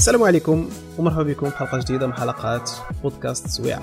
السلام 0.00 0.22
عليكم 0.22 0.68
ومرحبا 0.98 1.22
بكم 1.22 1.50
في 1.50 1.56
حلقة 1.56 1.78
جديدة 1.78 2.06
من 2.06 2.12
حلقات 2.12 2.70
بودكاست 3.02 3.48
سويعة. 3.48 3.82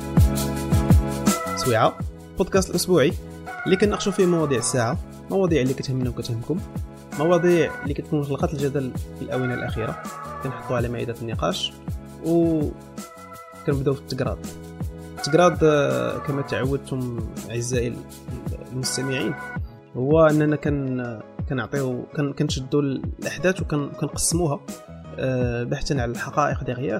سويعة 1.55 1.97
بودكاست 2.37 2.69
الأسبوعي 2.69 3.13
اللي 3.65 3.77
كنناقشوا 3.77 4.11
فيه 4.11 4.25
مواضيع 4.25 4.57
الساعة 4.57 4.97
مواضيع 5.31 5.61
اللي 5.61 5.73
كتهمنا 5.73 6.09
وكتهمكم 6.09 6.59
مواضيع 7.19 7.81
اللي 7.83 7.93
كتكون 7.93 8.23
خلقات 8.23 8.53
الجدل 8.53 8.91
في 9.19 9.25
الآونة 9.25 9.53
الأخيرة. 9.53 10.03
كنحطوا 10.43 10.75
على 10.75 10.89
مائدة 10.89 11.15
النقاش 11.21 11.73
و 12.25 12.61
كنبداو 13.67 13.93
في 13.93 14.01
التقراض. 14.01 14.37
التقراض 15.17 15.57
آه، 15.63 16.17
كما 16.17 16.41
تعودتم 16.41 17.19
أعزائي 17.49 17.93
المستمعين 18.71 19.33
هو 19.97 20.25
أننا 20.25 20.55
كن 20.55 21.19
كنعطيو 21.49 22.03
كنشدوا 22.39 22.81
الأحداث 22.81 23.61
وكنقسموها 23.61 24.53
آه، 24.53 24.86
بحثا 25.63 25.93
على 25.93 26.11
الحقائق 26.11 26.63
derrière 26.63 26.99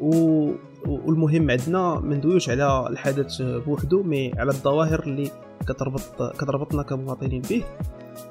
و 0.00 0.50
والمهم 0.86 1.50
عندنا 1.50 2.00
ما 2.00 2.14
ندويوش 2.14 2.50
على 2.50 2.86
الحدث 2.90 3.42
بوحدو 3.42 4.02
mais 4.02 4.32
على 4.38 4.50
الظواهر 4.50 5.02
اللي 5.02 5.30
كتربط 5.68 6.22
كتربطنا 6.38 6.82
كمواطنين 6.82 7.42
به. 7.42 7.64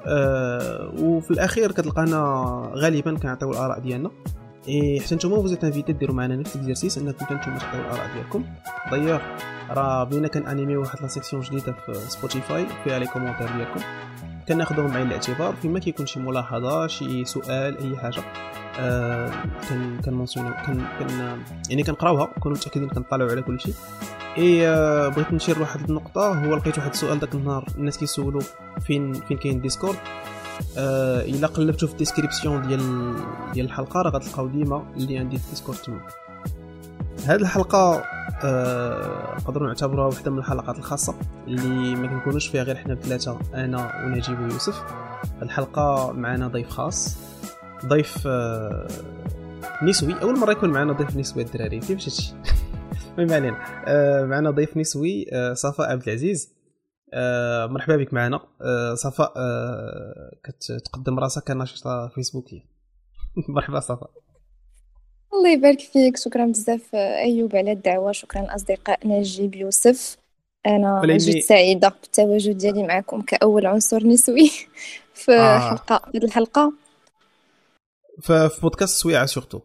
أه 0.06 0.92
وفي 0.98 1.30
الأخير 1.30 1.72
كتلقانا 1.72 2.72
غالبا 2.74 3.18
كنعطيو 3.18 3.50
الآراء 3.50 3.80
ديالنا. 3.80 4.10
et 4.68 5.00
حتى 5.00 5.14
نتوما 5.14 5.36
vous 5.36 5.50
êtes 5.50 5.64
invités 5.64 5.92
ديروا 5.92 6.14
معنا 6.14 6.36
نفس 6.36 6.56
ال 6.56 6.61
exercice 6.61 6.98
أنكم 6.98 7.24
نتوما 7.24 7.58
تعطيو 7.58 7.80
الآراء 7.80 8.14
ديالكم. 8.14 8.44
دايوغ 8.90 9.20
راه 9.70 10.04
بدينا 10.04 10.28
كنانيميو 10.28 10.80
واحد 10.80 11.02
la 11.02 11.08
section 11.08 11.42
جديدة 11.42 11.72
في 11.72 11.94
سبوتيفاي 11.94 12.66
فيها 12.84 12.98
les 12.98 13.06
commentaires 13.06 13.46
ديالكم. 13.56 13.80
كناخذهم 14.48 14.90
بعين 14.90 15.06
الاعتبار 15.06 15.54
فيما 15.62 15.78
كيكون 15.78 16.06
شي 16.06 16.20
ملاحظة 16.20 16.86
شي 16.86 17.24
سؤال 17.24 17.78
أي 17.78 17.96
حاجة 17.96 18.22
آه 18.80 19.30
كان 19.68 20.00
كان 20.04 20.26
كان 20.66 20.86
كان 20.98 21.42
يعني 21.70 21.82
كنقراوها 21.82 22.24
كنكونوا 22.26 22.56
متأكدين 22.56 22.88
كنطلعوا 22.88 23.30
على 23.30 23.42
كل 23.42 23.60
شيء. 23.60 23.74
إي 24.38 24.68
آه 24.68 25.08
بغيت 25.08 25.32
نشير 25.32 25.60
واحد 25.60 25.88
النقطة. 25.88 26.44
هو 26.44 26.54
لقيت 26.54 26.78
واحد 26.78 26.90
السؤال 26.90 27.18
داك 27.18 27.34
النهار 27.34 27.64
الناس 27.78 27.98
كيسولوا 27.98 28.40
فين 28.80 29.12
فين 29.12 29.36
كاين 29.36 29.60
ديسكورد 29.60 29.96
آه 30.78 31.20
إلا 31.20 31.46
قلبتوا 31.46 31.88
في 31.88 31.94
ال 31.94 32.00
description 32.00 32.66
ديال 32.66 33.14
ديال 33.52 33.66
الحلقة 33.66 34.02
راه 34.02 34.10
غتلقاو 34.10 34.46
ديما 34.48 34.92
اللي 34.96 35.18
عندي 35.18 35.38
في 35.38 35.50
ديسكورد 35.50 35.78
تما. 35.78 36.00
هذه 37.26 37.40
الحلقة 37.40 38.04
نقدروا 38.44 39.68
نعتبروها 39.68 40.06
واحدة 40.06 40.30
من 40.30 40.38
الحلقات 40.38 40.78
الخاصة 40.78 41.14
اللي 41.46 41.94
ما 41.94 42.06
كنكونوش 42.06 42.48
فيها 42.48 42.62
غير 42.62 42.76
حنا 42.76 42.94
بثلاثه 42.94 43.38
أنا 43.54 44.04
ونجيب 44.04 44.40
ويوسف. 44.40 44.84
الحلقة 45.42 46.12
معنا 46.12 46.48
ضيف 46.48 46.68
خاص 46.68 47.18
ضيف 47.86 48.22
آه 48.26 48.88
نسوي. 49.82 50.22
أول 50.22 50.38
مرة 50.38 50.52
يكون 50.52 50.70
معنا 50.70 50.92
ضيف 50.92 51.16
نسوي 51.16 51.42
الدراري. 51.42 51.78
كيف 51.80 51.90
هادشي 51.90 52.34
المهم 53.18 53.32
علينا. 53.36 53.56
آه 53.86 54.24
معنا 54.24 54.50
ضيف 54.50 54.76
نسوي 54.76 55.26
آه 55.32 55.54
صفاء 55.54 55.90
عبد 55.90 56.02
العزيز. 56.08 56.52
آه 57.14 57.66
مرحبا 57.66 57.96
بك 57.96 58.14
معنا. 58.14 58.40
آه 58.62 58.94
صفاء 58.94 59.32
كتقدم 60.44 61.18
راسها 61.18 61.40
كناشطه 61.40 62.08
فيسبوكيه 62.08 62.60
مرحبا 63.54 63.80
صفاء. 63.80 64.10
الله 65.34 65.50
يبارك 65.52 65.80
فيك. 65.80 66.16
شكرا 66.16 66.46
بزاف 66.46 66.94
أيوب 66.94 67.56
على 67.56 67.72
الدعوة. 67.72 68.12
شكرا 68.12 68.40
الاصدقاء 68.42 69.06
نجيب 69.08 69.54
يوسف. 69.54 70.16
أنا. 70.66 71.02
جد 71.06 71.38
سعيدة 71.40 71.88
بالتواجد 71.88 72.58
ديالي 72.58 72.82
معكم 72.82 73.22
كأول 73.22 73.66
عنصر 73.66 74.06
نسوي 74.06 74.50
في 75.14 75.32
آه. 75.32 75.58
حلقة 75.58 76.10
في 76.12 76.18
الحلقة. 76.18 76.72
في 78.20 78.50
بودكاست 78.62 79.02
سويعة 79.02 79.26
surtout 79.26 79.60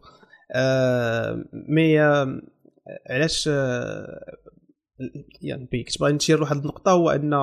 آه 0.54 1.44
mais 1.68 2.00
آه 2.00 2.40
علاش 3.10 3.48
آه 3.52 4.36
يعني 5.42 5.66
كنت 5.66 6.00
باغي 6.00 6.12
نشير 6.12 6.42
واحد 6.42 6.56
النقطة؟ 6.56 6.92
هو 6.92 7.10
أن 7.10 7.34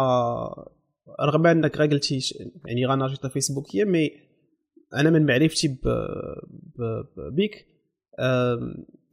رغم 1.21 1.47
انك 1.47 1.77
غا 1.77 1.85
قلتي 1.85 2.19
يعني 2.65 2.85
غا 2.85 2.95
ناشطه 2.95 3.29
فيسبوكيه 3.29 3.83
mais 3.83 4.11
أنا 4.93 5.09
من 5.09 5.25
معرفتي 5.25 5.67
ب... 5.67 5.87
ب... 6.77 7.03
بيك 7.35 7.65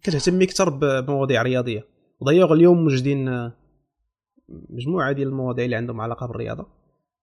كتهتمي 0.03 0.45
أكثر 0.45 0.69
بمواضيع 0.71 1.43
رياضية. 1.43 1.85
ودايوغ 2.21 2.53
اليوم 2.53 2.83
موجودين 2.83 3.29
آه، 3.29 3.53
مجموعة 4.49 5.13
ديال 5.13 5.29
المواضيع 5.29 5.65
اللي 5.65 5.77
عندهم 5.77 6.01
علاقة 6.01 6.27
بالرياضة 6.27 6.67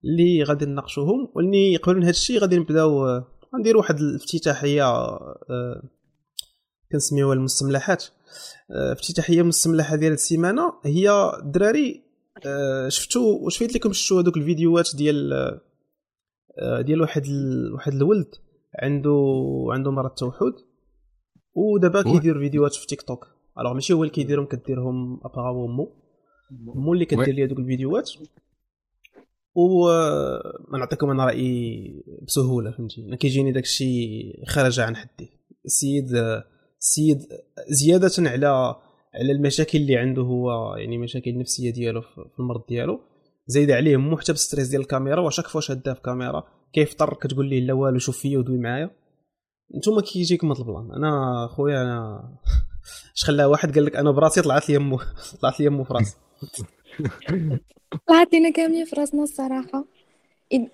اللي 0.03 0.43
غادي 0.43 0.65
نناقشوهم 0.65 1.31
واللي 1.35 1.75
قبل 1.75 1.95
من 1.95 2.01
هذا 2.01 2.09
الشيء 2.09 2.39
غادي 2.39 2.57
نبداو 2.57 3.07
آه، 3.07 3.27
غنديروا 3.55 3.81
واحد 3.81 3.99
الافتتاحية 3.99 4.83
آه، 4.83 5.83
كنسميوها 6.91 7.33
المستملحات. 7.33 8.05
افتتاحية 8.69 9.41
مستملحة 9.41 9.95
ديال 9.95 10.13
السيمانة 10.13 10.73
هي 10.85 11.31
الدراري 11.39 12.03
شفتوا 12.87 13.39
واش 13.41 13.57
فايت 13.57 13.75
لكم 13.75 13.93
شفتوا 13.93 14.21
هذوك 14.21 14.37
الفيديوهات 14.37 14.95
ديال 14.95 15.59
ديال 16.81 17.01
واحد 17.01 17.27
واحد 17.73 17.93
الولد 17.93 18.35
عنده 18.75 19.37
عنده 19.69 19.91
مرض 19.91 20.09
التوحد 20.09 20.53
ودابا 21.55 22.01
كيدير 22.01 22.39
فيديوهات 22.39 22.73
في 22.73 22.87
تيك 22.87 23.01
توك 23.01 23.27
alors 23.59 23.73
ماشي 23.73 23.93
هو 23.93 24.03
اللي 24.03 24.13
كيديرهم 24.13 24.45
كديرهم 24.45 25.19
باه 25.25 25.49
ومو 25.49 25.95
مو 26.51 26.93
اللي 26.93 27.05
كدير 27.05 27.29
لي 27.29 27.45
هذوك 27.45 27.59
الفيديوهات. 27.59 28.11
و 29.55 29.87
ما 30.71 30.79
نعطيكم 30.79 31.09
أنا 31.09 31.25
رأيي 31.25 32.03
بسهولة 32.27 32.71
فهمتي؟ 32.71 33.01
أنا 33.01 33.15
كيجيني 33.15 33.51
داك 33.51 33.63
الشيء 33.63 34.43
خارج 34.47 34.79
عن 34.79 34.95
حدي. 34.95 35.29
السيد 35.65 36.11
السيد 36.79 37.19
زيادة 37.69 38.11
على 38.29 38.75
على 39.13 39.31
المشاكل 39.31 39.77
اللي 39.77 39.97
عنده 39.97 40.21
هو 40.21 40.75
يعني 40.75 40.97
مشاكل 40.97 41.37
نفسية 41.37 41.73
ديالو 41.73 42.01
في 42.01 42.39
المرض 42.39 42.65
ديالو. 42.69 42.99
زايد 43.47 43.71
عليه 43.71 43.97
مو 43.97 44.17
حتى 44.17 44.33
ب 44.33 44.38
stress 44.38 44.67
ديال 44.67 44.81
الكاميرا 44.81 45.21
و 45.21 45.25
chaque 45.25 45.47
fois 45.47 45.61
شادها 45.61 45.93
في 45.93 46.01
كاميرا. 46.01 46.43
كيفطر؟ 46.73 47.13
كتقول 47.13 47.49
ليه 47.49 47.59
لا 47.59 47.73
والو 47.73 47.99
شوف 47.99 48.17
فيا 48.17 48.37
ودوي 48.39 48.57
معايا. 48.57 49.04
نتوما 49.73 50.01
كيجيكم 50.01 50.51
هذا 50.51 50.59
ال 50.61 50.66
plan. 50.66 50.91
أنا 50.91 51.47
خويا 51.47 51.81
أنا 51.81 52.23
اش 53.15 53.23
خلاه 53.23 53.47
واحد 53.47 53.75
قال 53.75 53.85
لك 53.85 53.95
أنا 53.95 54.11
براسي 54.11 54.41
طلعت 54.41 54.69
لي 54.69 54.75
يمو 54.75 54.99
طلعت 55.41 55.59
لي 55.59 55.65
يمو 55.65 55.83
في 55.83 55.93
راسي. 55.93 56.15
طلعت 58.07 58.33
لينا 58.33 58.49
كاملين 58.49 58.85
في 58.85 58.95
راسنا 58.95 59.23
الصراحة. 59.23 59.85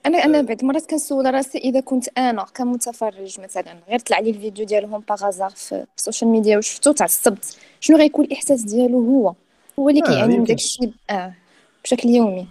أنا 0.05 0.17
أنا 0.17 0.41
بعد 0.41 0.65
مرات 0.65 0.89
كنسول 0.89 1.33
راسي 1.33 1.57
إذا 1.57 1.79
كنت 1.79 2.07
أنا 2.17 2.43
كمتفرج 2.43 3.39
مثلا 3.39 3.83
غير 3.89 3.99
طلع 3.99 4.19
لي 4.19 4.29
الفيديو 4.29 4.65
ديالهم 4.65 4.99
par 5.09 5.22
hasard 5.22 5.49
في 5.49 5.85
ال 5.97 6.02
social 6.02 6.31
media 6.31 6.57
وشفتو 6.57 6.91
تعصبت. 6.91 7.57
شنو 7.79 7.97
غيكون 7.97 8.25
الإحساس 8.25 8.61
ديالو 8.61 8.99
هو؟ 8.99 9.35
هو 9.79 9.89
اللي 9.89 10.01
كيعاني 10.01 10.37
من 10.37 10.43
داك 10.43 10.57
الشيء 10.57 10.93
آه 11.09 11.35
بشكل 11.83 12.09
يومي. 12.09 12.47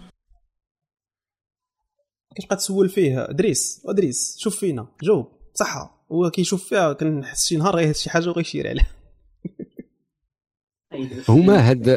كتبقى 2.35 2.55
تسول 2.55 2.89
فيه. 2.89 3.25
دريس 3.25 3.81
ودريس 3.85 4.37
شوف 4.39 4.59
فينا. 4.59 4.87
جاوب. 5.03 5.27
صحة. 5.53 6.00
هو 6.11 6.29
كيشوف 6.29 6.69
فيها 6.69 6.93
كنحس 6.93 7.47
شي 7.47 7.57
نهار 7.57 7.75
غيهز 7.75 7.97
شي 7.97 8.09
حاجة 8.09 8.29
وغيشير 8.29 8.67
عليها. 8.67 8.87
هما 11.29 11.69
هاد 11.69 11.89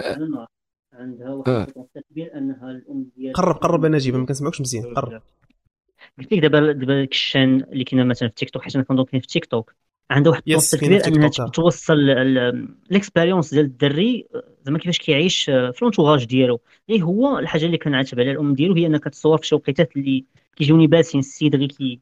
عندها 0.92 1.30
واحد 1.30 1.48
آه. 1.48 1.66
التكبير 1.76 2.38
أنها 2.38 2.70
الأم 2.70 3.10
ديال 3.16 3.32
قرب 3.32 3.56
قرب 3.56 3.84
أنا 3.84 3.96
نجيب 3.96 4.14
ما 4.14 4.26
كنسمعوكش 4.26 4.60
مزيان 4.60 4.94
قرب. 4.94 5.22
قلت 6.18 6.32
لك 6.32 6.38
دابا 6.38 6.72
دابا 6.72 7.02
الشان 7.02 7.60
اللي 7.72 7.84
كاين 7.84 8.06
مثلا 8.06 8.28
في 8.28 8.34
تيك 8.34 8.50
توك 8.50 8.62
حيت 8.62 8.74
أنا 8.74 8.84
كنظن 8.84 9.04
كاين 9.04 9.20
في 9.20 9.26
تيك 9.26 9.44
توك 9.44 9.74
عنده 10.10 10.30
واحد 10.30 10.42
البوست 10.46 10.76
كبير 10.76 11.06
انها 11.06 11.28
توصل 11.28 11.96
l'expérience 12.90 13.54
ديال 13.54 13.64
الدري 13.64 14.26
زعما 14.62 14.78
كيفاش 14.78 14.98
كيعيش 14.98 15.44
في 15.44 15.78
l'entourage 15.82 16.24
ديالو. 16.24 16.60
غير 16.90 17.04
هو 17.04 17.38
الحاجة 17.38 17.66
اللي 17.66 17.78
كنعاتب 17.78 18.20
عليها 18.20 18.32
الأم 18.32 18.54
ديالو 18.54 18.74
هي 18.74 18.86
أنها 18.86 18.98
كتصور 18.98 19.38
في 19.38 19.46
شي 19.46 19.54
وقيتات 19.54 19.96
اللي 19.96 20.24
كيجوني 20.56 20.86
passines 20.86 21.20
السيد 21.20 21.56
غير 21.56 21.68
كي 21.68 22.00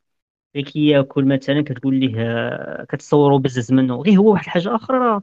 اللي 0.57 0.65
كياكل 0.71 1.25
مثلا 1.25 1.63
كتقول 1.63 1.95
ليه 1.95 2.15
آه، 2.17 2.85
كتصوروا 2.85 3.39
بزز 3.39 3.73
منه. 3.73 4.03
غير 4.03 4.19
هو 4.19 4.33
واحد 4.33 4.45
الحاجة 4.45 4.77
آخرى 4.77 5.21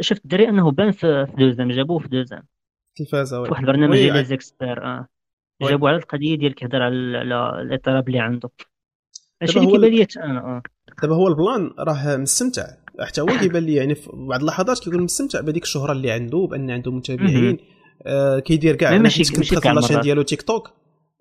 شفت 0.00 0.24
الدري 0.24 0.48
أنه 0.48 0.70
بان 0.70 0.90
في 0.90 1.26
دوزام 1.38 1.70
جابوه 1.70 1.98
في 1.98 2.08
دوزام 2.08 2.42
تلفازه 2.96 3.40
واحد 3.40 3.62
البرنامج 3.62 3.96
ديال 3.96 4.24
زيكسبير 4.24 4.84
آه. 4.84 5.08
جابوا 5.62 5.88
على 5.88 5.98
القضية 5.98 6.34
ديال 6.34 6.54
كيهضر 6.54 6.82
على 6.82 6.94
الاضطراب 6.94 8.08
اللي 8.08 8.18
عنده. 8.18 8.50
هادشي 9.42 9.58
اللي 9.58 9.70
كيبان 9.72 9.90
لي 9.90 10.06
أنا 10.16 10.40
آه 10.40 10.62
دابا 11.02 11.14
هو 11.14 11.28
ال 11.28 11.36
plan 11.36 11.70
راه 11.78 12.16
مستمتع. 12.16 12.66
حتى 13.00 13.20
هو 13.20 13.26
كيبان 13.26 13.62
لي 13.62 13.74
يعني 13.74 13.94
في 13.94 14.10
بعض 14.12 14.40
اللحظات 14.40 14.78
كيكون 14.78 15.02
مستمتع 15.02 15.40
بهذيك 15.40 15.62
الشهرة 15.62 15.92
اللي 15.92 16.10
عنده 16.10 16.48
بأن 16.50 16.70
عنده 16.70 16.92
متابعين. 16.92 17.58
آه 18.06 18.38
كيدير 18.38 18.76
كاع 18.76 18.98
ماشي 18.98 19.36
ماشي 19.36 19.56
كاع 19.56 20.00
ديالو 20.00 20.22
تيك 20.22 20.42
توك. 20.42 20.70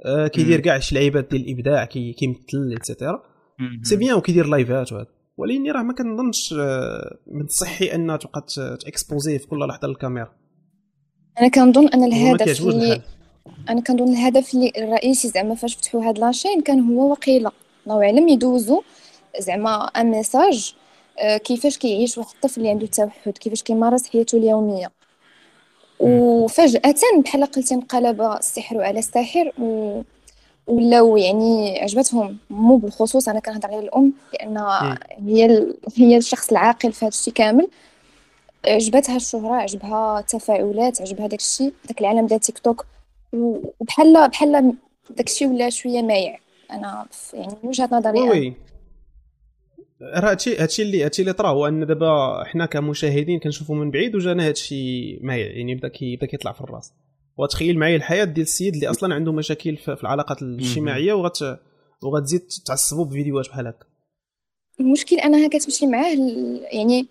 آه 0.05 0.27
كيدير 0.27 0.59
كاع 0.59 0.79
شي 0.79 0.95
لعيبات 0.95 1.31
ديال 1.31 1.41
الإبداع 1.41 1.85
كيمثل 1.85 2.73
et 2.75 2.90
cetera 2.91 3.36
c'est 3.83 3.95
bien 3.95 4.13
وكيدير 4.13 4.45
live 4.45 4.84
ات 4.84 4.93
وهذا 4.93 5.07
ولكن 5.37 5.71
راه 5.71 5.83
ما 5.83 5.93
كنظنش 5.93 6.53
آه، 6.59 7.17
من 7.27 7.41
الصحي 7.41 7.85
ان 7.85 8.19
تبقى 8.19 8.45
t'exposer 8.79 9.39
في 9.39 9.47
كل 9.47 9.59
لحظة 9.67 9.87
للكاميرا. 9.87 10.31
أنا 11.39 11.47
كنظن 11.47 11.87
أن 11.87 12.03
الهدف 12.03 12.61
اللي 12.61 13.01
أنا 13.69 13.81
كنظن 13.81 14.13
الهدف 14.13 14.53
اللي 14.53 14.71
الرئيسي 14.77 15.27
زعما 15.27 15.55
فاش 15.55 15.75
فتحوا 15.75 16.03
هاد 16.03 16.19
la 16.19 16.30
chaîne 16.30 16.61
كان 16.61 16.79
هو 16.79 17.11
وقيله 17.11 17.51
الله 17.87 18.03
اعلم 18.03 18.27
يدوزوا 18.27 18.81
زعما 19.39 19.85
ان 19.85 20.11
ميساج 20.11 20.75
آه، 21.19 21.37
كيفاش 21.37 21.77
كيعيش 21.77 22.17
واحد 22.17 22.29
الطفل 22.35 22.61
اللي 22.61 22.71
عنده 22.71 22.87
توحد 22.87 23.37
كيفاش 23.37 23.63
كيمارس 23.63 24.09
حياته 24.09 24.37
اليومية. 24.37 24.91
وفجأة 25.99 26.93
بحال 27.23 27.45
قلتي 27.45 27.73
أنقلب 27.73 28.21
السحر 28.21 28.81
على 28.81 28.99
الساحر 28.99 29.51
و... 29.59 30.01
ولاو 30.67 31.17
يعني 31.17 31.79
عجبتهم 31.79 32.37
مو 32.49 32.77
بالخصوص 32.77 33.29
أنا 33.29 33.39
كنهضر 33.39 33.67
على 33.67 33.79
الأم 33.79 34.13
لأن 34.33 34.57
هي 35.27 35.45
ال... 35.45 35.77
هي 35.97 36.17
الشخص 36.17 36.49
العاقل 36.51 36.91
في 36.91 37.05
هذا 37.05 37.09
الشيء 37.09 37.33
كامل. 37.33 37.67
عجبتها 38.67 39.15
الشهرة 39.15 39.55
عجبها 39.55 40.19
التفاعلات 40.19 41.01
عجبها 41.01 41.27
داك 41.27 41.39
الشيء 41.39 41.73
داك 41.87 42.01
العالم 42.01 42.25
ديال 42.25 42.39
تيك 42.39 42.59
توك. 42.59 42.85
وبحال 43.33 44.29
بحال 44.29 44.73
داك 45.09 45.27
الشيء 45.27 45.47
ولا 45.47 45.69
شوية 45.69 46.01
مايع. 46.01 46.39
أنا 46.71 47.05
يعني 47.33 47.53
من 47.63 47.69
وجهة 47.69 47.89
نظري 47.91 48.19
وي 48.19 48.53
راه 50.01 50.31
هادشي 50.31 50.57
هادشي 50.57 50.81
اللي 50.81 51.03
هادشي 51.05 51.21
اللي 51.21 51.33
طرا 51.33 51.49
هو 51.49 51.67
أن 51.67 51.85
دابا 51.85 52.43
حنا 52.43 52.65
كمشاهدين 52.65 53.39
كنشوفوا 53.39 53.75
من 53.75 53.91
بعيد 53.91 54.15
وجانا 54.15 54.47
هادشي 54.47 55.17
مايع. 55.21 55.47
يعني 55.47 55.75
بدا 55.75 55.87
كيطلع 55.87 56.51
في 56.51 56.61
الرأس. 56.61 56.93
وتخيل 57.37 57.79
معايا 57.79 57.95
الحياة 57.95 58.23
ديال 58.23 58.45
السيد 58.45 58.73
اللي 58.73 58.87
أصلا 58.89 59.15
عنده 59.15 59.31
مشاكل 59.31 59.77
في 59.77 59.97
العلاقات 60.03 60.41
الاجتماعية 60.41 61.13
وغت 61.13 61.59
وغتزيد 62.03 62.41
تعصبوا 62.65 63.05
بفيديوهات 63.05 63.47
بحال 63.47 63.67
هكا. 63.67 63.85
المشكل 64.79 65.15
أنها 65.15 65.47
كتمشي 65.47 65.87
معاه 65.87 66.15
يعني 66.71 67.07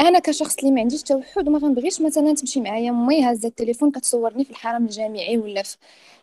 أنا 0.00 0.18
كشخص 0.18 0.58
اللي 0.58 0.70
ما 0.70 0.80
عنديش 0.80 1.02
توحد 1.02 1.48
وما 1.48 1.58
غنبغيش 1.58 2.00
مثلا 2.00 2.34
تمشي 2.34 2.60
معايا 2.60 2.90
امي 2.90 3.22
هازه 3.22 3.48
التليفون 3.48 3.90
كتصورني 3.90 4.44
في 4.44 4.50
الحرم 4.50 4.84
الجامعي 4.84 5.38
ولا 5.38 5.62
في 5.62 5.76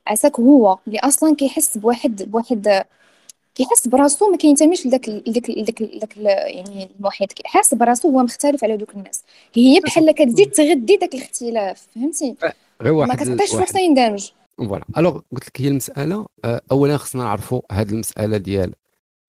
عساك 0.08 0.40
هو 0.40 0.78
اللي 0.88 1.00
أصلا 1.00 1.36
كيحس 1.36 1.78
بواحد 1.78 2.24
بواحد 2.24 2.84
كيحس 3.56 3.88
براسو 3.88 4.32
ما 4.32 4.38
كينتميش 4.38 4.86
لذاك 4.86 5.10
لذاك 5.10 5.50
لذاك 5.50 5.82
لذاك 5.82 6.18
يعني 6.18 6.90
المحيط. 7.00 7.34
كيحس 7.34 7.74
براسو 7.74 8.10
هو 8.10 8.24
مختلف 8.24 8.64
على 8.64 8.78
دوك 8.78 8.96
الناس. 8.96 9.24
هي 9.54 9.80
بحال 9.80 10.12
كتزيد 10.12 10.52
تغدي 10.52 10.98
داك 10.98 11.16
الاختلاف 11.16 11.88
فهمتي؟ 11.96 12.36
غير 12.84 12.94
واحد 12.94 13.10
ما 13.10 13.16
كتعطيش 13.16 13.52
فرصه 13.52 13.80
يندمج 13.80 14.30
voilà. 14.58 14.86
alors 14.98 15.20
قلت 15.32 15.48
لك 15.48 15.62
هي 15.62 15.68
المسألة 15.68 16.26
آه، 16.46 16.62
اولا 16.72 16.98
خصنا 16.98 17.24
نعرفوا 17.24 17.62
هذه 17.72 17.92
المسألة 17.92 18.38
ديال 18.38 18.74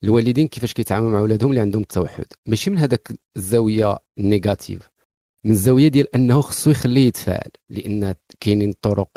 الوالدين 0.05 0.49
كيفاش 0.49 0.73
كيتعاملوا 0.73 1.11
مع 1.11 1.21
ولادهم 1.21 1.51
اللي 1.51 1.61
عندهم 1.61 1.83
التوحد. 1.83 2.25
ماشي 2.47 2.71
من 2.71 2.79
هذاك 2.79 3.09
الزاوية 3.37 3.99
ال 4.19 4.27
négative 4.27 4.89
من 5.45 5.51
الزاوية 5.51 5.89
ديال 5.89 6.15
أنه 6.15 6.41
خصو 6.41 6.71
يخليه 6.71 7.07
يتفاعل 7.07 7.51
لأن 7.71 8.15
كاينين 8.41 8.73
طرق 8.83 9.09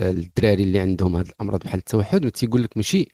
الدراري 0.00 0.62
اللي 0.62 0.78
عندهم 0.80 1.16
هذه 1.16 1.28
الأمراض 1.28 1.60
بحال 1.60 1.78
التوحد 1.78 2.26
وتيقول 2.26 2.62
لك 2.62 2.76
ماشي 2.76 3.08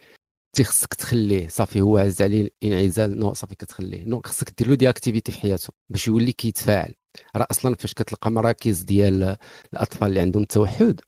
تي 0.56 0.64
خصك 0.64 0.94
تخليه 0.94 1.48
صافي 1.48 1.80
هو 1.80 1.98
عز 1.98 2.22
عليه 2.22 2.50
الانعزال 2.62 3.18
non 3.18 3.34
صافي 3.34 3.54
كتخليه. 3.54 4.04
non 4.04 4.20
خصك 4.24 4.54
دير 4.58 4.68
له 4.68 4.74
des 4.74 4.88
activités 4.88 5.32
في 5.32 5.40
حياته 5.40 5.68
باش 5.90 6.08
يولي 6.08 6.32
كيتفاعل. 6.32 6.94
راه 7.36 7.46
أصلا 7.50 7.74
فاش 7.74 7.94
كتلقى 7.94 8.30
مراكز 8.30 8.82
ديال 8.82 9.36
الأطفال 9.72 10.08
اللي 10.08 10.20
عندهم 10.20 10.42
التوحد 10.42 11.00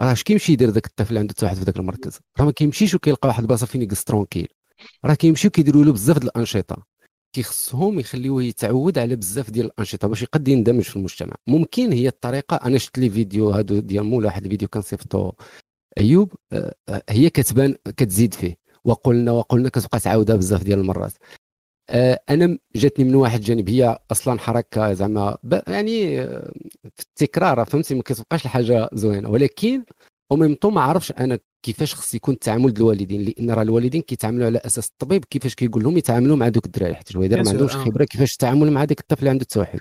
راه 0.00 0.12
اش 0.12 0.22
كيمشي 0.22 0.52
يدير 0.52 0.70
ذاك 0.70 0.86
الطفل 0.86 1.18
عنده 1.18 1.30
التوحد 1.30 1.56
في 1.56 1.62
ذاك 1.62 1.76
المركز؟ 1.76 2.18
راه 2.38 2.44
ما 2.44 2.52
كيمشيش 2.52 2.94
وكيلقى 2.94 3.28
واحد 3.28 3.42
البلاصة 3.42 3.66
فين 3.66 3.82
يجلس 3.82 4.04
tranquille. 4.04 4.48
راه 5.04 5.14
كيمشيو 5.14 5.50
كيديروا 5.50 5.84
له 5.84 5.92
بزاف 5.92 6.18
ديال 6.18 6.30
الأنشطة. 6.30 6.86
كيخصهم 7.32 8.00
يخليوه 8.00 8.42
يتعود 8.42 8.98
على 8.98 9.16
بزاف 9.16 9.50
ديال 9.50 9.66
الأنشطة 9.66 10.08
باش 10.08 10.22
يقد 10.22 10.48
يندمج 10.48 10.82
في 10.82 10.96
المجتمع. 10.96 11.34
ممكن 11.46 11.92
هي 11.92 12.08
الطريقة 12.08 12.56
أنا 12.56 12.78
شفت 12.78 12.98
les 12.98 13.10
vidéos 13.10 13.50
هادو 13.50 13.78
ديال 13.80 14.04
مولا 14.04 14.26
واحد 14.26 14.44
الفيديو 14.44 14.68
كان 14.68 14.82
صيفطو 14.82 15.32
أيوب 15.98 16.34
آه، 16.52 16.74
آه، 16.88 17.02
هي 17.08 17.30
كتبان 17.30 17.76
كتزيد 17.96 18.34
فيه. 18.34 18.61
وقلنا 18.84 19.32
وقلنا 19.32 19.68
كتبقى 19.68 20.00
تعاودها 20.00 20.36
بزاف 20.36 20.62
ديال 20.62 20.78
المرات. 20.78 21.12
آه، 21.90 22.20
أنا 22.30 22.58
جاتني 22.76 23.04
من 23.04 23.14
واحد 23.14 23.38
الجانب 23.38 23.68
هي 23.68 23.98
أصلا 24.10 24.38
حركة 24.38 24.92
زعما 24.92 25.38
يعني 25.68 26.26
في 26.96 27.00
التكرار 27.00 27.64
فهمتي؟ 27.64 27.94
ما 27.94 28.02
كتبقاش 28.02 28.44
الحاجة 28.44 28.88
زوينة. 28.92 29.30
ولكن 29.30 29.84
أو 30.32 30.36
ميم 30.36 30.54
طون 30.54 30.74
ما 30.74 30.80
عرفش 30.80 31.12
أنا 31.12 31.38
كيفاش 31.62 31.94
خص 31.94 32.14
يكون 32.14 32.34
التعامل 32.34 32.74
ديال 32.74 32.82
الوالدين 32.82 33.22
لأن 33.22 33.50
راه 33.50 33.62
الوالدين 33.62 34.02
كيتعاملوا 34.02 34.46
على 34.46 34.58
أساس 34.58 34.88
الطبيب 34.88 35.24
كيفاش 35.24 35.54
كيقول 35.54 35.82
لهم 35.82 35.96
يتعاملوا 35.96 36.36
مع 36.36 36.48
دوك 36.48 36.66
الدراري 36.66 36.94
حيت 36.94 37.16
هو 37.16 37.22
ما 37.22 37.36
عندهمش 37.36 37.74
آه. 37.74 37.84
خبرة 37.84 38.04
كيفاش 38.04 38.32
التعامل 38.32 38.70
مع 38.70 38.84
ديك 38.84 39.00
الطفل 39.00 39.18
اللي 39.18 39.30
عنده 39.30 39.42
التوحد. 39.42 39.80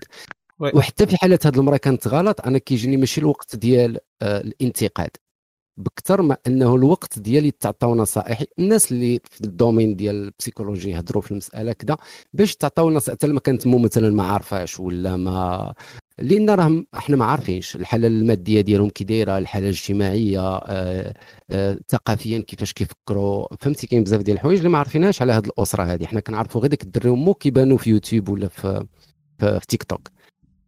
وحتى 0.60 1.08
في 1.08 1.18
حالة 1.18 1.40
هذه 1.46 1.60
المراه 1.60 1.78
كانت 1.78 2.08
غلط 2.08 2.42
أنا 2.42 2.58
كيجيني 2.58 2.98
ماشي 2.98 3.22
الوقت 3.22 3.56
ديال 3.56 3.98
آه 4.22 4.42
الانتقاد. 4.42 5.10
بكثر 5.78 6.22
ما 6.22 6.38
أنه 6.48 6.76
الوقت 6.76 7.20
ديال 7.20 7.46
يتعطاو 7.46 7.96
نصائح. 7.96 8.44
الناس 8.60 8.92
اللي 8.92 9.20
في 9.32 9.42
ال 9.42 9.49
domaine 9.49 9.96
ديال 9.96 10.16
ال 10.16 10.22
psychologie 10.22 10.90
يهضروا 10.90 11.22
في 11.22 11.32
المسألة 11.32 11.74
كذا 11.74 11.98
باش 12.34 12.56
تعطاو 12.56 12.90
نصائح. 12.92 13.16
حتى 13.18 13.28
لما 13.28 13.40
كانت 13.40 13.68
مو 13.68 13.78
مثلا 13.78 14.10
ما 14.10 14.24
عارفاش 14.24 14.80
ولا 14.80 15.18
ما 15.18 15.74
لأن 16.20 16.50
راه 16.50 16.84
إحنا 16.98 17.16
ما 17.16 17.26
عارفينش 17.26 17.76
الحالة 17.76 18.08
المادية 18.08 18.62
ديالهم 18.62 18.90
كي 18.90 19.04
دايرة 19.04 19.38
الحالة 19.38 19.66
الاجتماعية 19.66 20.40
آه 20.58 21.14
آه 21.52 21.80
ثقافيا 21.90 22.40
كيفاش 22.40 22.74
كيفكروا. 22.74 23.48
فهمتي؟ 23.60 23.88
كاين 23.88 24.04
بزاف 24.04 24.22
ديال 24.22 24.38
الحوايج 24.38 24.58
اللي 24.58 24.70
ما 24.70 24.78
عارفينهاش 24.78 25.22
على 25.22 25.34
هذه 25.34 25.46
الأسرة 25.46 25.84
هذه 25.84 26.06
حنا 26.06 26.20
كنعرفوا 26.20 26.62
غير 26.62 26.70
داك 26.70 26.84
الدري 26.84 27.10
ومو 27.10 27.34
كيبانوا 27.34 27.78
في 27.78 27.90
يوتيوب 27.90 28.30
ولا 28.30 28.48
في, 28.48 28.86
في 29.40 29.60
تيك 29.68 29.84
توك. 29.84 30.08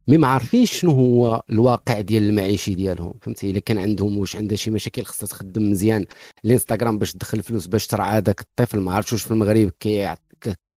mais 0.07 0.17
ما 0.17 0.27
عارفينش 0.27 0.79
شنو 0.79 0.91
هو 0.91 1.43
الواقع 1.49 2.01
ديال 2.01 2.23
المعيشي 2.23 2.75
ديالهم 2.75 3.13
فهمتي؟ 3.21 3.51
إلا 3.51 3.59
كان 3.59 3.77
عندهم 3.77 4.17
واش 4.17 4.35
عندها 4.35 4.57
شي 4.57 4.71
مشاكل 4.71 5.03
خصها 5.03 5.27
تخدم 5.27 5.71
مزيان 5.71 6.05
الإنستغرام 6.45 6.97
باش 6.97 7.13
تدخل 7.13 7.43
فلوس 7.43 7.67
باش 7.67 7.87
ترعى 7.87 8.21
داك 8.21 8.41
الطفل 8.41 8.79
ما 8.79 8.93
عرفتش 8.93 9.13
واش 9.13 9.23
في 9.23 9.31
المغرب 9.31 9.71
كي 9.79 10.15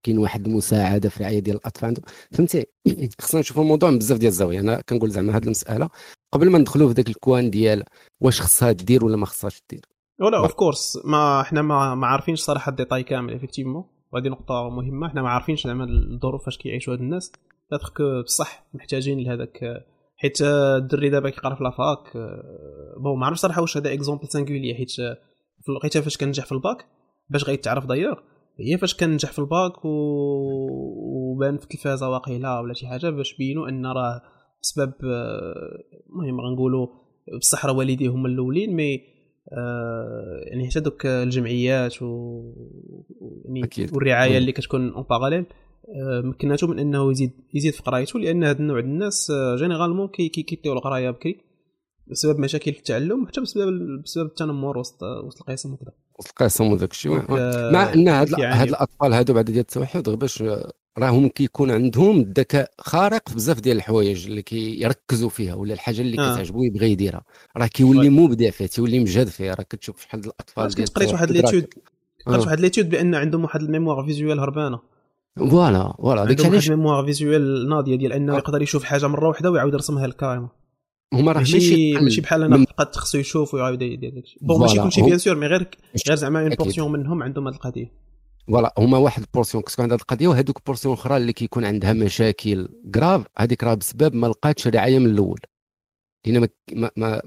كاين 0.02 0.18
واحد 0.18 0.46
المساعدة 0.46 1.08
في 1.08 1.16
الرعاية 1.16 1.38
ديال 1.38 1.56
الأطفال. 1.56 1.86
عندهم 1.86 2.04
فهمتي؟ 2.32 2.66
خصنا 3.20 3.40
نشوفوا 3.40 3.62
الموضوع 3.62 3.90
من 3.90 3.98
بزاف 3.98 4.18
ديال 4.18 4.30
الزوايا 4.30 4.60
أنا 4.60 4.80
كنقول 4.80 5.10
زعما 5.10 5.36
هذه 5.36 5.44
المسألة 5.44 5.88
قبل 6.32 6.50
ما 6.50 6.58
ندخلوا 6.58 6.88
في 6.88 6.94
ذاك 6.94 7.08
الكوان 7.08 7.50
ديال 7.50 7.84
واش 8.20 8.40
خصها 8.40 8.72
دير 8.72 9.04
ولا 9.04 9.16
ما 9.16 9.26
خصهاش 9.26 9.62
دير 9.70 9.86
ولا 10.20 10.38
of 10.38 10.52
course 10.52 10.98
ما 11.04 11.40
إحنا 11.40 11.62
ما, 11.62 11.94
ما 11.94 12.06
عارفينش 12.06 12.40
صراحة 12.40 12.70
les 12.70 12.80
détails 12.80 13.02
كامل 13.02 13.34
effectivement 13.34 13.84
وهذه 14.12 14.28
نقطة 14.28 14.70
مهمة. 14.70 15.06
إحنا 15.06 15.22
ما 15.22 15.30
عارفينش 15.30 15.66
زعما 15.66 15.84
الظروف 15.84 16.44
فاش 16.44 16.58
كيعيشوا 16.58 16.94
هاد 16.94 17.00
الناس. 17.00 17.32
peut-être 17.70 17.92
بصح 18.24 18.66
محتاجين 18.74 19.20
لهذاك 19.20 19.84
حيت 20.16 20.42
الدري 20.42 21.10
دابا 21.10 21.30
كيقرا 21.30 21.54
في 21.54 21.64
la 21.64 21.85
fac 21.85 22.16
bon 23.02 23.18
ما 23.18 23.26
عرفتش 23.26 23.42
صراحة 23.42 23.60
واش 23.60 23.76
هذا 23.76 23.92
exemple 23.92 24.28
singulier 24.28 24.74
حيت 24.74 24.90
في 24.90 25.68
الوقيتة 25.68 26.00
فاش 26.00 26.16
كنجح 26.16 26.46
في 26.46 26.52
الباك 26.52 26.86
باش 27.30 27.44
غيتعرف 27.44 27.86
دايوغ 27.86 28.18
هي 28.60 28.78
فاش 28.78 28.96
كنجح 28.96 29.32
في 29.32 29.38
الباك 29.38 29.84
و... 29.84 29.88
وبان 31.36 31.56
في 31.58 31.64
التلفازة 31.64 32.08
واقيلا 32.08 32.60
ولا 32.60 32.74
شي 32.74 32.86
حاجة 32.86 33.10
باش 33.10 33.36
بينوا 33.36 33.68
أن 33.68 33.86
راه 33.86 34.22
بسبب 34.62 34.92
المهم 36.10 36.40
غنقولوا 36.40 36.86
بصح 37.40 37.66
راه 37.66 37.72
والديه 37.72 38.08
هما 38.08 38.28
الأولين 38.28 38.76
mais 38.76 39.16
آه 39.52 40.40
يعني 40.46 40.70
حتى 40.70 40.80
دوك 40.80 41.06
الجمعيات 41.06 42.02
و 42.02 42.42
يعني 43.44 43.90
والرعاية 43.92 44.38
اللي 44.38 44.52
كتكون 44.52 44.92
en 44.92 45.04
parallèle 45.10 45.46
آه 45.88 46.20
مكناتو 46.20 46.66
من 46.66 46.78
إنه 46.78 47.10
يزيد 47.10 47.32
يزيد 47.54 47.72
في 47.72 47.82
قرايته 47.82 48.18
لأن 48.18 48.44
هذا 48.44 48.58
النوع 48.58 48.80
ديال 48.80 48.90
الناس 48.90 49.32
généralement 49.58 50.08
كي 50.08 50.28
كيكيطيو 50.28 50.72
القراية 50.72 51.10
بكري 51.10 51.40
بسبب 52.06 52.38
مشاكل 52.38 52.72
في 52.72 52.78
التعلم 52.78 53.26
حتى 53.26 53.40
بسبب 53.40 54.02
بسبب 54.04 54.26
التنمر 54.26 54.78
وسط 54.78 55.02
وسط 55.02 55.40
القسم 55.40 55.72
وكذا. 55.72 55.92
وسط 56.18 56.28
القسم 56.28 56.64
وداك 56.64 56.90
الشيء. 56.90 57.12
مع 57.72 57.92
إن 57.92 58.08
هاد, 58.08 58.38
يعني 58.38 58.54
هاد 58.54 58.68
الأطفال 58.68 59.12
هادو 59.12 59.34
بعد 59.34 59.44
ديال 59.44 59.58
التوحد 59.58 60.02
باش 60.02 60.44
راهم 60.98 61.28
كيكون 61.28 61.70
عندهم 61.70 62.22
ذكاء 62.22 62.70
خارق 62.78 63.28
في 63.28 63.34
بزاف 63.34 63.60
ديال 63.60 63.76
الحوايج 63.76 64.26
اللي 64.26 64.42
كيركزوا 64.42 65.28
فيها 65.28 65.54
ولا 65.54 65.74
الحاجة 65.74 66.00
اللي 66.00 66.22
آه. 66.22 66.34
كتعجبو 66.34 66.62
يبغي 66.62 66.90
يديرها. 66.90 67.24
راه 67.56 67.66
كيولي 67.66 68.10
مبدع 68.10 68.50
فيه 68.50 68.66
تيولي 68.66 68.98
مجهد 68.98 69.28
فيه. 69.28 69.54
راه 69.54 69.62
كتشوف 69.62 70.00
شحال 70.00 70.20
الأطفال 70.20 70.68
ديال 70.68 70.88
قريت 70.88 71.12
واحد 71.12 71.30
l'étude 71.30 71.66
قريت 72.26 72.46
واحد 72.46 72.60
l'étude 72.60 72.88
بأن 72.88 73.14
عندهم 73.14 73.42
واحد 73.44 73.62
ال 73.62 73.68
mémoire 73.68 74.04
visuelle 74.04 74.40
هربانة. 74.40 74.95
voilà 75.36 75.94
voilà. 75.98 76.24
داك 76.24 76.46
علاش 76.46 76.70
ال 76.70 76.75
mémoire 76.75 77.04
visuelle 77.04 77.68
ناضية 77.68 77.96
ديال 77.96 78.12
أنه 78.12 78.36
يقدر 78.36 78.62
يشوف 78.62 78.84
حاجة 78.84 79.06
مرة 79.06 79.28
واحدة 79.28 79.50
ويعاود 79.50 79.72
يرسمها 79.72 80.06
للكاميرا 80.06 80.48
هما 81.14 81.32
راه 81.32 81.38
ماشي 81.38 81.92
ماشي 81.92 82.20
بحال 82.20 82.42
أنا 82.42 82.64
فقط 82.64 82.96
خصو 82.96 83.18
يشوف 83.18 83.54
ويعاود 83.54 83.82
يدير 83.82 84.10
داكشي 84.10 84.38
bon 84.42 84.60
ماشي 84.60 84.80
كلشي 84.80 85.02
bien 85.02 85.18
sûr 85.18 85.34
mais 85.34 85.46
غير 85.46 85.68
غير 86.08 86.16
زعما 86.16 86.42
une 86.42 86.54
portion 86.54 86.92
منهم 86.92 87.22
عندهم 87.22 87.48
هذه 87.48 87.54
القضية. 87.54 87.92
voilà. 88.48 88.74
هما 88.78 88.98
واحد 88.98 89.22
ال 89.22 89.27
portion 89.27 89.62
كتكون 89.62 89.82
عندها 89.82 89.96
القضية 89.96 90.28
وهذوك 90.28 90.66
portion 90.66 90.94
أخرى 90.94 91.16
اللي 91.16 91.32
كيكون 91.32 91.64
عندها 91.64 91.92
مشاكل 91.92 92.68
grave 92.94 93.24
هذيك 93.38 93.64
راه 93.64 93.74
بسبب 93.74 94.14
ما 94.14 94.26
لقاتش 94.26 94.66
رعاية 94.66 94.98
من 94.98 95.06
الأول. 95.06 95.40
لأن 96.26 96.40
ما, 96.40 96.48
ما, 96.72 96.90
ما 96.96 97.22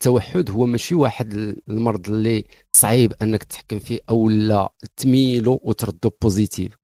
التوحد 0.00 0.50
هو 0.50 0.66
ماشي 0.66 0.94
واحد 0.94 1.56
المرض 1.68 2.08
اللي 2.08 2.44
صعيب 2.72 3.12
أنك 3.22 3.42
تحكم 3.42 3.78
فيه 3.78 4.00
أو 4.10 4.28
لا 4.28 4.72
تميلو 4.96 5.60
وتردو 5.62 6.10
positif 6.22 6.79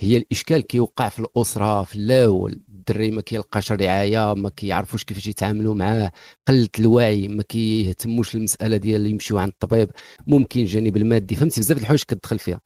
هي 0.00 0.16
الإشكال 0.16 0.60
كيوقع 0.60 1.08
في 1.08 1.18
الأسرة 1.18 1.82
في 1.84 1.96
الأول. 1.96 2.60
الدري 2.68 3.10
ما 3.10 3.20
كيلقاش 3.20 3.72
رعاية 3.72 4.34
ما 4.34 4.48
كيعرفوش 4.48 5.04
كيفاش 5.04 5.26
يتعاملوا 5.26 5.74
معاه. 5.74 6.12
قله 6.48 6.68
الوعي 6.78 7.28
ما 7.28 7.42
كيهتموش 7.42 8.34
المساله 8.34 8.76
ديال 8.76 9.06
يمشيو 9.06 9.38
عند 9.38 9.52
الطبيب. 9.52 9.90
ممكن 10.26 10.60
الجانب 10.60 10.96
المادي. 10.96 11.34
فهمتي؟ 11.36 11.60
بزاف 11.60 11.78
الحوايج 11.78 12.02
كتدخل 12.02 12.38
فيها. 12.38 12.60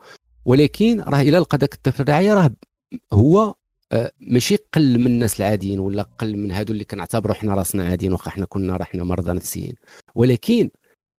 ولكن 0.45 1.01
راه 1.01 1.21
إلى 1.21 1.39
لقى 1.39 1.59
داك 1.59 1.75
الطفل 1.75 2.03
الرعايه 2.03 2.35
راه 2.35 2.51
هو 3.13 3.55
آه، 3.93 4.13
ماشي 4.21 4.57
قل 4.75 4.99
من 4.99 5.07
الناس 5.07 5.41
العاديين 5.41 5.79
ولا 5.81 6.03
قل 6.03 6.37
من 6.37 6.51
هادو 6.51 6.73
اللي 6.73 6.85
كنعتبروا 6.85 7.35
حنا 7.35 7.55
راسنا 7.55 7.85
عاديين 7.89 8.13
واخا 8.13 8.31
حنا 8.31 8.47
كنا 8.47 8.77
راه 8.77 8.85
حنا 8.85 9.05
مرضى 9.05 9.33
نفسيين. 9.33 9.75
ولكن 10.15 10.71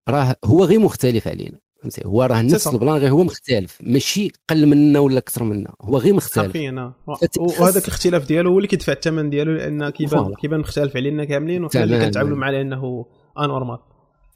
راه 0.08 0.36
هو 0.44 0.64
غير 0.64 0.80
مختلف 0.80 1.28
علينا. 1.28 1.58
فهمتي؟ 1.82 2.02
هو 2.06 2.22
راه 2.22 2.42
نفس 2.42 2.66
ال 2.66 2.72
plan 2.72 2.96
غير 2.96 3.10
هو 3.10 3.24
مختلف 3.24 3.78
ماشي 3.80 4.32
قل 4.50 4.66
منا 4.66 4.98
ولا 4.98 5.18
أكثر 5.18 5.44
منا 5.44 5.74
هو 5.80 5.98
غير 5.98 6.14
مختلف. 6.14 6.46
حرفيا 6.46 6.92
وهذاك 7.38 7.84
الاختلاف 7.84 8.26
ديالو 8.26 8.50
هو 8.50 8.56
اللي 8.56 8.68
كيدفع 8.68 8.92
الثمن 8.92 9.30
ديالو 9.30 9.52
لأن 9.52 9.90
كيبان 9.90 10.34
كيبان 10.34 10.60
مختلف 10.60 10.96
علينا 10.96 11.24
كاملين 11.24 11.64
وحنا 11.64 11.82
اللي 11.82 12.04
كنتعاملوا 12.04 12.36
معاه 12.36 12.50
لأنه 12.50 13.06
anormal 13.38 13.78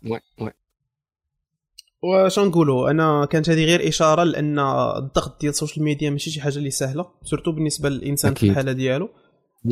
oui 0.05 0.21
oui. 0.41 0.50
واش 2.03 2.39
نقولوا 2.39 2.91
أنا 2.91 3.25
كانت 3.25 3.51
هذه 3.51 3.65
غير 3.65 3.89
إشارة 3.89 4.25
لأن 4.25 4.59
الضغط 4.59 5.41
ديال 5.41 5.51
ال 5.50 5.55
social 5.55 5.85
media 5.85 6.11
ماشي 6.11 6.31
شي 6.31 6.41
حاجة 6.41 6.57
اللي 6.57 6.71
سهلة 6.71 7.07
surtout 7.23 7.53
بالنسبة 7.53 7.89
للإنسان 7.89 8.35
في 8.35 8.51
الحالة 8.51 8.73
ديالو. 8.73 9.09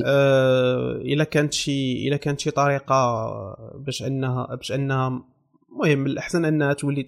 آه 0.06 0.92
إلا 0.92 1.24
كانت 1.24 1.52
شي 1.52 2.08
إلا 2.08 2.16
كانت 2.16 2.40
شي 2.40 2.50
طريقة 2.50 3.26
باش 3.74 4.02
انها 4.02 4.54
باش 4.54 4.72
انها 4.72 5.24
المهم 5.72 6.06
الأحسن 6.06 6.44
أنها 6.44 6.72
تولي 6.72 7.02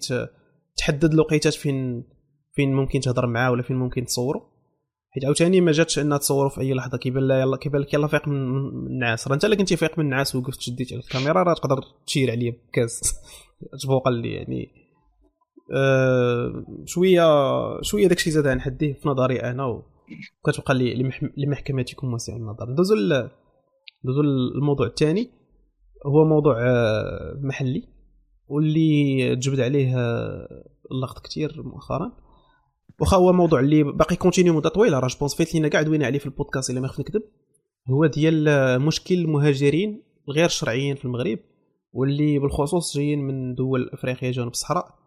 تحدد 0.77 1.13
الوقيتات 1.13 1.53
فين 1.53 2.03
فين 2.53 2.73
ممكن 2.73 2.99
تهضر 2.99 3.27
معاه 3.27 3.51
ولا 3.51 3.63
فين 3.63 3.75
ممكن 3.77 4.05
تصوروا 4.05 4.51
حيت 5.13 5.25
عاوتاني 5.25 5.61
ما 5.61 5.71
جاتش 5.71 5.99
أنها 5.99 6.17
تصوروا 6.17 6.49
في 6.49 6.61
أي 6.61 6.73
لحظة. 6.73 6.97
كيبان 6.97 7.23
لا 7.23 7.41
يلا 7.41 7.57
كيبان 7.57 7.81
لك 7.81 7.93
يلا 7.93 8.07
فيق 8.07 8.27
من 8.27 8.35
النعاس. 8.87 9.27
راه 9.27 9.33
انت 9.33 9.45
إلا 9.45 9.55
كنتي 9.55 9.75
فايق 9.75 9.99
من 9.99 10.05
النعاس 10.05 10.35
وقفت 10.35 10.61
شديت 10.61 10.93
على 10.93 11.01
الكاميرا 11.01 11.43
راه 11.43 11.53
تقدر 11.53 11.81
تشير 12.05 12.31
عليا 12.31 12.51
بكاس. 12.51 13.15
تبوق 13.83 14.09
لي 14.09 14.33
يعني 14.33 14.67
أه 15.75 16.65
شوية 16.85 17.23
شوية 17.81 18.07
داكشي 18.07 18.31
زاد 18.31 18.47
عن 18.47 18.61
حديه 18.61 18.93
في 18.93 19.09
نظري 19.09 19.39
أنا 19.39 19.65
وكتبقى 20.45 20.73
لي 20.73 21.11
لمحكمتكم 21.37 22.13
واسع 22.13 22.35
النظر. 22.35 22.71
ندوزو 22.71 22.95
ندوزو 22.95 24.21
الموضوع 24.55 24.87
الثاني 24.87 25.29
هو 26.05 26.25
موضوع 26.25 26.55
آه، 26.59 27.39
محلي. 27.43 27.87
واللي 28.51 29.35
تجبد 29.35 29.59
عليه 29.59 29.97
آه، 29.97 30.63
اللغط 30.91 31.25
كثير 31.25 31.63
مؤخرا. 31.63 32.11
واخا 32.99 33.17
هو 33.17 33.33
موضوع 33.33 33.59
اللي 33.59 33.83
باقي 33.83 34.15
continue 34.15 34.53
مدة 34.53 34.69
طويلة 34.69 34.99
راه 34.99 35.07
je 35.07 35.15
pense 35.15 35.35
فايت 35.35 35.53
لينا 35.53 35.67
كاع 35.67 35.81
دوينا 35.81 36.05
عليه 36.05 36.19
في 36.19 36.25
البودكاست 36.25 36.69
إلا 36.69 36.79
ما 36.81 36.87
خفت 36.87 36.99
نكذب. 36.99 37.23
هو 37.89 38.05
ديال 38.05 38.47
آه، 38.47 38.77
مشكل 38.77 39.15
المهاجرين 39.15 40.03
الغير 40.29 40.49
شرعيين 40.49 40.95
في 40.95 41.05
المغرب 41.05 41.39
واللي 41.93 42.39
بالخصوص 42.39 42.95
جايين 42.97 43.19
من 43.19 43.55
دول 43.55 43.89
افريقيا 43.93 44.31
جنوب 44.31 44.51
الصحراء. 44.51 45.01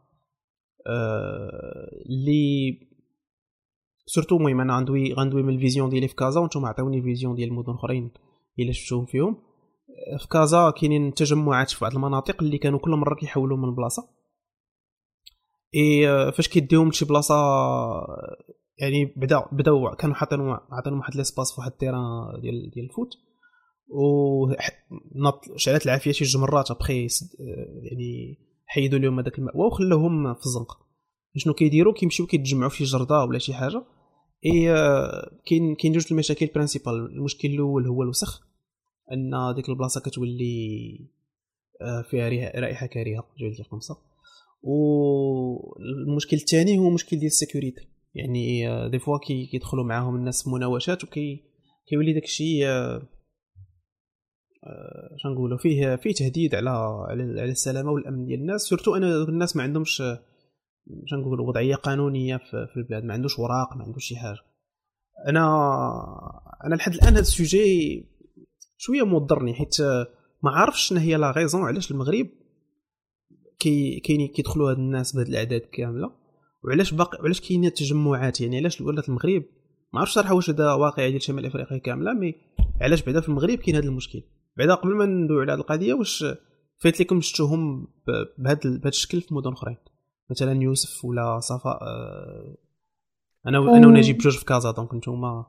اللي 2.10 2.78
surtout 4.06 4.36
المهم 4.36 4.60
أنا 4.60 4.76
غندوي 4.76 5.12
غندوي 5.12 5.42
من 5.42 5.54
ال 5.54 5.59
vision 5.59 5.88
ديالي 5.88 6.08
في 6.08 6.14
كازا 6.14 6.40
وأنتم 6.40 6.64
عطيوني 6.64 7.02
vision 7.02 7.34
ديال 7.34 7.48
المدن 7.48 7.72
اخرين 7.72 8.10
إلا 8.58 8.72
شفتوهم 8.72 9.06
فيهم. 9.06 9.36
في 10.18 10.28
كازا 10.28 10.70
كاينين 10.70 11.14
تجمعات 11.14 11.70
في 11.70 11.80
بعض 11.80 11.94
المناطق 11.94 12.42
اللي 12.42 12.58
كانوا 12.58 12.78
كل 12.78 12.90
مرة 12.90 13.14
كيحولوا 13.14 13.56
من 13.56 13.74
بلاصة. 13.74 14.08
إي 15.74 16.06
فاش 16.32 16.48
كيديهم 16.48 16.88
لشي 16.88 17.04
بلاصة 17.04 17.34
يعني 18.78 19.14
بدا 19.16 19.44
بداو 19.52 19.90
كانوا 19.90 20.14
حاطين 20.14 20.40
عطينهم 20.70 20.98
واحد 20.98 21.16
l'espace 21.16 21.52
في 21.54 21.60
واحد 21.60 21.70
ال 21.70 21.74
terrain 21.74 22.02
ديال 22.40 22.70
ديال 22.70 22.84
ال 22.84 22.88
foot. 22.88 23.08
و 23.88 24.52
شعلات 25.56 25.86
العافية 25.86 26.12
شي 26.12 26.24
جوج 26.24 26.42
مرات 26.42 26.70
أبخي 26.70 27.08
يعني 27.82 28.38
حيدوا 28.66 28.98
لهم 28.98 29.20
هذاك 29.20 29.38
المأوى 29.38 29.66
وخلوهم 29.66 30.34
في 30.34 30.46
الزنقه 30.46 30.76
شنو 31.36 31.54
كيديروا؟ 31.54 31.92
كيمشيو 31.92 32.26
كيتجمعوا 32.26 32.70
في 32.70 32.84
جردة 32.84 33.24
ولا 33.24 33.38
شي 33.38 33.54
حاجة. 33.54 33.84
إي 34.46 34.66
كاين 35.46 35.74
كاين 35.74 35.92
جوج 35.92 36.06
المشاكل 36.10 36.46
principal 36.46 36.94
المشكل 36.94 37.48
الأول 37.48 37.86
هو 37.86 38.02
الوسخ. 38.02 38.53
أن 39.12 39.54
ديك 39.56 39.68
البلاصة 39.68 40.00
كتولي 40.00 40.98
آه، 41.82 42.02
فيها 42.10 42.28
رائحة 42.60 42.86
كريهة 42.86 43.24
جوج 43.38 43.50
ديال 43.50 43.60
القمصة 43.60 43.96
والمشكل 44.62 46.36
الثاني 46.36 46.78
هو 46.78 46.90
مشكل 46.90 47.16
ديال 47.16 47.26
ال 47.26 47.33
sécurité. 47.33 47.88
يعني 48.14 48.68
آه، 48.68 48.88
des 48.88 48.98
fois 48.98 49.18
كيدخلوا 49.52 49.84
معاهم 49.84 50.16
الناس 50.16 50.42
في 50.42 50.50
مناوشات 50.50 51.04
وكي 51.04 51.44
كيولي 51.88 52.12
داك 52.12 52.24
الشيء 52.24 52.66
آه، 52.66 53.02
شنو 55.16 55.32
نقولوا 55.32 55.58
فيه 55.58 55.96
فيه 55.96 56.12
تهديد 56.12 56.54
على 56.54 56.70
على 57.10 57.50
السلامة 57.50 57.90
والأمن 57.90 58.24
ديال 58.26 58.40
الناس. 58.40 58.60
surtout 58.60 58.96
أنا 58.96 59.22
الناس 59.22 59.56
ما 59.56 59.62
عندهمش 59.62 59.96
شنو 61.06 61.20
نقولوا 61.20 61.48
وضعية 61.48 61.74
قانونية 61.74 62.36
في 62.36 62.76
البلاد. 62.76 63.04
ما 63.04 63.14
عندوش 63.14 63.38
وراق 63.38 63.76
ما 63.76 63.84
عندوش 63.84 64.04
شي 64.04 64.16
حاجة. 64.16 64.38
أنا 65.28 65.44
أنا 66.64 66.74
لحد 66.74 66.94
الآن 66.94 67.08
هذا 67.08 67.20
ال 67.20 67.36
sujet 67.36 68.13
شوية 68.76 69.02
موضرني 69.02 69.54
حيت 69.54 69.80
ما 70.42 70.50
عارفش 70.50 70.88
شنو 70.88 70.98
هي 70.98 71.16
la 71.16 71.30
raison 71.30 71.62
علاش 71.62 71.90
المغرب 71.90 72.28
كي 73.58 74.00
كاين 74.00 74.28
كيدخلوا 74.28 74.70
هاد 74.70 74.76
الناس 74.76 75.16
بهاد 75.16 75.28
الأعداد 75.28 75.60
كاملة 75.60 76.10
وعلاش 76.64 76.94
باقي 76.94 77.18
وعلاش 77.20 77.40
كاينين 77.40 77.68
التجمعات؟ 77.68 78.40
يعني 78.40 78.56
علاش 78.56 78.80
ولات 78.80 79.08
المغرب 79.08 79.44
ما 79.92 80.00
عرفتش 80.00 80.14
صراحة 80.14 80.34
واش 80.34 80.50
هذا 80.50 80.72
واقع 80.72 81.08
ديال 81.08 81.22
شمال 81.22 81.46
افريقيا 81.46 81.78
كاملة 81.78 82.12
mais 82.12 82.34
علاش 82.80 83.02
بعدا 83.02 83.20
في 83.20 83.28
المغرب 83.28 83.58
كاين 83.58 83.76
هذا 83.76 83.86
المشكل؟ 83.86 84.22
بعدا 84.56 84.74
قبل 84.74 84.94
ما 84.94 85.04
ندوي 85.04 85.42
على 85.42 85.52
هذه 85.52 85.58
القضية 85.58 85.94
واش 85.94 86.24
فايت 86.78 87.00
لكم 87.00 87.20
شفتوهم 87.20 87.88
بهذا 88.38 88.60
بهذا 88.64 88.88
الشكل 88.88 89.20
في 89.20 89.34
مدن 89.34 89.52
أخرين؟ 89.52 89.76
مثلا 90.30 90.62
يوسف 90.62 91.04
ولا 91.04 91.40
صفاء 91.40 91.82
آه، 91.82 92.56
أنا 93.46 93.58
أنا 93.58 93.86
ونجيب 93.86 94.18
بجوج 94.18 94.36
في 94.38 94.44
كازا 94.44 94.70
donc 94.70 94.94
نتوما 94.94 95.46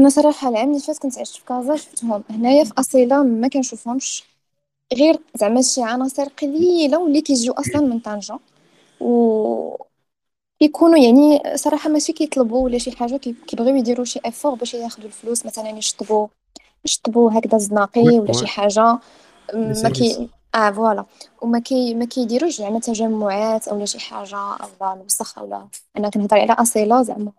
أنا 0.00 0.08
صراحة 0.08 0.48
العام 0.48 0.68
اللي 0.70 0.80
فات 0.80 0.98
كنت 0.98 1.18
عشت 1.18 1.36
في 1.36 1.44
كازا 1.44 1.76
شفتهم 1.76 2.24
هنايا 2.30 2.64
في 2.64 2.72
أصيلة 2.78 3.22
ما 3.22 3.48
كنشوفهمش. 3.48 4.24
غير 4.94 5.18
زعما 5.36 5.62
شي 5.62 5.82
عناصر 5.84 6.24
قليلة 6.28 6.98
واللي 6.98 7.20
كيجيو 7.22 7.52
أصلا 7.52 7.82
من 7.82 8.00
طنجه 8.00 8.38
و 9.00 9.76
كيكونوا 10.60 10.98
يعني 10.98 11.56
صراحة 11.58 11.90
ماشي 11.90 12.12
كيطلبوا 12.12 12.64
ولا 12.64 12.78
شي 12.78 12.92
حاجة 12.92 13.16
كيبغيو 13.16 13.76
يديروا 13.76 14.04
شي 14.04 14.20
effort 14.26 14.54
باش 14.54 14.74
ياخذوا 14.74 15.06
الفلوس 15.06 15.46
مثلا 15.46 15.70
يشطبوا 15.70 16.28
يشطبوا 16.84 17.32
هكذا 17.38 17.56
الزناقي 17.56 18.20
ولا 18.20 18.32
شي 18.32 18.46
حاجة. 18.46 18.98
ما 19.54 19.90
كي 19.90 20.30
آه 20.54 20.70
voilà. 20.70 21.06
وما 21.42 21.58
كي 21.60 21.94
ما 21.94 22.04
كيديروش 22.04 22.58
زعما 22.58 22.80
تجمعات 22.80 23.68
اولا 23.68 23.84
شي 23.86 24.00
حاجة 24.00 24.36
اولا 24.36 24.94
الوسخ 24.94 25.38
اولا 25.38 25.68
أنا 25.98 26.10
كنهضر 26.10 26.38
على 26.40 26.52
أصيلة 26.52 27.02
زعما. 27.02 27.32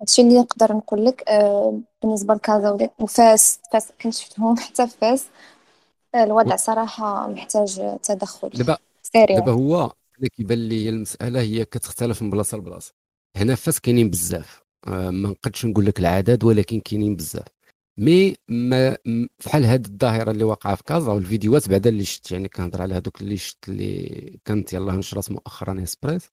هادشي 0.00 0.22
اللي 0.22 0.38
نقدر 0.40 0.72
نقول 0.72 1.04
لك 1.04 1.28
آه 1.28 1.80
بالنسبة 2.02 2.34
لكازا 2.34 2.90
وفاس 3.00 3.60
فاس 3.72 3.92
كنت 4.02 4.14
شفتهم 4.14 4.56
حتى 4.64 4.86
في 4.86 4.96
فاس. 5.00 5.26
آه 6.14 6.24
الوضع 6.24 6.56
صراحة 6.56 7.28
محتاج 7.28 7.98
تدخل. 8.02 8.48
دابا 8.48 8.76
سريع. 9.02 9.38
دابا 9.38 9.52
هو 9.52 9.92
اللي 10.16 10.28
كيبان 10.28 10.68
لي 10.68 10.88
المسألة 10.88 11.40
هي 11.40 11.64
كتختلف 11.64 12.22
من 12.22 12.30
بلاصة 12.30 12.58
لبلاصة. 12.58 12.92
هنا 13.36 13.54
فاس 13.54 13.80
كاينين 13.80 14.10
بزاف. 14.10 14.62
آه 14.88 15.10
ما 15.10 15.28
نقدش 15.28 15.66
نقول 15.66 15.86
لك 15.86 15.98
العدد 15.98 16.44
ولكن 16.44 16.80
كاينين 16.80 17.16
بزاف. 17.16 17.46
مي 17.98 18.36
ما 18.48 18.96
فحال 19.40 19.64
هاد 19.64 19.86
الظاهرة 19.86 20.30
اللي 20.30 20.44
واقعة 20.44 20.74
في 20.74 20.82
كازا 20.84 21.12
والفيديوهات 21.12 21.68
بعدا 21.68 21.90
اللي 21.90 22.04
شفت 22.04 22.32
يعني 22.32 22.48
كنهضر 22.48 22.82
على 22.82 22.94
هذوك 22.94 23.20
اللي 23.20 23.36
شفت 23.36 23.68
اللي 23.68 24.38
كانت 24.44 24.72
يلاه 24.72 24.96
نشرت 24.96 25.30
مؤخرا 25.30 25.82
اسبريس 25.82 26.30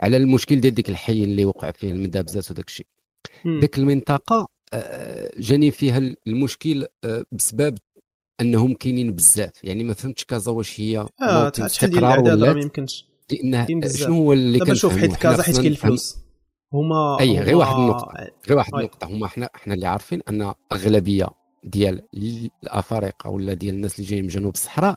على 0.00 0.16
المشكل 0.16 0.60
ديال 0.60 0.74
ديك 0.74 0.88
الحي 0.88 1.24
اللي 1.24 1.44
وقع 1.44 1.70
فيه 1.70 1.90
المدابزات 1.92 2.50
وداك 2.50 2.68
الشيء. 2.68 2.86
ديك 3.44 3.78
المنطقة 3.78 4.48
آه، 4.72 5.30
جاني 5.38 5.70
فيها 5.70 6.14
المشكل 6.26 6.86
آه، 7.04 7.24
بسبب 7.32 7.78
أنهم 8.40 8.74
كاينين 8.74 9.12
بزاف. 9.12 9.64
يعني 9.64 9.84
ما 9.84 9.94
فهمتش 9.94 10.24
كازا 10.24 10.52
واش 10.52 10.80
هي 10.80 10.98
آه 11.22 11.52
استقرار 11.58 12.20
ولا 12.20 12.52
ما 12.52 12.60
يمكنش. 12.60 13.08
لأنه 13.32 13.88
شنو 13.88 14.14
هو 14.14 14.32
اللي 14.32 14.58
كان 14.58 14.74
شوف 14.74 14.98
حيت 14.98 15.16
كازا 15.16 15.42
حيت 15.42 15.56
كاين 15.56 15.66
الفلوس. 15.72 16.16
هما 16.72 17.20
أي 17.20 17.40
غير 17.40 17.56
واحد 17.56 17.76
النقطة. 17.76 18.14
غير 18.48 18.58
واحد 18.58 18.74
النقطة. 18.74 19.06
هما 19.06 19.26
إحنا 19.26 19.50
إحنا 19.54 19.74
اللي 19.74 19.86
عارفين 19.86 20.20
أن 20.28 20.52
أغلبية 20.72 21.28
ديال 21.64 22.02
الأفارقة 22.62 23.30
ولا 23.30 23.54
ديال 23.54 23.74
الناس 23.74 23.98
اللي 23.98 24.10
جايين 24.10 24.24
من 24.24 24.30
جنوب 24.30 24.54
الصحراء 24.54 24.96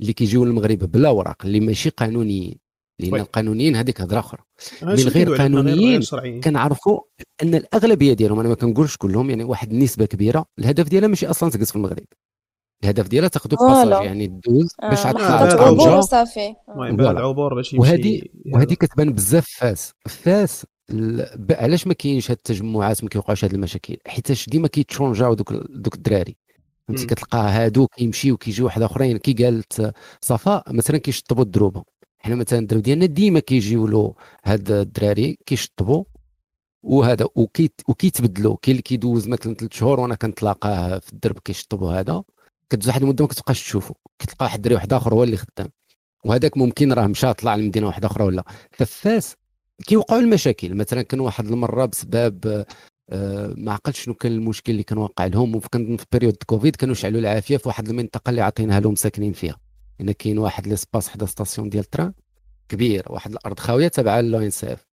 اللي 0.00 0.12
كيجيو 0.12 0.44
للمغرب 0.44 0.78
بلا 0.78 1.08
أوراق 1.08 1.44
اللي 1.44 1.60
ماشي 1.60 1.90
قانونيين. 1.90 2.65
لأن 2.98 3.14
القانونيين 3.14 3.76
هذيك 3.76 4.00
هضره 4.00 4.20
أخرى. 4.20 4.42
من 4.82 4.94
غير 4.94 5.34
قانونيين 5.34 6.00
كنعرفوا 6.40 7.00
أن 7.42 7.54
الأغلبية 7.54 8.12
ديالهم 8.12 8.40
أنا 8.40 8.48
ما 8.48 8.54
كنقولش 8.54 8.96
كلهم 8.96 9.30
يعني 9.30 9.44
واحد 9.44 9.72
النسبة 9.72 10.06
كبيرة 10.06 10.44
الهدف 10.58 10.88
ديالها 10.88 11.08
ماشي 11.08 11.26
أصلا 11.26 11.50
تجلس 11.50 11.70
في 11.70 11.76
المغرب. 11.76 12.04
الهدف 12.84 13.08
ديالها 13.08 13.28
تاخذ 13.28 13.50
passage 13.50 14.04
يعني 14.04 14.26
دوزو 14.26 14.68
باش 14.82 15.06
عاد 15.06 15.16
عبور 15.16 16.00
صافي. 16.00 16.54
عبور 16.68 17.54
باش 17.54 17.74
وهذه 17.74 18.22
وهذه 18.52 18.74
كتبان 18.74 19.12
بزاف 19.12 19.46
فاس. 19.48 19.92
فاس 20.08 20.66
علاش 21.50 21.86
ما 21.86 21.94
كاينش 21.94 22.30
هاد 22.30 22.36
التجمعات 22.36 23.04
ما 23.04 23.10
كيوقعوش 23.10 23.44
هاد 23.44 23.54
المشاكل؟ 23.54 23.96
حيتاش 24.06 24.48
ديما 24.48 24.68
كيتشونجاو 24.68 25.34
دوك 25.34 25.52
دوك 25.52 25.94
الدراري. 25.94 26.36
فهمتي؟ 26.88 27.06
كتلقى 27.06 27.38
هادو 27.38 27.86
كيمشيو 27.86 28.36
كيجيو 28.36 28.64
واحد 28.64 28.82
آخرين 28.82 29.16
كي 29.16 29.44
قالت 29.44 29.92
صفاء 30.20 30.72
مثلا 30.72 30.98
كيشطبوا 30.98 31.44
الدروبة 31.44 31.82
حنا 32.26 32.34
مثلا 32.34 32.58
الدرب 32.58 32.82
ديالنا 32.82 33.06
ديما 33.06 33.40
كيجيو 33.40 33.86
له 33.86 34.14
هاد 34.44 34.70
الدراري 34.70 35.38
كيشطبوا 35.46 36.04
وهذا 36.82 37.28
وكيتبدلوا 37.88 38.56
كاين 38.62 38.72
اللي 38.72 38.82
كيدوز 38.82 39.28
مثلا 39.28 39.54
ثلاث 39.54 39.72
شهور 39.72 40.00
وأنا 40.00 40.14
كنتلاقاه 40.14 40.98
في 40.98 41.12
الدرب 41.12 41.38
كيشطب 41.38 41.82
وهذا 41.82 42.22
كتدوز 42.70 42.88
واحد 42.88 43.02
المدة 43.02 43.24
ما 43.24 43.28
كتبقاش 43.28 43.62
تشوفه 43.62 43.94
كتلقى 44.18 44.44
واحد 44.44 44.56
الدري 44.56 44.74
واحد 44.74 44.92
آخر 44.92 45.14
هو 45.14 45.24
اللي 45.24 45.36
خدام. 45.36 45.68
وهذاك 46.24 46.56
ممكن 46.56 46.92
راه 46.92 47.06
مشى 47.06 47.34
طلع 47.34 47.56
لمدينة 47.56 47.86
واحدة 47.86 48.06
أخرى 48.06 48.24
ولا. 48.24 48.44
ففاس 48.72 49.36
كيوقعوا 49.86 50.20
المشاكل. 50.20 50.74
مثلا 50.74 51.02
كان 51.02 51.20
واحد 51.20 51.46
المرة 51.46 51.86
بسبب 51.86 52.64
آه، 53.10 53.54
ما 53.56 53.72
عقلتش 53.72 54.00
شنو 54.00 54.14
كان 54.14 54.32
المشكل 54.32 54.72
اللي 54.72 54.82
كان 54.82 54.98
واقع 54.98 55.26
لهم. 55.26 55.56
وكان 55.56 55.96
في 55.96 56.06
période 56.12 56.36
Covid 56.46 56.76
كانوا 56.76 56.94
شعلوا 56.94 57.20
العافية 57.20 57.56
في 57.56 57.68
واحد 57.68 57.88
المنطقة 57.88 58.30
اللي 58.30 58.40
عطيناها 58.40 58.80
لهم 58.80 58.94
ساكنين 58.94 59.32
فيها. 59.32 59.65
هنا 60.00 60.12
كاين 60.12 60.38
واحد 60.38 60.66
l'espace 60.66 61.08
حدا 61.08 61.26
station 61.26 61.68
ديال 61.68 61.84
ال 61.84 61.89
train 61.89 62.12
كبير 62.68 63.04
واحد 63.10 63.32
الأرض 63.32 63.58
خاوية 63.58 63.88
تبع 63.88 64.20
l'ONCF 64.20 64.86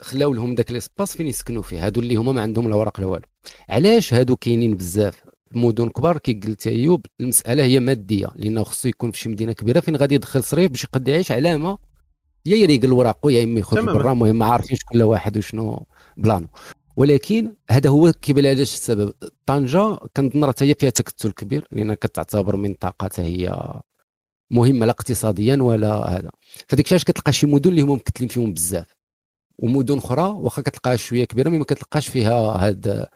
خلاو 0.00 0.34
لهم 0.34 0.54
داك 0.54 0.72
l'espace 0.72 1.16
فين 1.16 1.26
يسكنوا 1.26 1.62
فيه؟ 1.62 1.86
هادو 1.86 2.00
اللي 2.00 2.16
هما 2.16 2.32
ما 2.32 2.42
عندهم 2.42 2.68
لا 2.68 2.76
ورق 2.76 3.00
لا 3.00 3.06
والو. 3.06 3.24
علاش 3.68 4.14
هادو 4.14 4.36
كاينين 4.36 4.76
بزاف؟ 4.76 5.24
مدن 5.52 5.88
كبار 5.88 6.18
كي 6.18 6.32
قلت 6.32 6.66
أيوب 6.66 7.06
المسألة 7.20 7.64
هي 7.64 7.80
مادية 7.80 8.28
لأنه 8.36 8.62
خصو 8.64 8.88
يكون 8.88 9.10
في 9.10 9.18
شي 9.18 9.28
مدينة 9.28 9.52
كبيرة 9.52 9.80
فين 9.80 9.96
غادي 9.96 10.14
يدخل 10.14 10.44
صريف 10.44 10.70
باش 10.70 10.84
يقدر 10.84 11.12
يعيش 11.12 11.32
علامه 11.32 11.78
يا 12.46 12.56
يريق 12.56 12.84
الوراق 12.84 13.18
يا 13.26 13.44
اما 13.44 13.60
يخرج 13.60 13.84
برا 13.84 14.12
المهم 14.12 14.36
ما 14.38 14.46
عارفينش 14.46 14.84
كل 14.84 15.02
واحد 15.02 15.36
وشنو 15.36 15.86
بلانو. 16.16 16.46
ولكن 16.96 17.54
هذا 17.70 17.90
هو 17.90 18.12
كيبان 18.12 18.46
علاش 18.46 18.74
السبب. 18.74 19.12
طنجة 19.46 19.96
كنظن 20.16 20.44
راه 20.44 20.54
هي 20.60 20.74
فيها 20.74 20.90
تكتل 20.90 21.32
كبير 21.32 21.68
لأن 21.72 21.94
كتعتبر 21.94 22.56
منطقة 22.56 23.10
هي 23.18 23.72
مهمة 24.50 24.86
لا 24.86 24.92
اقتصاديا 24.92 25.56
ولا 25.62 25.94
هذا. 25.94 26.30
فديك 26.68 26.86
الشاش 26.86 27.04
كتلقى 27.04 27.32
شي 27.32 27.46
مدن 27.46 27.70
اللي 27.70 27.82
هما 27.82 27.94
مكتلين 27.94 28.28
فيهم 28.28 28.52
بزاف. 28.52 28.86
ومدن 29.58 29.98
أخرى 29.98 30.22
واخا 30.22 30.62
كتلقاها 30.62 30.96
شوية 30.96 31.24
كبيرة 31.24 31.48
ما 31.48 31.64
كتلقاش 31.64 32.08
فيها 32.08 32.52
هذا 32.52 33.08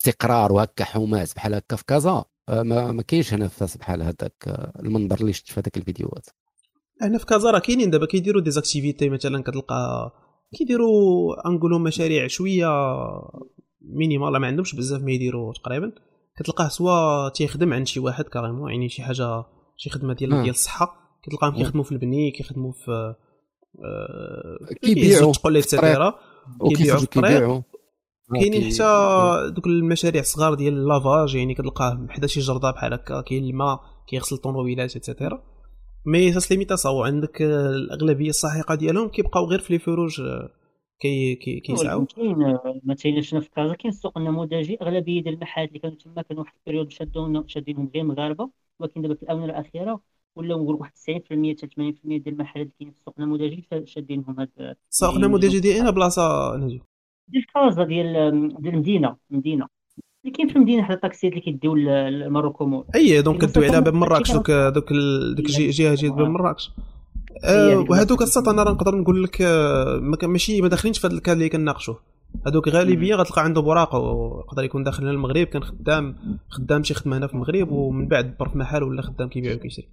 استقرار 0.00 0.52
وهكا 0.52 0.84
حماس 0.84 1.34
بحال 1.34 1.54
هكا 1.54 1.76
في 1.76 1.84
كازا. 1.84 2.24
آه، 2.48 2.62
ما, 2.62 2.92
ما 2.92 3.02
كاينش 3.02 3.34
هنا 3.34 3.48
فاس 3.48 3.76
بحال 3.76 4.02
هذاك 4.02 4.44
آه، 4.46 4.72
المنظر 4.80 5.20
اللي 5.20 5.32
شفت 5.32 5.48
في 5.48 5.60
هذاك 5.60 5.76
الفيديوهات. 5.76 6.26
هنا 7.02 7.18
في 7.18 7.26
كازا 7.26 7.50
راه 7.50 7.58
كاينين 7.58 7.90
دابا 7.90 8.06
كيديروا 8.06 8.42
ديزاكتيفيتي 8.42 9.08
مثلا 9.08 9.42
كتلقى 9.42 10.12
كيديروا 10.58 11.48
انقولوا 11.48 11.78
مشاريع 11.78 12.26
شوية 12.26 12.66
مينيمال 13.80 14.36
ما 14.36 14.46
عندهمش 14.46 14.74
بزاف 14.74 15.02
ما 15.02 15.12
يديروا 15.12 15.52
تقريبا. 15.52 15.92
كتلقاه 16.38 16.68
سوا 16.68 17.28
تيخدم 17.28 17.72
عند 17.72 17.86
شي 17.86 18.00
واحد 18.00 18.24
كاريمون 18.24 18.70
يعني 18.70 18.88
شي 18.88 19.02
حاجة 19.02 19.44
شي 19.76 19.90
خدمة 19.90 20.14
ديال 20.14 20.30
ديال 20.30 20.50
الصحه 20.50 21.18
كتلقاهم 21.22 21.56
كيخدموا 21.56 21.84
في 21.84 21.92
البني 21.92 22.30
كيخدموا 22.30 22.72
في 22.72 23.14
آه 23.84 24.74
كيبيعوا 24.82 25.32
تقول 25.32 25.52
لي 25.52 25.62
كيبيعوا 26.68 26.98
في 26.98 27.04
الطريق. 27.04 27.62
كاينين 28.34 28.72
حتى 28.72 29.50
دوك 29.54 29.66
المشاريع 29.66 30.20
الصغار 30.20 30.54
ديال 30.54 30.74
ال 30.74 30.83
lavage 30.83 31.34
يعني 31.34 31.54
كتلقاه 31.54 32.06
حدا 32.10 32.26
شي 32.26 32.40
جردة 32.40 32.70
بحال 32.70 32.92
هكا 32.94 33.20
كاين 33.20 33.44
الماء 33.44 33.80
كيغسل 34.08 34.36
الطوموبيلات 34.36 34.94
ايتترا 34.94 35.42
مي 36.06 36.32
سا 36.32 36.40
سليميتا 36.40 36.76
صاو 36.76 37.02
عندك 37.02 37.42
الأغلبية 37.42 38.28
الساحقة 38.28 38.74
ديالهم 38.74 39.08
كيبقاو 39.08 39.44
غير 39.44 39.58
في 39.58 39.72
les 39.72 39.78
feux 39.78 39.96
rouges 39.96 40.22
كي 41.00 41.34
كي 41.34 41.60
كيسعوا 41.60 42.06
كاين 42.16 42.58
مثلا 42.84 43.40
في 43.40 43.50
كازا 43.56 43.74
كاين 43.74 43.92
السوق 43.92 44.18
النموذجي 44.18 44.78
أغلبية 44.82 45.22
ديال 45.22 45.34
المحلات 45.34 45.68
اللي 45.68 45.78
كانوا 45.78 45.96
تما 45.96 46.22
كانوا 46.22 46.42
واحد 46.42 46.54
ال 46.58 46.62
période 46.62 46.90
شادون 46.90 47.48
شادينهم 47.48 47.90
غير 47.94 48.04
مغاربة. 48.04 48.50
ولكن 48.80 49.02
دابا 49.02 49.14
في 49.14 49.22
الآونة 49.22 49.44
الأخيرة 49.44 50.00
ولا 50.36 50.54
نقول 50.56 50.74
واحد 50.74 50.92
90% 50.92 51.08
حتى 51.08 51.66
80% 51.66 51.72
ديال 52.04 52.22
المحلات 52.28 52.66
اللي 52.66 52.74
كاين 52.78 52.90
في 52.90 52.98
السوق 52.98 53.14
النموذجي 53.18 53.66
شادينهم 53.84 54.40
هاد 54.40 54.76
السوق 54.90 55.14
النموذجي 55.14 55.60
ديال 55.60 55.74
اين 55.74 55.90
بلاصة 55.90 56.56
نجي 56.56 56.82
ديال 57.28 57.46
كازا 57.54 57.84
ديال 57.84 58.12
ديال 58.62 58.74
المدينة 58.74 59.16
المدينة 59.30 59.66
اللي 60.24 60.36
كاين 60.36 60.48
في 60.48 60.56
المدينة 60.56 60.82
حتى 60.82 60.94
الطاكسيات 60.94 61.32
اللي 61.32 61.44
كيديو 61.44 61.74
لماروكو 61.74 62.66
مول. 62.66 62.84
أي 62.94 63.22
دونك 63.22 63.44
كدوي 63.44 63.68
على 63.68 63.80
باب 63.80 63.94
مراكش 63.94 64.32
دوك 64.32 64.50
دوك 64.50 64.92
دوك 65.36 65.46
الجهه 65.46 65.94
جهة 65.94 66.10
باب 66.10 66.28
مراكش. 66.28 66.70
أه 67.44 67.78
وهذوك 67.90 68.22
الساط 68.22 68.48
أنا 68.48 68.62
نقدر 68.62 68.94
نقول 68.94 69.24
لك 69.24 69.42
آه، 69.42 70.00
ماشي 70.22 70.60
ما 70.60 70.68
داخلينش 70.68 70.98
في 70.98 71.06
هذا 71.06 71.14
الكاد 71.14 71.36
اللي 71.36 71.48
كناقشوه 71.48 72.00
هذوك 72.46 72.68
غالبية 72.68 73.14
غتلقى 73.14 73.44
عنده 73.44 73.60
براق 73.60 73.94
ويقدر 73.94 74.64
يكون 74.64 74.82
داخل 74.82 75.08
المغرب 75.08 75.46
كان 75.46 75.64
خدام 75.64 76.16
خدام 76.48 76.82
شي 76.82 76.94
خدمة 76.94 77.18
هنا 77.18 77.26
في 77.26 77.34
المغرب 77.34 77.70
ومن 77.70 78.08
بعد 78.08 78.36
بر 78.40 78.48
في 78.48 78.58
محل 78.58 78.82
ولا 78.82 79.02
خدام 79.02 79.28
كيبيع 79.28 79.54
وكيشري. 79.54 79.88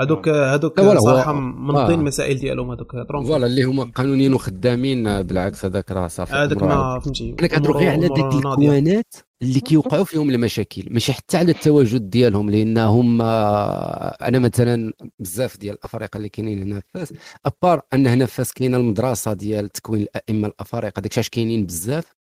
هذوك 0.00 0.28
هذوك 0.28 0.80
صراحة 0.80 1.32
منظين 1.32 1.76
آه. 1.76 1.94
المسائل 1.94 2.38
ديالهم 2.38 2.70
هذوك 2.70 2.92
voilà 3.08 3.46
اللي 3.46 3.62
هما 3.62 3.84
قانونيين 3.94 4.34
وخدامين 4.34 5.22
بالعكس 5.22 5.64
هذاك 5.64 5.92
راه 5.92 6.08
صافي 6.08 6.32
هذاك 6.32 6.62
ما 6.62 7.00
فهمتي. 7.00 7.34
أنا 7.40 7.48
كنهضروا 7.48 7.76
غير 7.76 7.90
على 7.90 8.08
ديك 8.08 8.34
ال 8.34 8.47
coin 8.47 9.01
ات 9.01 9.14
اللي 9.42 9.60
كيوقعوا 9.60 10.04
فيهم 10.04 10.30
المشاكل 10.30 10.84
ماشي 10.90 11.12
حتى 11.12 11.36
على 11.36 11.50
التواجد 11.50 12.10
ديالهم 12.10 12.50
لانهم 12.50 13.22
أنا 13.22 14.38
مثلا 14.38 14.92
بزاف 15.18 15.56
ديال 15.58 15.74
الأفارقة 15.74 16.16
اللي 16.16 16.28
كاينين 16.28 16.62
هنا 16.62 16.80
في 16.80 16.86
فاس 16.94 17.14
à 17.46 17.53
part 17.53 17.80
أن 17.94 18.06
هنا 18.06 18.26
في 18.26 18.34
فاس 18.34 18.52
كاينة 18.52 18.76
المدرسة 18.76 19.32
ديال 19.32 19.68
تكوين 19.68 20.02
الأئمة 20.02 20.48
الأفارقة 20.48 21.00
داك 21.00 21.12
كاينين 21.12 21.66
بزاف. 21.66 22.19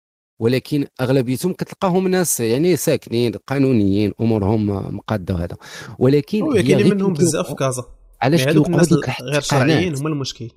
ولكن 0.44 0.86
أغلبيتهم 1.02 1.54
كتلقاهم 1.54 2.08
ناس 2.08 2.40
يعني 2.40 2.76
ساكنين 2.76 3.32
قانونيين 3.48 4.14
أمورهم 4.22 4.96
مقادة 4.96 5.34
وهذا. 5.34 5.58
ولكن 6.00 6.54
كاينين 6.54 6.90
منهم 6.90 7.14
بزاف 7.14 7.48
في 7.48 7.56
كازا. 7.56 7.84
علاش 8.22 8.40
يعني 8.40 8.54
كيوقعوا 8.54 8.82
غير 9.22 9.42
شرعيين 9.42 9.96
هما 9.96 10.10
المشكل. 10.10 10.50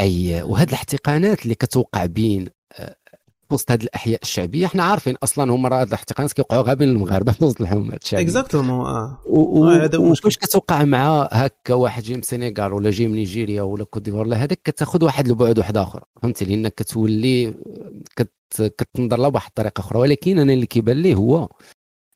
أي 0.00 0.42
وهاد 0.42 0.68
الاحتقانات 0.68 1.42
اللي 1.42 1.54
كتوقع 1.54 2.06
بين 2.06 2.48
وسط 3.54 3.70
هذه 3.70 3.82
الأحياء 3.82 4.20
الشعبية. 4.22 4.66
إحنا 4.66 4.82
عارفين 4.82 5.16
أصلا 5.22 5.52
هما 5.52 5.68
راه 5.68 5.82
الاحتقانات 5.82 6.32
كيوقعوا 6.32 6.62
غير 6.62 6.74
بين 6.74 6.88
المغاربة 6.88 7.32
في 7.32 7.44
وسط 7.44 7.60
الحومات 7.60 8.02
الشعبية. 8.02 8.24
exactement 8.24 8.86
آه. 8.86 9.18
وفاش 9.26 10.36
كتوقع 10.36 10.84
مع 10.84 11.28
هكا 11.32 11.74
واحد 11.74 12.02
جاي 12.02 12.14
من 12.14 12.20
السنغال 12.20 12.72
ولا 12.72 12.90
جاي 12.90 13.08
من 13.08 13.14
نيجيريا 13.14 13.62
ولا 13.62 13.84
كوت 13.84 14.02
ديفوار؟ 14.02 14.26
لا 14.26 14.36
هذاك 14.36 14.60
كتاخذ 14.64 15.04
واحد 15.04 15.28
البعد 15.28 15.58
واحد 15.58 15.76
آخر. 15.76 16.04
فهمتي؟ 16.22 16.44
لانك 16.44 16.74
كتولي 16.74 17.54
كت 18.16 18.32
كتنظر 18.78 19.18
لها 19.18 19.28
بواحد 19.28 19.48
الطريقة 19.48 19.80
أخرى. 19.80 19.98
ولكن 19.98 20.38
أنا 20.38 20.52
اللي 20.52 20.66
كيبان 20.66 20.96
لي 20.96 21.14
هو 21.14 21.48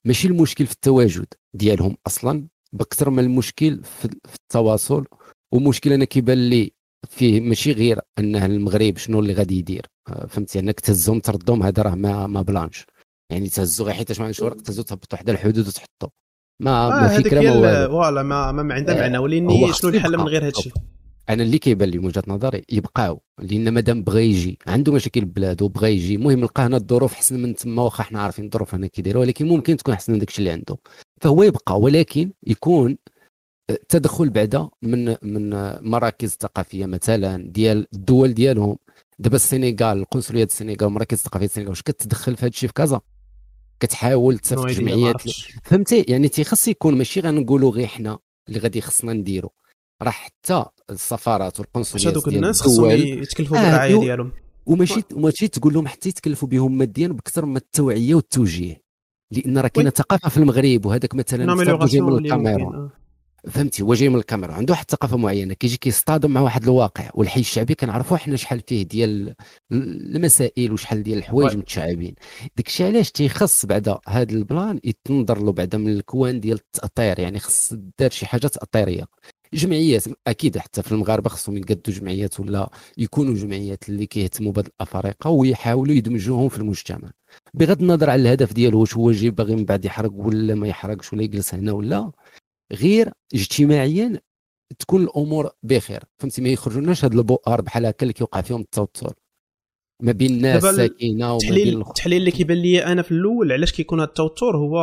ماشي 0.04 0.28
المشكل 0.28 0.66
في 0.66 0.72
التواجد 0.72 1.26
ديالهم 1.54 1.96
أصلا 2.06 2.46
بكثر 2.72 3.10
من 3.10 3.18
المشكل 3.18 3.80
في 3.84 4.08
التواصل. 4.34 5.04
ومشكل 5.52 5.92
أنا 5.92 6.04
كيبان 6.04 6.38
لي 6.50 6.72
فيه 7.10 7.40
ماشي 7.40 7.72
غير 7.72 8.00
انه 8.18 8.46
المغرب 8.46 8.96
شنو 8.96 9.20
اللي 9.20 9.32
غادي 9.32 9.58
يدير. 9.58 9.86
آه، 10.08 10.26
فهمتي؟ 10.26 10.58
أنك 10.58 10.80
تهزهم 10.80 11.20
تردهم 11.20 11.62
هذا 11.62 11.82
راه 11.82 11.94
ما 11.94 12.26
ما 12.26 12.42
plan 12.42 12.67
ش. 12.67 12.86
يعني 13.30 13.48
تهزو 13.48 13.84
غير 13.84 13.94
حيت 13.94 14.18
ما 14.18 14.24
عندوش 14.24 14.40
ورق 14.42 14.56
تهزو 14.56 14.82
تهبط 14.82 15.12
واحد 15.12 15.30
الحدود 15.30 15.68
وتحطو. 15.68 16.08
ما 16.62 16.70
آه 16.70 16.90
ما 16.90 17.08
فكره 17.08 17.40
ما 17.40 17.88
voilà 17.88 18.22
ما 18.22 18.52
ما 18.52 18.74
عندها 18.74 18.94
معنى. 18.94 19.18
ولكن 19.18 19.72
شنو 19.72 19.90
الحل 19.90 20.16
من 20.16 20.24
غير 20.24 20.42
هذا 20.42 20.48
الشيء؟ 20.48 20.72
أنا 21.28 21.42
اللي 21.42 21.58
كيبان 21.58 21.88
لي 21.88 21.98
من 21.98 22.06
وجهة 22.06 22.22
نظري 22.28 22.62
يبقاو 22.72 23.20
لأن 23.38 23.68
مادام 23.68 24.02
بغى 24.02 24.30
يجي 24.30 24.58
عنده 24.66 24.92
مشاكل 24.92 25.24
بلاد 25.24 25.62
وبغى 25.62 25.92
يجي 25.92 26.14
المهم 26.14 26.40
لقى 26.40 26.62
هنا 26.62 26.76
الظروف 26.76 27.12
احسن 27.12 27.42
من 27.42 27.54
تما 27.54 27.82
واخا 27.82 28.02
حنا 28.02 28.22
عارفين 28.22 28.44
الظروف 28.44 28.74
هنا 28.74 28.86
كيديروا 28.86 29.22
ولكن 29.22 29.46
ممكن 29.48 29.76
تكون 29.76 29.94
احسن 29.94 30.12
من 30.12 30.18
داكشي 30.18 30.38
اللي 30.38 30.50
عنده. 30.50 30.76
فهو 31.20 31.42
يبقى 31.42 31.80
ولكن 31.80 32.32
يكون 32.46 32.96
تدخل 33.88 34.30
بعدا 34.30 34.68
من 34.82 35.16
من 35.22 35.50
مراكز 35.90 36.36
ثقافية 36.40 36.86
مثلا 36.86 37.50
ديال 37.50 37.86
الدول 37.94 38.34
ديالهم. 38.34 38.76
دابا 39.18 39.36
السنغال 39.36 39.98
القنصلية 39.98 40.44
السنغال 40.44 40.84
المراكز 40.84 41.18
الثقافيه 41.18 41.46
السنغال 41.46 41.68
واش 41.68 41.82
كتدخل 41.82 42.36
في 42.36 42.42
هذا 42.42 42.48
الشيء 42.48 42.68
في 42.68 42.74
كازا؟ 42.74 43.00
كتحاول 43.80 44.38
تصيفط 44.38 44.66
جمعيات 44.66 45.22
فهمتي؟ 45.64 46.04
يعني 46.08 46.28
تيخص 46.28 46.68
يكون 46.68 46.98
ماشي 46.98 47.20
غنقولوا 47.20 47.70
غير 47.70 47.86
حنا 47.86 48.18
اللي 48.48 48.58
غادي 48.58 48.80
خصنا 48.80 49.12
نديرو. 49.12 49.50
راه 50.02 50.10
حتى 50.10 50.64
السفارات 50.90 51.60
والقنصليات 51.60 52.06
هذوك 52.06 52.28
الناس 52.28 52.60
خصهم 52.60 52.90
يتكلفوا 52.90 53.56
بالرعاية 53.56 54.00
ديالهم. 54.00 54.32
وماشي 54.66 55.02
وماشي 55.14 55.48
تقول 55.48 55.74
لهم 55.74 55.88
حتى 55.88 56.08
يتكلفوا 56.08 56.48
بهم 56.48 56.78
ماديا 56.78 57.08
بكثر 57.08 57.44
من 57.44 57.56
التوعية 57.56 58.14
والتوجيه. 58.14 58.84
لأن 59.30 59.58
راه 59.58 59.68
كاينة 59.68 59.90
ثقافة 59.90 60.28
في 60.28 60.36
المغرب 60.36 60.86
وهذاك 60.86 61.14
مثلا 61.14 61.54
من 61.54 62.18
الكاميرون 62.18 62.90
فهمتي 63.50 63.82
هو 63.82 63.94
جاي 63.94 64.08
من 64.08 64.16
الكاميرا 64.16 64.52
عنده 64.52 64.72
واحد 64.72 64.84
الثقافه 64.84 65.16
معينة 65.16 65.54
كيجي 65.54 65.76
كيصطادم 65.76 66.30
مع 66.30 66.40
واحد 66.40 66.62
الواقع 66.62 67.10
والحي 67.14 67.40
الشعبي 67.40 67.74
كنعرفوا 67.74 68.16
حنا 68.16 68.36
شحال 68.36 68.60
فيه 68.66 68.82
ديال 68.82 69.34
المسائل 69.72 70.72
وشحال 70.72 71.02
ديال 71.02 71.18
الحوايج 71.18 71.56
متشعبين. 71.56 72.14
داك 72.56 72.66
الشيء 72.66 72.86
علاش 72.86 73.10
تيخص 73.10 73.66
بعدا 73.66 73.98
هذا 74.08 74.32
البلان 74.32 74.80
يتنظر 74.84 75.42
له 75.42 75.52
بعدا 75.52 75.78
من 75.78 75.92
الكوان 75.92 76.40
ديال 76.40 76.56
التأطير 76.56 77.18
يعني 77.20 77.38
خص 77.38 77.74
دار 77.98 78.10
شي 78.10 78.26
حاجة 78.26 78.46
تأطيرية. 78.46 79.04
جمعيات 79.54 80.04
أكيد 80.26 80.58
حتى 80.58 80.82
في 80.82 80.92
المغاربة 80.92 81.30
خصهم 81.30 81.56
يقدوا 81.56 81.94
جمعيات 81.94 82.40
ولا 82.40 82.70
يكونوا 82.98 83.34
جمعيات 83.34 83.88
اللي 83.88 84.06
كيهتموا 84.06 84.52
بهاد 84.52 84.66
الأفارقة 84.66 85.30
ويحاولوا 85.30 85.94
يدمجوهم 85.94 86.48
في 86.48 86.58
المجتمع. 86.58 87.10
بغض 87.54 87.80
النظر 87.82 88.10
على 88.10 88.22
الهدف 88.22 88.52
ديالو 88.52 88.80
واش 88.80 88.96
هو 88.96 89.12
جاي 89.12 89.30
باغي 89.30 89.56
من 89.56 89.64
بعد 89.64 89.84
يحرق 89.84 90.12
ولا 90.14 90.54
ما 90.54 90.68
يحرقش 90.68 91.12
ولا 91.12 91.22
يجلس 91.22 91.54
هنا 91.54 91.72
ولا 91.72 92.10
غير 92.72 93.12
اجتماعيا 93.34 94.20
تكون 94.78 95.02
الأمور 95.02 95.50
بخير. 95.62 96.02
فهمتي؟ 96.18 96.42
ما 96.42 96.48
يخرجوناش 96.48 97.04
هاد 97.04 97.14
البؤر 97.14 97.60
بحال 97.60 97.86
هكا 97.86 98.02
اللي 98.02 98.12
كيوقع 98.12 98.40
فيهم 98.40 98.60
التوتر. 98.60 99.14
ما 100.02 100.12
بين 100.12 100.30
الناس 100.30 100.62
ساكنة 100.62 101.32
وما 101.34 101.50
بين 101.50 101.80
التحليل 101.80 102.20
اللي 102.20 102.30
كيبان 102.30 102.58
لي 102.58 102.84
أنا 102.84 103.02
في 103.02 103.12
الأول 103.12 103.52
علاش 103.52 103.72
كيكون 103.72 104.00
هذا 104.00 104.08
التوتر 104.08 104.56
هو 104.56 104.78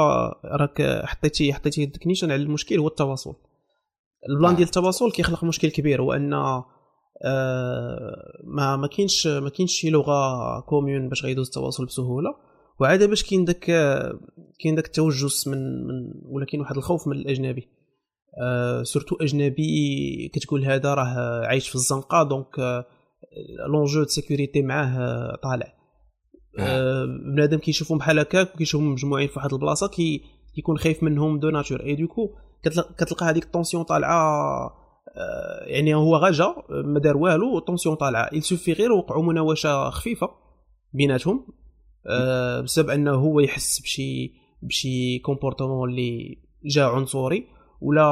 راك 0.46 1.06
حطيتي 1.06 1.54
حطيتي 1.54 1.84
ال 1.84 1.88
définition 1.88 2.32
على 2.32 2.44
المشكل 2.44 2.80
هو 2.80 2.88
التواصل. 2.88 3.36
ال 4.30 4.35
plan 4.35 4.56
ديال 4.56 4.68
التواصل 4.68 5.12
كيخلق 5.12 5.44
مشكل 5.44 5.72
كبير 5.72 6.02
هو 6.02 6.14
أن 6.14 6.34
آه 6.34 6.66
ما 8.44 8.76
ما 8.76 8.88
كاينش 8.88 9.28
ما 9.28 9.50
كاينش 9.50 9.72
شي 9.72 9.90
لغة 9.90 10.60
commune 10.60 11.10
باش 11.10 11.26
غيدوز 11.26 11.48
التواصل 11.48 11.86
بسهولة. 11.86 12.36
وعادة 12.82 13.06
باش 13.06 13.24
كاين 13.24 13.46
داك 13.46 13.66
كاين 14.64 14.76
داك 14.76 14.86
التوجس 14.86 15.48
من 15.48 15.88
من 15.88 16.14
ولا 16.26 16.46
كاين 16.46 16.62
واحد 16.62 16.78
الخوف 16.78 17.08
من 17.08 17.16
الأجنبي. 17.16 17.68
آه 18.42 18.84
surtout 18.84 19.16
أجنبي 19.16 20.32
كتقول 20.34 20.66
هذا 20.66 20.94
راه 20.94 21.46
عايش 21.46 21.70
في 21.70 21.76
الزنقة 21.76 22.24
donc 22.24 22.60
آه 22.60 22.86
l'enjeu 23.68 24.00
de 24.00 24.08
sécurité 24.08 24.62
معاه 24.62 25.36
طالع. 25.44 25.74
آه. 26.60 27.06
بنادم 27.06 27.58
كيشوفهم 27.58 27.98
بحال 27.98 28.20
هكاك 28.20 28.56
وكيشوفهم 28.56 28.92
مجموعين 28.92 29.28
في 29.28 29.40
واحد 29.40 29.54
البلاصة 29.54 29.88
كي 29.88 30.22
كيكون 30.56 30.78
خايف 30.78 31.04
منهم 31.04 31.40
de 31.40 31.50
nature. 31.50 31.84
et 31.84 31.96
du 31.96 32.07
coup 32.07 32.30
كتلقى 32.98 33.26
هذيك 33.26 33.44
ال 33.44 33.49
tension 33.49 33.84
طالعة 33.84 34.72
يعني 35.66 35.96
هو 35.96 36.16
غاجا 36.16 36.56
ما 36.70 37.00
دار 37.00 37.18
والو 37.18 37.58
ال 37.58 37.62
tension 37.62 37.96
طالعة. 37.96 38.30
Il 38.30 38.40
suffit 38.40 38.74
غير 38.74 38.92
وقعوا 38.92 39.24
مناوشة 39.24 39.90
خفيفة 39.90 40.30
بيناتهم. 40.94 41.61
بسبب 42.64 42.90
أنه 42.90 43.12
هو 43.12 43.40
يحس 43.40 43.82
بشي 43.82 44.34
بشي 44.62 45.20
comportement 45.20 45.90
اللي 45.90 46.38
جا 46.66 46.84
عنصري 46.84 47.48
ولا 47.82 48.04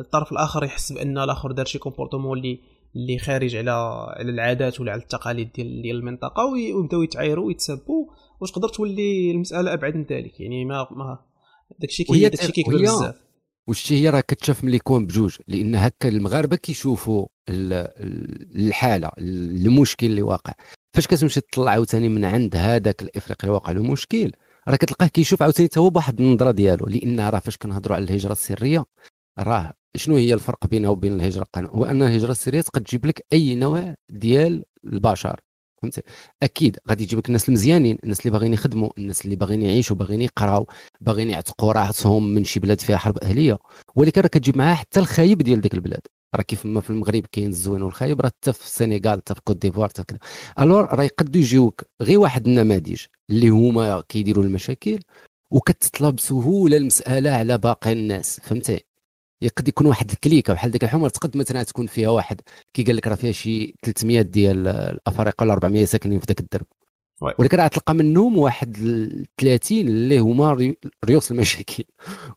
الطرف 0.00 0.32
الآخر 0.32 0.64
يحس 0.64 0.92
بأن 0.92 1.18
الآخر 1.18 1.52
دار 1.52 1.66
شي 1.66 1.78
comportement 1.78 2.38
اللي 2.38 2.60
اللي 2.96 3.18
خارج 3.18 3.56
على 3.56 3.70
على 4.16 4.30
العادات 4.30 4.80
ولا 4.80 4.92
على 4.92 5.00
التقاليد 5.00 5.52
ديال 5.52 5.82
ديال 5.82 5.96
المنطقة 5.96 6.44
ويبداو 6.44 7.02
يتعايروا 7.02 7.46
ويتسبوا 7.46 8.06
وتقدر 8.40 8.68
تولي 8.68 9.30
المسألة 9.30 9.72
أبعد 9.72 9.94
من 9.96 10.04
ذلك. 10.04 10.40
يعني 10.40 10.64
ما 10.64 10.86
ما 10.90 11.18
داكشي 11.78 12.04
كي 12.04 12.28
داكشي 12.28 12.52
كيكبر 12.52 12.82
بزاف. 12.82 13.14
وشتي 13.68 13.94
هي 13.94 14.10
راه 14.10 14.20
كتشاف 14.20 14.64
ملي 14.64 14.76
يكون 14.76 15.06
بجوج 15.06 15.36
لأن 15.48 15.74
هكا 15.74 16.08
المغاربة 16.08 16.56
كيشوفوا 16.56 17.26
الحالة 18.56 19.10
المشكل 19.18 20.06
اللي 20.06 20.22
واقع. 20.22 20.52
فاش 20.94 21.06
كتمشي 21.06 21.40
تطلع 21.40 21.70
عاوتاني 21.72 22.08
من 22.08 22.24
عند 22.24 22.56
هذاك 22.56 23.02
الافريقي 23.02 23.42
اللي 23.44 23.54
واقع 23.54 23.72
له 23.72 23.82
مشكل؟ 23.82 24.32
راه 24.68 24.76
كتلقاه 24.76 25.06
كيشوف 25.06 25.42
عاوتاني 25.42 25.68
حتى 25.68 25.80
هو 25.80 25.90
بواحد 25.90 26.20
النظرة 26.20 26.50
ديالو 26.50 26.86
لأن 26.86 27.20
راه 27.20 27.38
فاش 27.38 27.56
كنهضروا 27.56 27.96
على 27.96 28.04
الهجرة 28.04 28.32
السرية 28.32 28.84
راه 29.38 29.72
شنو 29.96 30.16
هي 30.16 30.34
الفرق 30.34 30.66
بينها 30.66 30.90
وبين 30.90 31.12
الهجرة 31.14 31.42
القانونية؟ 31.42 31.74
هو 31.74 31.84
أن 31.84 32.02
الهجرة 32.02 32.30
السرية 32.30 32.60
تقدر 32.60 32.84
تجيب 32.84 33.06
لك 33.06 33.26
أي 33.32 33.54
نوع 33.54 33.94
ديال 34.10 34.64
البشر 34.84 35.40
فهمتي؟ 35.82 36.02
أكيد 36.42 36.78
غادي 36.88 37.02
يجيب 37.04 37.18
لك 37.18 37.26
الناس 37.28 37.48
المزيانين 37.48 37.98
الناس 38.04 38.20
اللي 38.20 38.30
باغيين 38.30 38.52
يخدموا 38.52 38.90
الناس 38.98 39.24
اللي 39.24 39.36
باغيين 39.36 39.62
يعيشوا 39.62 39.96
باغيين 39.96 40.22
يقراو 40.22 40.66
باغيين 41.00 41.30
يعتقوا 41.30 41.72
راسهم 41.72 42.34
من 42.34 42.44
شي 42.44 42.60
بلاد 42.60 42.80
فيها 42.80 42.96
حرب 42.96 43.18
أهلية 43.18 43.58
ولكن 43.94 44.20
راه 44.20 44.28
كتجيب 44.28 44.56
معاها 44.58 44.74
حتى 44.74 45.00
الخايب 45.00 45.38
ديال 45.42 45.60
ديك 45.60 45.74
البلاد. 45.74 46.00
راه 46.34 46.42
كيف 46.42 46.66
ما 46.66 46.80
في 46.80 46.90
المغرب 46.90 47.26
كاين 47.32 47.48
الزوين 47.48 47.82
والخايب 47.82 48.20
راه 48.20 48.28
حتى 48.28 48.52
في 48.52 48.64
السنغال 48.66 49.18
حتى 49.18 49.34
في 49.34 49.40
كوت 49.44 49.56
ديفوار 49.56 49.88
حتى 49.88 50.04
كذا. 50.04 50.18
alors 50.60 50.84
راه 50.94 51.04
يقدروا 51.04 51.36
يجيوك 51.42 51.82
غير 52.02 52.18
واحد 52.18 52.46
النماذج 52.48 53.02
اللي 53.30 53.48
هما 53.48 54.00
كيديروا 54.08 54.44
المشاكل 54.44 54.98
وكتطلب 55.50 56.16
بسهوله 56.16 56.76
المسألة 56.76 57.30
على 57.30 57.58
باقي 57.58 57.92
الناس 57.92 58.40
فهمتي؟ 58.40 58.80
يقد 59.42 59.68
يكون 59.68 59.86
واحد 59.86 60.10
الكليكة 60.10 60.52
بحال 60.54 60.70
ديك 60.70 60.84
الحمر 60.84 61.08
تقد 61.08 61.36
مثلا 61.36 61.62
تكون 61.62 61.86
فيها 61.86 62.08
واحد 62.10 62.40
كي 62.74 62.82
قال 62.82 62.96
لك 62.96 63.06
راه 63.06 63.14
فيها 63.14 63.32
شي 63.32 63.74
300 63.82 64.22
ديال 64.22 64.68
الأفارقة 64.68 65.42
ولا 65.42 65.52
400 65.52 65.84
ساكنين 65.84 66.20
في 66.20 66.26
ذاك 66.28 66.40
الدرب. 66.40 66.66
ولكن 67.20 67.56
راه 67.56 67.66
تلقى 67.66 67.94
منهم 67.94 68.38
واحد 68.38 68.76
30 69.40 69.78
اللي 69.78 70.18
هما 70.18 70.74
ريوس 71.04 71.30
المشاكل. 71.30 71.84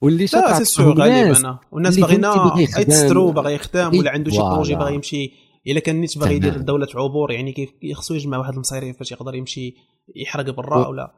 واللي 0.01 0.27
شاطر 0.27 0.63
سي 0.63 0.83
غالبا. 0.83 1.59
والناس 1.71 1.99
باغينا 1.99 2.53
يتسترو 2.57 3.31
باغي 3.31 3.55
يخدم 3.55 3.99
ولا 3.99 4.11
عنده 4.11 4.31
شي 4.31 4.37
projet 4.37 4.75
باغي 4.75 4.95
يمشي. 4.95 5.33
إلا 5.67 5.79
كان 5.79 6.01
نيت 6.01 6.17
باغي 6.17 6.35
يدير 6.35 6.57
دولة 6.57 6.87
عبور 6.95 7.31
يعني 7.31 7.51
كيف 7.51 7.69
خصو 7.93 8.13
يجمع 8.13 8.37
واحد 8.37 8.53
المصاريف 8.53 8.97
باش 8.97 9.11
يقدر 9.11 9.35
يمشي 9.35 9.75
يحرق 10.15 10.49
برا 10.49 10.87
ولا 10.87 11.13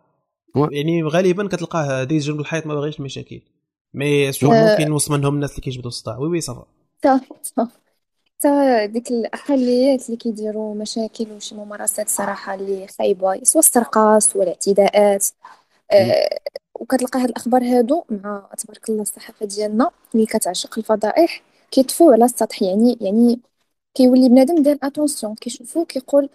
يعني 0.72 1.04
غالبا 1.04 1.48
كتلقاه 1.48 2.04
دايز 2.04 2.26
جنب 2.26 2.40
الحيط 2.40 2.66
ما 2.66 2.76
باغيش 2.76 3.00
المشاكل 3.00 3.42
mais 3.94 4.32
sûr 4.32 4.56
آه. 4.56 4.72
ممكن 4.72 4.90
نوصل 4.90 5.14
منهم 5.14 5.36
الناس 5.36 5.52
اللي 5.52 5.62
كيجبدوا 5.62 5.88
الصداع 5.88 6.18
oui 6.18 6.28
oui 6.28 6.42
ça 6.42 6.51
va. 6.51 6.66
حتى 8.44 8.88
ديك 8.88 9.12
الأقليات 9.12 10.06
اللي 10.06 10.18
كيديروا 10.18 10.76
مشاكل 10.76 11.32
وشي 11.32 11.56
ممارسات 11.56 12.10
صراحة 12.10 12.54
اللي 12.54 12.88
خايبة 12.88 13.44
سواء 13.44 13.60
السرقه 13.60 14.20
سواء 14.20 14.44
الاعتداءات 14.44 15.28
أه 15.92 16.40
وكتلقى 16.76 17.20
هاد 17.22 17.30
الأخبار 17.30 17.64
هادو 17.64 18.04
مع 18.10 18.50
تبارك 18.58 18.90
الله 18.90 19.02
الصحافة 19.02 19.46
ديالنا 19.46 19.92
اللي 20.16 20.26
كتعشق 20.26 20.80
الفضائح 20.80 21.44
كيطفوا 21.72 22.14
على 22.14 22.26
السطح. 22.26 22.62
يعني 22.64 22.98
يعني 23.02 23.40
كيولي 23.96 24.30
بنادم 24.30 24.64
دار 24.64 24.78
attention 24.84 25.36
كيشوفو 25.36 25.86
كيقول 25.86 26.30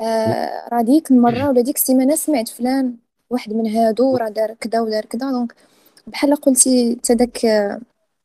آه 0.00 0.68
راه 0.72 0.82
ديك 0.82 1.10
المرة 1.10 1.48
ولا 1.50 1.60
ديك 1.62 1.76
السيمانة 1.76 2.16
سمعت 2.16 2.48
فلان 2.48 2.96
واحد 3.30 3.52
من 3.52 3.68
هادو 3.76 4.16
راه 4.16 4.28
دار 4.28 4.54
كذا 4.54 4.80
ودار 4.80 5.04
كذا 5.06 5.30
donc 5.32 5.54
بحال 6.06 6.36
قلتي 6.36 6.96
حتى 7.04 7.14
داك 7.14 7.46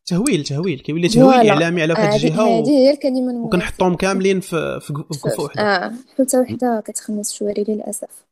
تهويل 0.06 0.44
تهويل. 0.44 0.80
كيولي 0.80 1.08
تهويل؟ 1.08 1.50
إعلامي 1.50 1.82
على 1.82 1.94
واحد 1.94 2.14
الجهه 2.14 2.60
هذه 2.60 2.70
هي 2.70 2.92
الكلمة 2.92 3.46
وكنحطهم 3.46 3.96
كاملين 3.96 4.40
في 4.40 4.80
في 4.82 4.94
كفه 4.94 5.44
وحده 5.44 5.62
آه. 5.62 5.94
حتى 6.18 6.40
وحدة 6.40 6.84
كتخمس 6.86 7.34
شواري 7.34 7.66
للأسف. 7.68 8.26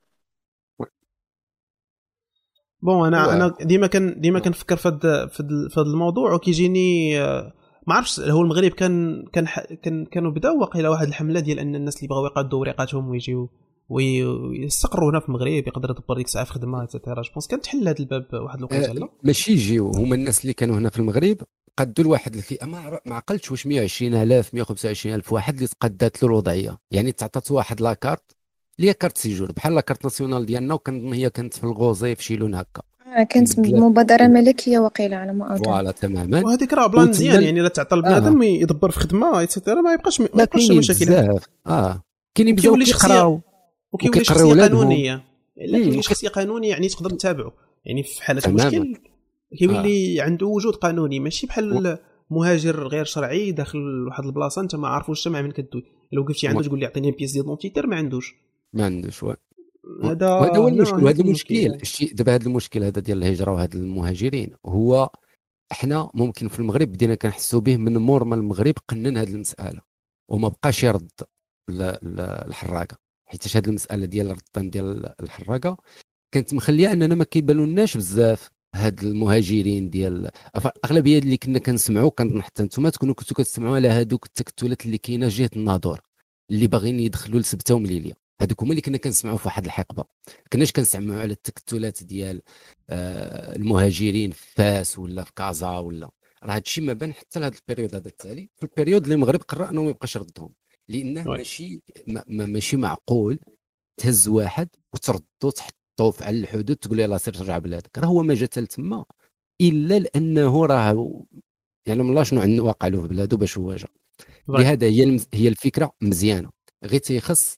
bon 2.81 3.07
أنا 3.07 3.33
أنا 3.33 3.55
ديما 3.61 3.87
كان 3.87 4.21
ديما 4.21 4.39
كنفكر 4.39 4.75
في 4.75 4.87
هذا 4.87 5.27
في 5.27 5.69
هذا 5.77 5.87
الموضوع 5.87 6.33
وكيجيني 6.33 7.21
آه، 7.21 7.53
ما 7.87 7.95
عرفتش 7.95 8.19
هو 8.19 8.41
المغرب 8.41 8.71
كان 8.71 9.25
كان 9.33 9.47
كان 9.83 10.05
كانوا 10.05 10.31
بداو 10.31 10.59
واقيلا 10.59 10.89
واحد 10.89 11.07
الحملة 11.07 11.39
ديال 11.39 11.59
أن 11.59 11.75
الناس 11.75 11.97
اللي 11.97 12.07
بغاو 12.07 12.25
يقادوا 12.25 12.59
وريقاتهم 12.59 13.09
ويجيو 13.09 13.49
ويستقروا 13.89 15.11
هنا 15.11 15.19
في 15.19 15.29
المغرب 15.29 15.67
يقدر 15.67 15.89
يدبر 15.89 16.17
ديك 16.17 16.25
الساعة 16.25 16.45
في 16.45 16.51
خدمة 16.51 16.83
et 16.83 16.93
cetera 16.93 17.21
je 17.21 17.29
pense 17.33 17.47
كانت 17.47 17.63
تحل 17.63 17.87
هذا 17.87 17.99
الباب 17.99 18.25
واحد 18.33 18.57
الوقيته 18.57 18.93
لا 18.93 19.09
ماشي 19.23 19.51
يجيو 19.51 19.91
هما 19.91 20.15
الناس 20.15 20.41
اللي 20.41 20.53
كانوا 20.53 20.77
هنا 20.77 20.89
في 20.89 20.99
المغرب 20.99 21.37
قدوا 21.77 22.03
لواحد 22.03 22.35
الفئه 22.35 22.65
ما 22.65 22.99
ما 23.05 23.15
عقلتش 23.15 23.51
واش 23.51 23.67
120000 23.67 24.53
125000 24.53 25.33
واحد 25.33 25.55
اللي 25.55 25.67
تقدات 25.67 26.23
له 26.23 26.29
الوضعية. 26.29 26.77
يعني 26.91 27.11
تعطات 27.11 27.51
واحد 27.51 27.81
la 27.81 27.97
carte 27.97 28.35
اللي 28.79 28.89
هي 28.89 28.93
carte 28.93 29.17
séjour. 29.17 29.51
بحال 29.51 29.75
la 29.75 29.83
carte 29.83 30.03
nationale 30.03 30.45
ديالنا 30.45 30.73
وكنظن 30.73 31.13
هي 31.13 31.29
كانت 31.29 31.53
في 31.53 31.63
الغوزي 31.63 32.15
في 32.15 32.23
شيلون 32.23 32.55
هكا. 32.55 32.81
آه 33.17 33.23
كانت 33.23 33.59
مبادرة 33.59 34.27
ملكية 34.27 34.79
وقيله 34.79 35.17
على 35.17 35.33
ما 35.33 35.53
اظن 35.53 35.63
voilà 35.63 35.91
تماما. 35.91 36.45
وهذيك 36.45 36.73
راه 36.73 36.87
plan 36.87 37.09
مزيان 37.09 37.43
يعني 37.43 37.61
الا 37.61 37.69
تعطى 37.69 37.95
البنادم 37.95 38.41
آه. 38.41 38.45
يدبر 38.45 38.91
في 38.91 38.99
خدمة 38.99 39.43
et 39.43 39.53
cetera 39.53 39.81
ما 39.81 39.93
يبقاش 39.93 40.21
ما 40.21 40.27
يبقاش 40.33 40.71
مشاكل. 40.71 41.39
آه. 41.67 42.03
كاينين 42.35 42.55
بزاف 42.55 42.75
كيقراو 42.75 43.41
وكيولي 43.91 44.23
شخصية 44.23 44.61
قانونية. 44.61 45.23
الا 45.57 45.77
كيولي 45.77 46.01
شخصية 46.01 46.29
قانونية 46.29 46.69
يعني 46.69 46.87
تقدر 46.87 47.09
تتابعه. 47.09 47.53
يعني 47.85 48.03
في 48.03 48.23
حالة 48.23 48.41
المشكل 48.47 48.97
كيولي 49.57 50.21
آه. 50.21 50.23
عنده 50.23 50.47
وجود 50.47 50.75
قانوني 50.75 51.19
ماشي 51.19 51.47
بحال 51.47 51.97
مهاجر 52.29 52.87
غير 52.87 53.05
شرعي 53.05 53.51
داخل 53.51 54.07
واحد 54.07 54.25
البلاصة 54.25 54.61
انت 54.61 54.75
ما 54.75 54.87
عارفوش 54.87 55.27
مع 55.27 55.41
من 55.41 55.51
كدوي. 55.51 55.83
لو 56.11 56.21
وقفتي 56.21 56.47
عنده 56.47 56.61
تقول 56.61 56.79
لي 56.79 56.85
عطيني 56.85 57.11
pièce 57.11 57.31
ديال 57.33 57.45
d'identité 57.45 57.87
ما 57.87 57.95
عندوش. 57.95 58.35
ما 58.73 58.85
عندوش 58.85 59.23
هذا 60.03 60.29
هذا 60.29 60.57
هو 60.57 60.67
المشكل 60.67 61.03
وهذا 61.03 61.21
المشكل. 61.21 61.77
الشيء 61.81 62.13
دابا 62.13 62.35
هذا 62.35 62.45
المشكل 62.45 62.83
هذا 62.83 63.01
ديال 63.01 63.17
الهجرة 63.17 63.51
وهذا 63.51 63.77
المهاجرين 63.77 64.49
هو 64.65 65.09
إحنا 65.71 66.09
ممكن 66.13 66.47
في 66.47 66.59
المغرب 66.59 66.87
بدينا 66.87 67.15
كنحسوا 67.15 67.59
به 67.59 67.77
من 67.77 67.97
مور 67.97 68.23
ما 68.23 68.35
المغرب 68.35 68.73
قنن 68.87 69.17
هذه 69.17 69.29
المسألة 69.29 69.81
وما 70.29 70.47
بقاش 70.47 70.83
يرد 70.83 71.11
الحراقة. 71.69 72.97
حيت 73.27 73.57
هذه 73.57 73.67
المسألة 73.67 74.05
ديال 74.05 74.27
الرطان 74.27 74.69
ديال 74.69 75.13
الحراقة 75.21 75.77
كانت 76.31 76.53
مخليه 76.53 76.91
اننا 76.91 77.15
ما 77.15 77.23
كيبانوناش 77.23 77.97
بزاف 77.97 78.49
هاد 78.75 79.03
المهاجرين 79.03 79.89
ديال 79.89 80.29
الاغلبيه 80.55 81.19
اللي 81.19 81.37
كنا 81.37 81.59
كنسمعوا 81.59 82.09
كنظن 82.09 82.41
حتى 82.43 82.63
أنتم 82.63 82.89
تكونوا 82.89 83.13
كنتوا 83.15 83.37
كتسمعوا 83.37 83.75
على 83.75 83.87
هادوك 83.87 84.25
التكتلات 84.25 84.85
اللي 84.85 84.97
كاينة 84.97 85.27
جهة 85.27 85.49
الناظور 85.55 86.01
اللي 86.51 86.67
باغيين 86.67 86.99
يدخلوا 86.99 87.39
لسبتة 87.39 87.75
ومليلية. 87.75 88.13
هذوك 88.41 88.61
هما 88.63 88.71
اللي 88.71 88.81
كنا 88.81 88.97
كنسمعوا 88.97 89.37
في 89.37 89.47
واحد 89.47 89.65
الحقبه 89.65 90.03
كناش 90.53 90.71
كنسمعوا 90.71 91.21
على 91.21 91.33
التكتلات 91.33 92.03
ديال 92.03 92.41
آه 92.89 93.55
المهاجرين 93.55 94.31
في 94.31 94.45
فاس 94.55 94.99
ولا 94.99 95.23
في 95.23 95.31
كازا 95.35 95.69
ولا. 95.77 96.09
راه 96.43 96.55
هادشي 96.55 96.81
ما 96.81 96.93
بان 96.93 97.13
حتى 97.13 97.39
لهذا 97.39 97.55
ال 97.57 97.62
période 97.62 97.95
هذا 97.95 98.07
التالي. 98.07 98.49
في 98.55 98.63
ال 98.63 98.68
période 98.68 99.03
اللي 99.03 99.15
المغرب 99.15 99.41
قرر 99.41 99.69
انه 99.69 99.83
ما 99.83 99.89
يبقاش 99.89 100.15
يردهم 100.15 100.49
لأنه 100.89 101.23
ماشي 101.23 101.81
ماشي 102.27 102.77
معقول 102.77 103.39
تهز 103.97 104.27
واحد 104.27 104.69
وتردو 104.93 105.49
تحطو 105.55 106.13
على 106.21 106.39
الحدود 106.39 106.75
تقول 106.75 106.99
يلاه 106.99 107.17
سير 107.17 107.33
ترجع 107.33 107.57
بلادك. 107.57 107.97
راه 107.97 108.07
هو 108.07 108.23
ما 108.23 108.33
جا 108.33 108.45
تما 108.45 109.05
إلا 109.61 109.99
لأنه 109.99 110.65
راه 110.65 111.25
يعني 111.87 112.01
الله 112.01 112.23
شنو 112.23 112.41
عندنا 112.41 112.61
واقع 112.61 112.87
له 112.87 113.01
في 113.01 113.07
بلادو 113.07 113.37
باش 113.37 113.57
هو 113.57 113.75
جا. 113.75 113.87
لهذا 114.49 114.87
هي 114.87 115.19
هي 115.33 115.47
الفكرة 115.47 115.91
مزيانة. 116.01 116.51
غير 116.83 116.99
تيخص 116.99 117.57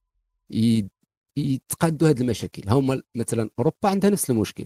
يتقادوا 1.37 2.09
هذه 2.09 2.21
المشاكل. 2.21 2.69
هما 2.69 3.01
مثلا 3.15 3.49
أوروبا 3.59 3.89
عندها 3.89 4.09
نفس 4.09 4.29
المشكل. 4.29 4.65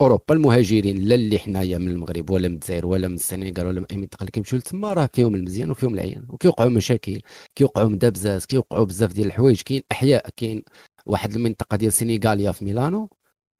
أوروبا 0.00 0.34
المهاجرين 0.34 0.98
لا 0.98 1.14
اللي 1.14 1.38
حنايا 1.38 1.78
من 1.78 1.88
المغرب 1.88 2.30
ولا 2.30 2.48
من 2.48 2.54
الجزائر 2.54 2.86
ولا 2.86 3.08
من 3.08 3.14
السنغال 3.14 3.66
ولا 3.66 3.80
من 3.80 3.86
أي 3.90 3.96
منطقة 3.96 4.20
اللي 4.20 4.30
كيمشيو 4.30 4.58
لتما 4.58 4.92
راه 4.92 5.10
فيهم 5.12 5.34
المزيان 5.34 5.70
وفيهم 5.70 5.94
العيان 5.94 6.26
وكيوقعوا 6.28 6.70
مشاكل 6.70 7.20
كيوقعوا 7.54 7.88
مدابزات 7.88 8.44
كيوقعوا 8.44 8.84
بزاف 8.84 9.12
ديال 9.12 9.26
الحوايج 9.26 9.60
كاين 9.60 9.82
أحياء 9.92 10.28
كاين 10.36 10.62
واحد 11.06 11.34
المنطقة 11.34 11.76
ديال 11.76 11.92
سينيغاليا 11.92 12.52
في 12.52 12.64
ميلانو 12.64 13.10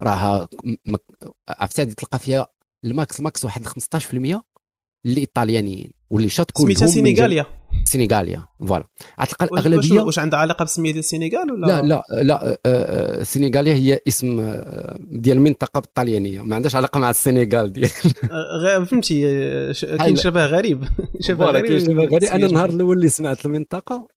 راه 0.02 0.48
عرفتي 1.48 1.86
تلقى 1.86 2.18
فيها 2.18 2.46
ال 2.84 2.93
max 2.93 3.20
max 3.20 3.44
واحد 3.44 3.66
15% 3.66 3.74
اللي 5.06 5.20
ايطاليانيين 5.20 5.90
واللي 6.10 6.28
شاتكو 6.28 6.62
سميتها 6.62 6.86
سينيغاليا 6.86 7.46
سينيغاليا 7.84 8.44
voilà. 8.66 8.84
غتلقى 9.20 9.44
الاغلبيه 9.44 10.00
واش 10.00 10.18
عندها 10.18 10.38
علاقة 10.38 10.62
بالسميه 10.62 10.90
ديال 10.90 10.98
السينيغال 10.98 11.52
ولا 11.52 11.66
لا 11.66 11.82
لا 11.82 12.02
لا 12.22 12.58
السينيغاليا 13.20 13.72
آه، 13.72 13.76
آه، 13.76 13.78
هي 13.78 14.00
اسم 14.08 14.40
آه، 14.40 14.98
ديال 15.00 15.36
المنطقة 15.36 15.80
بالطليانيه 15.80 16.42
ما 16.42 16.54
عندهاش 16.56 16.76
علاقة 16.76 17.00
مع 17.00 17.10
السينيغال 17.10 17.72
ديال. 17.72 17.88
فهمتي 18.86 19.20
كاين 19.98 20.16
شبه 20.16 20.46
غريب. 20.46 20.84
شبه 21.20 21.44
غريب. 21.44 21.78
شبه 21.78 22.04
غريب. 22.04 22.24
أنا 22.24 22.46
النهار 22.46 22.70
الأول 22.70 22.96
اللي 22.96 23.08
سمعت 23.08 23.46
المنطقة 23.46 24.08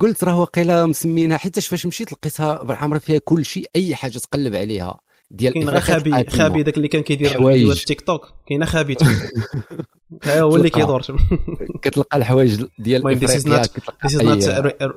قلت 0.00 0.24
راه 0.24 0.40
واقيلا 0.40 0.86
مسمينها 0.86 1.36
حيت 1.36 1.58
فاش 1.58 1.86
مشيت 1.86 2.12
لقيتها 2.12 2.62
بالحمراء 2.62 3.00
فيها 3.00 3.18
كل 3.24 3.44
شيء 3.44 3.70
أي 3.76 3.94
حاجة 3.94 4.18
تقلب 4.18 4.54
عليها. 4.54 4.98
ديال 5.30 5.52
كاين 5.52 5.80
خابي 5.80 6.24
خابي 6.24 6.62
داك 6.62 6.76
اللي 6.76 6.88
كان 6.88 7.02
كيدير 7.02 7.28
فيديوهات 7.28 7.78
تيك 7.78 8.00
توك. 8.00 8.28
كاين 8.46 8.64
خابي 8.66 8.96
هو 10.26 10.56
اللي 10.56 10.70
كيدور 10.70 11.02
كتلقى 11.82 12.16
الحوايج 12.16 12.64
ديال 12.78 13.00
إفريقيا 13.00 13.26
this 13.28 13.36
is 13.36 13.46
not 13.48 13.70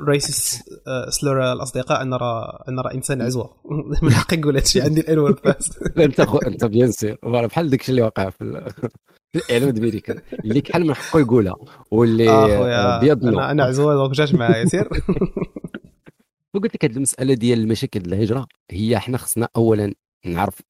racist 0.07 0.63
slur 1.09 1.51
الأصدقاء 1.53 2.01
أنا 2.01 2.17
راه 2.17 2.63
أنا 2.69 2.81
راه 2.81 2.93
إنسان 2.93 3.21
عزوة. 3.21 3.53
من 4.03 4.11
حقي 4.13 4.37
نقول 4.37 4.55
هادشي 4.55 4.81
عندي 4.81 5.01
الالوان 5.01 5.35
أنت 5.97 6.19
أنت 6.19 6.65
bien 6.65 6.91
sûr. 6.91 7.17
بحال 7.23 7.69
داكشي 7.69 7.91
اللي 7.91 8.01
واقع 8.01 8.29
في 8.29 8.41
الإعلام 9.35 9.69
الأمريكي. 9.69 10.15
اللي 10.45 10.61
كحل 10.61 10.85
من 10.85 10.93
حقه 10.93 11.19
يقولها 11.19 11.55
واللي 11.91 12.29
ابيض 12.29 13.25
أنا 13.25 13.51
أنا 13.51 13.63
عزوة 13.63 13.93
donc 13.93 14.11
جاش 14.11 14.33
معايا 14.33 14.65
سير 14.65 14.89
وقلت 16.53 16.75
لك 16.75 16.85
هذه 16.85 16.95
المسألة 16.95 17.33
ديال 17.33 17.59
المشاكل 17.59 18.01
الهجرة 18.01 18.47
هي 18.71 18.97
إحنا 18.97 19.17
خصنا 19.17 19.47
اولا 19.55 19.93
نعرف 20.25 20.61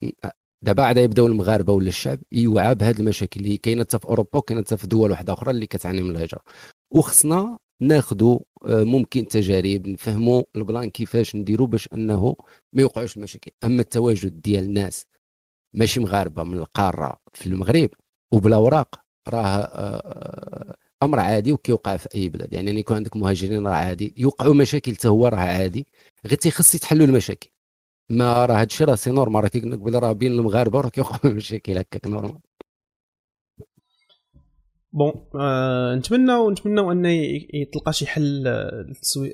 دابا 0.61 0.83
عاد 0.83 0.97
يبداو 0.97 1.27
المغاربة 1.27 1.73
ولا 1.73 1.87
الشعب 1.87 2.19
يوعى 2.31 2.75
بهذه 2.75 2.99
المشاكل 2.99 3.39
اللي 3.39 3.57
كاينة 3.57 3.81
حتى 3.83 3.99
في 3.99 4.05
أوروبا 4.05 4.37
وكاينة 4.37 4.61
حتى 4.61 4.77
في 4.77 4.87
دول 4.87 5.11
واحدة 5.11 5.33
أخرى 5.33 5.51
اللي 5.51 5.67
كتعاني 5.67 6.01
من 6.01 6.11
الهجرة. 6.11 6.41
وخصنا 6.91 7.57
ناخذوا 7.81 8.39
ممكن 8.65 9.27
تجارب 9.27 9.87
نفهموا 9.87 10.43
البلان 10.55 10.89
كيفاش 10.89 11.35
نديروا 11.35 11.67
باش 11.67 11.89
أنه 11.93 12.35
ما 12.73 12.81
يوقعوش 12.81 13.17
المشاكل. 13.17 13.51
أما 13.63 13.81
التواجد 13.81 14.41
ديال 14.41 14.63
الناس 14.63 15.05
ماشي 15.73 15.99
مغاربة 15.99 16.43
من 16.43 16.57
القارة 16.57 17.17
في 17.33 17.47
المغرب 17.47 17.89
وبلا 18.33 18.55
اوراق 18.55 18.95
راه 19.29 20.75
أمر 21.03 21.19
عادي 21.19 21.51
وكيوقع 21.53 21.97
في 21.97 22.09
أي 22.15 22.29
بلاد. 22.29 22.53
يعني 22.53 22.79
يكون 22.79 22.95
عندك 22.95 23.17
مهاجرين 23.17 23.67
راه 23.67 23.73
عادي 23.73 24.13
يوقعوا 24.17 24.53
مشاكل 24.53 24.95
حتى 24.95 25.07
هو 25.07 25.27
راه 25.27 25.37
عادي 25.37 25.87
غير 26.25 26.37
تيخص 26.37 26.75
يتحلوا 26.75 27.05
المشاكل. 27.05 27.49
ما 28.11 28.45
راه 28.45 28.61
هادشي 28.61 28.83
راه 28.83 28.95
c'est 28.95 29.11
normal 29.11 29.43
راه 29.43 29.47
كيقول 29.49 29.71
لك 29.71 30.03
راه 30.03 30.11
بين 30.11 30.31
المغاربة 30.31 30.81
راه 30.81 30.89
كيوقعوا 30.89 31.33
مشاكل 31.37 31.77
هكاك 31.77 32.07
normal. 32.07 32.39
bon 34.93 35.13
آه 35.35 35.95
نتمنى 35.95 36.33
ونتمنى 36.33 36.91
أن 36.91 37.05
يتلقى 37.53 37.93
شي 37.93 38.05
حل 38.07 38.43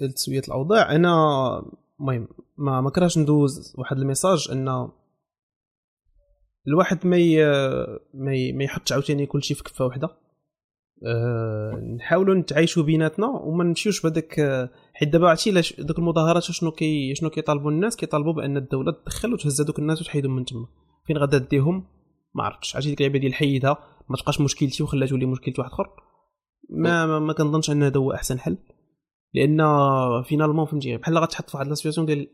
لتسوية 0.02 0.42
الأوضاع. 0.48 0.96
أنا 0.96 1.12
المهم 2.00 2.28
ما 2.58 2.82
ما 2.82 2.90
كرهش 2.90 3.18
ندوز 3.18 3.74
واحد 3.78 3.98
ال 3.98 4.04
message 4.04 4.48
أن 4.52 4.90
الواحد 6.68 7.08
ما 7.08 7.18
ما 8.54 8.63
يحطش 8.63 8.92
عاوتاني 8.92 9.26
كلشي 9.26 9.54
في 9.56 9.63
كفة 9.63 9.86
واحدة 9.86 10.10
أه 11.06 11.96
نحاولوا 11.98 12.36
نتعايشوا 12.36 12.84
بيناتنا 12.84 13.28
وما 13.28 13.63
نمشيوش 13.63 14.02
بهذاك 14.02 14.40
حيت 14.98 15.10
دابا 15.10 15.30
عرفتي 15.30 15.52
دوك 15.80 16.00
المظاهرات 16.00 16.44
شنو 16.44 16.72
كي 16.72 17.16
شنو 17.16 17.30
كيطالبوا 17.30 17.72
الناس؟ 17.72 17.96
كيطالبوا 17.96 18.34
بأن 18.34 18.58
الدولة 18.58 18.92
تدخل 18.92 19.34
وتهز 19.34 19.62
هذوك 19.62 19.80
الناس 19.80 20.02
وتحيدهم 20.02 20.36
من 20.36 20.46
تما. 20.46 20.68
فين 21.06 21.18
غادا 21.18 21.38
ديهم؟ 21.38 21.88
ما 22.36 22.44
عرفتش. 22.44 22.76
عرفتي 22.76 22.90
ديك 22.90 23.02
اللعبه 23.02 23.20
ديال 23.20 23.34
حيدها؟ 23.34 23.78
ما 24.10 24.18
تبقاش 24.18 24.42
مشكلتي 24.42 24.84
وخلات 24.84 25.10
تولي 25.10 25.26
مشكله 25.26 25.54
واحد 25.60 25.72
آخر. 25.72 25.90
ما 26.70 27.06
ما, 27.06 27.20
ما 27.20 27.34
كنظنش 27.34 27.70
أن 27.70 27.84
هذا 27.84 28.00
هو 28.00 28.14
أحسن 28.14 28.40
حل. 28.40 28.58
لأن 29.34 29.58
finalement 30.24 30.66
فهمتي 30.66 30.98
بحال 30.98 31.18
غتحط 31.18 31.50
في 31.50 31.58
واحد 31.58 31.68
لا 31.68 32.06
ديال 32.06 32.28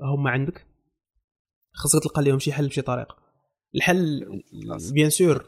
هما 0.00 0.30
عندك 0.30 0.66
خاصك 1.72 2.02
تلقى 2.02 2.22
لهم 2.22 2.38
شي 2.38 2.52
حل 2.52 2.68
بشي 2.68 2.82
طريقة. 2.82 3.16
الحل 3.74 4.26
bien 4.92 5.10
sûr 5.10 5.44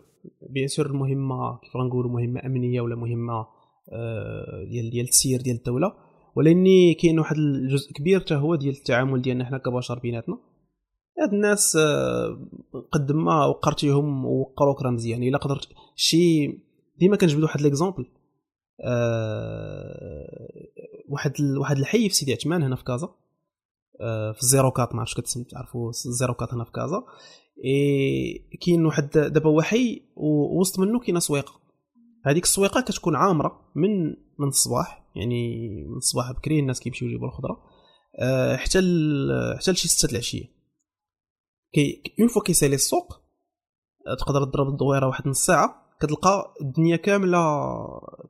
bien 0.50 0.68
sûr 0.68 0.86
المهمة 0.86 1.58
كيف 1.58 1.76
غنقولوا 1.76 2.10
مهمة 2.10 2.46
أمنية 2.46 2.80
ولا 2.80 2.96
مهمة 2.96 3.46
آه، 3.92 4.64
ديال 4.70 4.90
ديال 4.90 5.04
التسيير 5.04 5.40
ديال 5.40 5.56
الدولة. 5.56 6.09
ولاني 6.36 6.94
كاين 6.94 7.18
واحد 7.18 7.36
الجزء 7.36 7.92
كبير 7.92 8.20
حتى 8.20 8.34
هو 8.34 8.54
ديال 8.54 8.74
التعامل 8.74 9.22
ديالنا 9.22 9.44
حنا 9.44 9.58
كبشر 9.58 9.98
بيناتنا. 9.98 10.38
هاد 11.18 11.32
الناس 11.32 11.76
آه، 11.76 12.48
قد 12.92 13.12
ما 13.12 13.44
وقرتيهم 13.44 14.24
وقروك 14.24 14.82
راه 14.82 14.90
مزيان. 14.90 15.22
إلا 15.22 15.38
قدرت 15.38 15.68
شي 15.96 16.46
ديما 16.98 17.16
كنجبد 17.16 17.42
واحد 17.42 17.60
l'exemple 17.60 18.06
أه 18.84 20.40
واحد 21.08 21.32
واحد 21.40 21.78
الحي 21.78 22.08
في 22.08 22.14
سيدي 22.14 22.32
عثمان 22.32 22.62
هنا 22.62 22.76
في 22.76 22.84
كازا. 22.84 23.14
أه 24.00 24.32
في 24.32 24.42
الزيروكات 24.42 24.94
ما 24.94 25.00
عرفتش 25.00 25.14
كتسمى 25.14 25.44
تعرفوا 25.44 25.90
الزيروكات 25.90 26.54
هنا 26.54 26.64
في 26.64 26.70
كازا. 26.72 27.04
إي 27.64 28.48
كاين 28.60 28.86
واحد 28.86 29.10
دابا 29.10 29.50
هو 29.50 29.62
حي 29.62 30.02
ووسط 30.16 30.78
منه 30.78 31.00
كاينة 31.00 31.18
سويقة. 31.20 31.60
هذيك 32.24 32.44
السويقة 32.44 32.80
كتكون 32.80 33.16
عامرة 33.16 33.60
من 33.74 34.06
من 34.38 34.48
الصباح. 34.48 34.99
يعني 35.16 35.68
من 35.88 35.96
الصباح 35.96 36.32
بكري 36.32 36.58
الناس 36.58 36.80
كيمشيو 36.80 37.08
يجيبوا 37.08 37.28
الخضرة. 37.28 37.62
أه 38.18 38.56
حتى 38.56 38.78
حتى 39.58 39.72
لشي 39.72 39.88
6 39.88 40.12
العشية. 40.12 40.60
كي 41.72 42.02
une 42.20 42.28
fois 42.28 42.42
كيسالي 42.42 42.74
السوق 42.74 43.20
آه، 44.06 44.14
تقدر 44.14 44.44
تضرب 44.44 44.68
الدويرة 44.68 45.06
واحد 45.06 45.28
نص 45.28 45.46
ساعة 45.46 45.80
كتلقى 46.00 46.54
الدنيا 46.60 46.96
كاملة 46.96 47.38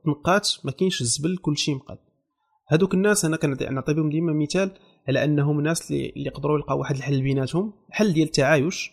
تنقات 0.05 0.49
ما 0.63 0.71
كاينش 0.71 1.01
الزبل 1.01 1.37
كلشي 1.37 1.73
مقاد 1.73 1.97
هادوك 2.71 2.93
الناس 2.93 3.25
أنا 3.25 3.37
كنعطي 3.37 3.93
بهم 3.93 4.09
ديما 4.09 4.33
مثال 4.33 4.71
على 5.07 5.23
أنهم 5.23 5.61
ناس 5.61 5.91
اللي 5.91 6.13
يقدروا 6.15 6.57
يلقاو 6.57 6.79
واحد 6.79 6.95
الحل 6.95 7.21
بيناتهم 7.21 7.73
حل 7.89 8.13
ديال 8.13 8.27
التعايش 8.27 8.91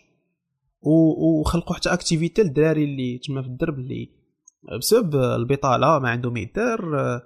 وخلقوا 0.81 1.75
حتى 1.75 1.93
activité 1.93 2.43
للدراري 2.43 2.83
اللي 2.83 3.17
تما 3.17 3.41
في 3.41 3.47
الدرب 3.47 3.79
اللي 3.79 4.09
بسبب 4.77 5.15
البطالة 5.15 5.99
ما 5.99 6.09
عنده 6.09 6.31
ما 6.31 6.39
يدار 6.39 6.99
آه، 6.99 7.21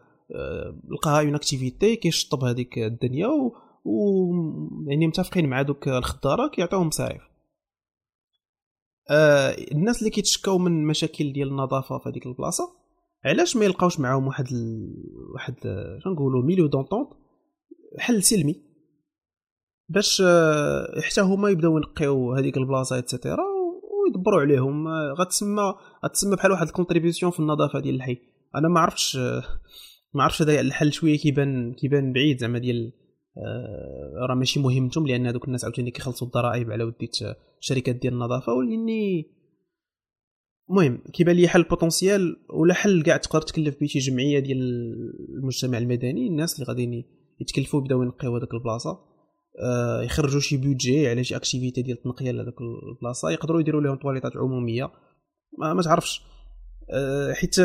لقاها 0.92 1.22
une 1.22 1.36
activité 1.36 1.96
كيشطب 1.96 2.44
هذيك 2.44 2.78
الدنيا 2.78 3.28
و, 3.28 3.56
و... 3.86 4.34
يعني 4.88 5.08
متفقين 5.08 5.50
مع 5.50 5.62
دوك 5.62 5.88
الخضارة 5.88 6.48
كيعطيوهم 6.48 6.88
مصاريف. 6.88 7.22
آه 9.10 9.56
الناس 9.72 10.00
اللي 10.00 10.10
كيتشكاو 10.10 10.58
من 10.58 10.88
مشاكل 10.88 11.34
ديال 11.34 11.48
النظافة 11.48 11.98
في 11.98 12.10
هذيك 12.10 12.26
البلاصة 12.26 12.64
علاش 13.26 13.56
ما 13.56 13.66
يلقاوش 13.66 14.00
معاهم 14.00 14.28
واحد 14.28 14.48
ال... 14.52 14.94
واحد 15.34 15.56
شنقولوا 16.04 16.44
milieu 16.44 16.68
d'entente 16.68 17.10
حل 18.00 18.24
سلمي. 18.24 18.56
باش 19.90 20.24
آه، 20.26 21.02
حتى 21.02 21.22
هما 21.22 21.50
يبداو 21.50 21.78
ينقيو 21.78 22.34
هذيك 22.34 22.58
البلاصة 22.58 22.96
et 22.96 23.08
cetera 23.08 23.44
ويدبروا 24.04 24.42
عليهم. 24.42 24.88
آه، 24.88 25.14
غتسمى 25.20 25.74
غتسمى 26.06 26.36
بحال 26.36 26.52
واحد 26.52 26.68
ال 26.68 26.73
contribution 26.73 27.32
في 27.32 27.40
النظافة 27.40 27.80
ديال 27.80 27.96
الحي. 27.96 28.18
أنا 28.56 28.68
ما 28.68 28.80
عرفتش 28.80 29.18
آه، 29.18 29.44
ما 30.14 30.24
عرفتش 30.24 30.42
هذا 30.42 30.60
الحل 30.62 30.94
شوية 30.94 31.18
كيبان 31.18 31.74
كيبان 31.74 32.14
بعيد 32.14 32.40
زعما 32.40 32.60
ديال 32.60 32.94
راه 34.30 34.36
ماشي 34.36 34.60
مهمتهم 34.60 35.08
لأن 35.08 35.28
هذوك 35.28 35.46
الناس 35.46 35.64
عاوتاني 35.64 35.92
كيخلصوا 35.92 36.28
الضرائب 36.28 36.72
على 36.72 36.84
وديت 36.84 37.16
شركات 37.60 37.96
ديال 37.96 38.14
النظافة 38.14 38.54
ولأني 38.54 39.34
المهم 40.70 40.98
كيبان 41.14 41.36
لي 41.36 41.48
حل 41.48 41.64
potentiel 41.64 42.38
ولا 42.50 42.74
حل 42.74 43.04
كاع 43.04 43.18
تقدر 43.18 43.42
تكلف 43.42 43.80
به 43.80 43.88
شي 43.88 44.00
جمعية 44.00 44.40
ديال 44.40 44.60
المجتمع 45.38 45.78
المدني 45.78 46.28
الناس 46.28 46.56
اللي 46.56 46.66
غاديين 46.66 47.04
يتكلفوا 47.42 47.82
يبداو 47.82 48.04
ينقيو 48.04 48.38
هذيك 48.38 48.54
البلاصة 48.54 49.00
آه، 49.60 50.02
يخرجوا 50.02 50.40
شي 50.40 50.58
budget 50.58 51.08
على 51.08 51.24
شي 51.24 51.36
activité 51.36 51.82
ديال 51.82 51.98
التنقيه 51.98 52.32
لهذوك 52.32 52.56
البلاصة 52.62 53.30
يقدروا 53.30 53.60
يديروا 53.60 53.82
لهم 53.82 53.96
طواليطات 53.96 54.38
عمومية 54.38 54.92
ما, 55.58 55.74
ما 55.74 55.82
تعرفش 55.82 56.22
آه، 56.90 57.34
حيت 57.34 57.56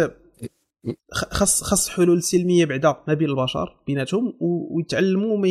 خاص 1.12 1.62
خاص 1.62 1.88
حلول 1.88 2.22
سلمية 2.22 2.64
بعدا 2.64 3.02
ما 3.08 3.14
بين 3.14 3.28
البشر 3.28 3.76
بيناتهم 3.86 4.36
ويتعلموا 4.40 5.36
ما 5.36 5.48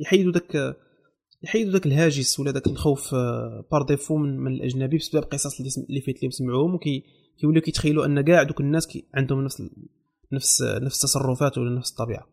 يحيدوا 0.00 0.32
داك 0.32 0.76
يحيدوا 1.42 1.72
داك 1.72 1.86
الهاجس 1.86 2.40
ولا 2.40 2.50
داك 2.50 2.66
الخوف 2.66 3.14
par 3.14 3.80
آه، 3.82 3.86
des 3.88 4.00
fois 4.00 4.16
من, 4.16 4.40
من 4.40 4.52
الأجنبي 4.52 4.96
بسبب 4.96 5.22
القصص 5.22 5.60
اللي 5.60 6.00
فيت 6.00 6.18
اللي 6.18 6.30
سمعوهم 6.30 6.74
وكيوليو 6.74 7.62
كيتخيلوا 7.62 8.06
أن 8.06 8.20
كاع 8.20 8.42
دوك 8.42 8.60
الناس 8.60 8.98
عندهم 9.14 9.44
نفس 9.44 9.62
نفس 10.32 10.62
نفس 10.62 10.96
التصرفات 10.96 11.58
ولا 11.58 11.78
نفس 11.78 11.90
الطبيعة. 11.90 12.26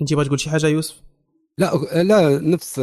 كنتي 0.00 0.14
بغيت 0.14 0.26
تقول 0.26 0.40
شي 0.40 0.50
حاجة 0.50 0.66
يوسف؟ 0.66 1.02
لا 1.58 1.70
لا 2.02 2.38
نفس 2.38 2.78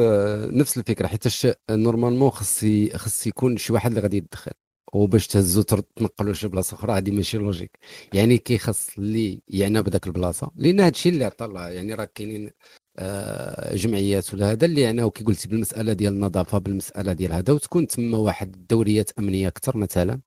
نفس 0.51 0.77
الفكرة 0.77 1.07
حيت 1.07 1.57
normalement 1.71 2.29
خص 2.29 2.65
خص 2.95 3.27
يكون 3.27 3.57
شي 3.57 3.73
واحد 3.73 3.89
اللي 3.89 4.01
غادي 4.01 4.17
يدخل. 4.17 4.51
وباش 4.93 5.27
تهزو 5.27 5.61
تنقلو 5.61 6.31
لشي 6.31 6.47
بلاصة 6.47 6.75
أخرى 6.75 6.93
هذه 6.97 7.11
ماشي 7.11 7.37
logique. 7.37 7.79
يعني 8.13 8.37
كيخص 8.37 8.89
اللي 8.97 9.41
يعنى 9.47 9.81
بداك 9.81 10.07
البلاصة 10.07 10.51
لأن 10.55 10.79
هذا 10.79 10.89
الشيء 10.89 11.11
اللي 11.13 11.25
عطى 11.25 11.45
الله 11.45 11.69
يعني 11.69 11.93
راه 11.93 12.05
كاينين 12.15 12.51
آه 12.99 13.75
جمعيات 13.75 14.33
ولا 14.33 14.51
هذا 14.51 14.65
اللي 14.65 14.81
يعناو 14.81 15.11
كي 15.11 15.23
قلتي 15.23 15.47
بالمسألة 15.47 15.93
ديال 15.93 16.13
النظافة 16.13 16.57
بالمسألة 16.57 17.13
ديال 17.13 17.33
هذا 17.33 17.53
وتكون 17.53 17.87
تما 17.87 18.17
واحد 18.17 18.67
دوريات 18.69 19.11
أمنية 19.19 19.47
أكثر 19.47 19.77
مثلا 19.77 20.21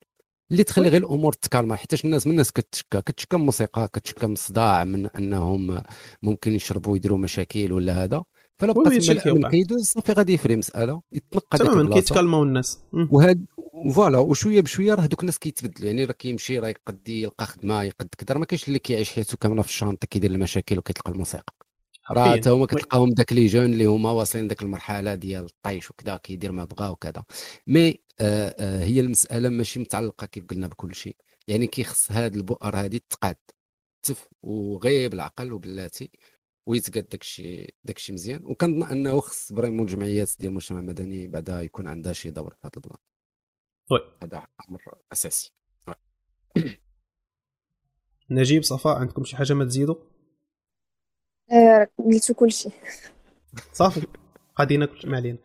اللي 0.51 0.65
تخلي 0.65 0.89
غير 0.89 1.01
الأمور 1.03 1.33
تكالما 1.33 1.77
حيت 1.77 2.05
الناس 2.05 2.27
من 2.27 2.33
الناس 2.33 2.53
كتشكى 2.53 3.03
كتشكى 3.03 3.37
من 3.37 3.41
الموسيقى 3.43 3.89
كتشكى 3.93 4.27
من 4.27 4.33
الصداع 4.33 4.85
من 4.85 5.07
أنهم 5.07 5.83
ممكن 6.23 6.53
يشربوا 6.53 6.93
ويديروا 6.93 7.19
مشاكل 7.19 7.73
ولا 7.73 8.05
هذا. 8.05 8.25
فلا 8.61 8.73
تما 8.73 8.97
الامن 8.97 9.49
كيدوز 9.51 9.85
صافي 9.85 10.13
غادي 10.13 10.33
يفري 10.33 10.57
مسألة 10.57 11.03
يتنقى 11.13 11.59
تماما 11.59 11.95
كيتكلموا 11.95 12.45
الناس. 12.45 12.79
وهاد 12.93 13.47
voilà 13.95 14.19
وشوية 14.19 14.61
بشوية 14.61 14.95
راه 14.95 15.03
هذوك 15.03 15.21
الناس 15.21 15.39
كيتبدلوا 15.39 15.87
يعني 15.87 16.05
راه 16.05 16.13
كيمشي 16.13 16.59
راه 16.59 16.69
يقدي 16.69 17.23
يلقى 17.23 17.47
خدمة 17.47 17.83
يقد 17.83 18.09
كذا. 18.19 18.39
ما 18.39 18.45
كاينش 18.45 18.69
اللي 18.69 18.79
كيعيش 18.79 19.11
حياته 19.11 19.37
كاملة 19.37 19.63
في 19.63 19.69
الشانطه 19.69 20.07
كيدير 20.07 20.31
المشاكل 20.31 20.79
وكيتلقى 20.79 21.13
الموسيقى. 21.13 21.55
راه 22.11 22.37
حتى 22.37 22.51
هما 22.51 22.67
كتلقاهم 22.67 23.11
داك 23.11 23.33
les 23.33 23.47
jeunes 23.47 23.65
اللي 23.65 23.85
هما 23.85 24.11
واصلين 24.11 24.49
داك 24.49 24.63
المرحلة 24.63 25.15
ديال 25.15 25.45
الطيش 25.45 25.91
وكذا 25.91 26.17
كيدير 26.17 26.53
ما 26.53 26.65
بغا 26.65 26.89
وكذا. 26.89 27.25
mais 27.67 28.01
آه 28.21 28.55
آه 28.59 28.85
هي 28.85 29.01
المسألة 29.01 29.49
ماشي 29.49 29.81
متعلقة 29.81 30.27
كيف 30.27 30.45
قلنا 30.47 30.67
بكل 30.67 30.95
شيء. 30.95 31.17
يعني 31.49 31.67
كيخص 31.67 32.13
هاد 32.13 32.37
البؤر 32.37 32.77
هادي 32.77 33.03
تقاد 33.11 33.37
تف 34.03 34.29
وغير 34.43 35.11
بالعقل 35.11 35.53
وباللاتي 35.53 36.11
ويتقاد 36.67 37.09
داكشي 37.09 37.75
داكشي 37.85 38.13
مزيان. 38.13 38.45
وكنظن 38.45 38.83
أنه 38.83 39.21
خص 39.21 39.53
vraiment 39.53 39.81
الجمعيات 39.87 40.31
ديال 40.39 40.51
المجتمع 40.51 40.81
المدني 40.81 41.29
بعدا 41.29 41.63
يكون 41.63 41.89
عندها 41.89 42.13
شي 42.13 42.31
دور 42.31 42.51
في 42.51 42.59
هذا 42.65 42.73
ال 42.77 42.81
plan 42.81 42.99
oui. 43.91 44.01
هذا 44.23 44.47
أمر 44.69 44.81
أساسي. 45.13 45.53
نجيب 48.31 48.63
صفاء 48.63 48.97
عندكم 48.97 49.25
شي 49.25 49.37
حاجة 49.37 49.53
ما 49.53 49.65
تزيدوا؟ 49.65 49.95
آه 51.53 51.89
قلتو 51.99 52.35
كلشي 52.35 52.69
صافي. 53.73 54.07
غادي 54.61 54.77
ناكل 54.77 55.11
ما 55.11 55.17
علينا. 55.17 55.39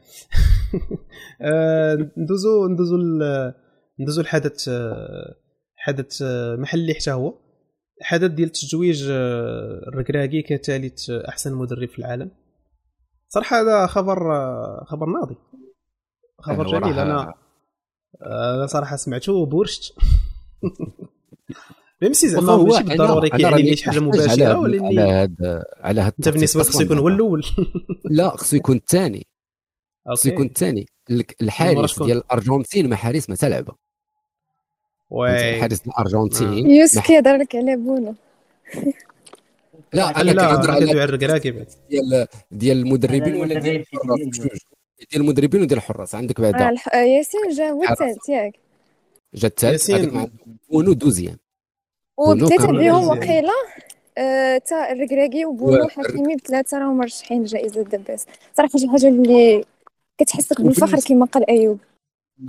آه 1.41 2.11
ندوزو 2.17 2.67
ندوزو 2.67 2.97
ندوزو 3.99 4.21
الحدث 4.21 4.69
حدث 5.75 6.21
محلي 6.59 6.93
حتى 6.93 7.11
هو. 7.11 7.44
حدث 8.01 8.31
ديال 8.31 8.49
تتويج 8.49 9.03
الركراكي 9.87 10.41
كثالث 10.41 11.09
أحسن 11.09 11.55
مدرب 11.55 11.89
في 11.89 11.99
العالم. 11.99 12.31
صراحة 13.29 13.61
هذا 13.61 13.87
خبر 13.87 14.19
خبر 14.85 15.05
ناضي. 15.05 15.35
خبر 16.39 16.67
جميل. 16.67 16.99
أنا 16.99 17.33
أنا 18.25 18.65
صراحة 18.65 18.95
سمعته 18.95 19.33
وبورشت. 19.33 19.91
ميمسي 22.01 22.29
زعما 22.29 22.57
ماشي 22.57 22.83
بالضروري 22.83 23.29
كيعني 23.29 23.75
شي 23.75 23.85
حاجة 23.85 23.99
مباشرة 23.99 24.59
ولا 24.59 24.85
على 24.85 25.01
هذا 25.01 25.63
على 25.77 26.01
هذا 26.01 26.13
أنت 26.19 26.29
بالنسبة 26.29 26.61
لك 26.61 26.67
خصو 26.67 26.81
يكون 26.81 26.97
هو 26.97 27.07
الأول. 27.07 27.45
لا 28.05 28.29
خصو 28.29 28.55
يكون 28.55 28.75
الثاني. 28.75 29.27
خصو 30.11 30.29
يكون 30.29 30.45
الثاني. 30.45 30.85
الحارس 31.41 32.03
ديال 32.03 32.17
الأرجنتين 32.17 32.89
ما 32.89 32.95
حارس 32.95 33.29
ما 33.29 33.35
تلعبه 33.35 33.75
oui 35.15 35.61
حارس 35.61 35.81
الأرجنتين. 35.87 36.69
يوسف 36.69 37.07
كيهضر 37.07 37.35
لك 37.35 37.55
على 37.55 37.75
بونو 37.75 38.15
لا 39.93 40.21
أنا 40.21 40.33
كنهضر 40.33 40.71
على 40.71 41.03
الركراكي 41.03 41.65
ديال 41.89 42.27
ديال 42.51 42.77
المدربين 42.77 43.35
ولا 43.35 43.59
ديال 43.59 43.75
الحراس؟ 43.75 44.19
ديال 45.11 45.21
المدربين 45.21 45.61
وديال 45.61 45.77
الحراس. 45.77 46.15
عندك 46.15 46.41
بعدا 46.41 46.75
آه 46.93 46.97
ياسين 46.97 47.49
جا 47.49 47.69
هو 47.69 47.83
الثالث 47.83 48.29
ياك. 48.29 48.53
جا 49.33 49.47
الثالث 49.47 49.91
بونو 50.69 50.93
deuxième 50.93 51.37
وبديت 52.17 52.61
بهم 52.61 53.07
وقيله 53.07 53.53
تا 54.15 54.75
آه 54.75 54.91
الركراكي 54.91 55.45
وبونو 55.45 55.87
حكيمي 55.87 56.35
بثلاثة 56.35 56.77
راهم 56.77 56.97
مرشحين 56.97 57.43
لجائزة 57.43 57.81
دباس. 57.81 58.25
صراحة 58.57 58.79
شي 58.79 58.89
حاجة 58.89 59.07
اللي 59.07 59.65
كتحسك 60.17 60.61
بالفخر 60.61 60.99
كما 60.99 61.25
قال 61.25 61.49
أيوب. 61.49 61.79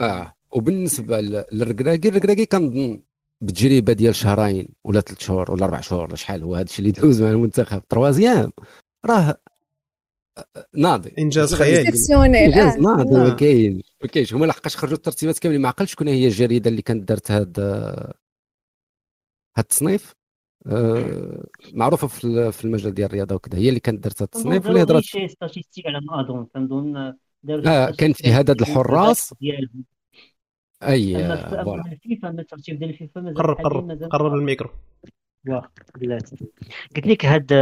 آه. 0.00 0.35
وبالنسبة 0.56 1.20
للركراكي 1.20 2.08
الركراكي 2.08 2.46
كنظن 2.46 3.00
بتجربة 3.40 3.92
ديال 3.92 4.14
شهرين 4.14 4.68
ولا 4.84 5.00
ثلاث 5.00 5.20
شهور 5.20 5.52
ولا 5.52 5.64
أربع 5.64 5.80
شهور 5.80 6.04
ولا 6.04 6.16
شحال 6.16 6.42
هو 6.42 6.54
هذا 6.54 6.64
الشيء 6.64 6.78
اللي 6.78 6.92
دوز 6.92 7.22
مع 7.22 7.30
المنتخب. 7.30 7.82
troisième 7.88 8.52
راه 9.06 9.36
ناضي. 10.74 11.12
إنجاز 11.18 11.54
خيالي. 11.54 11.88
إنجاز 11.88 12.10
آه. 12.76 12.80
ناضي 12.80 13.14
ما 13.14 13.34
كاينش 13.34 13.96
ما 14.02 14.08
كاينش 14.08 14.34
هما 14.34 14.46
لحقاش 14.46 14.76
خرجوا 14.76 14.96
الترتيبات 14.96 15.38
كاملين 15.38 15.60
ما 15.60 15.68
عقلتش 15.68 15.92
شكون 15.92 16.08
هي 16.08 16.26
الجريدة 16.26 16.70
اللي 16.70 16.82
كانت 16.82 17.08
دارت 17.08 17.30
هاد 17.30 17.60
هاد 17.60 18.14
التصنيف. 19.58 20.14
آه 20.66 21.46
معروفة 21.72 22.06
في 22.06 22.52
في 22.52 22.64
المجال 22.64 22.94
ديال 22.94 23.06
الرياضة 23.08 23.34
وكذا 23.34 23.58
هي 23.58 23.68
اللي 23.68 23.80
كانت 23.80 24.04
دارت 24.04 24.22
هاد 24.22 24.28
التصنيف 24.34 24.66
اللي 24.66 24.82
هضرت 24.82 25.02
شي 25.02 25.28
statistiques 25.28 25.86
على 25.86 26.00
ما 26.00 26.20
اظن 26.20 26.46
كنظن 26.54 26.96
آه 27.66 27.90
كان 27.90 28.12
في 28.12 28.32
عدد 28.32 28.60
الحراس. 28.60 29.34
أي 30.82 31.14
voilà 31.64 31.92
الفيفا 31.92 32.30
الترتيب 32.30 32.78
ديال 32.78 32.90
الفيفا 32.90 33.32
قرب 33.36 33.56
قرب 33.56 34.02
قرب 34.10 34.34
الميكرو. 34.34 34.70
قلت 36.96 37.06
لك 37.06 37.24
هاد 37.24 37.52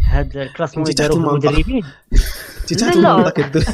هاد 0.00 0.36
ال 0.36 0.40
classement 0.40 0.86
اللي 0.86 0.94
داروا 0.94 1.16
المدربين. 1.16 1.82
انت 2.62 2.74
تحت 2.74 2.96
المنطقة 2.96 3.50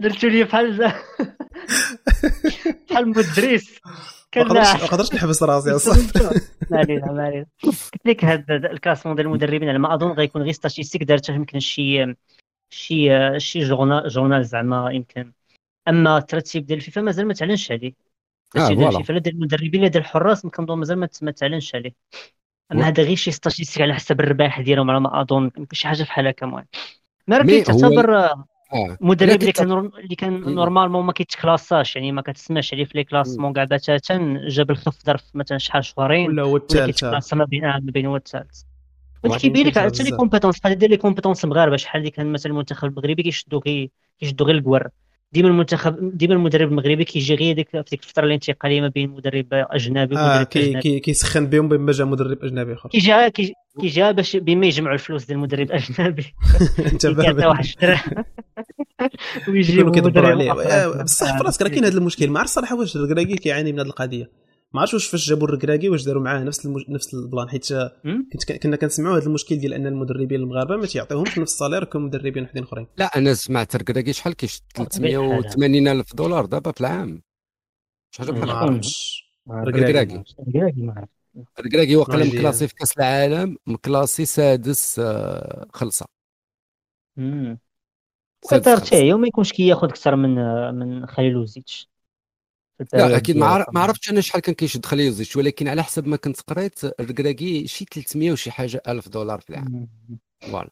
درتو 0.00 0.28
لي 0.28 0.44
بحال 0.44 0.78
بحال 2.90 3.08
مدرس. 3.08 3.78
ما 4.36 4.86
قدرتش 4.86 5.14
نحبس 5.14 5.42
راسي 5.42 5.70
أصلا. 5.70 5.94
ما 6.70 6.78
علينا 6.78 7.12
ما 7.12 7.24
علينا. 7.24 7.46
قلت 7.62 8.06
لك 8.06 8.24
هاد 8.24 8.50
الكلاسمون 8.50 9.16
ديال 9.16 9.26
المدربين 9.26 9.68
على 9.68 9.78
ما 9.78 9.94
أظن 9.94 10.10
غيكون 10.10 10.42
غير 10.42 10.52
statistiques 10.52 11.02
دارتها 11.02 11.34
يمكن 11.34 11.60
شي 11.60 12.14
شي 12.70 13.10
شي 13.40 13.60
journal 13.60 14.08
journal 14.08 14.44
زعما 14.44 14.90
يمكن. 14.92 15.32
أما 15.88 16.18
الترتيب 16.18 16.66
ديال 16.66 16.78
الفيفا 16.78 17.00
مازال 17.00 17.26
ما 17.26 17.34
تعلنش 17.34 17.72
عليه. 17.72 17.92
آه 18.56 18.68
ديال 18.68 18.88
الفيفا 18.88 19.12
لا 19.12 19.18
ديال 19.18 19.34
المدربين 19.34 19.82
لا 19.82 19.88
ديال 19.88 20.02
الحراس 20.02 20.46
كنظن 20.46 20.78
مازال 20.78 21.08
ما 21.22 21.30
تعلنش 21.30 21.74
عليه. 21.74 21.94
أما 22.72 22.88
هذا 22.88 23.02
غير 23.02 23.16
شي 23.16 23.30
statistiques 23.30 23.82
على 23.82 23.94
حسب 23.94 24.20
الرباح 24.20 24.60
ديالهم 24.60 24.90
على 24.90 25.00
ما 25.00 25.20
أظن. 25.20 25.50
شي 25.72 25.88
حاجة 25.88 26.02
بحال 26.02 26.26
هكا 26.26 26.46
المهم. 26.46 26.66
ما 27.28 27.38
راه 27.38 27.44
كيتعتبر 27.44 28.16
آه. 28.72 28.96
مدرب 29.00 29.40
اللي 29.40 29.52
كان 29.52 29.72
اللي 29.72 30.14
كان 30.14 30.40
نورمالمون 30.54 31.04
ما 31.04 31.12
كيتكلاساش 31.12 31.96
يعني 31.96 32.12
ما 32.12 32.22
كتسمعش 32.22 32.74
عليه 32.74 32.84
في 32.84 32.98
لي 32.98 33.04
كلاسمون 33.04 33.52
كاع 33.52 33.64
بتاتا 33.64 33.98
جاب 34.48 34.70
الخف 34.70 35.04
ظرف 35.06 35.24
مثلا 35.34 35.58
شحال 35.58 35.84
شهرين 35.84 36.28
ولا 36.28 36.42
هو 36.42 36.56
الثالث 36.56 37.34
ما 37.34 37.44
بين 37.44 37.62
ما 37.62 37.80
بين 37.80 38.06
هو 38.06 38.16
الثالث 38.16 38.62
وانت 39.24 39.40
كيبين 39.40 39.66
لك 39.66 39.78
حتى 39.78 40.02
لي 40.02 40.16
كومبيتونس 40.16 40.60
بحال 40.60 40.78
دير 40.78 40.90
لي 40.90 40.96
كومبيتونس 40.96 41.44
مغاربة 41.44 41.76
شحال 41.76 42.00
اللي 42.00 42.10
كان 42.10 42.32
مثلا 42.32 42.52
المنتخب 42.52 42.88
المغربي 42.88 43.22
كيشدو 43.22 43.60
كيشدو 43.60 44.44
غير 44.44 44.54
الكوار 44.54 44.88
ديما 45.32 45.48
المنتخب 45.48 46.18
ديما 46.18 46.34
المدرب 46.34 46.68
المغربي 46.68 47.04
كيجي 47.04 47.34
غير 47.34 47.54
ديك 47.54 47.68
في 47.68 47.84
ديك 47.90 48.02
الفترة 48.02 48.24
الانتقالية 48.24 48.80
ما 48.80 48.88
بين 48.88 49.10
مدرب 49.10 49.46
أجنبي 49.52 50.14
ومدرب 50.14 50.30
آه 50.30 50.42
كي 50.42 50.80
كي 50.80 51.00
كيسخن 51.00 51.46
بهم 51.46 51.68
بما 51.68 51.92
جا 51.92 52.04
مدرب 52.04 52.44
أجنبي 52.44 52.72
آخر. 52.74 52.88
كيجي 52.88 53.30
كيجي 53.80 54.12
باش 54.12 54.36
بما 54.36 54.66
يجمعوا 54.66 54.94
الفلوس 54.94 55.24
ديال 55.24 55.38
المدرب 55.38 55.70
الاجنبي 55.70 56.34
انت 56.92 57.06
واحد 57.06 57.64
ويجيبوا 59.48 59.90
مدرب 59.90 60.24
عليه. 60.24 60.52
آه، 60.52 61.02
بصح 61.02 61.38
في 61.38 61.44
راسك 61.44 61.62
راه 61.62 61.68
كاين 61.68 61.84
هذا 61.84 61.98
المشكل. 61.98 62.30
ما 62.30 62.38
عرفت 62.38 62.50
الصراحة 62.50 62.76
واش 62.76 62.96
الكراكي 62.96 63.36
كيعاني 63.36 63.72
من 63.72 63.78
هذه 63.78 63.86
القضية؟ 63.86 64.45
ما 64.72 64.80
عرفتش 64.80 64.94
واش 64.94 65.06
فاش 65.06 65.28
جابوا 65.28 65.48
الركراكي 65.48 65.88
واش 65.88 66.04
داروا 66.04 66.22
معاه 66.22 66.42
نفس 66.42 66.66
المج... 66.66 66.90
نفس 66.90 67.14
البلان 67.14 67.48
حيت 67.48 67.72
كنت 68.32 68.52
كنا 68.52 68.76
كنسمعوا 68.76 69.16
هذا 69.16 69.26
المشكل 69.26 69.56
ديال 69.56 69.74
أن 69.74 69.86
المدربين 69.86 70.40
المغاربة 70.40 70.76
ما 70.76 70.86
تيعطيوهمش 70.86 71.38
نفس 71.38 71.52
الصالير 71.52 71.84
كمدربين 71.84 72.44
وحدين 72.44 72.62
أخرين. 72.62 72.86
لا 72.96 73.04
أنا 73.04 73.34
سمعت 73.34 73.74
الركراكي 73.74 74.12
شحال 74.12 74.32
كيش 74.32 74.62
380 74.74 75.88
ألف 75.88 76.14
دولار 76.14 76.46
دابا 76.46 76.72
في 76.72 76.80
العام. 76.80 77.22
شحال 78.10 78.32
بحال 78.32 78.46
ما 78.46 78.52
عرفتش. 78.52 79.26
الركراكي 79.50 80.22
الركراكي 81.58 81.96
واقيلا 81.96 82.24
مكلاسي 82.24 82.68
في 82.68 82.74
كأس 82.74 82.98
العالم 82.98 83.56
مكلاسي 83.66 84.24
سادس 84.24 84.98
آه، 84.98 85.66
خلصة. 85.72 86.06
امم 87.18 87.58
قطر 88.50 88.80
حتى 88.80 89.12
وما 89.12 89.28
يكونش 89.28 89.52
كياخذ 89.52 89.88
أكثر 89.88 90.16
من 90.16 90.38
آه، 90.38 90.70
من 90.70 91.06
خليل 91.06 91.36
وزيتش. 91.36 91.88
لا 92.92 93.16
أكيد 93.16 93.36
ما 93.36 93.64
عرفتش 93.74 94.10
أنا 94.10 94.20
شحال 94.20 94.40
كان 94.40 94.54
كيشد 94.54 94.86
خليل 94.86 95.26
ولكن 95.36 95.68
على 95.68 95.82
حسب 95.82 96.06
ما 96.06 96.16
كنت 96.16 96.40
قريت 96.40 96.84
الركراكي 96.84 97.66
شي 97.66 97.84
300 97.84 98.32
وشي 98.32 98.50
حاجة 98.50 98.82
ألف 98.88 99.08
دولار 99.08 99.40
في 99.40 99.50
العام. 99.50 99.88
فوالا. 100.40 100.70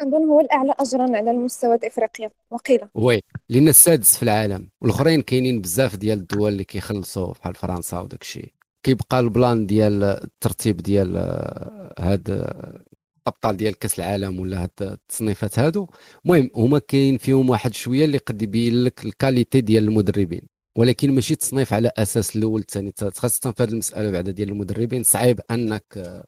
كنظن 0.00 0.24
هو 0.28 0.40
الأعلى 0.40 0.74
اجرا 0.78 1.16
على 1.16 1.30
المستوى 1.30 1.78
افريقيا 1.84 2.30
وقيلة. 2.50 2.88
oui 2.94 3.22
لأن 3.48 3.68
السادس 3.68 4.16
في 4.16 4.22
العالم 4.22 4.68
والأخرين 4.80 5.22
كاينين 5.22 5.60
بزاف 5.60 5.96
ديال 5.96 6.18
الدول 6.18 6.52
اللي 6.52 6.64
كيخلصوا 6.64 7.32
بحال 7.32 7.54
فرنسا 7.54 8.00
وداك 8.00 8.22
الشيء 8.22 8.52
كيبقى 8.82 9.20
الـ 9.20 9.29
plan 9.29 9.66
ديال 9.66 10.04
الترتيب 10.04 10.76
ديال 10.76 11.16
آه، 11.16 11.94
هاد 11.98 12.30
الابطال 13.28 13.56
ديال 13.56 13.78
كاس 13.78 13.98
العالم 13.98 14.40
ولا 14.40 14.62
هاد 14.62 14.70
التصنيفات 14.80 15.58
هادو. 15.58 15.86
المهم 16.24 16.50
هما 16.56 16.78
كاين 16.78 17.18
فيهم 17.18 17.50
واحد 17.50 17.74
شوية 17.74 18.04
اللي 18.04 18.18
قد 18.18 18.42
يبين 18.42 18.84
لك 18.84 19.04
الـ 19.04 19.11
qualité 19.11 19.60
ديال 19.60 19.84
المدربين. 19.84 20.42
ولكن 20.76 21.14
ماشي 21.14 21.34
تصنيف 21.34 21.72
على 21.72 21.90
أساس 21.96 22.36
الأول 22.36 22.60
الثاني 22.60 22.92
خاصه 23.16 23.50
في 23.50 23.62
هذه 23.62 23.70
المسألة 23.70 24.10
بعدا 24.10 24.30
ديال 24.30 24.48
المدربين. 24.48 25.02
صعيب 25.02 25.40
أنك 25.50 26.18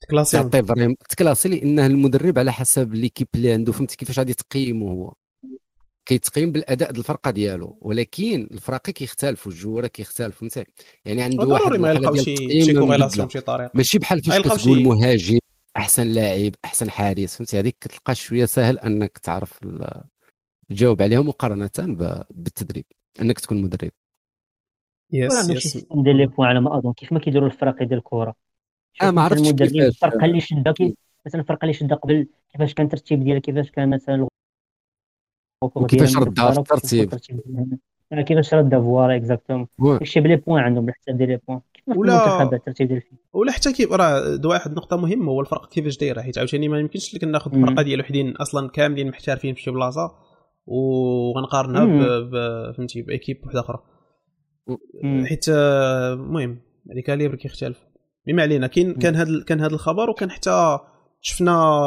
ت 0.00 0.04
classer. 0.04 0.36
تعطي 0.36 0.62
vraiment 0.62 0.94
ت 1.08 1.13
classer 1.13 1.48
لأنه 1.48 1.86
المدرب 1.86 2.38
على 2.38 2.52
حسب 2.52 2.94
l'équipe 2.94 3.28
اللي 3.34 3.52
عنده. 3.52 3.72
فهمتي 3.72 3.96
كيفاش 3.96 4.18
غادي 4.18 4.34
تقيمه 4.34 4.90
هو؟ 4.90 5.12
كيتقيم 6.06 6.52
بالأداء 6.52 6.90
ديال 6.90 7.00
الفرقة 7.00 7.30
ديالو. 7.30 7.78
ولكن 7.80 8.48
الفراقي 8.50 8.92
كيختلفوا 8.92 9.52
الـ 9.52 9.56
joueurs 9.56 9.86
كيختلفوا. 9.86 10.48
فهمتي؟ 10.48 10.64
يعني 11.04 11.22
عنده 11.22 11.46
واحد 11.46 11.72
ما 11.72 11.90
يلقاو 11.90 12.16
شي 12.16 12.64
شي 12.64 12.74
corrélation 12.74 13.26
بشي 13.26 13.40
طريقه 13.40 13.70
ماشي 13.74 13.98
بحال 13.98 14.22
فاش 14.22 14.40
كتقول 14.40 14.82
مهاجم 14.82 15.38
أحسن 15.76 16.06
لاعب 16.06 16.52
أحسن 16.64 16.90
حارس 16.90 17.36
فهمتي؟ 17.36 17.58
هذيك 17.58 17.76
كتلقى 17.80 18.14
شوية 18.14 18.44
سهل 18.44 18.78
أنك 18.78 19.18
تعرف 19.18 19.60
تجاوب 20.68 21.02
عليهم 21.02 21.28
مقارنة 21.28 21.70
بالتدريب 22.30 22.84
أنك 23.20 23.40
تكون 23.40 23.62
مدرب. 23.62 23.90
yes 25.12 25.50
yes 25.50 25.86
ندير 25.94 26.14
les 26.14 26.26
points 26.26 26.48
على 26.48 26.60
ما 26.60 26.78
أظن 26.78 26.92
كيف 26.92 27.12
ما 27.12 27.18
كيديروا 27.18 27.46
الفراقي 27.46 27.86
ديال 27.86 27.98
الكرة. 27.98 28.34
آه 29.02 29.10
ما 29.10 29.22
عرفتش 29.22 29.50
كيفاش. 29.50 29.72
الفرقه 29.72 30.24
اللي 30.24 30.40
شده 30.40 30.74
مثلا 31.26 31.40
الفرقه 31.40 31.62
اللي 31.62 31.72
شده 31.74 31.96
قبل 31.96 32.28
كيفاش 32.52 32.74
كان 32.74 32.86
الترتيب 32.86 33.24
ديالها 33.24 33.40
كيفاش 33.40 33.70
كان 33.70 33.90
مثلا 33.90 34.28
وكيفاش 35.62 36.16
ردها 36.16 36.52
في 36.52 36.58
الترتيب. 36.60 37.20
كيفاش 38.22 38.54
ردها 38.54 38.80
voilà 38.80 39.16
exactement 39.16 39.66
داكشي 39.78 40.20
ب 40.20 40.24
les 40.24 40.36
points 40.36 40.62
عندهم 40.62 40.86
بالحساب 40.86 41.16
ديال 41.16 41.28
les 41.28 41.40
points 41.48 41.60
ولا 41.86 42.42
الترتيب 42.42 42.88
ديال 42.88 43.02
ولا 43.32 43.52
حتى 43.52 43.72
كيف 43.72 43.92
راه 43.92 44.40
واحد 44.44 44.70
النقطه 44.70 44.96
مهمة 44.96 45.32
هو 45.32 45.40
الفرق 45.40 45.68
كيفاش 45.68 45.98
دايرة 45.98 46.22
حيت 46.22 46.38
عاوتاني 46.38 46.68
ما 46.68 46.78
يمكنش 46.78 47.14
لك 47.14 47.24
ناخذ 47.24 47.50
فرقه 47.50 47.82
ديال 47.82 48.00
وحدين 48.00 48.36
أصلا 48.36 48.68
كاملين 48.68 49.08
محترفين 49.08 49.54
في 49.54 49.62
شي 49.62 49.70
بلاصة 49.70 50.12
وغنقارنها 50.66 51.86
فهمتي 52.72 53.02
ب 53.02 53.07
équipe 53.07 53.40
وحدة 53.46 53.60
أخرى. 53.60 53.82
حيت 55.24 55.48
المهم 55.48 56.60
les 56.86 57.02
calibres 57.02 57.34
كيختلف. 57.34 57.78
بما 58.26 58.42
علينا 58.42 58.66
كاين 58.66 58.94
كان 58.94 59.16
هذا 59.16 59.44
كان 59.46 59.60
هذا 59.60 59.74
الخبر 59.74 60.10
وكان 60.10 60.30
حتى 60.30 60.78
شفنا 61.20 61.82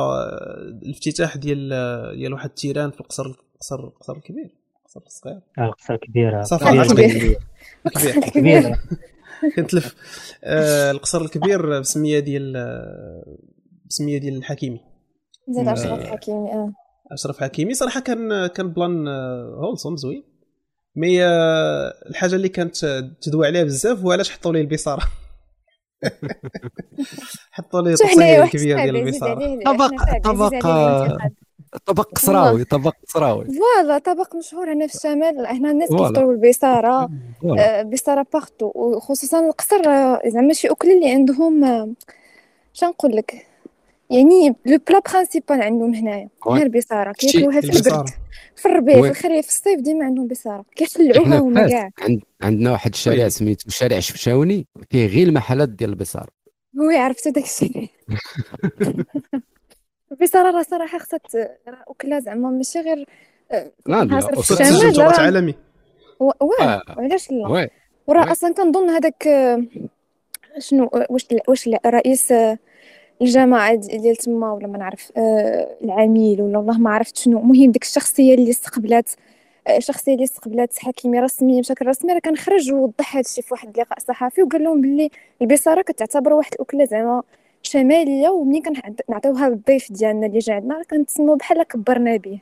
الافتتاح 0.83 1.37
ديال 1.37 1.69
ديال 2.17 2.33
واحد 2.33 2.49
الـ 2.49 2.55
terrain 2.55 2.91
في 2.91 3.01
القصر 3.01 3.25
القصر 3.25 3.87
القصر 3.87 4.13
الكبير 4.13 4.55
القصر 4.97 5.15
الصغير 5.17 5.41
آه 5.57 5.65
القصر 5.65 5.93
الكبير 5.93 6.43
صافي. 6.43 6.69
الكبير 6.69 7.15
الكبير 8.17 8.75
كنتلف 9.55 9.95
آه 10.43 10.91
القصر 10.91 11.21
الكبير 11.21 11.79
بسمية 11.79 12.19
ديال 12.19 12.53
بسمية 13.89 14.17
ديال 14.17 14.37
الحكيمي. 14.37 14.79
زيد 15.49 15.67
اشرف 15.67 16.03
حكيمي 16.03 16.53
آه. 16.53 16.73
اشرف 17.11 17.39
حكيمي. 17.39 17.73
صراحة 17.73 17.99
كان 17.99 18.47
كان 18.47 18.73
plan 18.73 19.07
wholesome 19.57 19.97
زوين. 19.97 20.23
mais 20.95 21.25
الحاجة 22.09 22.35
اللي 22.35 22.49
كانت 22.49 22.85
تدوي 23.21 23.47
عليها 23.47 23.63
بزاف 23.63 23.99
هو 23.99 24.11
علاش 24.11 24.31
حطوا 24.31 24.53
لي 24.53 24.61
البصارة. 24.61 25.03
حطوا 27.51 27.81
لي 27.81 27.93
تصوير 27.93 28.47
كبير 28.47 28.83
ديال 28.83 28.95
البصارة. 28.95 29.59
طبق 29.65 29.91
طبق 30.23 30.53
طبق 31.85 32.09
قصراوي 32.11 32.63
طبق 32.63 32.93
قصراوي 33.07 33.45
voilà 33.45 33.97
طبق 33.97 34.35
مشهور 34.35 34.73
هنا 34.73 34.87
في 34.87 34.95
الشمال. 34.95 35.47
هنا 35.47 35.71
الناس 35.71 35.89
كيفطروا 35.89 36.33
البصارة 36.33 37.09
البصاره 37.79 38.25
باغتو 38.33 38.71
وخصوصا 38.75 39.47
القصر 39.47 39.81
زعما 40.29 40.53
شي 40.53 40.67
أكل 40.67 40.91
اللي 40.91 41.11
عندهم 41.11 41.95
شنقول 42.73 43.15
لك؟ 43.15 43.47
يعني 44.09 44.55
le 44.65 44.79
plat 44.87 44.99
principal 45.13 45.61
عندهم 45.61 45.93
هنايا. 45.95 46.29
هي 46.47 46.63
البصاره 46.63 47.11
كياكلوها 47.11 47.61
في 47.61 47.69
البرد 47.69 48.09
في 48.55 48.65
الربيع 48.65 49.01
في 49.01 49.09
الخريف 49.09 49.45
في 49.47 49.51
الصيف 49.51 49.79
ديما 49.81 50.05
عندهم 50.05 50.27
بصارة. 50.27 50.65
كيخلعوها 50.75 51.39
هما 51.39 51.67
كاع. 51.67 51.89
عندنا 52.41 52.71
واحد 52.71 52.91
الشارع 52.93 53.29
سميتو 53.29 53.69
شارع 53.69 53.99
شفشاوني 53.99 54.67
فيه 54.89 55.07
غير 55.07 55.27
المحلات 55.27 55.69
ديال 55.69 55.89
البصارة. 55.89 56.27
وي 56.77 56.97
عرفتو 56.97 57.29
داك 57.29 57.43
الشيء 57.43 57.89
البصاره 60.11 60.51
راه 60.51 60.61
صراحة 60.61 60.97
خصها 60.97 61.57
اكلها 61.87 62.19
زعما 62.19 62.49
ماشي 62.49 62.79
غير 62.79 63.05
لا 63.85 64.03
لا 64.03 64.19
في 64.19 64.51
الشمال 64.61 65.01
عالمي 65.19 65.55
واه 66.19 66.83
علاش 66.97 67.31
لا؟ 67.31 67.69
وراه 68.07 68.31
أصلا 68.31 68.53
كنظن 68.53 68.89
هذاك 68.89 69.23
شنو 70.59 70.89
واش 71.09 71.27
واش 71.47 71.69
الرئيس 71.85 72.33
الجماعة 73.21 73.75
ديال 73.75 74.15
تما 74.15 74.51
ولا 74.53 74.67
ما 74.67 74.77
نعرف 74.77 75.11
آه 75.17 75.77
العميل 75.83 76.41
ولا 76.41 76.57
والله 76.57 76.77
ما 76.77 76.89
عرفت 76.89 77.17
شنو. 77.17 77.39
المهم 77.39 77.71
ديك 77.71 77.83
الشخصية 77.83 78.33
اللي 78.33 78.49
استقبلات 78.49 79.09
الشخصيه 79.69 80.13
اللي 80.13 80.23
استقبلات 80.23 80.79
حكيمي 80.79 81.19
رسميا 81.19 81.61
بشكل 81.61 81.87
رسمي 81.87 82.13
راه 82.13 82.19
كان 82.19 82.37
خرج 82.37 82.71
ووضح 82.71 83.15
هذا 83.15 83.21
الشيء 83.21 83.43
في 83.43 83.53
واحد 83.53 83.67
اللقاء 83.67 83.99
صحفي 83.99 84.43
وقال 84.43 84.63
لهم 84.63 84.81
باللي 84.81 85.09
البصارة 85.41 85.81
كتعتبر 85.81 86.33
واحد 86.33 86.53
الأكلة 86.53 86.85
زعما 86.85 87.23
شماليه 87.63 88.29
ومنين 88.29 88.63
كنعطيوها 89.07 89.49
للضيف 89.49 89.91
ديالنا 89.91 90.27
اللي 90.27 90.39
جا 90.39 90.53
عندنا 90.53 90.83
كنتسموا 90.91 91.35
بحال 91.35 91.63
كبرنا 91.63 92.17
به 92.17 92.39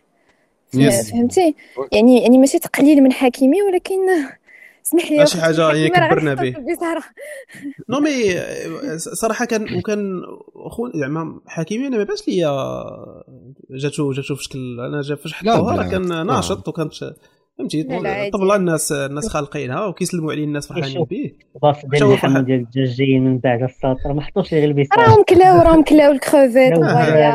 فهمتي؟ 1.11 1.55
يعني 1.91 2.21
يعني 2.21 2.37
ماشي 2.37 2.59
تقليل 2.59 3.03
من 3.03 3.11
حكيمي 3.11 3.61
ولكن 3.61 3.97
اسمح 4.85 5.11
لي 5.11 5.27
شي 5.27 5.41
حاجة 5.41 5.67
هي 5.67 5.89
كبرنا 5.89 6.33
به 6.33 6.55
نو 7.89 7.99
مي 7.99 8.39
صراحة 8.97 9.45
كان 9.45 9.77
وكان 9.77 10.21
خو 10.69 10.89
زعما 10.95 11.39
حكيمي 11.47 11.87
أنا 11.87 11.97
ما 11.97 12.03
باش 12.03 12.27
ليا 12.27 12.51
جاتو 13.69 14.11
جاتو 14.11 14.35
في 14.35 14.43
شكل 14.43 14.79
أنا 14.79 15.01
جا 15.01 15.15
فاش 15.15 15.33
حطوها 15.33 15.75
راه 15.75 15.89
كان 15.91 16.25
ناشط 16.27 16.67
وكانت 16.67 16.93
فهمتي؟ 17.57 17.83
طبلا 18.33 18.55
الناس 18.55 18.91
الناس 18.91 19.27
خالقينها 19.27 19.85
وكيسلموا 19.85 20.31
عليه 20.31 20.43
الناس 20.43 20.67
فرحانين 20.67 21.03
به 21.03 21.31
الباص 21.55 21.85
ديال 21.85 22.03
اللحم 22.03 22.37
ديال 22.39 22.59
الدجاجين 22.59 23.23
من 23.23 23.37
بعد 23.37 23.63
الساطر 23.63 24.13
ما 24.13 24.21
حطوش 24.21 24.53
غير 24.53 24.63
البيسار 24.63 24.99
راهم 24.99 25.23
كلاو 25.23 25.61
راهم 25.61 25.83
كلاو 25.83 26.11
الكروفيت 26.11 26.73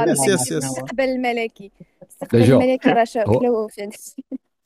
يس 0.08 0.28
يس 0.28 0.40
يس. 0.40 0.52
الاستقبال 0.52 1.04
الملكي 1.04 1.70
الاستقبال 2.02 2.52
الملكي 2.52 2.90
راه 2.90 3.04
كلاو 3.24 3.68
في 3.68 3.88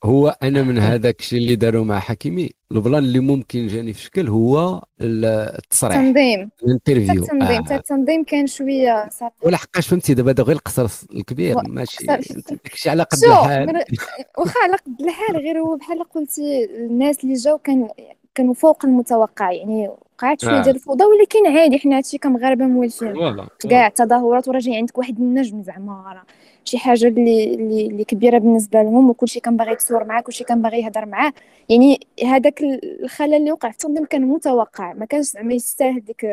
هو 0.03 0.37
أنا 0.43 0.63
من 0.63 0.77
هذاك 0.77 1.19
الشيء 1.19 1.39
اللي 1.39 1.55
داروا 1.55 1.85
مع 1.85 1.99
حكيمي. 1.99 2.49
البلان 2.71 3.03
اللي 3.03 3.19
ممكن 3.19 3.67
جاني 3.67 3.93
في 3.93 4.01
شكل 4.01 4.27
هو 4.27 4.83
التصريح. 5.01 5.97
التنظيم. 5.97 6.49
الانترفيو. 6.63 7.23
التنظيم. 7.23 7.63
آه. 7.71 7.75
التنظيم 7.75 8.23
كان 8.23 8.47
شوية 8.47 9.09
صعب. 9.09 9.31
ولا 9.41 9.57
حقاش 9.57 9.87
فهمتي 9.87 10.13
دابا 10.13 10.43
غير 10.43 10.55
القصر 10.55 11.07
الكبير. 11.13 11.55
ماشي. 11.67 12.05
داكشي 12.05 12.89
على 12.89 13.03
قد 13.03 13.23
الحال. 13.23 13.83
واخا 14.37 14.59
على 14.63 14.75
قد 14.75 15.01
الحال. 15.01 15.37
غير 15.37 15.59
هو 15.59 15.75
بحال 15.75 16.03
قلتي 16.03 16.65
الناس 16.65 17.23
اللي 17.23 17.33
جاو 17.33 17.57
كان 17.57 17.87
كانوا 18.35 18.53
فوق 18.53 18.85
المتوقع. 18.85 19.51
يعني 19.51 19.87
وقعت 19.87 20.41
شوية 20.41 20.59
آه. 20.59 20.63
ديال 20.63 20.75
الفوضى 20.75 21.03
ولكن 21.03 21.57
عادي 21.57 21.79
حنا 21.79 21.97
هادشي 21.97 22.17
كمغاربه 22.17 22.65
موالفين. 22.65 23.45
كاع 23.69 23.87
التظاهرات 23.87 24.47
وراه 24.47 24.59
جاي 24.59 24.75
عندك 24.75 24.97
واحد 24.97 25.19
النجم 25.19 25.63
زعما. 25.63 26.23
شي 26.65 26.77
حاجة 26.77 27.07
اللي 27.07 27.53
اللي, 27.53 28.03
كبيرة 28.03 28.37
بالنسبة 28.37 28.81
لهم 28.81 29.09
وكلشي 29.09 29.39
كان 29.39 29.57
باغي 29.57 29.71
يتصور 29.71 30.03
معاه 30.03 30.21
كلشي 30.21 30.43
كان 30.43 30.61
باغي 30.61 30.81
يهضر 30.81 31.05
معاه. 31.05 31.33
يعني 31.69 31.99
هذاك 32.23 32.61
الخلل 33.03 33.33
اللي 33.33 33.51
وقع 33.51 33.69
في 33.69 33.75
التنظيم 33.75 34.05
كان 34.05 34.21
متوقع 34.21 34.93
ما 34.93 35.05
كانش 35.05 35.25
زعما 35.25 35.53
يستاهل 35.53 36.03
ديك 36.05 36.27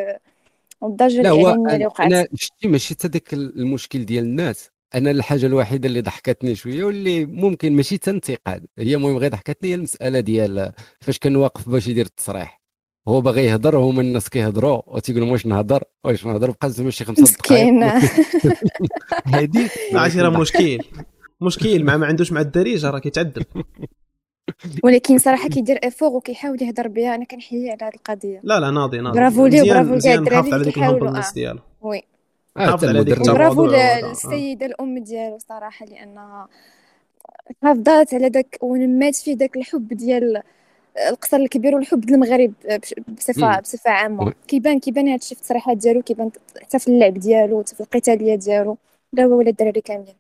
الضجه 0.83 1.20
الإعلامية 1.20 1.74
اللي 1.74 1.87
وقعت. 1.87 2.12
أنا 2.12 2.26
شتي 2.35 2.68
ماشي 2.68 2.95
حتى 2.95 3.09
داك 3.09 3.33
المشكل 3.35 4.05
ديال 4.05 4.24
الناس. 4.24 4.70
أنا 4.95 5.11
الحاجة 5.11 5.47
الوحيدة 5.47 5.89
اللي 5.89 6.01
ضحكتني 6.01 6.55
شوية 6.55 6.85
واللي 6.85 7.24
ممكن 7.24 7.72
ماشي 7.72 7.99
تنتقاد 7.99 8.66
هي 8.78 8.95
المهم 8.95 9.16
غير 9.16 9.30
ضحكتني 9.30 9.70
هي 9.70 9.74
المسألة 9.74 10.20
ديال 10.20 10.72
فاش 11.01 11.18
كان 11.18 11.37
واقف 11.37 11.68
باش 11.68 11.89
يدير 11.89 12.07
التصريح. 12.07 12.61
هو 13.09 13.20
باغي 13.20 13.44
يهضر 13.44 13.76
وهما 13.76 14.00
الناس 14.00 14.28
كيهضروا 14.28 14.82
وتيقول 14.86 15.22
واش 15.22 15.46
نهضر؟ 15.46 15.82
واش 16.05 16.26
نهضر 16.26 16.50
بقى 16.50 16.70
زعما 16.70 16.90
شي 16.90 17.05
خمسة 17.05 17.36
دقائق. 17.36 17.72
هذه 19.34 19.70
عرفتي 19.94 20.20
راه 20.20 20.40
مشكل. 20.40 20.78
مشكل 21.40 21.84
مع 21.84 21.96
ما 21.96 22.07
عندوش 22.07 22.32
مع 22.32 22.40
الدارجه 22.40 22.90
راه 22.90 22.98
كيتعذب. 22.98 23.44
ولكن 24.84 25.18
صراحة 25.18 25.48
كيدير 25.48 25.78
effort 25.84 26.09
وكيحاول 26.11 26.62
يهضر 26.62 26.88
بها 26.88 27.14
أنا 27.14 27.24
كنحيي 27.24 27.70
على 27.70 27.78
هذه 27.82 27.94
القضية. 27.94 28.40
لا 28.44 28.61
لا 28.61 28.70
ناضي 28.70 29.00
ناضي. 29.00 29.18
برافو 29.18 29.46
ليه 29.46 29.62
برافو 29.62 29.94
ليه 29.94 30.14
الدراري 30.14 30.70
الـ 30.70 30.76
humbleness 30.76 31.32
ديالو 31.32 31.61
oui. 31.80 32.03
حافظ 32.57 32.84
على 32.84 33.05
ديك 33.05 33.18
برافو 33.18 33.66
للسيدة 33.66 34.66
الأم 34.66 34.98
ديالو 34.98 35.38
صراحة 35.38 35.86
لانها 35.86 36.48
حافظات 37.62 38.14
على 38.14 38.28
داك 38.28 38.59
ونمات 38.62 39.16
فيه 39.16 39.34
داك 39.34 39.57
الحب 39.57 39.88
ديال 39.88 40.42
القصر 41.11 41.36
الكبير 41.36 41.74
والحب 41.74 42.09
المغرب 42.09 42.55
بصفة 43.09 43.61
بصفة 43.61 43.90
عامة. 43.90 44.32
كيبان 44.49 44.80
كيبان 44.80 45.09
هذا 45.09 45.16
الشيء 45.16 45.36
في 45.36 45.43
التصريحات 45.43 45.76
ديالو 45.76 46.03
كيبان 46.03 46.30
حتى 46.62 46.78
في 46.78 46.88
اللعب 46.88 47.14
ديالو 47.14 47.62
حتى 47.62 47.74
في 47.74 47.80
القتالية 47.80 48.34
ديالو. 48.34 48.78
لا 49.12 49.24
هو 49.24 49.38
ولا 49.38 49.51
الدراري 49.51 49.80
كاملين. 49.80 50.14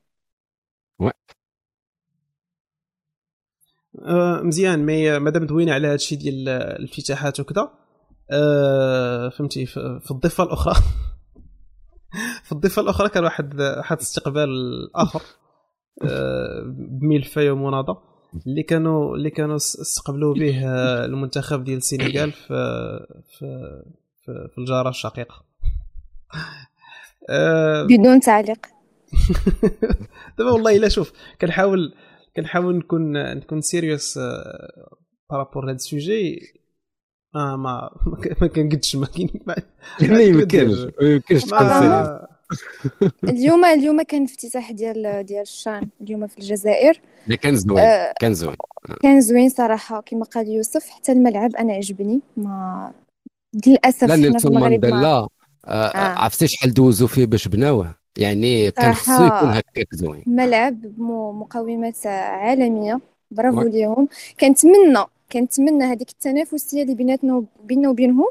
آه 4.06 4.40
مزيان 4.42 4.86
مي 4.86 5.18
مادام 5.18 5.46
دوينا 5.46 5.74
على 5.74 5.86
هذا 5.86 5.94
الشيء 5.94 6.18
ديال 6.18 6.48
الافتتاحات 6.48 7.40
وكذا 7.40 7.70
آه 8.32 9.28
فهمتي 9.28 9.66
في 9.66 10.10
الضفة 10.10 10.44
الأخرى. 10.44 10.74
في 12.44 12.52
الضفة 12.52 12.82
الأخرى 12.82 13.08
كان 13.08 13.24
واحد 13.24 13.60
واحد 13.60 13.98
استقبال 13.98 14.48
آخر 14.94 15.22
آه 16.02 16.62
بملفه 16.66 17.50
ومناضه 17.50 18.11
اللي 18.46 18.62
كانوا 18.62 19.16
اللي 19.16 19.30
كانوا 19.30 19.56
استقبلوا 19.56 20.34
به 20.34 20.66
المنتخب 21.04 21.64
ديال 21.64 21.76
السنغال 21.76 22.32
في 22.32 22.46
في 23.38 23.82
في, 24.24 24.48
في 24.54 24.58
الجاره 24.58 24.88
الشقيقة. 24.88 25.44
آه 27.30 27.82
بدون 27.82 28.20
تعليق. 28.20 28.66
دابا 30.38 30.50
والله 30.50 30.76
إلا 30.76 30.88
شوف 30.88 31.12
كنحاول 31.40 31.94
كنحاول 32.36 32.76
نكون 32.76 33.12
نكون 33.36 33.60
sérieux 33.60 34.18
par 35.30 35.41
rapport 35.41 35.64
هذا 35.64 35.72
الـ 35.72 35.82
sujet. 35.82 36.40
آه 37.34 37.56
ما 37.56 37.90
ما 38.40 38.46
كنقدش 38.46 38.96
ما 38.96 39.06
كاين 39.06 39.30
ما 39.46 40.20
يمكنش. 40.20 40.78
ما 41.00 41.08
يمكنش 41.08 41.44
اليوم 43.24 43.64
اليوم 43.64 44.02
كان 44.02 44.24
افتتاح 44.24 44.72
ديال 44.72 45.26
ديال 45.26 45.42
الشان 45.42 45.88
اليوم 46.00 46.26
في 46.26 46.38
الجزائر. 46.38 47.00
كان 47.42 47.56
زوين 47.56 47.78
آه 47.78 48.14
كان 48.20 48.34
زوين. 48.34 48.56
كان 49.02 49.20
زوين 49.20 49.48
صراحة 49.48 50.00
كما 50.00 50.24
قال 50.24 50.48
يوسف 50.48 50.88
حتى 50.88 51.12
الملعب 51.12 51.56
أنا 51.56 51.72
عجبني. 51.72 52.20
ما 52.36 52.92
للأسف 53.66 54.04
لا 54.04 54.38
في 54.38 54.44
المغرب 54.44 54.84
لا 54.84 55.06
آه. 55.06 55.28
آه. 55.66 55.96
عرفتي 55.96 56.48
شحال 56.48 56.74
دوزوا 56.74 57.08
فيه 57.08 57.26
باش 57.26 57.48
بناوه؟ 57.48 57.94
يعني 58.18 58.70
كان 58.70 58.92
خصو 58.94 59.24
يكون 59.24 59.48
هكاك 59.48 59.94
زوين. 59.94 60.22
ملعب 60.26 60.80
بمقومات 60.82 62.06
عالمية. 62.06 63.00
برافو 63.30 63.62
ليهم. 63.62 64.08
كنتمنى 64.40 65.04
كنتمنى 65.32 65.84
هذيك 65.84 66.10
التنافسية 66.10 66.82
اللي 66.82 66.94
بيناتنا 66.94 67.44
بيننا 67.64 67.88
وبينهم 67.88 68.26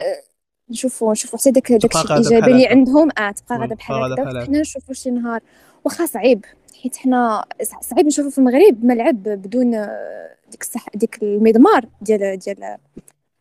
أه 0.00 0.29
نشوفوا 0.70 1.12
نشوفوا 1.12 1.38
حتى 1.38 1.50
داك 1.50 1.72
داك 1.72 1.96
الشيء 1.96 2.12
الإيجابي 2.16 2.52
اللي 2.52 2.66
عندهم. 2.66 3.08
آه 3.18 3.30
تبقى 3.30 3.58
غادا 3.58 3.74
بحال 3.74 4.12
هكا. 4.12 4.44
حنا 4.44 4.60
نشوفوا 4.60 4.94
شي 4.94 5.10
نهار. 5.10 5.40
واخا 5.84 6.06
صعيب. 6.06 6.44
حيت 6.82 6.96
حنا 6.96 7.44
صعيب 7.80 8.06
نشوفوا 8.06 8.30
في 8.30 8.38
المغرب 8.38 8.84
ملعب 8.84 9.22
بدون 9.22 9.74
آه، 9.74 10.36
ديك 10.50 10.62
الصح 10.62 10.86
ديك 10.94 11.22
المضمار 11.22 11.84
ديال 12.00 12.38
ديال 12.38 12.76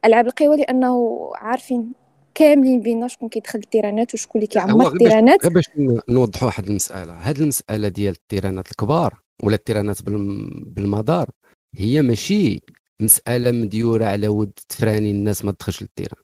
العاب 0.05 0.27
القوى 0.27 0.57
لأنه 0.57 1.19
عارفين 1.36 1.91
كاملين 2.36 2.80
بينا 2.80 3.07
شكون 3.07 3.30
كيدخل 3.30 3.59
الـ 3.59 3.65
terrain 3.65 4.07
ات 4.07 4.13
وشكون 4.13 4.41
اللي 4.41 4.47
كيعمر 4.47 4.88
الـ 4.93 4.99
terrain 4.99 5.38
ات 5.38 5.43
غير 5.43 5.53
باش 5.53 5.65
نوضحوا 6.09 6.45
واحد 6.47 6.67
المسألة. 6.67 7.13
هذه 7.13 7.39
المسألة 7.39 7.88
ديال 7.88 8.13
الـ 8.13 8.20
terrain 8.20 8.65
ات 8.65 8.71
الكبار 8.71 9.19
ولا 9.43 9.55
الـ 9.55 9.61
terrain 9.61 9.96
ات 9.96 10.01
بالمدار 10.03 11.30
هي 11.75 12.01
ماشي 12.01 12.61
مسألة 12.99 13.51
مديورة 13.51 14.05
على 14.05 14.27
ود 14.27 14.51
ت 14.69 14.75
freiner 14.75 15.11
الناس 15.11 15.45
ما 15.45 15.51
تدخلش 15.51 15.82
لل 15.82 15.89
terrain. 15.89 16.21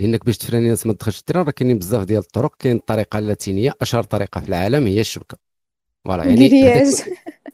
لأنك 0.00 0.24
باش 0.24 0.38
ت 0.38 0.41
freiner 0.41 0.64
الناس 0.64 0.86
ما 0.86 0.92
تدخلش 0.92 1.18
لل 1.18 1.24
terrain 1.24 1.44
راه 1.46 1.50
كاينين 1.50 1.78
بزاف 1.78 2.04
ديال 2.04 2.18
الطرق 2.18 2.54
كاين 2.58 2.76
الطريقة 2.76 3.18
اللاتينية 3.18 3.74
أشهر 3.80 4.02
طريقة 4.02 4.40
في 4.40 4.48
العالم 4.48 4.86
هي 4.86 5.00
الشبكة. 5.00 5.36
voilà 6.04 6.24
يعني 6.24 6.84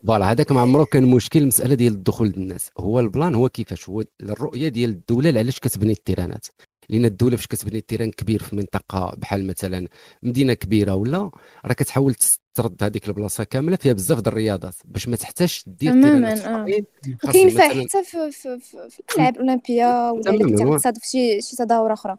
voilà 0.07 0.30
هذاك 0.32 0.53
ما 0.53 0.61
عمره 0.61 0.84
كان 0.84 1.05
مشكل 1.05 1.40
المساله 1.42 1.74
ديال 1.74 1.92
الدخول 1.92 2.28
للناس. 2.36 2.70
هو 2.78 3.01
الـ 3.01 3.07
plan 3.07 3.34
هو 3.34 3.49
كيفاش 3.49 3.88
هو 3.88 4.05
الرؤية 4.22 4.68
ديال 4.68 4.90
الدولة 4.90 5.38
علاش 5.38 5.61
كتبني 5.61 5.92
الـ 5.93 5.98
terrain 5.98 6.36
ات. 6.36 6.47
لأن 6.88 7.05
الدولة 7.05 7.36
فاش 7.36 7.47
كتبني 7.47 7.80
terrain 7.80 8.11
كبير 8.11 8.42
في 8.42 8.57
منطقة 8.57 9.14
بحال 9.16 9.47
مثلا 9.47 9.88
مدينة 10.22 10.55
كبيرة 10.55 10.94
ولا 10.94 11.30
راه 11.64 11.72
كتحاول 11.72 12.14
ترد 12.55 12.82
هذيك 12.82 13.09
البلاصة 13.09 13.44
كاملة 13.44 13.76
فيها 13.76 13.92
بزاف 13.92 14.20
د 14.20 14.28
الرياضات. 14.28 14.74
باش 14.84 15.09
ما 15.09 15.16
تحتاجش 15.16 15.64
دير 15.66 15.92
terrain 15.93 16.33
ات 16.33 16.39
آه. 16.40 16.66
وكينفع 17.24 17.68
حتى 17.68 18.05
في 18.05 18.30
في, 18.30 18.59
في, 18.61 18.88
في 18.90 19.01
الألعاب 19.12 19.34
الاولمبيه 19.34 20.11
ولا 20.11 20.30
الا 20.30 20.78
كنت 20.78 20.99
في 20.99 21.09
شي 21.11 21.40
شي 21.42 21.57
تظاهرة 21.57 21.92
أخرى. 21.92 22.16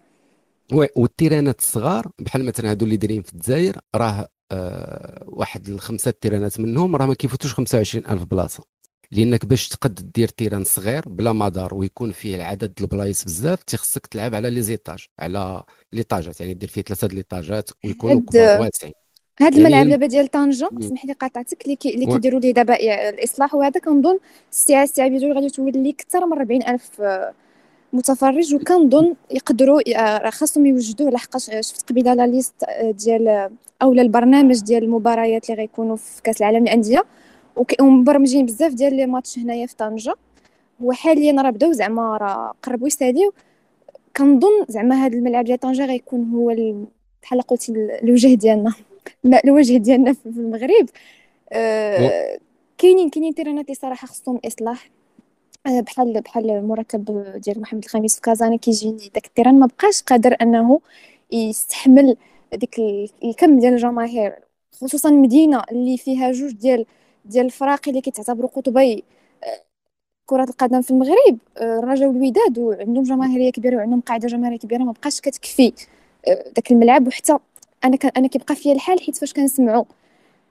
والـ 0.71 0.89
terrain 0.89 1.50
ات 1.50 1.59
الصغار 1.59 2.11
بحال 2.19 2.45
مثلا 2.45 2.71
هادو 2.71 2.85
اللي 2.85 2.97
دايرين 2.97 3.21
في 3.21 3.33
الجزائر 3.33 3.77
راه 3.95 4.27
آه 4.51 5.23
واحد 5.27 5.69
الخمسة 5.69 6.11
terrain 6.11 6.53
ات 6.53 6.59
منهم 6.59 6.95
راه 6.95 7.05
ما 7.05 7.13
كيفوتوش 7.13 7.53
25000 7.53 8.23
بلاصة. 8.23 8.63
لأنك 9.11 9.45
باش 9.45 9.67
تقد 9.67 10.11
دير 10.15 10.27
terrain 10.27 10.63
صغير 10.63 11.09
بلا 11.09 11.33
مدار 11.33 11.75
ويكون 11.75 12.11
فيه 12.11 12.35
العدد 12.35 12.73
البلايص 12.81 13.23
بزاف 13.23 13.63
تيخصك 13.63 14.07
تلعب 14.07 14.35
على 14.35 14.49
les 14.49 14.61
étages 14.61 15.05
على 15.19 15.63
ليطاجات 15.93 16.41
يعني 16.41 16.53
دير 16.53 16.69
فيه 16.69 16.81
ثلاثة 16.81 17.07
ليطاجات 17.07 17.69
ويكونوا 17.85 18.21
كبار 18.21 18.61
واسعين. 18.61 18.93
هاد 19.41 19.53
يعني 19.53 19.67
الملعب 19.67 19.87
دابا 19.87 20.05
ديال 20.05 20.27
طنجة 20.27 20.69
اسمح 20.79 21.05
لي 21.05 21.13
قاطعتك 21.13 21.63
اللي 21.63 21.75
كي 21.75 21.95
اللي 21.95 22.05
كيديروا 22.05 22.39
ليه 22.39 22.53
دابا 22.53 22.75
الإصلاح 23.09 23.55
وهذا 23.55 23.79
كنظن 23.79 24.19
الساعة 24.51 24.83
الساعة 24.83 25.09
بيجو 25.09 25.33
غادي 25.33 25.49
تولي 25.49 25.89
أكثر 25.89 26.25
من 26.25 26.33
40000 26.33 27.01
متفرج 27.93 28.55
وكنظن 28.55 29.15
يقدروا 29.31 29.81
راه 29.97 30.29
خاصهم 30.29 30.65
يوجدوه 30.65 31.11
لحقاش 31.11 31.45
شفت 31.45 31.89
قبيلة 31.89 32.13
لا 32.13 32.27
ليست 32.27 32.55
ديال 32.81 33.49
اولا 33.81 34.01
البرنامج 34.01 34.59
ديال 34.63 34.83
المباريات 34.83 35.49
اللي 35.49 35.61
غيكونوا 35.61 35.95
في 35.95 36.21
كأس 36.21 36.41
العالم 36.41 36.63
للأندية. 36.63 37.05
ومبرمجين 37.81 38.45
بزاف 38.45 38.73
ديال 38.73 38.95
لي 38.95 39.05
ماتش 39.05 39.39
هنايا 39.39 39.67
في 39.67 39.75
طنجة. 39.75 40.13
هو 40.83 40.91
حاليا 40.91 41.41
راه 41.41 41.49
بداو 41.49 41.71
زعما 41.71 42.17
راه 42.17 42.53
قربوا 42.63 42.87
يستاديو 42.87 43.33
كنظن 44.17 44.65
زعما 44.69 44.95
هذا 45.05 45.17
الملعب 45.17 45.45
ديال 45.45 45.59
طنجة 45.59 45.85
غيكون 45.85 46.31
هو 46.33 46.55
بحال 47.23 47.41
قلتي 47.41 47.71
الوجه 48.03 48.33
ديالنا 48.35 48.73
الوجه 49.45 49.77
ديالنا 49.77 50.13
في 50.13 50.25
المغرب. 50.25 50.89
أه 51.51 52.39
كاينين 52.77 53.09
كاينين 53.09 53.35
تيرانات 53.35 53.65
اللي 53.65 53.75
صراحة 53.75 54.07
خصهم 54.07 54.39
إصلاح. 54.45 54.89
بحال 55.65 56.21
بحال 56.21 56.49
المركب 56.51 57.23
ديال 57.35 57.61
محمد 57.61 57.83
الخميس 57.83 58.15
في 58.15 58.21
كازانا 58.21 58.55
كيجيني 58.57 59.09
داك 59.13 59.25
التيران. 59.25 59.59
ما 59.59 59.65
بقاش 59.65 60.01
قادر 60.01 60.35
أنه 60.41 60.81
يستحمل 61.31 62.17
ديك 62.53 62.79
الكم 63.23 63.59
ديال 63.59 63.73
الجماهير 63.73 64.35
خصوصا 64.81 65.09
مدينة 65.09 65.61
اللي 65.71 65.97
فيها 65.97 66.31
جوج 66.31 66.51
ديال 66.51 66.85
ديال 67.25 67.45
الفراقي 67.45 67.91
اللي 67.91 68.01
كيتعتبروا 68.01 68.49
قطبي 68.49 69.03
آه، 69.43 69.63
كرة 70.25 70.43
القدم 70.43 70.81
في 70.81 70.91
المغرب. 70.91 71.37
الرجاء 71.61 72.07
والوداد 72.09 72.59
وعندهم 72.59 73.03
جماهيرية 73.03 73.51
كبيرة 73.51 73.75
وعندهم 73.77 74.01
قاعدة 74.01 74.27
جماهيرية 74.27 74.59
كبيرة. 74.59 74.83
ما 74.83 74.91
بقاش 74.91 75.21
كتكفي 75.21 75.73
داك 76.27 76.71
الملعب. 76.71 77.07
وحتى 77.07 77.37
أنا 77.85 77.97
أنا 78.17 78.27
كيبقى 78.27 78.55
فيا 78.55 78.73
الحال 78.73 79.01
حيت 79.01 79.17
فاش 79.17 79.33
كنسمعوا 79.33 79.85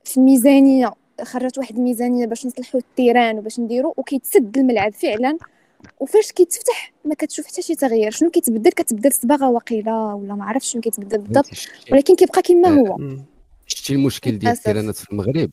في 0.04 0.16
الميزانية 0.16 0.92
خرجت 1.22 1.58
واحد 1.58 1.76
الميزانية 1.76 2.26
باش 2.26 2.46
نصلحوا 2.46 2.80
التيران 2.80 3.38
وباش 3.38 3.60
نديروا 3.60 3.94
وكيتسد 3.96 4.58
الملعب 4.58 4.92
فعلا. 4.92 5.38
وفاش 6.00 6.32
كيتفتح 6.32 6.92
ما 7.04 7.14
كتشوف 7.14 7.46
حتى 7.46 7.62
شي 7.62 7.74
تغيير. 7.74 8.10
شنو 8.10 8.30
كيتبدل؟ 8.30 8.70
كتبدل 8.70 9.08
الصباغة 9.08 9.50
واقيلا 9.50 10.12
ولا 10.12 10.34
ما 10.34 10.44
عرفتش 10.44 10.72
شنو 10.72 10.82
كيتبدل 10.82 11.18
بالضبط. 11.18 11.46
ولكن 11.92 12.16
كيبقى 12.16 12.42
كما 12.42 12.68
هو. 12.68 13.18
شتي 13.66 13.92
المشكل 13.92 14.38
ديال 14.38 14.52
التيرانات 14.52 14.94
في 14.96 15.12
المغرب؟ 15.12 15.50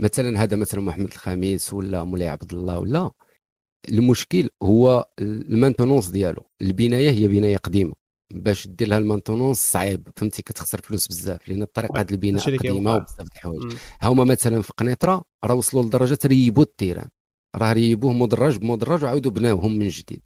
مثلا 0.00 0.42
هذا 0.42 0.56
مثلا 0.56 0.80
محمد 0.80 1.06
الخميس 1.06 1.74
ولا 1.74 2.04
مولاي 2.04 2.28
عبد 2.28 2.52
الله 2.52 2.78
ولا 2.78 3.10
المشكل 3.88 4.48
هو 4.62 5.08
ال 5.20 5.27
maintenance 5.27 6.08
ديالو. 6.08 6.42
البناية 6.62 7.10
هي 7.10 7.28
بناية 7.28 7.56
قديمة. 7.56 7.92
باش 8.30 8.68
دير 8.68 8.88
لها 8.88 8.98
ال 8.98 9.04
maintenance 9.04 9.72
صعيب 9.72 10.08
فهمتي؟ 10.16 10.42
كتخسر 10.42 10.80
فلوس 10.80 11.08
بزاف 11.08 11.48
لأن 11.48 11.62
الطريقة 11.62 12.02
ديال 12.02 12.24
البناء 12.24 12.56
قديمة 12.56 12.94
وبزاف 12.94 13.26
د 13.26 13.30
الحوايج. 13.36 13.72
هما 14.02 14.24
مثلا 14.24 14.62
في 14.62 14.72
قنيطرة 14.76 15.22
راه 15.44 15.54
وصلوا 15.54 15.82
لدرجة 15.82 16.18
ريبوا 16.24 16.62
ال 16.62 16.67
terrain. 16.67 17.08
راه 17.56 17.72
ريبوه 17.72 18.12
مدرج 18.12 18.56
بمدرج 18.56 19.04
وعاودوا 19.04 19.30
بناوهم 19.30 19.78
من 19.78 19.88
جديد. 19.88 20.20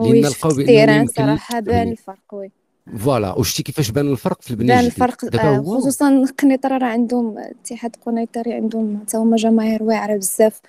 لأن 0.00 0.20
لقاو 0.20 0.50
ال 0.50 0.57
terrain 0.57 1.06
صراحة 1.06 1.60
بان 1.60 1.88
الفرق 1.88 2.34
oui. 2.34 2.50
voilà 2.98 3.38
وشتي 3.38 3.62
كيفاش 3.62 3.90
بان 3.90 4.12
الفرق 4.12 4.42
في 4.42 4.50
البناء 4.50 4.76
بان 4.76 4.86
الفرق 4.86 5.44
آه 5.44 5.62
خصوصا 5.62 6.24
قنيطره 6.38 6.78
راه 6.78 6.86
عندهم 6.86 7.38
اتحاد 7.38 7.96
قنيطري 8.06 8.52
عندهم 8.52 9.00
حتى 9.00 9.16
هما 9.16 9.36
جماهير 9.36 9.82
واعرة 9.82 10.16
بزاف. 10.16 10.60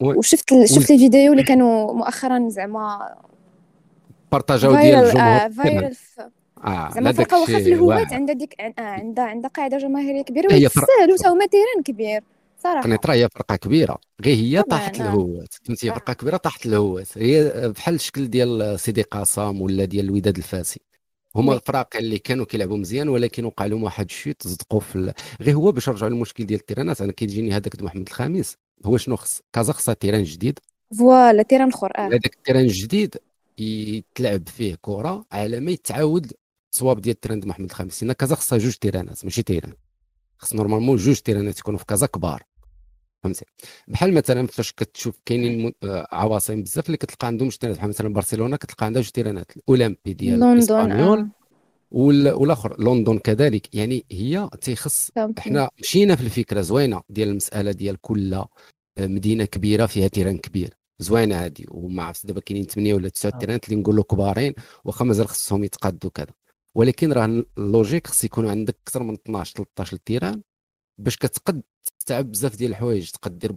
وشفت 0.00 0.64
شفت 0.64 0.90
الفيديو 0.90 1.32
اللي 1.32 1.42
كانوا 1.42 1.92
مؤخرا 1.92 2.48
زعما 2.48 3.14
بارطاجاو 4.32 4.76
ديال 4.76 5.04
الجمهور. 5.04 5.50
فايرال 5.50 5.96
آه 6.64 6.90
زعما 6.94 7.12
فرقه 7.12 7.40
واخا 7.40 7.58
في 7.58 7.72
الهوات 7.72 8.12
عندها 8.12 8.34
ديك 8.34 8.60
آه 8.60 8.74
عندها 8.78 9.24
عندها 9.24 9.50
قاعدة 9.50 9.78
جماهيرية 9.78 10.22
كبيرة 10.22 10.46
وتستاهلوا 10.46 11.16
حتى 11.18 11.28
هما 11.28 11.46
تيران 11.46 11.82
كبير 11.84 12.22
صراحة. 12.62 12.80
قنيطره 12.80 13.12
هي 13.12 13.28
فرقة 13.28 13.56
كبيرة. 13.56 13.98
غير 14.24 14.36
هي 14.36 14.62
طاحت 14.62 15.00
الهوات. 15.00 15.54
فهمتي؟ 15.64 15.90
فرقة 15.90 16.12
كبيرة 16.12 16.36
طاحت 16.36 16.66
الهوات. 16.66 17.18
هي 17.18 17.72
بحال 17.76 17.94
الشكل 17.94 18.28
ديال 18.30 18.80
سيدي 18.80 19.02
قاسم 19.02 19.60
ولا 19.60 19.84
ديال 19.84 20.04
الوداد 20.04 20.36
الفاسي. 20.36 20.80
هما 21.36 21.54
الفراق 21.54 21.96
اللي 21.96 22.18
كانوا 22.18 22.44
كيلعبوا 22.44 22.76
مزيان 22.76 23.08
ولكن 23.08 23.44
وقع 23.44 23.66
لهم 23.66 23.82
واحد 23.82 24.04
الشيء 24.04 24.32
تصدقوا 24.32 24.80
في 24.80 24.96
ال... 24.96 25.12
غير 25.42 25.54
هو 25.54 25.72
باش 25.72 25.88
نرجعوا 25.88 26.10
للمشكل 26.10 26.46
ديال 26.46 26.60
التيرانات 26.60 27.00
أنا 27.00 27.12
كيجيني 27.12 27.52
هذاك 27.52 27.82
محمد 27.82 28.06
الخامس. 28.06 28.56
هو 28.84 28.96
شنو 28.96 29.16
خص؟ 29.16 29.42
كازا 29.52 29.72
خصها 29.72 29.94
terrain 29.94 30.22
جديد. 30.22 30.58
voilà 30.98 31.42
terrain 31.42 31.68
اخر 31.68 31.92
آه. 31.96 32.06
هذاك 32.06 32.26
ال 32.26 32.31
terrain 32.31 32.64
الجديد 32.64 33.16
يتلعب 33.58 34.48
فيه 34.48 34.76
كرة 34.80 35.26
على 35.32 35.60
ما 35.60 35.70
يتعاود 35.70 36.32
الصواب 36.72 37.00
ديال 37.00 37.14
ال 37.14 37.17
terrain 37.17 37.40
ديال 37.40 37.48
محمد 37.48 37.70
الخامس. 37.70 38.02
لأن 38.02 38.12
كازا 38.12 38.34
خصها 38.34 38.58
جوج 38.58 38.74
تيرانات 38.74 39.24
ماشي 39.24 39.42
terrain. 39.42 39.72
خص 40.38 40.54
normalement 40.54 40.96
جوج 40.96 41.16
تيرانات 41.16 41.58
يكونوا 41.58 41.78
في 41.78 41.84
كازا 41.84 42.06
كبار. 42.06 42.42
فهمتي؟ 43.22 43.44
بحال 43.88 44.14
مثلا 44.14 44.46
فاش 44.46 44.72
كتشوف 44.72 45.20
كاينين 45.24 45.72
آه، 45.82 46.08
عواصم 46.12 46.62
بزاف 46.62 46.86
اللي 46.86 46.96
كتلقى 46.96 47.26
عندهم 47.26 47.48
ج 47.48 47.53
تيرانات 47.53 47.78
بحال 47.78 47.88
مثلا 47.88 48.12
برشلونة 48.12 48.56
كتلقى 48.56 48.86
عندها 48.86 49.02
ج 49.02 49.11
تيرانات 49.11 49.56
الأولمبي 49.56 50.12
ديال 50.12 50.40
لندن 50.40 50.90
آه. 50.90 51.28
والآخر 51.90 52.80
لندن 52.80 53.18
كذلك. 53.18 53.74
يعني 53.74 54.04
هي 54.12 54.48
تيخص 54.60 55.10
إحنا 55.38 55.70
مشينا 55.80 56.16
في 56.16 56.22
الفكرة 56.22 56.60
زوينة 56.60 57.02
ديال 57.08 57.28
المسألة 57.28 57.72
ديال 57.72 58.00
كل 58.00 58.34
آه، 58.34 58.48
مدينة 58.98 59.44
كبيرة 59.44 59.86
فيها 59.86 60.08
terrain 60.08 60.38
كبير. 60.38 60.74
زوينة 61.02 61.36
هذه 61.36 61.64
وما 61.70 62.02
عرفتش 62.02 62.26
دابا 62.26 62.40
كاينين 62.40 62.64
8 62.66 62.94
ولا 62.94 63.08
9 63.08 63.38
تيرانات 63.38 63.68
اللي 63.68 63.80
نقولوا 63.80 64.04
كبارين 64.04 64.54
واخا 64.84 65.04
مازال 65.04 65.28
خصهم 65.28 65.64
يتقادوا 65.64 66.10
كذا. 66.10 66.34
ولكن 66.74 67.12
راه 67.12 67.44
ال 67.58 67.64
logique 67.64 68.06
خص 68.06 68.24
يكون 68.24 68.48
عندك 68.48 68.76
أكثر 68.86 69.02
من 69.02 69.14
12 69.14 69.54
13 69.54 69.96
terrain 69.96 70.42
باش 70.98 71.16
كتقد 71.16 71.62
تستوعب 71.98 72.30
بزاف 72.30 72.56
ديال 72.56 72.70
الحوايج. 72.70 73.10
تقد 73.10 73.38
دير 73.38 73.52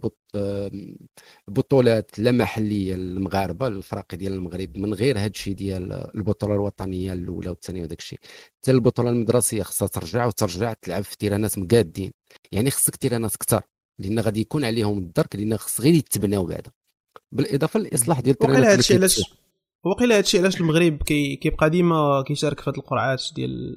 بطولات 1.48 2.18
لا 2.18 2.32
محلية 2.32 2.94
للمغاربه 2.94 3.66
الفراقي 3.66 4.16
ديال 4.16 4.32
المغرب 4.32 4.78
من 4.78 4.94
غير 4.94 5.18
هذا 5.18 5.26
الشيء 5.26 5.54
ديال 5.54 5.92
البطولة 5.92 6.54
الوطنية 6.54 7.12
الأولى 7.12 7.48
والثانية 7.50 7.82
وداك 7.82 7.98
الشيء 7.98 8.18
حتى 8.58 8.70
البطولة 8.70 9.10
المدرسية 9.10 9.62
خصها 9.62 9.88
ترجع 9.88 10.26
وترجع 10.26 10.72
تلعب 10.72 11.02
في 11.04 11.16
تيرانات 11.16 11.58
مقادين. 11.58 12.12
يعني 12.52 12.70
خصك 12.70 12.96
تيرانات 12.96 13.34
أكثر 13.34 13.62
لأن 13.98 14.20
غادي 14.20 14.40
يكون 14.40 14.64
عليهم 14.64 14.98
الدرك 14.98 15.36
لأن 15.36 15.56
خص 15.56 15.80
غير 15.80 15.94
يتبناو 15.94 16.46
بعدا. 16.46 16.70
بالإضافة 17.32 17.80
للاصلاح 17.80 18.20
ديال 18.20 18.36
وقيلا 18.40 18.72
هادشي 18.72 18.94
علاش 18.94 19.22
وقيلا 19.84 20.16
هادشي 20.18 20.38
علاش 20.38 20.60
المغرب 20.60 21.02
كي 21.02 21.36
كيبقى 21.36 21.70
ديما 21.70 22.22
كيشارك 22.26 22.60
في 22.60 22.70
هاد 22.70 22.76
القرعات 22.76 23.22
ديال 23.34 23.74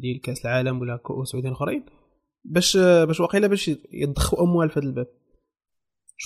ديال 0.00 0.20
كأس 0.20 0.44
العالم 0.44 0.80
ولا 0.80 0.96
كؤوس 0.96 1.34
أخرين 1.34 1.84
باش 2.44 2.76
باش 2.76 3.20
واقيلا 3.20 3.46
باش 3.46 3.70
يضخوا 3.92 4.42
أموال 4.42 4.70
في 4.70 4.78
هذا 4.78 4.86
الباب. 4.86 5.06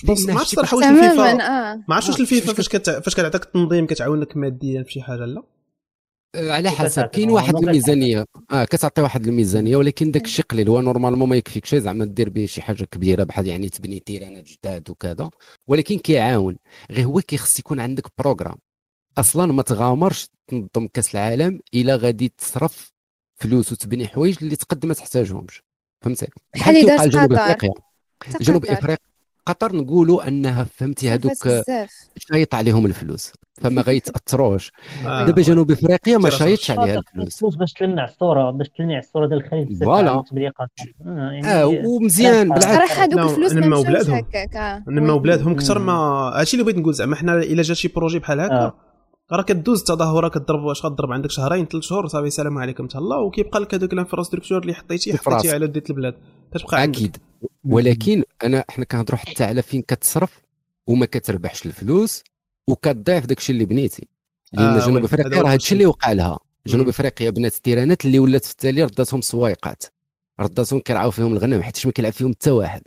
جو 0.05 0.27
ما 0.27 0.33
عرفتش 0.33 0.55
صراحة 0.55 0.77
واش 0.77 0.85
الفيفا 0.85 1.31
آه. 1.31 1.75
ما 1.87 1.95
عرفتش 1.95 2.09
واش 2.09 2.19
الفيفا 2.21 2.53
فاش 2.53 2.69
كت... 2.69 2.89
فاش 2.89 3.15
كتعطيك 3.15 3.43
التنظيم 3.43 3.85
كتعاونك 3.85 4.37
ماديا 4.37 4.83
في 4.83 4.91
شي 4.91 5.01
حاجة 5.01 5.25
لا. 5.25 5.39
آه، 5.39 5.54
على 6.35 6.69
حسب. 6.69 7.05
كاين 7.05 7.29
واحد 7.29 7.55
الميزانية. 7.55 8.25
آه 8.51 8.65
كتعطي 8.65 9.01
واحد 9.01 9.27
الميزانية 9.27 9.77
ولكن 9.77 10.11
داك 10.11 10.25
الشيء 10.25 10.45
قليل 10.45 10.69
هو 10.69 10.81
normalement 10.81 11.29
ما 11.29 11.35
يكفيكش 11.35 11.75
زعما 11.75 12.05
دير 12.05 12.29
به 12.29 12.45
شي 12.45 12.61
حاجة 12.61 12.83
كبيرة 12.83 13.23
بحال 13.23 13.47
يعني 13.47 13.69
تبني 13.69 13.99
تيرانات 13.99 14.43
جداد 14.43 14.89
وكذا. 14.89 15.29
ولكن 15.67 15.97
كيعاون. 15.97 16.57
غير 16.91 17.05
هو 17.05 17.21
كيخص 17.21 17.59
يكون 17.59 17.79
عندك 17.79 18.07
programme. 18.17 18.57
أصلا 19.17 19.53
ما 19.53 19.61
تغامرش 19.61 20.29
تنظم 20.47 20.87
كأس 20.93 21.15
العالم 21.15 21.59
إلا 21.73 21.95
غادي 21.95 22.33
تصرف 22.37 22.91
فلوس 23.35 23.71
وتبني 23.71 24.07
حوايج 24.07 24.37
اللي 24.41 24.55
تقد 24.55 24.85
ما 24.85 24.93
تحتاجهمش. 24.93 25.63
فهمتي؟ 26.01 26.27
بحال 26.55 26.75
اللي 26.75 26.87
دارت 26.87 27.07
جنوب 27.07 27.33
افريقيا 27.33 27.73
جنوب 28.41 28.65
افريقيا 28.65 29.14
قطر 29.45 29.75
نقولوا 29.75 30.27
أنها 30.27 30.63
فهمتي 30.63 31.09
هذوك 31.09 31.33
شايط 32.17 32.55
عليهم 32.55 32.85
الفلوس. 32.85 33.33
فما 33.61 33.81
غيتاثروش 33.81 34.71
آه. 35.05 35.25
دابا 35.25 35.41
جنوب 35.41 35.71
إفريقيا 35.71 36.17
ما 36.17 36.29
شايطش 36.29 36.71
عليها 36.71 37.01
الفلوس. 37.17 37.55
باش 37.55 37.73
تلمع 37.73 38.03
الصورة 38.05 38.51
باش 38.51 38.69
تلمع 38.69 38.97
الصورة 38.99 39.27
ديال 39.27 39.45
الخليج 39.45 39.83
voilà. 39.83 40.11
آه, 40.11 40.23
يعني 41.05 41.47
آه 41.47 41.65
ومزيان 41.67 42.49
بالعكس. 42.49 42.65
صراحة 42.65 43.03
هذوك 43.03 43.19
الفلوس 43.31 43.53
ما 43.53 43.81
بلادهم 43.81 44.15
هكاك 44.15 44.83
نما 44.87 45.17
بلادهم 45.17 45.53
أكثر 45.53 45.79
ما 45.79 45.93
هادشي 45.93 46.53
اللي 46.53 46.63
بغيت 46.63 46.77
نقول 46.77 46.93
زعما 46.93 47.15
حنا 47.15 47.33
إلا 47.37 47.61
جا 47.61 47.73
شي 47.73 47.87
projet 47.87 48.19
بحال 48.19 48.39
هكا 48.39 48.73
راه 49.31 49.41
كدوز 49.41 49.79
التظاهرة 49.79 50.27
كضرب 50.27 50.63
واش 50.63 50.85
غضرب 50.85 51.11
عندك 51.11 51.31
شهرين 51.31 51.65
ثلاث 51.65 51.83
شهور 51.83 52.07
صافي 52.07 52.27
السلام 52.27 52.57
عليكم 52.57 52.87
تهلا 52.87 53.15
وكيبقى 53.15 53.59
لك 53.59 53.73
هذوك 53.73 53.93
ال 53.93 53.97
infrastructure 53.97 54.61
اللي 54.61 54.73
حطيتيه 54.73 55.15
حطيتيه 55.17 55.53
على 55.53 55.67
ديت 55.67 55.89
البلاد. 55.89 56.15
كتبقى 56.53 56.83
أكيد. 56.83 57.17
ولكن 57.63 58.23
أنا 58.43 58.65
حنا 58.69 58.85
كنهضروا 58.85 59.19
حتى 59.19 59.43
على 59.43 59.61
فين 59.61 59.81
كتصرف 59.81 60.41
وما 60.87 61.05
كتربحش 61.05 61.65
الفلوس 61.65 62.23
وكتضيع 62.69 63.19
داك 63.19 63.37
الشيء 63.37 63.53
اللي 63.53 63.65
بنيتي. 63.65 64.07
لأن 64.53 64.65
آه 64.65 64.85
جنوب 64.87 65.03
أفريقيا 65.03 65.41
راه 65.41 65.53
هادشي 65.53 65.73
اللي 65.75 65.85
وقع 65.85 66.11
لها. 66.11 66.39
جنوب 66.67 66.87
أفريقيا 66.87 67.29
بنات 67.29 67.55
التيرانات 67.55 68.05
اللي 68.05 68.19
ولات 68.19 68.45
في 68.45 68.51
التالي 68.51 68.83
رداتهم 68.83 69.21
سوايقات. 69.21 69.83
رداتهم 70.39 70.79
كيرعاو 70.79 71.11
فيهم 71.11 71.33
الغنم 71.33 71.61
حيت 71.61 71.85
ما 71.85 71.91
كيلعب 71.91 72.13
فيهم 72.13 72.31
حتى 72.31 72.51
واحد. 72.51 72.81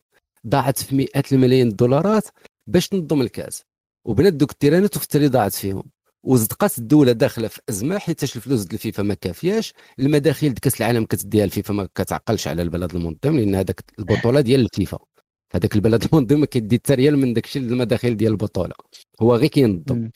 ضاعت 0.47 0.79
في 0.79 0.97
مئات 0.97 1.33
الملايين 1.33 1.69
الدولارات 1.69 2.29
باش 2.67 2.89
تنظم 2.89 3.21
الكاس. 3.21 3.65
وبنات 4.05 4.33
دوك 4.33 4.51
التيرانات 4.51 4.97
وفي 4.97 5.05
التالي 5.05 5.29
ضاعت 5.29 5.55
فيهم. 5.55 5.83
وصدقات 6.29 6.79
الدولة 6.79 7.13
داخلة 7.13 7.49
في 7.49 7.61
أزمة 7.69 7.99
حيت 7.99 8.23
الفلوس 8.23 8.63
ديال 8.63 8.75
الفيفا 8.75 9.03
ما 9.03 9.15
كافياش 9.15 9.73
المداخيل 9.99 10.49
ديال 10.49 10.61
كأس 10.61 10.81
العالم 10.81 11.05
كتديها 11.05 11.45
الفيفا 11.45 11.75
ما 11.75 11.89
كتعقلش 11.95 12.49
على 12.49 12.63
البلد 12.63 12.95
المنظم 12.95 13.37
لأن 13.37 13.55
هذاك 13.55 13.85
البطولة 13.99 14.41
ديال 14.41 14.61
الفيفا. 14.61 14.99
هذاك 15.53 15.75
البلد 15.77 16.05
المنظم 16.13 16.41
ما 16.41 16.47
كيدي 16.47 16.77
حتى 16.77 16.95
ريال 16.95 17.19
من 17.19 17.33
داك 17.33 17.45
الشيء 17.45 17.63
المداخيل 17.63 18.17
ديال 18.17 18.33
البطولة. 18.33 18.75
هو 19.23 19.35
غير 19.37 19.49
كينظم. 19.49 20.11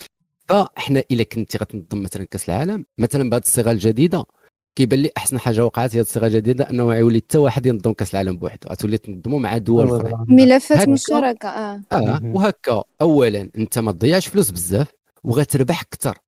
فاحنا 0.49 1.03
إلا 1.11 1.23
كنتي 1.23 1.59
غتنظم 1.59 2.03
مثلا 2.03 2.25
كأس 2.25 2.49
العالم 2.49 2.85
مثلا 2.99 3.31
بهذه 3.31 3.43
الصيغة 3.43 3.71
الجديدة 3.71 4.25
كيبان 4.77 5.03
لي 5.03 5.11
أحسن 5.17 5.39
حاجة 5.39 5.65
وقعت 5.65 5.97
هي 5.97 6.01
الصيغة 6.01 6.27
الجديدة 6.27 6.71
أنه 6.71 6.85
غيولي 6.85 7.19
حتى 7.19 7.39
واحد 7.39 7.67
ينظم 7.67 7.93
كأس 7.93 8.15
العالم 8.15 8.37
بوحده 8.37 8.71
غتولي 8.71 8.99
تنظموا 8.99 9.41
مع 9.41 9.59
دول 9.59 9.87
أخرى. 9.87 10.25
ملفات 10.29 10.89
مشتركة 10.89 11.49
آه. 11.49 11.83
آه 11.93 12.21
وهكا. 12.25 12.83
اولا 13.01 13.51
أنت 13.59 13.79
ما 13.79 13.93
تضيعش 13.93 14.29
فلوس 14.29 14.51
بزاف. 14.51 15.02
وغتربح 15.25 15.81
أكثر 15.81 16.19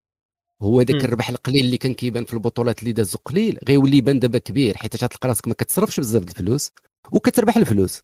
هو 0.63 0.83
ذاك 0.83 1.05
الربح 1.05 1.29
القليل 1.29 1.65
اللي 1.65 1.79
كان 1.79 1.95
كيبان 1.95 2.25
في 2.25 2.35
البطولات 2.35 2.81
اللي 2.81 2.93
دازو 2.93 3.19
قليل 3.25 3.59
غيولي 3.69 3.97
يبان 3.97 4.19
دابا 4.19 4.39
كبير 4.39 4.77
حيت 4.77 5.05
غتلقى 5.05 5.29
راسك 5.29 5.49
ما 5.49 5.55
كتصرفش 5.55 6.01
بزاف 6.01 6.23
الفلوس 6.23 6.71
وكتربح 7.13 7.57
الفلوس. 7.57 8.03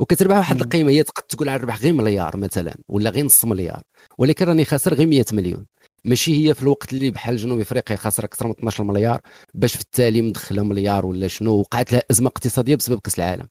وكتربح 0.00 0.36
واحد 0.36 0.60
القيمة 0.60 0.90
هي 0.90 1.02
تقد 1.02 1.22
تقول 1.22 1.48
على 1.48 1.56
الربح 1.56 1.80
غير 1.82 1.92
مليار 1.92 2.36
مثلا 2.36 2.74
ولا 2.88 3.10
غير 3.10 3.24
نص 3.24 3.44
مليار 3.44 3.82
ولكن 4.18 4.44
راني 4.44 4.64
خاسر 4.64 4.94
غير 4.94 5.06
100 5.06 5.24
مليون. 5.32 5.66
ماشي 6.04 6.48
هي 6.48 6.54
في 6.54 6.62
الوقت 6.62 6.92
اللي 6.92 7.10
بحال 7.10 7.36
جنوب 7.36 7.60
إفريقيا 7.60 7.96
خاسرة 7.96 8.24
أكثر 8.24 8.46
من 8.46 8.52
12 8.52 8.84
مليار 8.84 9.20
باش 9.54 9.74
في 9.76 9.80
التالي 9.80 10.22
مدخلة 10.22 10.62
مليار 10.62 11.06
ولا 11.06 11.28
شنو 11.28 11.52
وقعت 11.54 11.92
لها 11.92 12.02
أزمة 12.10 12.28
اقتصادية 12.28 12.76
بسبب 12.76 13.00
كأس 13.00 13.18
العالم. 13.18 13.48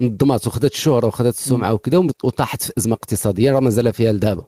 نظمات 0.00 0.46
وخذت 0.46 0.74
الشهرة 0.74 1.06
وخذت 1.06 1.38
السمعة 1.38 1.72
وكذا 1.74 1.98
وطاحت 2.24 2.62
في 2.62 2.72
أزمة 2.78 2.94
اقتصادية 2.94 3.52
راه 3.52 3.60
مازال 3.60 3.92
فيها 3.92 4.12
لدابا. 4.12 4.46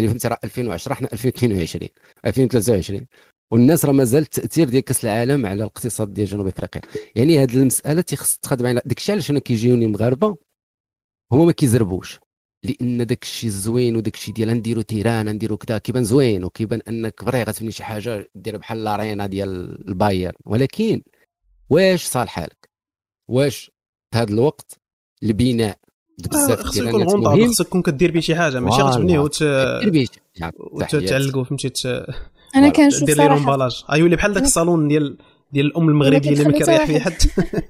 يعني 0.00 0.08
فهمتي 0.08 0.28
راه 0.28 0.38
2010 0.44 0.92
إحنا 0.92 1.08
2022 1.12 1.88
2023 2.26 3.06
والناس 3.50 3.84
راه 3.84 3.92
مازال 3.92 4.22
التاثير 4.22 4.68
ديال 4.68 4.84
كأس 4.84 5.04
العالم 5.04 5.46
على 5.46 5.54
الاقتصاد 5.54 6.14
ديال 6.14 6.26
جنوب 6.26 6.46
إفريقيا. 6.46 6.82
يعني 7.16 7.42
هذه 7.42 7.54
المسألة 7.54 8.00
تيخص 8.00 8.36
تخدم 8.36 8.66
على 8.66 8.82
داك 8.84 8.98
الشيء 8.98 9.14
علاش 9.14 9.30
أنا 9.30 9.38
كيجيوني 9.38 9.84
المغاربه 9.84 10.36
هما 11.32 11.44
ما 11.44 11.52
كيزربوش. 11.52 12.20
لأن 12.64 13.06
داك 13.06 13.22
الشيء 13.22 13.48
الزوين 13.50 13.96
وداك 13.96 14.14
الشيء 14.14 14.34
ديال 14.34 14.48
نديرو 14.48 14.82
terrain 14.82 15.28
نديرو 15.28 15.56
كذا 15.56 15.78
كيبان 15.78 16.04
زوين 16.04 16.44
وكيبان 16.44 16.82
أنك 16.88 17.22
vrai 17.22 17.42
غتبني 17.42 17.72
شي 17.72 17.84
حاجة 17.84 18.30
دير 18.34 18.56
بحال 18.56 18.84
l'arena 18.84 19.26
ديال 19.26 19.88
البايرن 19.88 20.36
ولكن 20.44 21.02
واش 21.70 22.04
صالح 22.04 22.30
حالك؟ 22.32 22.70
واش 23.28 23.70
في 24.12 24.18
هذا 24.18 24.32
الوقت 24.32 24.80
البناء 25.22 25.78
بزاف 26.28 26.60
خصك 26.60 26.82
يكون 26.82 27.02
rentable 27.02 27.48
خصك 27.48 27.66
تكون 27.66 27.82
كدير 27.82 28.10
به 28.10 28.20
شي 28.20 28.34
حاجة 28.34 28.60
ماشي 28.60 28.82
غتبنيه 28.82 29.18
وت 29.18 29.42
وتعلقو 30.72 31.44
فهمتي 31.44 31.72
أنا 32.56 32.68
كنشوف 32.68 33.04
دير 33.04 33.16
لي 33.16 33.28
l'emballage 33.28 33.84
غيولي 33.90 34.16
بحال 34.16 34.32
داك 34.32 34.42
الصالون 34.42 34.88
ديال 34.88 35.16
ديال 35.52 35.66
الأم 35.66 35.88
المغربية 35.88 36.30
اللي 36.30 36.44
ما 36.44 36.52
كيريح 36.52 36.84
فيه 36.84 36.98
حد. 36.98 37.12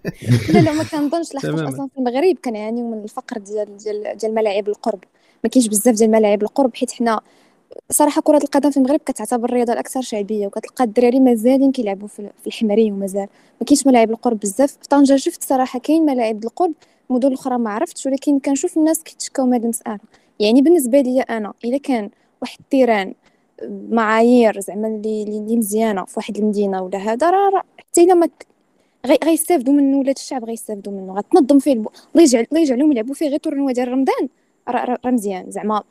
لا 0.55 0.59
لا 0.59 0.72
ما 0.72 0.84
كنظنش 0.84 1.34
لحقاش 1.34 1.61
أصلا 1.61 1.88
في 1.94 1.98
المغرب 1.98 2.36
كنعانيو 2.44 2.90
من 2.90 3.05
الفقر 3.05 3.38
ديال 3.38 3.76
ديال 3.76 4.16
ديال 4.16 4.34
ملاعب 4.34 4.68
القرب. 4.68 5.05
ما 5.44 5.51
كاينش 5.51 5.68
بزاف 5.68 5.94
ديال 5.94 6.11
ملاعب 6.11 6.42
القرب 6.42 6.76
حيت 6.76 6.90
حنا 6.90 7.20
صراحة 7.90 8.20
كرة 8.20 8.40
القدم 8.44 8.70
في 8.70 8.76
المغرب 8.76 9.01
كتعتبر 9.07 9.48
الرياضة 9.48 9.72
الأكثر 9.72 10.01
شعبية 10.01 10.46
وكتلقى 10.46 10.84
الدراري 10.84 11.20
مازالين 11.20 11.72
كيلعبوا 11.72 12.09
في 12.09 12.46
الحمري 12.46 12.92
ومازال. 12.92 13.26
ما 13.61 13.66
كاينش 13.66 13.86
ملاعب 13.86 14.11
القرب 14.11 14.38
بزاف. 14.40 14.72
في 14.72 14.88
طنجة 14.88 15.16
شفت 15.16 15.42
صراحة 15.42 15.78
كاين 15.78 16.07
ملاعب 16.07 16.44
القرب 16.44 16.72
مدن 17.11 17.32
أخرى 17.32 17.58
ما 17.58 17.70
عرفتش 17.70 18.06
ولكن 18.06 18.38
كنشوف 18.38 18.76
الناس 18.76 19.02
كيتشكاو 19.02 19.46
من 19.46 19.54
هذه 19.54 19.62
المسألة. 19.62 19.98
يعني 20.40 20.62
بالنسبة 20.62 21.00
لي 21.00 21.20
أنا 21.20 21.52
اذا 21.64 21.78
كان 21.78 22.11
واحد 22.42 22.58
التيران 22.61 23.14
معايير 23.90 24.61
زعما 24.61 24.88
اللي 24.88 25.22
اللي 25.22 25.56
مزيانة 25.56 26.04
في 26.04 26.14
واحد 26.16 26.36
المدينة 26.38 26.82
ولا 26.82 26.98
هذا 26.98 27.30
راه 27.30 27.62
حتى 27.78 28.04
إلا 28.04 28.14
ما 28.14 28.28
غي 29.06 29.18
غيستافدوا 29.24 29.74
منه 29.74 29.98
ولاد 29.98 30.16
الشعب 30.18 30.44
غيستافدوا 30.44 30.92
منه 30.92 31.14
غتنظم 31.14 31.58
فيه 31.58 31.72
الله 31.72 31.90
يجعل 32.16 32.46
الله 32.52 32.61
يجعلهم 32.62 32.92
يلعبوا 32.92 33.14
فيه 33.14 33.28
غير 33.28 33.38
تورنوا 33.38 33.72
ديال 33.72 33.88
رمضان 33.88 34.28
راه 34.68 34.98
مزيان 35.04 35.50
زعما. 35.50 35.82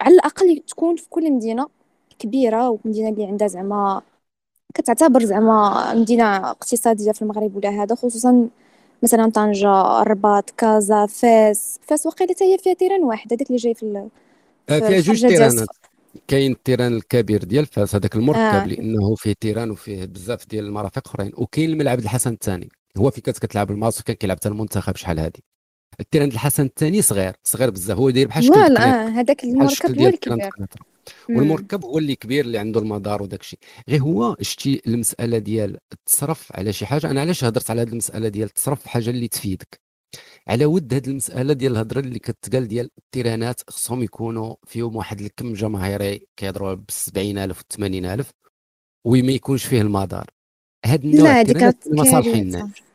على 0.00 0.14
الأقل 0.14 0.62
تكون 0.68 0.96
في 0.96 1.08
كل 1.10 1.32
مدينة 1.32 1.68
كبيرة 2.18 2.70
ومدينة 2.70 3.08
اللي 3.08 3.26
عندها 3.26 3.48
زعما 3.48 4.02
كتعتبر 4.74 5.24
زعما 5.24 5.94
مدينة 5.94 6.50
اقتصادية 6.50 7.12
في 7.12 7.22
المغرب 7.22 7.56
ولا 7.56 7.68
هذا 7.70 7.94
خصوصا 7.94 8.48
مثلا 9.04 9.30
طنجة 9.30 10.02
الرباط 10.02 10.50
كازا 10.50 11.06
فاس. 11.06 11.78
فاس 11.82 12.06
وقيلة 12.06 12.34
هي 12.40 12.58
فيها 12.58 12.74
terrain 12.74 13.02
واحد 13.02 13.32
هذاك 13.32 13.46
اللي 13.46 13.58
جاي 13.58 13.74
في, 13.74 14.08
في 14.66 14.80
فيها 14.80 15.00
جوج 15.00 15.20
تيرانات. 15.26 15.68
كاين 16.28 16.52
ال 16.52 16.57
terrain 16.57 16.94
الكبير 16.96 17.44
ديال 17.44 17.66
فاس 17.66 17.94
هذاك 17.94 18.16
المركب 18.16 18.40
آه. 18.40 18.66
لأنه 18.66 19.14
فيه 19.14 19.34
terrain 19.40 19.70
وفيه 19.70 20.04
بزاف 20.04 20.48
ديال 20.48 20.64
المرافق 20.64 21.08
أخرين. 21.08 21.32
وكاين 21.36 21.70
الملعب 21.70 21.98
الحسن 21.98 22.32
الثاني. 22.32 22.68
هو 22.96 23.10
في 23.10 23.20
كانت 23.20 23.38
كتلعب 23.38 23.70
الماتش 23.70 24.00
وكان 24.00 24.16
كيلعب 24.16 24.36
حتى 24.36 24.48
المنتخب 24.48 24.96
شحال 24.96 25.18
هادي. 25.18 25.44
ال 26.00 26.04
terrain 26.04 26.28
الحسن 26.28 26.64
الثاني 26.64 27.02
صغير 27.02 27.32
صغير 27.44 27.70
بزاف. 27.70 27.98
هو 27.98 28.10
داير 28.10 28.28
بحال 28.28 28.44
شكل 28.44 28.54
voilà 28.54 29.08
هذاك 29.08 29.44
المركب 29.44 30.00
هو 30.00 30.06
الكبير 30.06 30.50
والمركب 31.28 31.84
هو 31.84 31.98
اللي 31.98 32.16
كبير 32.16 32.44
اللي 32.44 32.58
عنده 32.58 32.80
المدار 32.80 33.22
وداك 33.22 33.40
الشيء. 33.40 33.58
غير 33.88 34.02
هو 34.02 34.36
شتي 34.40 34.82
المسألة 34.86 35.38
ديال 35.38 35.78
التصرف 35.92 36.52
على 36.56 36.72
شي 36.72 36.86
حاجة. 36.86 37.10
أنا 37.10 37.20
علاش 37.20 37.44
هضرت 37.44 37.70
على 37.70 37.82
هذه 37.82 37.88
المسألة 37.88 38.28
ديال 38.28 38.48
التصرف 38.48 38.82
في 38.82 38.88
حاجة 38.88 39.10
اللي 39.10 39.28
تفيدك؟ 39.28 39.80
على 40.48 40.64
ود 40.66 40.94
هذه 40.94 41.08
المسألة 41.08 41.52
ديال 41.52 41.72
الهضرة 41.72 42.00
اللي 42.00 42.18
كتقال 42.18 42.68
ديال 42.68 42.90
التيرانات 42.98 43.60
خصهم 43.70 44.02
يكونوا 44.02 44.56
فيهم 44.66 44.96
واحد 44.96 45.20
الكم 45.20 45.52
جماهيري 45.52 46.26
كيهضروا 46.36 46.74
ب 46.74 46.84
70000 46.90 47.60
و 47.60 47.62
80000 47.70 48.30
وما 49.04 49.32
يكونش 49.32 49.64
فيه 49.64 49.80
المدار. 49.80 50.26
هاد 50.84 51.04
النوع 51.04 51.28
لا 51.28 51.40
هذيك 51.40 51.76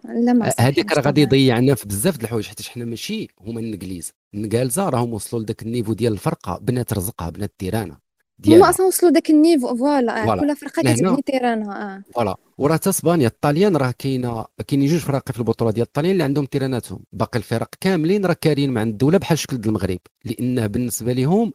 الناس 0.05 0.59
هذيك 0.59 0.91
راه 0.91 1.01
غادي 1.01 1.21
يضيعنا 1.21 1.75
في 1.75 1.87
بزاف 1.87 2.17
د 2.17 2.23
الحوايج 2.23 2.45
حيت 2.45 2.61
حنا 2.61 2.85
ماشي 2.85 3.27
هما 3.41 3.59
النجليز 3.59 4.11
النڭالزة 4.33 4.89
راهم 4.89 5.13
وصلوا 5.13 5.43
لذاك 5.43 5.61
ال 5.61 5.66
niveau 5.66 5.93
ديال 5.93 6.13
الفرقة 6.13 6.59
بنات 6.61 6.93
رزقها 6.93 7.29
بنات 7.29 7.49
التيران 7.49 7.82
ديالها 7.82 8.09
هما 8.47 8.69
أصلا 8.69 8.85
وصلوا 8.85 9.11
ذاك 9.11 9.29
ال 9.29 9.36
niveau 9.36 9.75
voilà 9.75 10.35
كل 10.35 10.55
فرقة 10.55 10.81
كتبني 10.81 11.21
تيرانها 11.21 11.95
آه. 11.95 12.03
voilà. 12.15 12.35
وراه 12.57 12.77
تا 12.77 12.89
اسبانيا 12.89 13.27
الطاليان 13.27 13.75
راه 13.77 13.93
كاينة 13.99 14.45
كاينين 14.67 14.87
جوج 14.87 14.99
فراقي 14.99 15.33
في 15.33 15.39
البطولة 15.39 15.71
ديال 15.71 15.85
الطاليان 15.85 16.11
اللي 16.11 16.23
عندهم 16.23 16.45
تيراناتهم. 16.45 17.03
باقي 17.13 17.39
الفرق 17.39 17.69
كاملين 17.81 18.25
راه 18.25 18.35
كاريين 18.41 18.71
مع 18.71 18.83
الدولة 18.83 19.17
بحال 19.17 19.37
شكل 19.37 19.55
المغرب. 19.65 19.99
لأنه 20.25 20.67
بالنسبة 20.67 21.13
لهم 21.13 21.51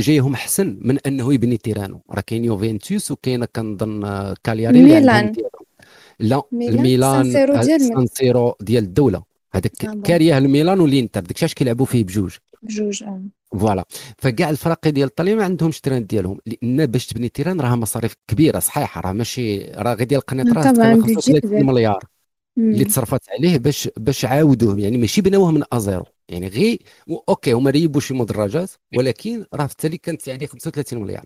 جايهم 0.00 0.34
احسن 0.34 0.78
من 0.80 0.98
أنه 1.06 1.34
يبني 1.34 1.56
تيرانو. 1.56 2.00
راه 2.10 2.20
كاين 2.20 2.44
يوفنتوس 2.44 3.10
وكاينه 3.10 3.48
كنظن 3.56 4.34
كالياري 4.44 4.82
ميلان. 4.82 5.32
لا 6.20 6.42
الميلان 6.52 7.32
سان 7.62 8.06
سيرو 8.06 8.56
ديال 8.60 8.84
الدولة. 8.84 9.22
هذاك 9.52 9.84
آه 9.84 9.94
كاريه 10.04 10.38
الميلان 10.38 10.80
والإنتر. 10.80 11.20
داك 11.20 11.42
الشيء 11.42 11.48
كيلعبوا 11.48 11.86
فيه 11.86 12.04
بجوج. 12.04 12.36
بجوج 12.62 13.02
آه. 13.02 13.22
voilà. 13.58 13.84
فكاع 14.18 14.50
الفرق 14.50 14.88
ديال 14.88 15.08
الطاليان 15.08 15.36
ما 15.36 15.44
عندهمش 15.44 15.80
terrain 15.80 16.06
ديالهم. 16.06 16.38
لأن 16.46 16.86
باش 16.86 17.06
تبني 17.06 17.28
terrain 17.28 17.60
راه 17.60 17.74
مصاريف 17.76 18.14
كبيرة 18.28 18.58
صحيحة. 18.58 19.00
راه 19.00 19.12
ماشي 19.12 19.58
راه 19.62 19.94
غير 19.94 20.06
ديال 20.06 20.20
القنيطره 20.20 20.62
35 20.62 21.66
مليار. 21.66 22.04
اللي 22.58 22.84
تصرفات 22.84 23.20
عليه 23.38 23.58
باش 23.58 23.88
باش 23.96 24.24
عاودوه 24.24 24.80
يعني 24.80 24.98
ماشي 24.98 25.20
بناوه 25.20 25.50
من 25.50 25.62
à 25.72 25.77
zéro. 25.77 26.04
يعني 26.30 26.48
غير 26.48 26.82
okay 27.28 27.52
هما 27.52 27.70
ريبوا 27.70 28.00
شي 28.00 28.14
مدرجات 28.14 28.70
ولكن 28.96 29.46
راه 29.54 29.66
في 29.66 29.72
التالي 29.72 29.98
كانت 29.98 30.28
يعني 30.28 30.46
35 30.46 31.02
مليار. 31.02 31.24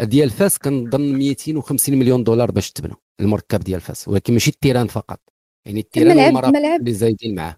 ديال 0.00 0.30
فاس 0.30 0.58
كنظن 0.58 1.00
250 1.00 1.98
مليون 1.98 2.24
دولار 2.24 2.50
باش 2.50 2.72
تبنى 2.72 2.94
المركب 3.20 3.60
ديال 3.60 3.80
فاس 3.80 4.08
ولكن 4.08 4.32
ماشي 4.32 4.50
ال 4.50 4.54
terrain 4.54 4.86
فقط. 4.86 5.20
يعني 5.64 5.80
ال 5.80 5.85
terrain 5.85 6.18
الملعب 6.18 6.80
اللي 6.80 6.92
زايدين 6.92 7.34
معاه. 7.34 7.56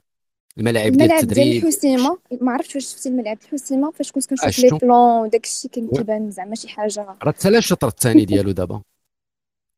الملاعب 0.59 0.93
ديال 0.93 1.13
التدريب 1.13 1.39
الملعب 1.39 1.53
ديال 1.53 1.69
الحسيمة 1.69 2.19
ما 2.41 2.53
عرفتش 2.53 2.75
واش 2.75 2.85
شفتي 2.85 3.09
الملعب 3.09 3.39
الحسيمة 3.45 3.91
فاش 3.91 4.13
كنت 4.13 4.31
كنشوف 4.31 4.59
les 4.59 4.79
plans 4.79 5.23
وداك 5.23 5.45
الشيء 5.45 5.71
كان 5.71 5.89
كيبان 5.89 6.31
زعما 6.31 6.55
شي 6.55 6.69
حاجة. 6.69 7.01
راه 7.23 7.33
حتى 7.33 7.49
الشطر 7.49 7.89
الثاني 7.89 8.25
ديالو 8.25 8.51
دابا. 8.51 8.83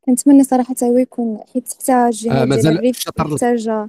كنتمنى 0.07 0.45
صراحة 0.45 0.75
هو 0.83 0.99
يكون 0.99 1.41
حيت 1.53 1.73
حتى 1.73 2.07
الجهه 2.07 2.43
آه 2.43 2.45
ديال 2.45 2.67
الريف 2.67 3.09
محتاجة. 3.19 3.89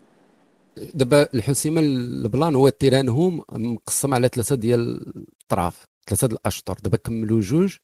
دابا 0.77 1.29
الحسيمه 1.33 1.81
ال 1.81 1.96
plan 1.96 2.55
هو 2.55 2.69
terrain 2.69 3.27
هم 3.27 3.43
مقسم 3.51 4.13
على 4.13 4.27
ثلاثة 4.27 4.55
ديال 4.55 5.13
الطراف 5.41 5.85
ثلاثة 6.07 6.27
الأشطر. 6.27 6.77
دابا 6.83 6.97
كملوا 6.97 7.41
جوج 7.41 7.77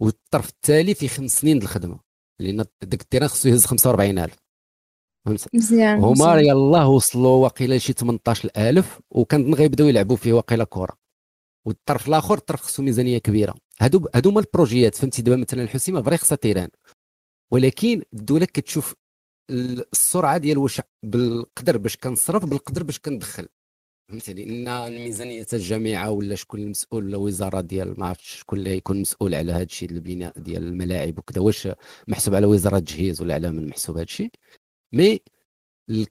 والطرف 0.00 0.48
التالي 0.48 0.94
في 0.94 1.08
خمس 1.08 1.40
سنين 1.40 1.62
الخدمة. 1.62 2.00
لأن 2.40 2.64
داك 2.82 3.02
ال 3.02 3.05
terrain 3.05 3.28
خصو 3.28 3.48
يهز 3.48 3.66
45000 3.66 4.36
مزيان 5.54 5.98
هما 5.98 6.40
يلاه 6.40 6.88
وصلوا 6.88 7.42
واقيلا 7.42 7.78
شي 7.78 7.92
18000 7.92 9.00
وكان 9.10 9.54
غيبداو 9.54 9.88
يلعبوا 9.88 10.16
فيه 10.16 10.32
واقيلا 10.32 10.64
كرة 10.64 10.96
والطرف 11.66 12.08
الآخر 12.08 12.34
الطرف 12.34 12.60
خصو 12.60 12.82
ميزانية 12.82 13.18
كبيرة. 13.18 13.54
هادو 13.80 14.08
هادو 14.14 14.30
هما 14.30 14.40
les 14.40 14.55
projets. 14.55 14.94
فهمتي؟ 14.94 15.22
دابا 15.22 15.36
مثلا 15.36 15.62
الحسيمه 15.62 16.02
vrai 16.02 16.16
خصها 16.16 16.36
terrain. 16.36 16.68
ولكن 17.52 18.02
الدولة 18.12 18.46
كتشوف 18.46 18.94
السرعه 19.50 20.38
ديال 20.38 20.58
واش 20.58 20.80
بالقدر 21.02 21.76
باش 21.76 21.96
كنصرف 21.96 22.44
بالقدر 22.44 22.82
باش 22.82 22.98
كندخل. 22.98 23.48
فهمتي 24.10 24.32
لأن 24.34 24.68
الميزانية 24.68 25.46
الجامعة 25.52 26.10
ولا 26.10 26.34
شكون 26.34 26.60
المسؤول 26.60 27.04
ولا 27.04 27.16
وزارة 27.16 27.60
ديال 27.60 28.00
ما 28.00 28.06
عرفتش 28.06 28.38
شكون 28.38 28.58
اللي 28.58 28.76
يكون 28.76 29.00
مسؤول 29.00 29.34
على 29.34 29.52
هذا 29.52 29.62
الشيء 29.62 29.90
البناء 29.90 30.38
ديال 30.38 30.62
الملاعب 30.62 31.18
وكذا. 31.18 31.42
واش 31.42 31.68
محسوب 32.08 32.34
على 32.34 32.46
وزارة 32.46 32.76
التجهيز 32.76 33.22
ولا 33.22 33.34
على 33.34 33.50
من 33.50 33.68
محسوب 33.68 33.96
هذا 33.96 34.04
الشيء؟ 34.04 34.30
mais 34.94 35.20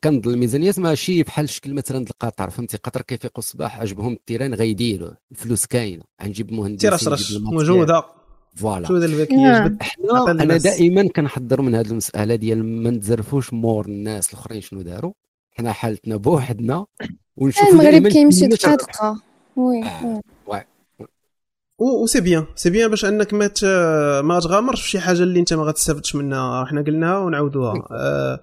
كنظن 0.03 0.33
الميزانيات 0.33 0.79
ماشي 0.79 1.23
بحال 1.23 1.49
شكل 1.49 1.73
مثلا 1.73 1.97
القطر. 1.97 2.49
فهمتي 2.49 2.77
قطر 2.77 3.01
كيفيقوا 3.01 3.39
الصباح 3.39 3.79
عجبهم 3.79 4.13
ال 4.13 4.18
terrain 4.18 4.53
غيديروا. 4.53 5.11
الفلوس 5.31 5.65
كاينة. 5.65 6.03
غنجيب 6.23 6.53
مهندسين 6.53 6.89
la 6.89 6.97
recherche 6.97 7.33
موجودة. 7.33 8.16
voilà. 8.57 8.89
الذكيه 8.89 9.77
حنا 9.81 10.31
أنا 10.31 10.57
دائما 10.57 11.07
كنحضر 11.07 11.61
من 11.61 11.75
هذه 11.75 11.87
المسألة 11.87 12.35
ديال 12.35 12.65
ما 12.65 12.89
نتزرفوش 12.89 13.53
مور 13.53 13.85
الناس 13.85 14.29
الأخرين 14.29 14.61
شنو 14.61 14.81
داروا. 14.81 15.13
حنا 15.51 15.71
حالتنا 15.71 16.15
بوحدنا. 16.15 16.85
ونشوف 17.37 17.67
المغرب 17.69 18.07
كيمشي 18.07 18.47
دقيقه 18.47 19.21
وي 19.55 19.83
وي. 20.47 20.61
و 21.79 22.05
سي 22.05 22.21
بيان 22.21 22.45
سي 22.55 22.69
بيان 22.69 22.89
باش 22.89 23.05
أنك 23.05 23.33
ما 23.33 23.51
ما 24.21 24.39
تغامرش 24.39 24.81
في 24.81 24.89
شي 24.89 24.99
حاجة 24.99 25.23
اللي 25.23 25.39
أنت 25.39 25.53
ما 25.53 25.63
غتستافدش 25.63 26.15
منها. 26.15 26.65
حنا 26.65 26.81
قلناها 26.81 27.17
ونعاودوها. 27.17 27.87
أه 27.91 28.39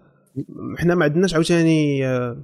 حنا 0.79 0.95
ما 0.95 1.05
عندناش 1.05 1.35
عاوتاني 1.35 2.07
أه 2.07 2.37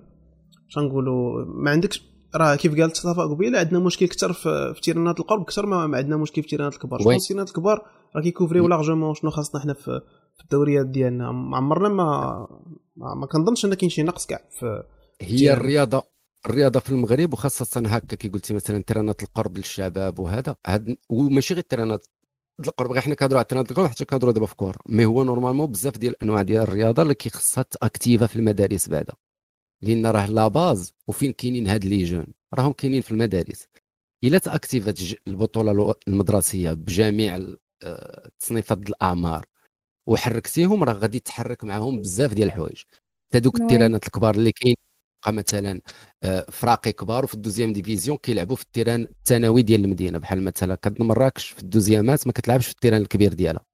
نقولوا 0.76 1.44
ما 1.46 1.70
عندكش 1.70 2.09
راه 2.34 2.54
كيف 2.54 2.80
قالت 2.80 2.96
صفاء 2.96 3.28
قبيلة 3.28 3.58
عندنا 3.58 3.78
مشكل 3.78 4.06
كثر 4.06 4.32
في, 4.32 4.74
terrain 4.82 5.16
ات 5.16 5.20
القرب 5.20 5.40
أكثر 5.40 5.66
ما 5.66 5.96
عندنا 5.96 6.16
مشكل 6.16 6.42
في 6.42 6.48
terrain 6.48 6.71
ات 6.71 6.74
الكبار. 6.74 7.00
شكون 7.00 7.14
ال 7.14 7.18
terrain 7.18 7.45
ات 7.45 7.48
الكبار؟ 7.48 7.86
راه 8.16 8.22
كي 8.22 8.33
couvrir 8.33 8.68
يو 8.68 8.77
largement 8.77 9.14
شنو 9.14 9.30
خاصنا 9.30 9.60
حنا 9.60 9.74
في, 9.74 10.00
في 10.36 10.44
الدوريات 10.44 10.86
ديالنا. 10.86 11.32
ما 11.32 11.56
عمرنا 11.56 11.88
ما 11.88 12.46
ما, 12.96 13.26
كنظنش 13.26 13.64
أن 13.64 13.74
كاين 13.74 13.90
شي 13.90 14.02
نقص 14.02 14.26
كاع 14.26 14.40
في 14.50 14.82
هي 15.20 15.52
الرياضه 15.52 16.02
الرياضة 16.46 16.80
في 16.80 16.90
المغرب 16.90 17.32
وخاصة 17.32 17.82
هكا 17.86 18.16
كي 18.16 18.28
قلتي 18.28 18.54
مثلا 18.54 18.82
terrain 18.82 19.17
ات 19.17 19.22
القرب 19.22 19.56
للشباب 19.56 20.18
وهذا. 20.18 20.56
هاد 20.66 20.96
وماشي 21.08 21.54
غير 21.54 21.62
terrain 21.62 22.01
ات 22.01 22.06
القرب 22.60 22.92
غير 22.92 23.00
حنا 23.00 23.14
كنهضروا 23.14 23.38
على 23.38 23.46
terrain 23.48 23.68
ات 23.68 23.70
القرب 23.70 23.86
حتى 23.86 24.04
كنهضروا 24.04 24.32
دابا 24.32 24.46
في 24.46 24.56
كور. 24.56 24.76
mais 24.86 25.04
هو 25.04 25.24
normalement 25.24 25.66
بزاف 25.66 25.98
ديال 25.98 26.12
الأنواع 26.12 26.42
ديال 26.42 26.62
الرياضة 26.62 27.02
اللي 27.02 27.14
كيخصها 27.14 27.62
ت 27.62 27.70
activer 27.70 28.26
في 28.26 28.36
المدارس 28.36 28.88
بعدا. 28.88 29.12
لأن 29.82 30.06
راه 30.06 30.26
la 30.26 30.48
base 30.48 30.94
وفين 31.08 31.32
كاينين 31.32 31.68
هاد 31.68 31.84
les 31.84 32.04
jeunes 32.04 32.26
راهم 32.54 32.72
كاينين 32.72 33.02
في 33.02 33.10
المدارس. 33.10 33.68
إلا 34.24 34.38
ت 34.38 34.45
activer 34.45 34.92
ات 34.92 34.98
البطولة 35.28 35.94
المدرسية 36.08 36.72
بجميع 36.72 37.36
التصنيفات 37.84 38.78
آه، 38.78 38.82
الأعمار 38.88 39.46
وحركتيهم 40.08 40.84
راه 40.84 40.92
غادي 40.92 41.20
تحرك 41.20 41.64
معاهم 41.64 42.00
بزاف 42.00 42.34
ديال 42.34 42.48
الحوايج. 42.48 42.82
هذوك 43.34 43.56
نعم. 43.60 43.68
ال 43.68 43.73
terrain 43.73 44.02
ات 44.02 44.06
الكبار 44.06 44.34
اللي 44.34 44.52
كاين 44.52 44.76
مثلا 45.28 45.80
آه، 46.24 46.46
فراقي 46.50 46.92
كبار 46.92 47.24
وفي 47.24 47.34
ال 47.34 47.39
deuxième 47.39 47.72
division 47.72 48.18
كيلعبوا 48.18 48.56
في 48.56 48.62
ال 48.62 48.67
terrain 48.67 49.02
الثانوي 49.02 49.62
ديال 49.62 49.84
المدينة. 49.84 50.18
بحال 50.18 50.42
مثلا 50.44 50.74
كوكب 50.74 51.02
مراكش 51.02 51.50
في 51.50 51.62
ال 51.62 51.69
deuxième 51.69 52.20
ات 52.20 52.26
ما 52.26 52.32
كتلعبش 52.32 52.66
في 52.66 52.72
ال 52.72 52.76
terrain 52.76 53.02
الكبير 53.02 53.34
ديالها. 53.34 53.69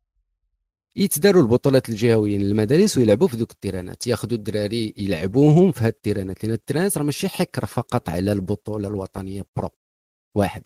يتداروا 0.97 1.42
البطولات 1.42 1.88
الجهويه 1.88 2.38
للمدارس 2.38 2.99
ويلعبوا 2.99 3.28
في 3.28 3.36
ذوك 3.36 3.51
ال 3.51 3.56
terrain 3.56 3.95
ات. 3.95 4.07
ياخذوا 4.07 4.38
الدراري 4.38 4.94
يلعبوهم 4.97 5.72
في 5.72 5.80
هذه 5.80 5.88
ال 5.88 5.94
terrain 5.94 6.33
ات. 6.33 6.44
لأن 6.44 6.53
ال 6.53 6.58
terrain 6.58 6.93
ات 6.93 6.99
راه 6.99 7.05
ماشي 7.05 7.28
حكر 7.28 7.66
فقط 7.66 8.09
على 8.09 8.32
البطولة 8.32 8.88
الوطنية 8.88 9.42
pro 9.57 9.68
واحد. 10.34 10.62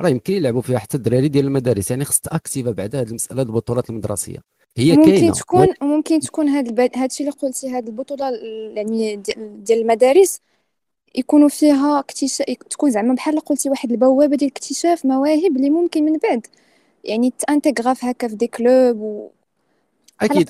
راه 0.00 0.08
يمكن 0.08 0.32
يلعبوا 0.32 0.60
فيها 0.60 0.78
حتى 0.78 0.96
الدراري 0.96 1.28
ديال 1.28 1.44
المدارس. 1.44 1.90
يعني 1.90 2.04
خص 2.04 2.20
تأكتيفا 2.20 2.70
بعد 2.70 2.96
هذه 2.96 3.08
المسألة 3.08 3.42
البطولات 3.42 3.90
المدرسية. 3.90 4.38
هي 4.76 4.96
ممكن 4.96 5.10
كاينة. 5.10 5.32
تكون 5.32 5.68
و... 5.82 5.84
ممكن 5.84 6.20
تكون 6.20 6.48
هذا 6.48 6.68
الب... 6.70 6.80
هذا 6.80 7.06
الشيء 7.06 7.26
اللي 7.26 7.38
قلتي 7.38 7.70
هذه 7.70 7.86
البطولة 7.86 8.30
يعني 8.74 9.16
ديال 9.36 9.80
المدارس 9.80 10.40
يكونوا 11.14 11.48
فيها 11.48 11.98
اكتشاف 11.98 12.46
تكون 12.70 12.90
زعما 12.90 13.14
بحال 13.14 13.40
قلتي 13.40 13.70
واحد 13.70 13.90
البوابة 13.92 14.36
ديال 14.36 14.50
اكتشاف 14.50 15.06
مواهب 15.06 15.56
اللي 15.56 15.70
ممكن 15.70 16.04
من 16.04 16.18
بعد. 16.18 16.46
يعني 17.04 17.32
تانتيغرا 17.38 17.94
في 17.94 18.10
هكا 18.10 18.28
في 18.28 18.36
دي 18.36 18.46
كلوب 18.46 19.00
و 19.00 19.30
أكيد. 20.24 20.48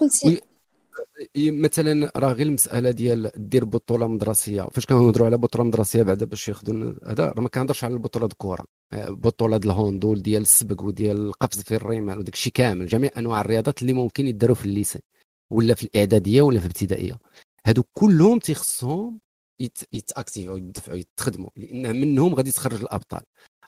مثلا 1.37 2.13
راه 2.17 2.33
غير 2.33 2.47
المسألة 2.47 2.91
ديال 2.91 3.31
دير 3.37 3.65
بطولة 3.65 4.07
مدرسية. 4.07 4.63
فاش 4.63 4.87
كنهضروا 4.87 5.27
على 5.27 5.37
بطولة 5.37 5.65
مدرسية 5.65 6.03
بعدا 6.03 6.27
باش 6.27 6.49
ياخذوا 6.49 6.95
هذا 7.07 7.25
راه 7.27 7.41
ما 7.41 7.49
كنهضرش 7.49 7.85
على 7.85 7.95
البطولة 7.95 8.27
الكره 8.27 8.65
بطولة 8.95 9.57
ال 9.57 9.64
handball 9.64 10.23
ديال 10.23 10.43
السبق 10.43 10.83
وديال 10.83 11.17
القفز 11.17 11.63
في 11.63 11.75
الرمال 11.75 12.19
وداك 12.19 12.35
الشيء 12.35 12.53
كامل. 12.53 12.87
جميع 12.87 13.11
أنواع 13.19 13.41
الرياضات 13.41 13.83
اللي 13.83 13.93
ممكن 13.93 14.27
يداروا 14.27 14.57
في 14.57 14.65
les 14.65 14.77
lycées 14.77 15.03
ولا 15.51 15.75
في 15.75 15.83
الإعدادية 15.83 16.43
ولا 16.43 16.59
في 16.59 16.65
الابتدائية. 16.65 17.19
هادو 17.67 17.83
كلهم 17.93 18.39
تيخصهم 18.39 19.21
يت 19.93 20.06
activer 20.06 20.52
وا 20.52 20.59
يدفعوا 20.59 20.99
يتخدموا 20.99 21.51
لأن 21.57 22.01
منهم 22.01 22.35
غادي 22.35 22.53
تخرج 22.53 22.81
الأبطال. 22.81 23.21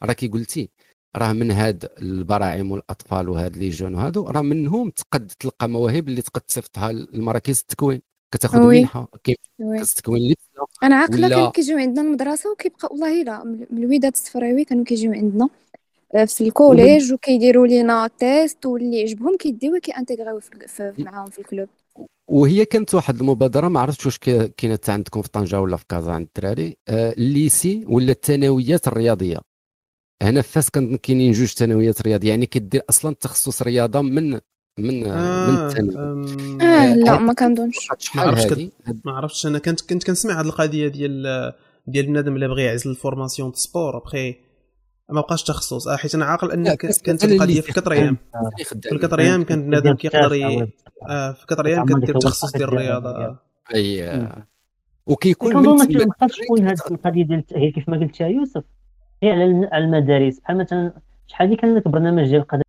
راه 0.02 0.12
كي 0.12 0.28
قلتي 0.28 0.70
راه 1.18 1.32
من 1.32 1.50
هاد 1.50 1.88
البراعم 2.02 2.70
والأطفال 2.72 3.28
وهاد 3.28 3.56
les 3.56 3.68
jeunes 3.70 3.94
وهادو 3.94 4.24
راه 4.26 4.40
منهم 4.42 4.90
تقد 4.90 5.26
تلقى 5.40 5.68
مواهب 5.68 6.08
اللي 6.08 6.22
تقد 6.22 6.40
تصيفطها 6.40 6.92
لمراكز 6.92 7.58
التكوين 7.60 8.02
كتاخذ. 8.34 8.58
منحة 8.58 9.08
كاين 9.24 9.36
oui. 9.58 9.78
خاص 9.78 9.94
تكوين 9.94 10.22
لسه 10.32 10.66
أنا 10.82 10.96
عاقلة 10.96 11.26
ولا- 11.26 11.28
كانوا 11.36 11.50
كيجيو 11.50 11.78
عندنا 11.78 12.06
المدرسة 12.06 12.52
وكيبقى 12.52 12.88
والله 12.90 13.22
لا 13.22 13.44
من 13.44 13.66
الوداد 13.72 14.12
الصفراوي 14.12 14.64
كانوا 14.64 14.84
كيجيو 14.84 15.12
عندنا 15.12 15.48
آه، 16.14 16.24
في 16.24 16.40
ال 16.44 16.53
collège 16.53 17.12
وكيديروا 17.12 17.66
لينا 17.66 18.10
test 18.18 18.66
واللي 18.66 18.98
يعجبهم 18.98 19.36
كيديوه 19.36 19.78
في- 20.92 21.02
معاهم 21.02 21.30
في 21.30 21.38
ال 21.38 21.44
club 21.44 21.68
وهي 22.28 22.64
كانت 22.64 22.94
واحد 22.94 23.20
المبادرة 23.20 23.68
ما 23.68 23.80
عرفتش 23.80 24.06
واش 24.06 24.18
كا- 24.18 24.46
كاينة 24.46 24.78
عندكم 24.88 25.22
في 25.22 25.28
طنجة 25.28 25.60
ولا 25.60 25.76
في 25.76 25.84
كازا 25.88 26.12
عند 26.12 26.28
الدراري 26.36 26.76
آه، 26.88 27.12
ال 27.12 27.24
lycée 27.24 27.84
ولا 27.88 28.12
الثانويات 28.12 28.88
الرياضية 28.88 29.38
هنا 30.22 30.42
في 30.42 30.48
فاس 30.48 30.70
كان 30.70 30.96
كاينين 30.96 31.32
جوج 31.32 31.48
ثانويات 31.48 32.02
رياضية 32.02 32.28
يعني 32.28 32.46
كدير 32.46 32.82
أصلا 32.90 33.14
تخصص 33.14 33.62
رياضة 33.62 34.00
من 34.02 34.30
من 34.78 35.06
آه. 35.06 35.50
من 35.50 35.56
آه 35.56 35.66
الثانوي 35.66 35.96
أم، 35.96 36.60
آه 36.60 36.94
لا 36.94 37.14
آه، 37.14 37.18
ما 37.18 37.32
كنظنش 37.32 37.88
ما 38.14 38.22
عرفتش 38.22 38.70
ما 39.04 39.12
عرفتش 39.12 39.46
أنا 39.46 39.58
كنت 39.58 39.80
كنت 39.80 40.04
كنسمع 40.04 40.40
هذه 40.40 40.46
القضية 40.46 40.88
ديال 40.88 41.52
ديال 41.86 42.06
بنادم 42.06 42.34
اللي 42.34 42.48
بغى 42.48 42.62
يعزل 42.62 42.90
الفورماسيون 42.90 43.52
سبور 43.52 43.96
أبخي 43.96 44.34
ما 45.10 45.20
بقاش 45.20 45.42
تخصص 45.42 45.88
آه، 45.88 45.96
حيت 45.96 46.14
أنا 46.14 46.24
عاقل 46.24 46.52
ان 46.52 46.74
كانت 46.74 47.24
القضية 47.24 47.60
في 47.60 47.72
كطريام 47.72 48.16
اللي 48.36 48.50
في 48.56 48.64
خدام 48.64 48.92
الكطريام 48.94 49.44
كان 49.44 49.66
بنادم 49.66 49.94
كيقدر 49.94 50.34
ي... 50.34 50.72
آه 51.08 51.32
في 51.32 51.46
كطريام 51.46 51.86
زعما 51.88 52.00
كدير 52.00 52.18
تخصص 52.18 52.52
ديال 52.52 52.68
الرياضة 52.68 53.10
آه. 53.10 53.40
اي. 53.74 54.08
آه. 54.08 54.46
وكيكون 55.06 55.52
كنظن 55.52 55.88
من 55.88 56.06
ما 56.20 56.28
تكون 56.28 56.68
هذه 56.68 56.78
القضية 56.90 57.24
ديال 57.24 57.38
التاهيل 57.38 57.72
كيف 57.72 57.88
ما 57.88 58.00
قلت 58.00 58.20
يا 58.20 58.26
يوسف 58.26 58.64
على 59.24 59.44
الم- 59.44 59.68
على 59.72 59.84
المدارس. 59.84 60.40
بحال 60.40 60.58
مثلا 60.58 60.92
شحال 61.26 61.48
هذه 61.48 61.56
كان 61.56 61.74
لك 61.76 61.88
برنامج 61.88 62.22
ديال 62.28 62.40
القدم 62.40 62.62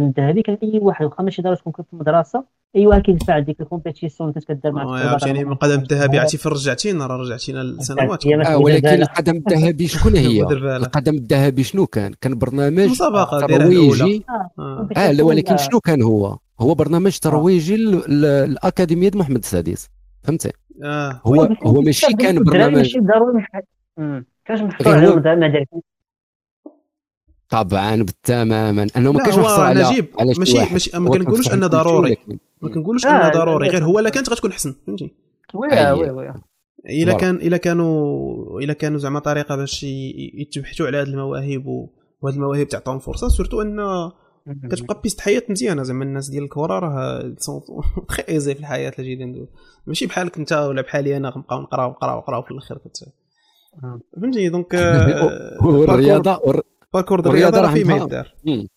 الذهبي 0.00 0.42
كان 0.42 0.58
أي 0.62 0.78
واحد 0.82 1.04
واخا 1.04 1.22
ماشي 1.22 1.42
ضروري 1.42 1.56
تكون 1.56 1.72
في 1.72 1.92
المدرسة 1.92 2.44
أي 2.76 2.86
واحد 2.86 3.00
كيدفع 3.02 3.38
ديك 3.38 3.60
الكومبيتيسيون 3.60 4.30
اللي 4.30 4.40
كتدار 4.40 4.72
مع 4.72 4.82
آه، 4.82 5.08
عاوتاني 5.08 5.44
من 5.44 5.52
القدم 5.52 5.80
الذهبي. 5.80 6.18
عرفتي 6.18 6.38
فين 6.38 6.52
رجعتينا 6.52 7.06
راه 7.06 7.16
رجعتينا 7.16 7.58
لسنوات 7.62 8.26
آه 8.26 8.58
ولكن 8.58 8.88
القدم 8.88 9.36
الذهبي 9.36 9.88
شكون 9.88 10.16
هي؟ 10.16 10.42
القدم 10.76 11.14
الذهبي 11.14 11.62
شنو 11.64 11.86
كان؟ 11.86 12.12
كان 12.20 12.38
برنامج 12.38 12.88
مسابقة 12.90 13.46
ترويجي؟ 13.46 14.24
آه. 14.58 14.88
آه. 14.96 15.12
لا 15.12 15.24
ولكن 15.24 15.56
شنو 15.56 15.80
كان 15.80 16.02
هو؟ 16.02 16.36
هو 16.60 16.74
برنامج 16.74 17.18
ترويجي 17.18 17.76
للاكاديميه 18.08 19.10
محمد 19.14 19.36
السادس. 19.38 19.88
فهمتي؟ 20.22 20.52
آه. 20.84 21.20
هو 21.26 21.48
هو 21.62 21.80
ماشي 21.80 22.12
كان 22.14 22.44
برنامج 22.44 22.76
ماشي 22.76 22.98
ضروري. 23.00 23.46
كانش 24.48 24.60
محصور 24.60 24.94
على 24.94 25.32
المدارس 25.32 25.66
طبعا 27.48 28.06
تماما 28.22 28.86
أنه 28.96 29.12
ما 29.12 29.24
هو 29.24 29.28
محصور 29.28 29.64
على 29.64 29.82
نجيب 29.82 30.06
على 30.18 30.34
شي 30.34 30.40
ماشي 30.40 30.58
واحد. 30.58 30.72
ماشي 30.72 30.98
ما 30.98 31.10
كنقولوش 31.10 31.46
أنه 31.52 31.66
الكل 31.66 31.76
ضروري. 31.78 32.10
ولكن- 32.10 32.38
ما 32.62 32.68
كنقولوش 32.68 33.06
آه، 33.06 33.10
انه 33.10 33.28
ضروري. 33.28 33.68
غير 33.68 33.84
هو 33.84 33.98
الا 33.98 34.10
كانت 34.10 34.30
غتكون 34.30 34.50
احسن 34.50 34.74
فهمتي؟ 34.86 35.14
وي. 35.54 35.68
وي 35.92 36.10
وي. 36.10 36.32
إلا 36.86 37.04
فوالا. 37.04 37.12
كان 37.18 37.34
إلا 37.36 37.56
كانوا 37.56 38.60
إلا 38.60 38.72
كانوا 38.72 38.98
زعما 38.98 39.18
طريقة 39.18 39.56
باش 39.56 39.82
يتبحثوا 39.82 40.86
على 40.86 40.96
هذه 40.98 41.06
المواهب 41.06 41.66
وهذه 42.20 42.34
المواهب 42.34 42.68
تعطيهم 42.68 42.98
فرصة 42.98 43.28
سورتو 43.28 43.62
أن 43.62 44.10
كتبقى 44.70 45.00
بيست 45.02 45.20
حياة 45.20 45.42
مزيانة. 45.48 45.82
زعما 45.82 46.04
الناس 46.04 46.28
ديال 46.30 46.44
الكره 46.44 46.78
راه 46.78 47.34
تخي 48.08 48.22
ايزي 48.28 48.54
في 48.54 48.60
الحياة 48.60 48.92
اللي 48.98 49.14
جايين 49.16 49.46
ماشي 49.86 50.06
بحالك 50.06 50.38
أنت 50.38 50.52
ولا 50.52 50.82
بحالي 50.82 51.16
أنا 51.16 51.28
غنبقاو 51.30 51.60
نقراو 51.60 51.90
نقراو 51.90 52.18
نقراو 52.18 52.42
في 52.42 52.50
الآخر 52.50 52.78
كت 52.78 53.04
آه. 53.84 54.00
فهمتي 54.20 54.48
donc 54.48 54.74
والرياضه 55.64 56.36
وال 56.36 56.49
ر- 56.49 56.62
parcours 56.94 57.20
الرياضه 57.20 57.60
راه 57.60 57.74
فيه 57.74 57.84
ما 57.84 57.96
يدار. 57.96 58.34
ديال 58.44 58.68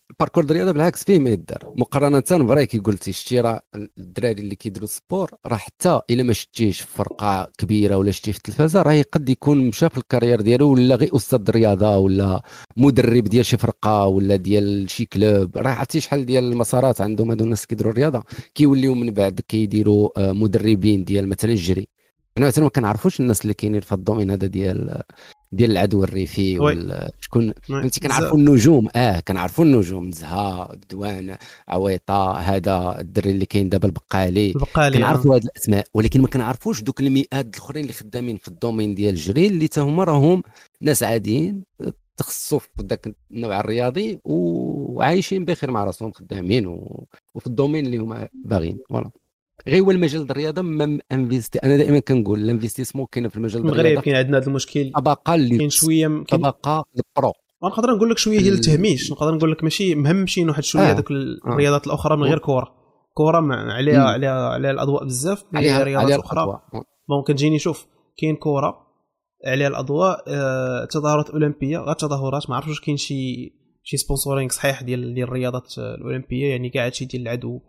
الرياضه 0.44 0.72
بالعكس 0.72 1.04
فيه 1.04 1.18
ما 1.18 1.30
يدار. 1.30 1.72
مقارنة 1.76 2.22
برا 2.30 2.64
كي 2.64 2.78
قلتي 2.78 3.12
شتي 3.12 3.40
راه 3.40 3.60
الدراري 3.98 4.42
اللي 4.42 4.54
كيديروا 4.54 4.84
ال 4.88 4.95
sport 4.95 5.30
راه 5.46 5.56
حتى 5.56 6.00
إلا 6.10 6.22
ما 6.22 6.32
شتيش 6.32 6.80
في 6.80 6.86
فرقة 6.96 7.52
كبيرة 7.58 7.96
ولا 7.96 8.10
شتيه 8.10 8.32
في 8.32 8.38
التلفازة 8.38 8.82
راه 8.82 9.02
قد 9.12 9.28
يكون 9.28 9.68
مشى 9.68 9.88
في 9.88 9.98
ال 9.98 10.03
carrière 10.03 10.40
ديالو 10.40 10.72
ولا 10.72 10.94
غير 10.94 11.16
أستاذ 11.16 11.40
الرياضه 11.48 11.96
ولا 11.98 12.42
مدرب 12.76 13.24
ديال 13.24 13.44
شي 13.46 13.56
فرقة 13.56 14.06
ولا 14.06 14.36
ديال 14.36 14.90
شي 14.90 15.04
club. 15.04 15.56
راه 15.58 15.70
عرفتي 15.70 16.00
شحال 16.00 16.26
ديال 16.26 16.44
المسارات 16.52 17.00
عندهم 17.00 17.30
هادو 17.30 17.44
الناس 17.44 17.66
كيديروا 17.66 17.92
الرياضة. 17.92 18.22
كيوليو 18.54 18.94
من 18.94 19.10
بعد 19.10 19.40
كيديروا 19.48 20.10
آه، 20.16 20.32
مدربين 20.32 21.04
ديال 21.04 21.28
مثلا 21.28 21.50
الجري. 21.50 21.88
أنا 22.38 22.46
مثلا 22.46 22.64
ما 22.64 22.70
كنعرفوش 22.70 23.20
الناس 23.20 23.42
اللي 23.42 23.54
كاينين 23.54 23.80
في 23.80 23.92
ال 23.92 23.97
domaine 23.97 24.30
هذا 24.30 24.46
ديال 24.46 25.02
ديال 25.52 25.70
العدو 25.70 26.04
الريفي. 26.04 26.58
ولا 26.58 27.12
شكون؟ 27.20 27.52
فهمتي. 27.62 28.00
كنعرفوا 28.00 28.38
النجوم. 28.38 28.88
آه 28.96 29.20
كنعرفوا 29.20 29.64
النجوم. 29.64 30.12
زهاد 30.12 30.76
وان 30.90 31.36
عويطة 31.68 32.32
هذا 32.32 33.00
الدري 33.00 33.30
اللي 33.30 33.46
كاين 33.46 33.68
دابا 33.68 33.86
البقالي. 33.86 34.50
البقالي 34.50 34.96
آه. 34.96 35.00
كنعرفوا 35.00 35.34
هاد 35.34 35.44
الأسماء. 35.44 35.86
ولكن 35.94 36.20
ما 36.20 36.28
كنعرفوش 36.28 36.82
دوك 36.82 37.00
المئات 37.00 37.46
الأخرين 37.56 37.82
اللي 37.82 37.92
خدامين 37.92 38.36
في 38.36 38.48
ال 38.48 38.54
domaine 38.54 38.94
ديال 38.94 39.14
الجري 39.14 39.46
اللي 39.46 39.68
تا 39.68 39.82
هما 39.82 40.04
راهم 40.04 40.42
ناس 40.80 41.02
عاديين 41.02 41.64
تخصصوا 42.16 42.58
في 42.58 42.68
ذاك 42.82 43.14
النوع 43.30 43.60
الرياضي 43.60 44.20
وعايشين 44.24 45.44
بخير 45.44 45.70
مع 45.70 45.84
راسهم 45.84 46.12
خدامين 46.12 46.66
و... 46.66 47.06
وفي 47.34 47.46
ال 47.46 47.51
domaine 47.51 47.86
اللي 47.86 47.96
هما 47.96 48.28
باغيين. 48.44 48.78
voilà. 48.88 49.10
غير 49.68 49.82
هو 49.82 49.90
المجال 49.90 50.30
الرياضة 50.30 50.62
ما 50.62 50.98
investi 51.12 51.58
أنا 51.58 51.76
دائما 51.76 51.98
كنقول 51.98 52.40
ال 52.40 52.44
investissement 52.44 53.06
كاينة 53.12 53.28
في 53.28 53.36
المجال 53.36 53.52
ديال 53.62 53.64
المغرب 53.66 53.80
الرياضة. 53.86 54.02
كاين 54.02 54.16
عندنا 54.16 54.38
هذا 54.38 54.46
المشكل. 54.46 54.92
طبقة 54.94 55.34
اللي 55.34 55.58
كاين 55.58 55.70
شوية 55.70 56.06
كاين 56.08 56.24
طبقة 56.24 56.84
ال 56.96 57.05
pro 57.05 57.32
نقدر 57.64 57.90
نقول 57.96 58.10
لك 58.10 58.18
شوية 58.18 58.38
ديال 58.38 58.52
ال- 58.52 58.58
التهميش 58.58 59.12
نقدر 59.12 59.34
نقول 59.34 59.52
لك 59.52 59.64
ماشي 59.64 59.94
مهمشين 59.94 60.48
واحد 60.48 60.62
شوية 60.62 60.82
آه. 60.82 60.92
هذوك 60.92 61.10
الرياضات 61.10 61.86
الأخرى 61.86 62.16
من 62.16 62.22
غير 62.22 62.38
كورة. 62.38 62.68
كورة 63.14 63.40
مع- 63.40 63.72
عليها 63.72 63.98
مم. 64.00 64.06
عليها 64.06 64.48
عليها 64.48 64.70
الأضواء 64.70 65.04
بزاف 65.04 65.44
عليها 65.54 65.74
عليها 65.80 66.04
الاخرى 66.16 66.38
الأضواء. 66.42 66.62
bon 67.08 67.22
كتجيني 67.28 67.58
شوف 67.58 67.86
كاين 68.18 68.36
كورة 68.36 68.86
عليها 69.46 69.68
الأضواء 69.68 70.24
آه، 70.28 70.84
تظاهرات 70.84 71.30
اولمبيه 71.30 71.78
غير 71.78 71.94
تظاهرات 71.94 72.50
ما 72.50 72.56
عرفتش 72.56 72.70
واش 72.70 72.80
كاين 72.80 72.96
شي 72.96 73.52
شي 73.82 73.96
sponsoring 73.96 74.50
صحيح 74.50 74.82
ديال 74.82 75.14
ديال 75.14 75.28
الرياضات 75.28 75.78
الأولمبية 75.78 76.46
يعني 76.50 76.70
كاع 76.70 76.86
هادشي 76.86 77.04
ديال 77.04 77.22
العدو. 77.22 77.60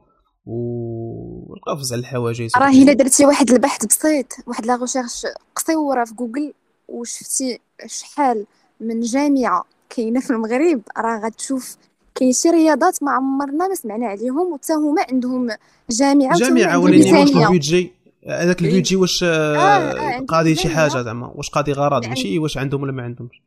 والقفز 0.46 1.94
على 1.94 2.00
الحواجز 2.00 2.52
راه 2.58 2.70
إلا 2.70 2.94
درتي 2.94 3.26
واحد 3.26 3.52
البحث 3.52 3.86
بسيط 3.86 4.26
واحد 4.48 4.66
la 4.66 4.76
recherche 4.76 5.26
قصيره 5.56 6.06
في 6.06 6.14
جوجل 6.14 6.54
وشفتي 6.88 7.60
شحال 7.86 8.46
من 8.80 9.00
جامعة 9.02 9.64
كاينة 9.90 10.20
في 10.20 10.30
المغرب. 10.30 10.82
راه 10.98 11.20
غتشوف 11.26 11.78
كاين 12.16 12.34
شي 12.34 12.50
رياضات 12.50 13.04
ما 13.04 13.12
عمرنا 13.12 13.68
ما 13.68 13.76
سمعنا 13.76 14.08
عليهم 14.08 14.54
وتا 14.54 14.74
هما 14.74 15.06
عندهم 15.12 15.48
جامعة 15.90 16.38
جامعة 16.38 16.78
ولكن 16.80 17.16
واش 17.16 17.30
ال 17.46 17.53
budget 17.53 17.92
هذاك 18.30 18.62
إيه. 18.62 18.68
ال 18.68 18.72
budget 18.72 18.96
واش 18.96 19.24
آه، 19.24 19.58
آه، 19.58 20.20
قاضي 20.20 20.56
شي. 20.56 20.70
حاجة 20.70 21.02
زعما؟ 21.02 21.32
واش 21.36 21.50
قاضي 21.50 21.72
غرض؟ 21.72 22.06
ماشي 22.06 22.40
واش 22.40 22.58
عندهم 22.58 22.82
ولا 22.84 22.92
ما 22.92 23.04
عندهمش؟ 23.04 23.42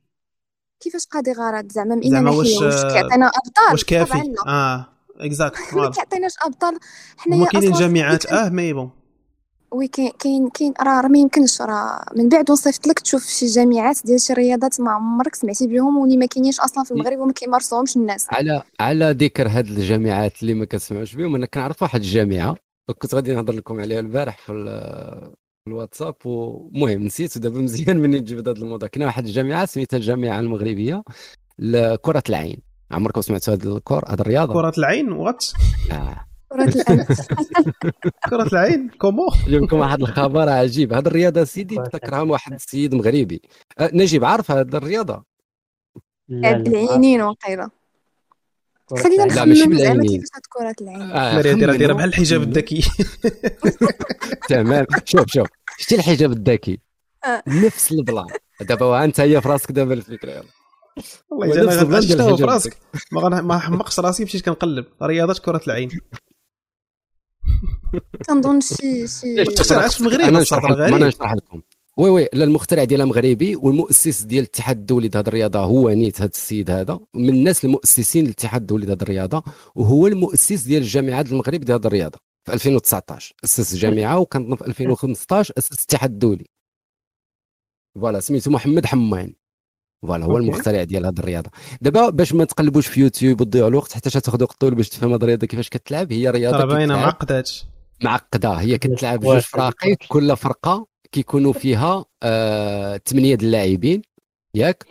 كيفاش 0.80 1.07
قاضي 1.07 1.32
غرض؟ 1.32 1.72
زعما 1.72 1.95
من 1.95 2.03
أين 2.03 2.11
زعما 2.11 2.30
واش- 2.30 2.59
كيعطينا 2.59 3.26
ابطال 3.26 3.72
واش 3.72 3.84
كافي؟ 3.84 4.34
آه. 4.47 4.86
اكزاكت 5.20 5.74
ما 5.74 5.90
كيعطيناش 5.90 6.32
أبطال. 6.46 6.78
حنايا 7.16 7.46
كاينين 7.46 7.72
جامعات 7.72 8.26
كاين- 8.26 8.38
آه 8.38 8.48
mais 8.48 8.72
bon 8.72 8.90
oui 9.72 9.88
كاين 9.88 10.10
كاين 10.18 10.48
كاين 10.50 10.74
راه 10.82 11.00
راه 11.00 11.08
ما 11.08 11.18
يمكنش 11.18 11.60
راه. 11.62 12.04
من 12.16 12.28
بعد 12.28 12.50
نصيفط 12.50 12.86
لك 12.86 12.98
تشوف 13.00 13.26
شي 13.26 13.46
جامعات 13.46 13.98
ديال 14.04 14.20
شي 14.20 14.32
رياضات 14.32 14.80
ما 14.80 14.90
عمرك 14.90 15.34
سمعتي 15.34 15.66
بهم 15.66 15.98
واللي 15.98 16.16
ما 16.16 16.26
كاينينش 16.26 16.60
أصلا 16.60 16.84
في 16.84 16.90
المغرب 16.90 17.18
وما 17.18 17.32
كيمارسوهمش 17.32 17.96
الناس. 17.96 18.26
على 18.30 18.62
على 18.80 19.10
ذكر 19.18 19.48
هاد 19.48 19.66
الجامعات 19.66 20.42
اللي 20.42 20.54
ما 20.54 20.64
كتسمعوش 20.64 21.14
بهم 21.14 21.34
أنا 21.34 21.46
كنعرف 21.46 21.82
واحد 21.82 22.00
الجامعة. 22.00 22.56
كنت 22.98 23.14
غادي 23.14 23.34
نهضر 23.34 23.52
لكم 23.54 23.80
عليها 23.80 24.00
البارح 24.00 24.38
في, 24.38 24.52
ال- 24.52 25.32
في 25.64 25.70
الواتساب 25.70 26.14
ومهم 26.24 27.02
نسيت 27.02 27.36
ودابا 27.36 27.58
مزيان 27.60 27.96
مني 27.96 28.20
تجبد 28.20 28.48
هذا 28.48 28.58
الموضوع. 28.58 28.88
كاينة 28.88 29.06
واحد 29.06 29.24
الجامعة 29.26 29.66
سميتها 29.66 29.96
الجامعة 29.96 30.40
المغربية 30.40 31.02
لكره 31.58 32.22
العين. 32.28 32.73
عمركم 32.95 33.20
سمعتوا 33.20 33.55
هذا 33.55 33.68
الكور؟ 33.68 34.05
هذا 34.09 34.20
الرياضة. 34.22 34.53
كرة 34.53 34.72
العين 34.78 35.12
وات 35.12 35.47
آه. 35.92 36.24
كرة 36.49 36.64
الأنف 36.64 37.20
كرة 38.30 38.42
العين 38.53 38.88
كومو. 38.88 39.30
نجيب 39.47 39.62
لكم 39.62 39.78
واحد 39.78 40.01
الخبر 40.01 40.49
عجيب. 40.49 40.92
هذه 40.92 41.07
الرياضة 41.07 41.45
سيدي 41.45 41.78
ابتكرها 41.80 42.20
واحد 42.20 42.53
السيد 42.53 42.95
مغربي. 42.95 43.42
أه 43.78 43.90
نجيب 43.95 44.24
عارف 44.24 44.51
هذه 44.51 44.76
الرياضة؟ 44.76 45.24
العينين 46.30 47.22
وقيله 47.22 47.70
خلينا 49.03 49.22
لا، 49.22 49.45
ماشي 49.45 49.62
نخمم 49.62 49.78
زعما 49.78 49.95
بالعينين. 49.95 50.20
كيفاش 50.20 50.28
هاد 50.34 50.42
كرة 50.49 50.74
العين. 50.80 51.11
آه 51.11 51.34
ماريا 51.34 51.53
ديرها. 51.53 51.76
ديرها 51.76 51.95
بحال 51.95 52.09
الحجاب 52.09 52.42
الذكي. 52.42 52.84
تمام. 54.49 54.86
شوف 55.05 55.24
شوف. 55.28 55.49
شتي 55.78 55.95
الحجاب 55.95 56.32
الذكي؟ 56.32 56.80
آه. 57.24 57.42
نفس 57.47 57.92
البلان 57.92 58.26
دابا 58.61 59.05
أنت 59.05 59.20
هي 59.20 59.40
في 59.40 59.49
راسك 59.49 59.72
دابا 59.72 59.95
الفكرة. 59.95 60.30
يلا. 60.30 60.63
والله 61.30 61.62
اذا 61.62 61.82
أنا 61.82 62.01
ديال 62.01 62.36
في 62.36 62.45
راسك 62.45 62.76
ما 63.12 63.59
حمقش 63.59 64.01
راسي 64.01 64.24
مشيت 64.24 64.45
كنقلب 64.45 64.86
رياضة 65.03 65.40
كرة 65.45 65.61
العين. 65.66 65.88
كنظن 68.28 68.61
شي 68.61 69.07
شي 69.07 69.42
اخترعت 69.42 69.92
في 69.92 70.01
المغرب 70.01 70.20
أنا 70.20 70.40
نشرح 70.40 70.64
لكم. 70.64 70.82
أنا 70.95 71.07
نشرح 71.07 71.32
لكم. 71.32 71.62
oui 71.96 72.11
oui 72.11 72.28
لا 72.32 72.45
المخترع 72.45 72.84
ديالها 72.84 73.07
مغربي 73.07 73.57
والمؤسس 73.57 74.22
ديال 74.22 74.42
الاتحاد 74.42 74.78
الدولي 74.78 75.09
لهذه 75.09 75.28
الرياضة 75.28 75.59
هو 75.59 75.90
نيت 75.90 76.20
هذا 76.20 76.30
السيد 76.30 76.70
هذا. 76.70 77.01
من 77.14 77.28
الناس 77.28 77.64
المؤسسين 77.64 78.24
للاتحاد 78.24 78.61
الدولي 78.61 78.86
لهذه 78.86 79.03
الرياضة 79.03 79.42
وهو 79.74 80.07
المؤسس 80.07 80.62
ديال 80.62 80.82
الجامعات 80.82 81.32
المغرب 81.32 81.68
لهذه 81.68 81.86
الرياضة 81.86 82.18
في 82.45 82.53
2019 82.53 83.34
أسس 83.45 83.74
جامعة 83.74 84.18
وكنظن 84.18 84.57
في 84.57 84.66
2015 84.66 85.55
أسس 85.59 85.72
الاتحاد 85.72 86.11
الدولي 86.11 86.47
voilà 87.94 88.20
سميتو 88.20 88.51
محمد 88.51 88.86
حمان 88.86 89.32
voilà 90.07 90.24
هو 90.24 90.38
المخترع 90.38 90.84
ديال 90.84 91.07
هذه 91.07 91.18
الرياضة. 91.18 91.50
دابا 91.80 92.09
باش 92.09 92.32
ما 92.32 92.44
تقلبوش 92.44 92.86
في 92.86 93.00
يوتيوب 93.00 93.40
وتضيعوا 93.40 93.68
الوقت 93.68 93.92
حتى 93.92 94.11
تاخذ 94.11 94.42
وقت 94.42 94.61
طويل 94.61 94.74
باش 94.74 94.88
تفهم 94.88 95.12
هذه 95.12 95.22
الرياضة 95.22 95.46
كيفاش 95.46 95.68
كتلعب 95.68 96.12
هي 96.12 96.30
رياضة 96.30 96.64
باينة 96.64 96.96
معقده 96.96 97.44
معقدة. 98.05 98.52
هي 98.52 98.78
كتلعب 98.78 99.20
جوج 99.20 99.38
فراقي 99.38 99.96
كل 100.09 100.36
فرقة 100.36 100.86
كيكونوا 101.12 101.52
فيها 101.52 102.05
آه 102.22 103.00
ثمانيه 103.07 103.34
اللاعبين 103.34 104.02
ياك؟ 104.55 104.86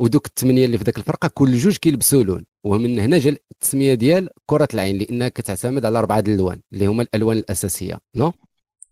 ودوك 0.00 0.26
الثمانيه 0.26 0.64
اللي 0.64 0.78
في 0.78 0.84
ذاك 0.84 0.98
الفرقة 0.98 1.30
كل 1.34 1.56
جوج 1.56 1.76
كيلبسوا 1.76 2.22
لون. 2.22 2.44
ومن 2.64 2.98
هنا 2.98 3.18
جا 3.18 3.36
التسمية 3.52 3.94
ديال 3.94 4.28
كرة 4.46 4.68
العين 4.74 4.98
لأنها 4.98 5.28
كتعتمد 5.28 5.84
على 5.84 5.98
أربعة 5.98 6.20
الألوان 6.20 6.60
اللي 6.72 6.86
هما 6.86 7.02
الألوان 7.02 7.36
الأساسية 7.38 7.98
non؟ 8.14 8.32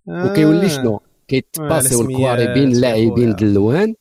آه. 0.08 0.30
وكيولي 0.30 0.68
شنو؟ 0.68 1.00
كيتباسيو 1.28 2.00
آه 2.00 2.04
الكواري 2.04 2.54
بين 2.54 2.72
اللاعبين 2.72 3.34
د 3.34 3.42
الألوان 3.42 3.94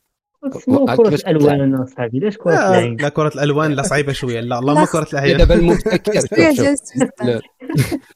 كرة 0.96 1.14
الألوان 1.14 1.74
اصاحبي 1.74 2.18
علاش 2.18 2.36
كرة 2.36 2.68
العين؟ 2.68 2.96
لا 2.96 3.08
كرة 3.08 3.28
الألوان 3.34 3.72
لا 3.72 3.82
صعيبة 3.82 4.12
شوية. 4.12 4.40
لا 4.40 4.58
اللهم 4.58 4.84
كرة 4.84 5.08
العين. 5.12 5.36
دابا 5.36 5.54
المبتكر. 5.54 6.20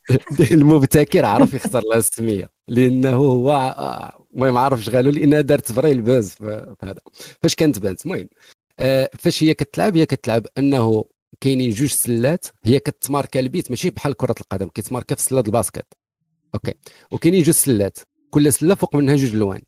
المبتكر 0.53 1.25
عرف 1.25 1.55
يختار 1.55 1.83
لها 1.91 1.99
السميه 1.99 2.49
لأنه 2.69 3.11
هو 3.11 3.75
المهم 4.35 4.59
عرف 4.59 4.85
شغالو 4.85 5.11
لانها 5.11 5.41
دارت 5.41 5.73
فري 5.73 5.93
الباز 5.93 6.31
في 6.31 6.75
هذا. 6.83 7.01
فاش 7.43 7.55
كانت 7.55 7.79
بانت 7.79 8.07
المهم 8.07 8.29
آه، 8.81 9.11
فاش 9.19 9.43
هي 9.43 9.55
كتلعب؟ 9.55 9.97
هي 9.97 10.07
كتلعب 10.07 10.47
أنه 10.59 11.05
كاينين 11.41 11.71
جوج 11.71 11.89
سلات 11.89 12.47
هي 12.65 12.79
كتماركا 12.79 13.41
البيت 13.41 13.71
ماشي 13.71 13.91
بحال 13.91 14.15
كرة 14.15 14.35
القدم 14.41 14.69
كتماركا 14.69 15.15
في 15.15 15.23
سله 15.23 15.41
الباسكت. 15.41 15.87
okay. 16.55 16.75
وكاينين 17.11 17.43
جوج 17.43 17.55
سلات 17.55 17.99
كل 18.31 18.53
سلة 18.53 18.75
فوق 18.75 18.97
منها 18.97 19.17
جوج 19.17 19.35
ألوان. 19.35 19.61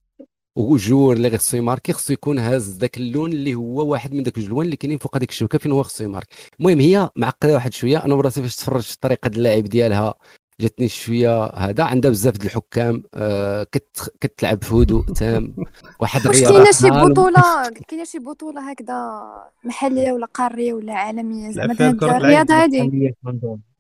وال 0.56 0.71
joueur 0.71 1.16
اللي 1.16 1.38
خصو 1.38 1.56
يماركي 1.56 1.92
خصو 1.92 2.12
يكون 2.12 2.38
هاز 2.38 2.78
ذاك 2.78 2.96
اللون 2.96 3.32
اللي 3.32 3.54
هو 3.54 3.86
واحد 3.86 4.14
من 4.14 4.22
ذاك 4.22 4.38
الألوان 4.38 4.66
اللي 4.66 4.76
كاينين 4.76 4.98
فوق 4.98 5.16
هذيك 5.16 5.30
الشبكة 5.30 5.58
فين 5.58 5.72
هو 5.72 5.82
خصو 5.82 6.04
يمارك؟ 6.04 6.26
المهم 6.60 6.80
هي 6.80 7.10
معقدة 7.16 7.54
واحد 7.54 7.72
شوية 7.72 8.04
أنا 8.04 8.14
براسي 8.14 8.42
فاش 8.42 8.56
تفرجت 8.56 9.02
طريقه 9.02 9.28
اللعب 9.28 9.64
ديالها 9.64 10.14
جاتني 10.60 10.88
شوية 10.88 11.44
هذا 11.44 11.84
عندها 11.84 12.10
بزاف 12.10 12.36
د 12.36 12.44
الحكام 12.44 13.02
آه 13.14 13.62
كت 13.62 14.12
كتلعب 14.20 14.64
في 14.64 14.74
هدوء 14.74 15.04
تام 15.04 15.54
واحد 16.00 16.20
الرياضه 16.26 16.54
كاينة 16.54 16.72
شي 16.72 16.90
بطولة 16.90 17.42
كاينة 17.88 18.04
شي 18.04 18.18
بطولة 18.18 18.70
هكذا 18.70 19.22
محلية 19.64 20.12
ولا 20.12 20.26
قارية 20.26 20.72
ولا 20.72 20.94
عالمية؟ 20.94 21.50
زعما 21.50 21.90
الرياضة 22.02 22.54
هذه 22.54 23.12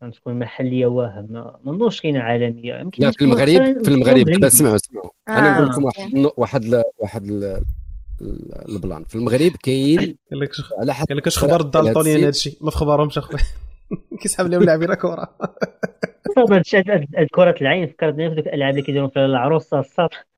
تكون 0.08 0.38
محلية 0.38 0.86
واهم. 0.86 1.26
ما 1.32 1.72
نظنش 1.72 2.00
كاينة 2.00 2.20
عالمية. 2.20 2.74
يمكن 2.74 3.02
لا 3.02 3.10
في 3.10 3.24
المغرب 3.24 3.84
في 3.84 3.88
المغرب 3.88 4.44
اسمعوا 4.44 4.76
اسمعوا 4.76 5.10
آه. 5.28 5.30
أنا 5.30 5.52
نقول 5.52 5.68
لكم 5.68 5.84
واحد 5.84 6.14
واحد 6.36 6.82
واحد 6.98 7.54
البلان. 8.68 9.04
في 9.04 9.14
المغرب 9.14 9.52
كاين 9.62 10.16
على 10.80 10.94
حسب 10.94 11.08
قال 11.08 11.16
لك 11.16 11.26
اش 11.26 11.38
خبر 11.38 11.60
الدالتونيين 11.60 12.24
هادشي 12.24 12.58
ما 12.60 12.70
في 12.70 12.76
خبرهمش 12.76 13.18
أخويا. 13.18 13.42
كيسحب 14.20 14.46
لهم 14.46 14.62
لاعبين 14.62 14.94
كره 14.94 15.34
كرة 17.34 17.54
العين 17.60 17.86
فكرتني 17.86 18.28
في 18.30 18.34
ذوك 18.34 18.46
الألعاب 18.46 18.70
اللي 18.70 18.82
كيديروا 18.82 19.08
في 19.08 19.18
العروسة 19.18 19.80
السطح. 19.80 20.29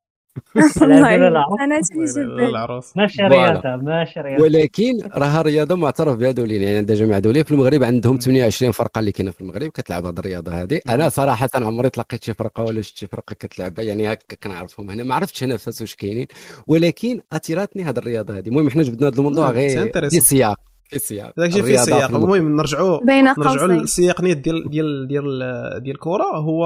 العروس 2.49 2.97
ماشي 2.97 3.21
رياضة 3.21 3.75
ماشي 3.75 4.19
رياضة. 4.19 4.43
ولكن 4.43 4.99
راها 5.15 5.41
رياضة 5.41 5.75
معترف 5.75 6.15
بها 6.15 6.31
دوليا 6.31 6.61
يعني 6.61 6.77
عندها 6.77 6.95
جامعه 6.95 7.19
دوليه 7.19 7.43
في 7.43 7.51
المغرب 7.51 7.83
عندهم 7.83 8.17
28 8.17 8.71
فرقة 8.71 8.99
اللي 8.99 9.11
كاينة 9.11 9.31
في 9.31 9.41
المغرب 9.41 9.71
كتلعب 9.71 10.05
هذه 10.05 10.19
الرياضة 10.19 10.61
هذه 10.61 10.81
أنا 10.89 11.09
صراحة 11.09 11.49
عمري 11.55 11.89
تلقيت 11.89 12.23
شي 12.23 12.33
فرقة 12.33 12.63
ولا 12.63 12.81
شي 12.81 13.07
فرقة 13.07 13.33
كتلعبها 13.33 13.85
يعني 13.85 14.13
هكا 14.13 14.35
كنعرفهم 14.43 14.89
هنا 14.89 15.03
ما 15.03 15.15
عرفتش 15.15 15.43
هنا 15.43 15.57
فاس 15.57 15.81
واش 15.81 15.95
كاينين. 15.95 16.27
ولكن 16.67 17.21
أثيراتني 17.33 17.83
هذه 17.83 17.97
الرياضة 17.97 18.37
هذه 18.37 18.47
المهم 18.47 18.69
حنا 18.69 18.83
جبدنا 18.83 19.07
هذا 19.07 19.17
الموضوع 19.17 19.49
غير 19.49 19.91
في 20.09 20.19
سياق 20.19 20.72
في 20.93 21.03
السياق. 21.03 21.33
داك 21.37 21.49
الشيء 21.49 21.63
في 21.63 21.73
السياق. 21.73 22.15
المهم 22.15 22.55
نرجعوا 22.55 22.99
نرجعوا 23.37 23.67
للسياق 23.67 24.21
نيت 24.21 24.37
ديال 24.37 24.69
ديال 24.69 25.07
ديال 25.07 25.39
ديال 25.83 25.95
الكره 25.95 26.23
هو 26.23 26.65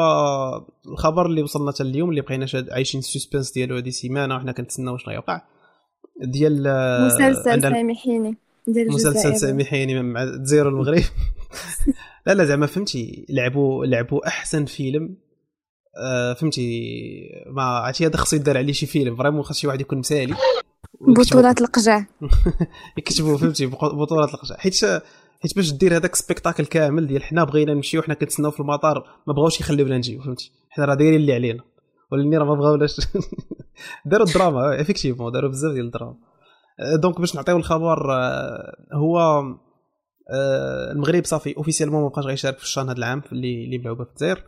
الخبر 0.86 1.26
اللي 1.26 1.42
وصلنا 1.42 1.72
حتى 1.72 1.84
اليوم 1.84 2.10
اللي 2.10 2.22
بقينا 2.22 2.46
عايشين 2.72 3.00
السسبنس 3.00 3.52
ديالو 3.52 3.76
هذه 3.76 3.90
سيمانة 3.90 4.36
وحنا 4.36 4.52
كنتسناو 4.52 4.98
شنو 4.98 5.14
يوقع 5.14 5.42
ديال 6.22 6.64
مسلسل 7.06 7.62
سامحيني. 7.62 8.38
ديال 8.68 8.88
مسلسل 8.88 9.38
سامحيني 9.38 10.04
مع 10.04 10.24
الجزائر 10.24 10.70
المغرب. 10.70 11.04
لا 12.28 12.34
لا 12.34 12.46
زعما 12.46 12.66
فهمتي 12.66 13.26
لعبوا 13.30 13.86
لعبوا 13.86 14.28
أحسن 14.28 14.66
فيلم 14.66 15.16
آه 15.98 16.34
فهمتي 16.34 16.90
ما 17.48 17.62
عرفتي 17.62 18.06
هذا 18.06 18.18
خصو 18.18 18.36
يدار 18.36 18.58
عليه 18.58 18.74
شي 18.74 18.86
فيلم. 18.86 19.16
vraiment 19.16 19.44
خاص 19.44 19.60
شي 19.60 19.68
واحد 19.68 19.82
يكون 19.82 20.00
مثالي. 20.00 20.36
بطولة 21.18 21.56
القجع. 21.62 22.06
يكتبوا 22.98 23.38
فهمتي 23.38 23.66
بطولة 23.66 24.26
القجع. 24.26 24.56
حيت 24.58 24.86
حيت 25.42 25.56
باش 25.56 25.72
دير 25.72 25.96
هذاك 25.96 26.16
spectacle 26.16 26.66
كامل 26.66 27.08
ديال 27.08 27.24
حنا 27.24 27.44
بغينا 27.44 27.74
نمشيو 27.74 28.02
حنا 28.02 28.14
كنتسناو 28.14 28.52
في 28.52 28.60
المطار 28.60 29.04
ما 29.28 29.34
بغاوش 29.34 29.60
يخليونا 29.60 29.98
نجيو 29.98 30.22
فهمتي. 30.22 30.52
حنا 30.70 30.86
راه 30.86 30.96
دايرين 30.96 31.20
اللي 31.20 31.34
علينا. 31.34 31.64
ولكن 32.12 32.34
راه 32.38 32.46
ما 32.46 32.56
بغاوناش. 32.56 32.98
داروا 34.06 34.28
الدراما 34.28 34.82
effectivement 34.82 35.32
داروا 35.32 35.50
بزاف 35.50 35.74
ديال 35.74 35.86
الدراما. 35.86 36.16
donc 37.02 37.20
باش 37.20 37.36
نعطيو 37.36 37.58
الخبر 37.58 38.12
هو 38.94 39.44
المغرب 40.92 41.26
صافي 41.26 41.58
officiellement 41.58 42.02
ما 42.02 42.08
بقاش 42.08 42.26
غيشارك 42.26 42.58
في 42.58 42.64
الشان 42.64 42.90
هذا 42.90 42.98
العام 42.98 43.22
اللي 43.32 43.66
اللي 43.66 43.78
ملعوبه 43.78 44.04
في 44.04 44.10
الجزائر 44.10 44.44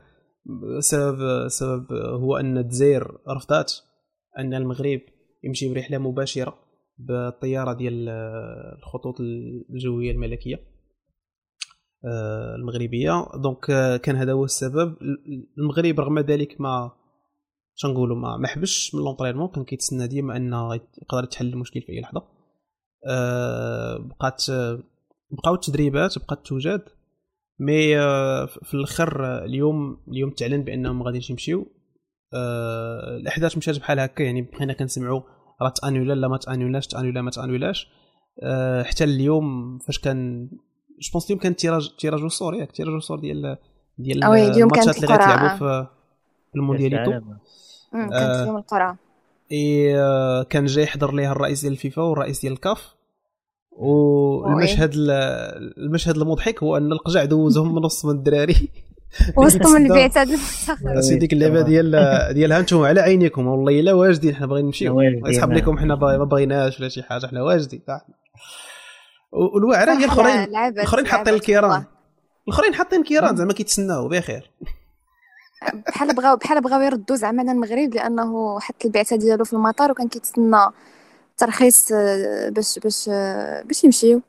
السبب 0.77 1.21
السبب 1.21 1.93
هو 1.93 2.37
أن 2.37 2.57
الجزائر 2.57 3.17
رفضات 3.29 3.73
أن 4.37 4.53
المغرب 4.53 5.01
يمشي 5.43 5.73
برحلة 5.73 5.97
مباشرة 5.97 6.55
بالطيارة 6.97 7.73
ديال 7.73 8.09
الخطوط 8.79 9.15
الجوية 9.69 10.11
الملكية 10.11 10.59
آه، 12.05 12.55
المغربية. 12.55 13.25
دونك 13.35 13.69
آه، 13.69 13.97
كان 13.97 14.15
هذا 14.15 14.31
هو 14.31 14.45
السبب. 14.45 14.95
المغرب 15.57 15.99
رغم 15.99 16.19
ذلك 16.19 16.61
ما 16.61 16.91
شنقولوا 17.75 18.17
ما 18.17 18.37
ما 18.37 18.47
حبش 18.47 18.95
من 18.95 19.01
لونطرينمون 19.01 19.47
كان 19.47 19.63
كيتسنى 19.63 20.07
ديما 20.07 20.37
ان 20.37 20.53
يقدر 21.01 21.23
يتحل 21.23 21.47
المشكل 21.47 21.81
في 21.81 21.91
أي 21.91 22.01
لحظة. 22.01 22.23
آه، 23.07 23.97
بقات 23.97 24.43
بقاو 25.31 25.53
التدريبات 25.53 26.19
بقات 26.19 26.47
توجد. 26.47 26.81
mais 27.59 27.97
في 28.63 28.73
الآخر 28.73 29.37
اليوم 29.45 29.97
اليوم 30.07 30.29
تعلن 30.29 30.63
بأنهم 30.63 31.03
غاديين 31.03 31.23
يمشيو. 31.29 31.67
آه 32.33 33.17
الأحداث 33.17 33.57
مشات 33.57 33.79
بحال 33.79 33.99
هكا 33.99 34.23
يعني 34.23 34.41
بقينا 34.41 34.73
كنسمعوا 34.73 35.21
راه 35.61 35.73
t'annula 35.81 36.13
لا 36.13 36.27
ما 36.27 36.37
t'annulاش 36.37 36.87
t'annula 36.87 37.21
ما 37.21 37.31
t'annulاش 37.31 37.87
آه 38.43 38.83
حتى 38.83 39.03
اليوم 39.03 39.77
فاش 39.77 39.99
كان 39.99 40.49
je 40.99 41.11
pense 41.13 41.25
اليوم 41.25 41.39
كان 41.39 41.55
tirage 41.55 41.95
tirage 41.95 42.23
au 42.23 42.34
sort 42.34 42.55
ياك 42.55 42.71
tirage 42.71 42.93
au 42.93 43.02
sort 43.02 43.19
ديال 43.19 43.57
ديال 43.97 44.23
الماتشات 44.23 44.95
اللي 44.95 45.07
غيتلعبوا 45.07 45.57
في 45.57 45.87
الموندياليتو 46.55 47.11
كانت 47.91 48.47
يوم 48.47 48.57
القرعه 48.57 48.97
إي 49.51 49.97
آه 49.99 50.43
كان 50.43 50.65
جاي 50.65 50.83
يحضر 50.83 51.15
ليها 51.15 51.31
الرئيس 51.31 51.61
ديال 51.61 51.73
الفيفا 51.73 52.01
والرئيس 52.01 52.41
ديال 52.41 52.53
الكاف. 52.53 52.95
والمشهد 53.79 54.91
المشهد 55.77 56.17
المضحك 56.17 56.63
هو 56.63 56.77
أن 56.77 56.91
القجع 56.91 57.25
دوزهم 57.25 57.75
من 57.75 57.81
نص 57.81 58.05
من 58.05 58.11
الدراري. 58.11 58.69
وصلتهم 59.37 59.75
ال 59.85 59.92
bate 59.92 60.17
هذا 60.17 60.33
المفتخر 60.33 61.01
سي 61.01 61.15
ديك 61.15 61.33
اللعبة 61.33 61.61
ديال 61.61 61.91
ديالها 62.33 62.59
أنتم 62.59 62.81
على 62.81 63.01
عينيكم. 63.01 63.47
والله 63.47 63.79
إلا 63.79 63.93
واجدين 63.93 64.35
حنا 64.35 64.45
باغيين 64.45 64.65
نمشيو. 64.65 65.01
يسحب 65.01 65.51
لكم 65.51 65.77
حنا 65.77 65.95
ما 65.95 66.23
بغيناش 66.23 66.79
ولا 66.79 66.89
شي 66.89 67.03
حاجة. 67.03 67.27
حنا 67.27 67.41
واجدين. 67.41 67.81
والواعره 69.31 69.91
هي 69.91 70.05
الأخرين. 70.05 70.55
الأخرين 70.55 71.07
حاطين 71.07 71.33
الكيران. 71.33 71.83
الأخرين 72.47 72.73
حاطين 72.73 73.03
كيران 73.03 73.35
زعما 73.35 73.53
كيتسناو 73.53 74.07
بخير. 74.07 74.51
بحال 75.87 76.15
بغاو 76.15 76.35
بحال 76.35 76.61
بغاو 76.61 76.81
يردوا 76.81 77.15
زعما 77.15 77.51
المغرب 77.51 77.95
لأنه 77.95 78.59
حط 78.59 78.85
البعثة 78.85 79.15
ديالو 79.15 79.43
في 79.43 79.53
المطار 79.53 79.91
وكان 79.91 80.07
كيتسنى. 80.07 80.65
ترخيص 81.39 81.91
آه، 81.91 82.49
باش 82.49 82.79
باش 82.79 83.09
آه، 83.09 83.61
باش 83.61 83.83
يمشيو. 83.83 84.21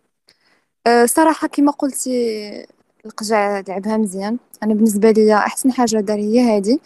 آه، 0.87 1.07
صراحة 1.07 1.49
كما 1.49 1.73
قلتي 1.73 2.67
القجع 3.07 3.63
لعبها 3.69 3.97
مزيان. 3.97 4.39
أنا 4.63 4.75
بالنسبة 4.75 5.11
لي 5.11 5.35
أحسن 5.35 5.73
حاجة 5.73 5.97
دار 5.97 6.19
هي 6.19 6.41
هادي 6.41 6.81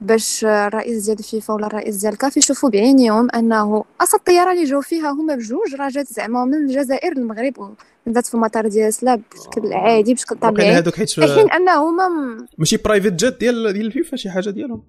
باش 0.00 0.44
الرئيس 0.44 1.04
ديال 1.04 1.18
الفيفا 1.18 1.54
ولا 1.54 1.66
الرئيس 1.66 1.96
ديال 1.96 2.12
الكاف 2.12 2.36
يشوفوا 2.36 2.70
بعينيهم 2.70 3.28
أنه 3.30 3.84
أصلا 4.00 4.20
الطيارة 4.20 4.52
اللي 4.52 4.64
جاو 4.64 4.80
فيها 4.80 5.10
هما 5.10 5.34
بجوج 5.34 5.74
راه 5.74 5.88
جات 5.88 6.12
زعما 6.12 6.44
من 6.44 6.54
الجزائر 6.54 7.18
للمغرب 7.18 7.74
بالذات 8.06 8.26
في 8.26 8.34
المطار 8.34 8.68
ديال 8.68 8.94
سلا 8.94 9.13
ب 9.13 9.22
بشكل 9.34 9.72
عادي 9.72 10.14
بشكل 10.14 10.36
طبيعي. 10.36 10.72
هذوك 10.72 10.94
حيت 10.94 11.20
حين 11.20 11.50
انه 11.50 11.88
هما 11.88 12.08
ماشي 12.58 12.76
private 12.76 13.12
jet 13.12 13.40
ديال 13.40 13.72
ديال 13.72 13.86
الفيفا 13.86 14.16
شي 14.16 14.30
حاجة 14.30 14.50
ديالهم. 14.50 14.82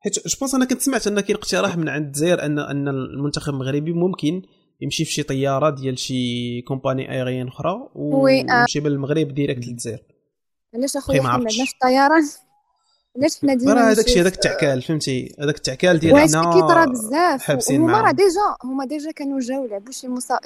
حيت 0.00 0.28
جو 0.28 0.46
أنا 0.54 0.64
كنت 0.64 0.80
سمعت 0.80 1.06
ان 1.06 1.20
كاين 1.20 1.38
اقتراح 1.38 1.76
من 1.76 1.88
عند 1.88 2.06
الجزائر 2.06 2.44
ان 2.44 2.58
أن 2.58 2.88
المنتخب 2.88 3.52
المغربي 3.52 3.92
ممكن 3.92 4.42
يمشي 4.80 5.04
في 5.04 5.12
شي 5.12 5.22
طيارة 5.22 5.70
ديال 5.70 5.98
شي 5.98 6.62
compagnie 6.62 7.12
aérienne 7.12 7.48
أخرى 7.48 7.88
ويمشي 7.94 8.80
بالمغرب 8.80 9.34
directe 9.34 9.66
للجزائر. 9.66 10.02
علاش 10.74 10.96
أخويا 10.96 11.20
حنا 11.20 11.28
عندنا 11.28 11.50
في 11.50 11.72
الطيران 11.74 12.24
علاش 13.16 13.40
حنا 13.42 13.54
ديما 13.54 13.72
راه 13.72 13.90
هذاك 13.90 14.06
الشيء 14.06 14.22
هذاك 14.22 14.34
التعكال 14.34 14.82
فهمتي؟ 14.82 15.36
هذاك 15.40 15.56
التعكال 15.56 15.98
ديال 15.98 16.18
حنا 16.18 16.54
كيطرا 16.54 16.84
بزاف. 16.84 17.70
هما 17.70 18.00
راه 18.00 18.12
déjà 18.12 18.56
هما 18.64 18.84
déjà 18.84 19.10
كانوا 19.10 19.40
جاو 19.40 19.66
لعبوا 19.66 19.92
شي 19.92 20.08
matchات 20.08 20.38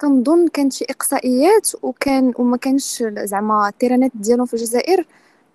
كنظن 0.00 0.48
كانت 0.48 0.72
شي 0.72 0.84
إقصائيات 0.90 1.70
وكان 1.82 2.32
وما 2.38 2.56
كانش 2.56 3.04
زعما 3.24 3.68
ال 3.68 3.73
terrainات 3.73 4.10
ديالهم 4.14 4.46
في 4.46 4.54
الجزائر 4.54 5.06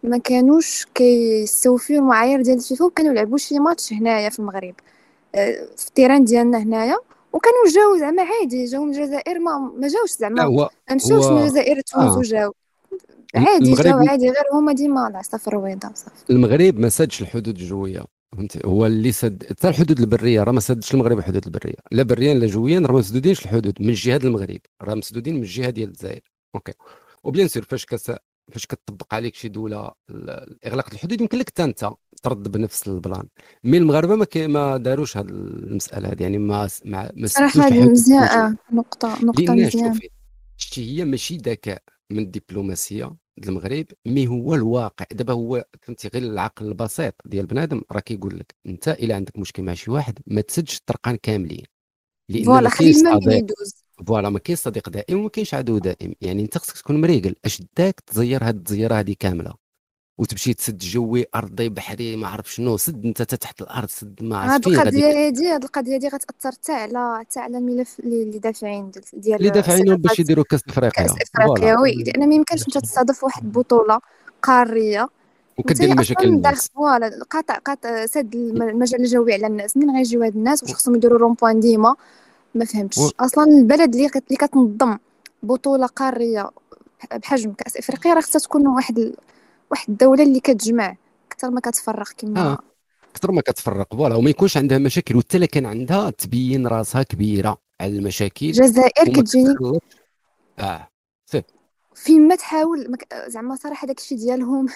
ما 0.03 0.17
كانوش 0.17 0.85
كيستوفيو 0.95 1.99
المعايير 1.99 2.41
ديال 2.41 2.57
الفيفا 2.57 2.85
وكانوا 2.85 3.11
يلعبوا 3.11 3.37
شي 3.37 3.59
ماتش 3.59 3.93
هنايا 3.93 4.29
في 4.29 4.39
المغرب 4.39 4.75
آه، 5.35 5.67
في 5.77 5.87
ال 5.87 5.92
terrain 5.92 6.23
ديالنا 6.25 6.57
هنايا 6.57 6.97
وكانوا 7.33 7.67
جاو 7.73 7.97
زعما 7.99 8.23
عادي 8.23 8.65
جاو 8.65 8.83
من 8.85 8.93
الجزائر 8.95 9.39
ما 9.39 9.71
ما 9.77 9.87
جاوش 9.87 10.11
زعما 10.11 10.49
ما 10.49 10.69
مشاوش 10.95 11.25
من 11.25 11.41
الجزائر 11.41 11.81
تونس 11.81 12.11
آه. 12.13 12.17
وجاو. 12.17 12.53
عادي 13.35 13.73
جاو 13.73 13.97
عادي 13.99 14.25
غير 14.25 14.43
هما 14.53 14.73
ديما 14.73 15.07
العصا 15.07 15.37
في 15.37 15.47
الرويضة 15.47 15.89
بصافي 15.89 16.29
المغرب 16.29 16.79
ما 16.79 16.89
سادش 16.89 17.21
الحدود 17.21 17.47
الجوية 17.47 18.05
فهمتي؟ 18.37 18.59
هو 18.65 18.85
اللي 18.85 19.11
سد 19.11 19.43
حتى 19.49 19.69
الحدود 19.69 19.99
البرية 19.99 20.43
راه 20.43 20.51
ما 20.51 20.59
سدش 20.59 20.93
المغرب 20.93 21.17
الحدود 21.17 21.45
البرية. 21.45 21.75
لا 21.91 22.03
بريا 22.03 22.33
لا 22.33 22.47
جويا 22.47 22.79
راه 22.79 22.91
ما 22.91 22.99
مسدودينش 22.99 23.45
الحدود 23.45 23.81
من 23.81 23.93
جهه 23.93 24.17
المغرب 24.23 24.59
راه 24.81 24.93
مسدودين 24.95 25.35
من 25.35 25.41
الجهة 25.41 25.69
ديال 25.69 25.89
الجزائر. 25.89 26.21
OK. 26.55 26.73
و 27.23 27.28
bien 27.28 27.47
sûr 27.47 27.63
فاش 27.63 27.85
كت 27.85 28.11
فاش 28.51 28.65
كتطبق 28.65 29.13
عليك 29.13 29.35
شي 29.35 29.47
دولة 29.47 29.91
اغلاق 30.65 30.93
الحدود 30.93 31.21
يمكن 31.21 31.37
لك 31.37 31.49
حتى 31.49 31.63
انت 31.63 31.89
ترد 32.23 32.51
بنفس 32.51 32.87
ال 32.87 32.94
plan. 32.94 33.27
mais 33.63 33.77
المغاربة 33.77 34.15
ما 34.15 34.47
ما 34.47 34.77
داروش 34.77 35.17
هذه 35.17 35.29
المسألة 35.29 36.11
هذه 36.11 36.23
يعني 36.23 36.37
ما 36.37 36.69
ما 36.85 37.11
ما 37.15 37.27
صراحة 37.27 37.69
مزيان 37.69 38.57
نقطة 38.71 39.25
نقطة 39.25 39.53
مزيانه 39.53 39.99
شتي 40.57 40.99
هي 40.99 41.05
ماشي 41.05 41.37
ذكاء 41.37 41.81
من 42.11 42.19
الدبلوماسية 42.19 43.15
المغرب 43.47 43.85
mais 44.05 44.27
هو 44.27 44.55
الواقع. 44.55 45.05
دابا 45.11 45.33
هو 45.33 45.65
فهمتي 45.81 46.07
غير 46.13 46.23
العقل 46.23 46.67
البسيط 46.67 47.15
ديال 47.25 47.45
بنادم 47.45 47.81
راه 47.91 47.99
كيقول 47.99 48.39
لك 48.39 48.55
أنت 48.65 48.87
إلا 48.87 49.15
عندك 49.15 49.39
مشكل 49.39 49.63
مع 49.63 49.73
شي 49.73 49.91
واحد 49.91 50.19
ما 50.27 50.41
تسدش 50.41 50.77
الطرقان 50.77 51.15
كاملين. 51.15 51.63
لأن 52.29 52.43
voilà 52.43 52.69
خلي 52.69 52.91
الماء 52.91 53.37
يدوز. 53.37 53.82
voilà 54.07 54.29
ما 54.29 54.39
كاينش 54.39 54.59
صديق 54.59 54.89
دائم 54.89 55.19
وما 55.19 55.29
كاينش 55.29 55.53
عدو 55.53 55.77
دائم. 55.77 56.13
يعني 56.21 56.41
انت 56.41 56.57
خصك 56.57 56.77
تكون 56.77 57.01
مريڭل. 57.01 57.35
اش 57.45 57.61
داك 57.77 57.99
تزير 57.99 58.43
هاد 58.43 58.55
التزيره 58.55 58.95
هذه 58.95 59.15
كاملة؟ 59.19 59.53
وتمشي 60.17 60.53
تسد 60.53 60.77
جوي 60.77 61.25
أرضي 61.35 61.69
بحري 61.69 62.15
ما 62.15 62.27
عرف 62.27 62.53
شنو. 62.53 62.77
سد 62.77 63.05
انت 63.05 63.21
تحت 63.21 63.61
الأرض 63.61 63.89
سد 63.89 64.23
ما 64.23 64.37
عرفت 64.37 64.63
فين 64.63 64.73
القضية 64.73 65.07
هذه 65.07 65.27
هذه 65.27 65.55
القضية 65.55 65.95
هذه 65.95 66.07
غتأثر 66.07 66.51
حتى 66.51 66.71
على 66.71 67.19
حتى 67.19 67.39
على 67.39 67.57
الملف 67.57 67.99
اللي 67.99 68.39
دافعين 68.39 68.91
ديال 69.13 69.35
اللي 69.39 69.49
دافعين 69.49 69.95
باش 69.95 70.19
يديروا 70.19 70.45
كأس 70.49 70.61
إفريقيا. 70.69 71.03
كأس 71.03 71.15
إفريقيا 71.35 71.79
oui. 71.79 72.03
لأن 72.03 72.29
ما 72.29 72.35
يمكنش 72.35 72.61
أنت 72.61 72.77
تستاضف 72.77 73.23
واحد 73.23 73.43
البطوله 73.43 73.99
قارية. 74.41 75.09
وكدير 75.57 75.95
مشاكل 75.95 76.27
الناس 76.27 76.69
voilà 76.75 77.25
قاطع 77.29 77.57
قاطع 77.57 78.05
سد 78.05 78.35
المجال 78.35 79.01
الجوي 79.01 79.33
على 79.33 79.47
الناس. 79.47 79.77
منين 79.77 79.95
غيجيو 79.95 80.23
هاد 80.23 80.35
الناس؟ 80.35 80.63
واش 80.63 80.73
خصهم 80.73 80.95
يديروا 80.95 81.19
rond-point 81.19 81.59
ديما. 81.59 81.95
ما 82.55 82.65
فهمتش. 82.65 82.97
و... 82.97 83.09
أصلا 83.19 83.43
البلد 83.43 83.95
اللي 83.95 84.05
اللي 84.05 84.37
كتنظم 84.37 84.97
بطولة 85.43 85.85
قارية 85.85 86.49
بحجم 87.11 87.53
كأس 87.53 87.77
إفريقيا 87.77 88.13
راه 88.13 88.21
خصها 88.21 88.39
تكون 88.39 88.67
واحد 88.67 88.99
ال... 88.99 89.15
واحد 89.71 89.89
الدولة 89.89 90.23
اللي 90.23 90.39
كتجمع 90.39 90.95
أكثر 91.31 91.49
ما 91.49 91.59
كتفرق 91.59 92.11
كما 92.17 92.41
آه. 92.41 92.57
أكثر 93.11 93.31
ما 93.31 93.41
كتفرق. 93.41 93.95
فوالا 93.95 94.15
وما 94.15 94.29
يكونش 94.29 94.57
عندها 94.57 94.77
مشاكل. 94.77 95.15
وحتى 95.15 95.37
إلا 95.37 95.45
كان 95.45 95.65
عندها 95.65 96.09
تبين 96.09 96.67
راسها 96.67 97.03
كبيرة 97.03 97.57
على 97.81 97.97
المشاكل. 97.97 98.45
الجزائر 98.45 99.13
كتجيني 99.13 99.55
آه 100.59 100.87
فين 101.95 102.27
ما 102.27 102.35
تحاول 102.35 102.91
مك... 102.91 103.07
زعما 103.27 103.55
صراحة 103.55 103.87
داكشي 103.87 104.15
ديالهم 104.15 104.67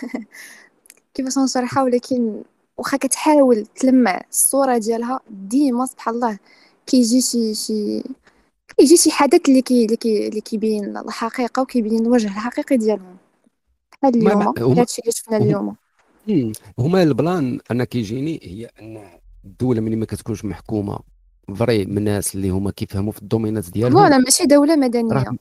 كيفاش 1.13 1.37
نشرحها 1.37 1.83
ولكن 1.83 2.43
واخا 2.77 2.97
كتحاول 2.97 3.65
تلمع 3.65 4.21
الصورة 4.29 4.77
ديالها 4.77 5.19
ديما 5.29 5.85
سبحان 5.85 6.15
الله 6.15 6.39
كيجي 6.87 7.21
شي 7.21 7.55
شي 7.55 8.03
كيجي 8.77 8.97
شي 8.97 9.11
حدث 9.11 9.49
اللي 9.49 9.61
كي 9.61 9.85
اللي 9.85 9.97
كي 9.97 10.27
اللي 10.27 10.41
كيبين 10.41 10.97
الحقيقة 10.97 11.61
وكيبين 11.61 12.05
الوجه 12.05 12.27
الحقيقي 12.27 12.77
ديالهم. 12.77 13.17
بحال 14.03 14.15
اليوم 14.15 14.79
هادشي 14.79 15.01
اللي 15.01 15.11
شفنا 15.11 15.37
اليوم. 15.37 15.75
هما 16.79 17.03
ال 17.03 17.14
plan 17.14 17.59
أنا 17.71 17.83
كيجيني 17.83 18.39
هي 18.43 18.69
أن 18.81 19.19
الدولة 19.45 19.81
ملي 19.81 19.95
ما 19.95 20.05
كتكونش 20.05 20.45
محكومة 20.45 20.99
vrai 21.55 21.85
من 21.85 21.97
الناس 21.97 22.35
اللي 22.35 22.49
هما 22.49 22.71
كيفهموا 22.71 23.11
في 23.11 23.21
ال 23.21 23.26
domaineات 23.26 23.69
ديالهم 23.69 23.93
voilà 23.93 24.17
ماشي 24.17 24.45
دولة 24.45 24.75
مدنية. 24.75 25.37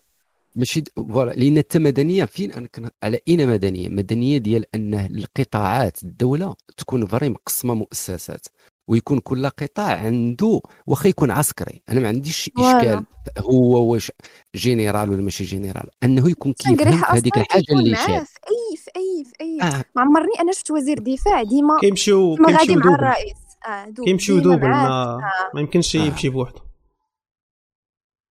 ماشي 0.56 0.84
voilà 0.96 1.30
لأن 1.30 1.58
حتى 1.58 1.78
مدنية 1.78 2.24
فين 2.24 2.52
أنا 2.52 2.66
كن... 2.66 2.88
على 3.02 3.20
أين 3.28 3.48
مدنية؟ 3.48 3.88
مدنية 3.88 4.38
ديال 4.38 4.64
أن 4.74 4.94
القطاعات 4.94 6.02
الدولة 6.02 6.54
تكون 6.76 7.06
vrai 7.06 7.28
مقسمة 7.28 7.74
مؤسسات. 7.74 8.46
ويكون 8.88 9.18
كل 9.18 9.48
قطاع 9.48 9.98
عنده 9.98 10.60
واخا 10.86 11.08
يكون 11.08 11.30
عسكري. 11.30 11.82
أنا 11.88 12.00
ما 12.00 12.08
عنديش 12.08 12.50
إشكال. 12.58 13.04
هو 13.38 13.92
واش 13.92 14.12
جينيرال 14.56 15.10
ولا 15.10 15.22
ماشي 15.22 15.44
جينيرال 15.44 15.88
أنه 16.02 16.30
يكون 16.30 16.52
كيفهم 16.52 17.04
هذيك 17.04 17.38
الحاجة 17.38 17.72
اللي 17.72 17.96
شاف 17.96 18.30
في 18.30 18.38
أي 18.48 18.76
في 18.76 18.90
أي 18.96 19.24
في 19.24 19.32
أي. 19.40 19.68
آه. 19.68 19.84
ما 19.96 20.02
عمرني 20.02 20.40
أنا 20.40 20.52
شفت 20.52 20.70
وزير 20.70 20.98
دفاع 20.98 21.42
ديما 21.42 21.78
كيمشيو 21.80 22.36
كيمشيو 22.36 22.80
مع 22.80 22.94
الرئيس. 22.94 23.36
آه 23.68 24.04
كيمشيو 24.04 24.38
double 24.38 24.68
ما, 24.68 24.86
آه. 24.88 25.20
ما 25.54 25.60
يمكنش 25.60 25.96
آه. 25.96 26.00
يمشي 26.00 26.28
بوحده. 26.28 26.60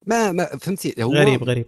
ما 0.07 0.31
ما 0.31 0.45
فهمتي. 0.45 1.03
هو 1.03 1.13
غريب 1.13 1.43
غريب. 1.43 1.65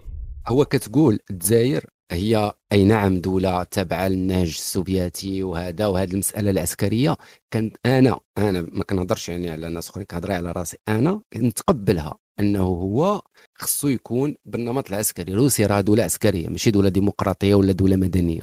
هو 0.47 0.65
كتقول 0.65 1.19
الجزائر 1.31 1.85
هي 2.11 2.53
أي 2.71 2.83
نعم 2.83 3.21
دوله 3.21 3.63
تابعه 3.63 4.07
للنهج 4.07 4.47
السوفيتي 4.47 5.43
وهذا 5.43 5.87
وهذه 5.87 6.11
المسألة 6.11 6.51
العسكرية. 6.51 7.17
كنت 7.53 7.77
أنا 7.85 8.19
أنا 8.37 8.61
ما 8.61 8.83
كنهضرش 8.83 9.29
يعني 9.29 9.49
على 9.49 9.69
ناس 9.69 9.89
أخرين 9.89 10.05
كنهضر 10.05 10.31
على 10.31 10.51
راسي. 10.51 10.77
أنا 10.87 11.21
نتقبلها 11.35 12.17
أنه 12.39 12.63
هو 12.63 13.21
خصو 13.55 13.87
يكون 13.87 14.35
بالنمط 14.45 14.89
العسكري. 14.89 15.33
روسيا 15.33 15.67
راه 15.67 15.81
دولة 15.81 16.03
عسكرية 16.03 16.47
ماشي 16.49 16.71
دولة 16.71 16.89
ديمقراطية 16.89 17.55
ولا 17.55 17.71
دولة 17.71 17.95
مدنية. 17.95 18.41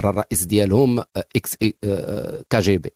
راه 0.00 0.10
الرئيس 0.10 0.44
ديالهم 0.44 0.98
آه، 0.98 1.06
ex 1.36 1.56
آه، 1.62 1.72
آه، 1.84 2.44
KGB 2.50 2.90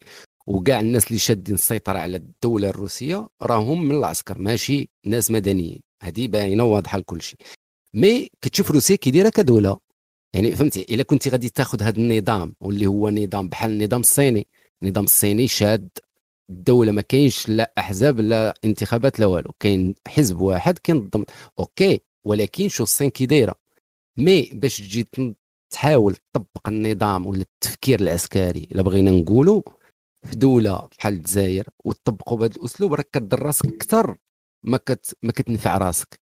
وكاع 0.47 0.81
الناس 0.81 1.07
اللي 1.07 1.19
شادين 1.19 1.55
السيطرة 1.55 1.99
على 1.99 2.17
الدولة 2.17 2.69
الروسية 2.69 3.29
راهم 3.43 3.85
من 3.85 3.95
العسكر 3.95 4.39
ماشي 4.39 4.89
ناس 5.07 5.31
مدنيين. 5.31 5.81
هذه 6.03 6.29
باينة 6.29 6.65
واضحه 6.65 6.99
لكل 6.99 7.23
شيء. 7.23 7.39
mais 7.95 8.31
كتشوف 8.43 8.71
روسيا 8.71 8.97
كي 8.97 9.31
كدولة. 9.31 9.88
يعني 10.35 10.57
فهمتي 10.57 10.83
إلا 10.91 11.03
كنت 11.03 11.29
غادي 11.29 11.49
تاخذ 11.49 11.83
هذا 11.83 11.97
النظام 11.99 12.55
واللي 12.61 12.87
هو 12.87 13.11
نظام 13.11 13.49
بحال 13.49 13.71
النظام 13.71 14.01
الصيني. 14.01 14.47
النظام 14.83 15.05
الصيني 15.05 15.49
شاد 15.49 15.89
الدولة 16.51 16.93
ما 16.93 17.03
كاينش 17.03 17.49
لا 17.49 17.73
أحزاب 17.79 18.21
لا 18.21 18.55
انتخابات 18.65 19.21
لا 19.21 19.27
والو. 19.27 19.53
كاين 19.61 19.95
حزب 20.09 20.41
واحد 20.41 20.79
كينظم. 20.79 21.25
OK 21.59 22.01
ولكن 22.25 22.69
شو 22.69 22.83
الصين 22.83 23.11
كي 23.11 23.27
دايرة. 23.27 23.55
mais 24.17 24.51
باش 24.55 24.79
تجي 24.79 25.09
تحاول 25.71 26.17
تطبق 26.17 26.69
النظام 26.69 27.27
ولا 27.27 27.41
التفكير 27.41 28.01
العسكري 28.01 28.69
إلا 28.73 28.83
بغينا 28.83 29.11
نقولوا 29.11 29.63
في 30.27 30.37
دولة 30.37 30.89
بحال 30.99 31.15
الجزائر 31.15 31.69
وتطبقوا 31.85 32.39
بهذا 32.39 32.57
الأسلوب 32.57 32.95
راك 32.95 33.11
كدير 33.13 33.43
راسك 33.43 33.67
أكثر 33.67 34.17
ما 34.65 34.77
كت 34.79 35.17
ما 35.23 35.33
كتنفع 35.33 35.79
راسك. 35.79 36.21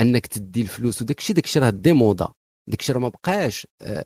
أنك 0.00 0.26
تدي 0.26 0.62
الفلوس 0.62 1.02
وداك 1.02 1.18
الشيء 1.18 1.36
داك 1.36 1.44
الشيء 1.44 1.62
راه 1.62 1.70
démodé. 1.70 2.28
داك 2.68 2.80
الشيء 2.80 2.98
ما 2.98 3.08
بقاش 3.08 3.66
آه، 3.82 4.04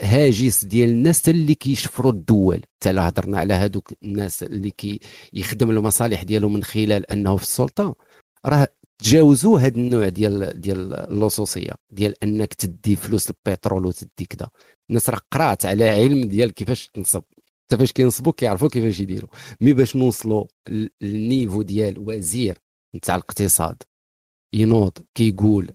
هاجس 0.00 0.64
ديال 0.64 0.90
الناس 0.90 1.28
اللي 1.28 1.54
كيشفروا 1.54 2.12
الدول. 2.12 2.62
حتى 2.80 2.90
هضرنا 2.90 3.38
على 3.38 3.54
هذوك 3.54 3.92
الناس 4.02 4.42
اللي 4.42 4.70
كيخدم 4.70 5.70
المصالح 5.70 6.22
ديالهم 6.22 6.52
من 6.52 6.64
خلال 6.64 7.10
أنه 7.12 7.36
في 7.36 7.42
السلطة 7.42 7.96
راه 8.46 8.68
تجاوزوا 8.98 9.60
هذا 9.60 9.76
النوع 9.76 10.08
ديال 10.08 10.60
ديال 10.60 10.94
اللصوصية 10.94 11.72
ديال 11.90 12.24
أنك 12.24 12.54
تدي 12.54 12.96
فلوس 12.96 13.30
البترول 13.30 13.86
وتدي 13.86 14.26
كذا 14.30 14.50
الناس 14.90 15.10
راه 15.10 15.20
قرات 15.32 15.66
على 15.66 15.88
علم 15.88 16.28
ديال 16.28 16.54
كيفاش 16.54 16.88
تنصب. 16.88 17.22
حتى 17.66 17.78
فاش 17.78 17.92
كينصبوا 17.92 18.32
كيعرفوا 18.32 18.68
كيفاش 18.68 19.00
يديروا. 19.00 19.28
مي 19.60 19.72
باش 19.72 19.96
نوصلوا 19.96 20.44
للنيفو 21.02 21.62
ديال 21.62 21.98
وزير 21.98 22.58
نتاع 22.96 23.14
الاقتصاد. 23.16 23.82
ينوض 24.52 24.92
كيقول 25.14 25.70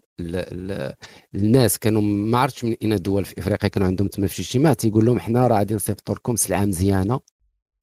الناس 1.36 1.80
كانوا 1.80 2.02
ما 2.02 2.38
عرفتش 2.40 2.64
من 2.64 2.76
أين 2.82 2.94
الدول 2.94 3.26
في 3.26 3.40
إفريقيا 3.40 3.70
كانوا 3.70 3.88
عندهم 3.88 4.08
تما 4.08 4.28
في 4.28 4.40
اجتماع 4.40 4.74
تيقول 4.74 5.06
لهم 5.06 5.20
حنا 5.20 5.48
راه 5.48 5.58
غادي 5.58 5.76
نصيفطوا 5.76 6.16
لكم 6.16 6.36
سلعه 6.36 6.66
مزيانه 6.66 7.20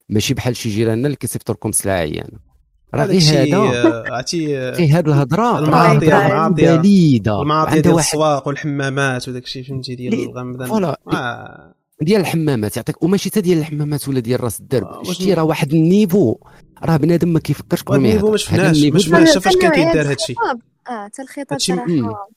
ماشي 0.08 0.34
بحال 0.34 0.56
شي 0.56 0.68
جيراننا 0.68 1.06
اللي 1.06 1.16
كيصيفطوا 1.16 1.54
لكم 1.54 1.72
سلعه 1.72 1.94
عيانه 1.94 2.38
راه 2.94 3.04
غير 3.04 3.20
هذا؟ 3.20 4.04
عرفتي 4.12 4.72
في 4.72 4.92
هذه 4.92 5.06
الهضرة؟ 5.06 5.58
المعاطية 5.58 6.26
المعاطية. 6.26 6.76
بليدة 6.76 7.42
المعاطية 7.42 7.80
ديال 7.80 7.94
الاسواق 7.94 8.48
والحمامات 8.48 9.28
وداك 9.28 9.44
الشيء 9.44 9.62
فهمتي 9.64 9.94
ديال 9.94 10.14
الغمضان 10.14 10.68
voilà 10.68 11.00
آه. 11.12 11.74
ديال 12.00 12.20
الحمامات 12.20 12.76
يعطيك 12.76 13.02
وماشي 13.02 13.30
حتى 13.30 13.40
ديال 13.40 13.58
الحمامات 13.58 14.08
ولا 14.08 14.20
ديال 14.20 14.44
راس 14.44 14.60
الدرب 14.60 14.86
آه 14.86 15.02
شتي 15.02 15.34
راه 15.34 15.42
واحد 15.42 15.74
ال 15.74 15.83
niveau 15.83 16.36
راه 16.84 16.96
بنادم 16.96 17.28
ما 17.28 17.40
كيفكرش 17.40 17.82
قبل 17.82 18.00
ما 18.00 18.08
ال 18.08 18.11
niveau 18.11 18.30
ما 18.30 18.36
شفناش 18.36 18.84
ما 18.84 18.98
شفناش 18.98 19.38
فاش 19.38 19.56
كان 19.56 19.70
كيدار 19.70 20.00
هذا 20.00 20.12
الشيء 20.12 20.36
آه 20.88 21.04
حتى 21.04 21.22
الخطاب 21.22 21.58
صراحة 21.58 22.28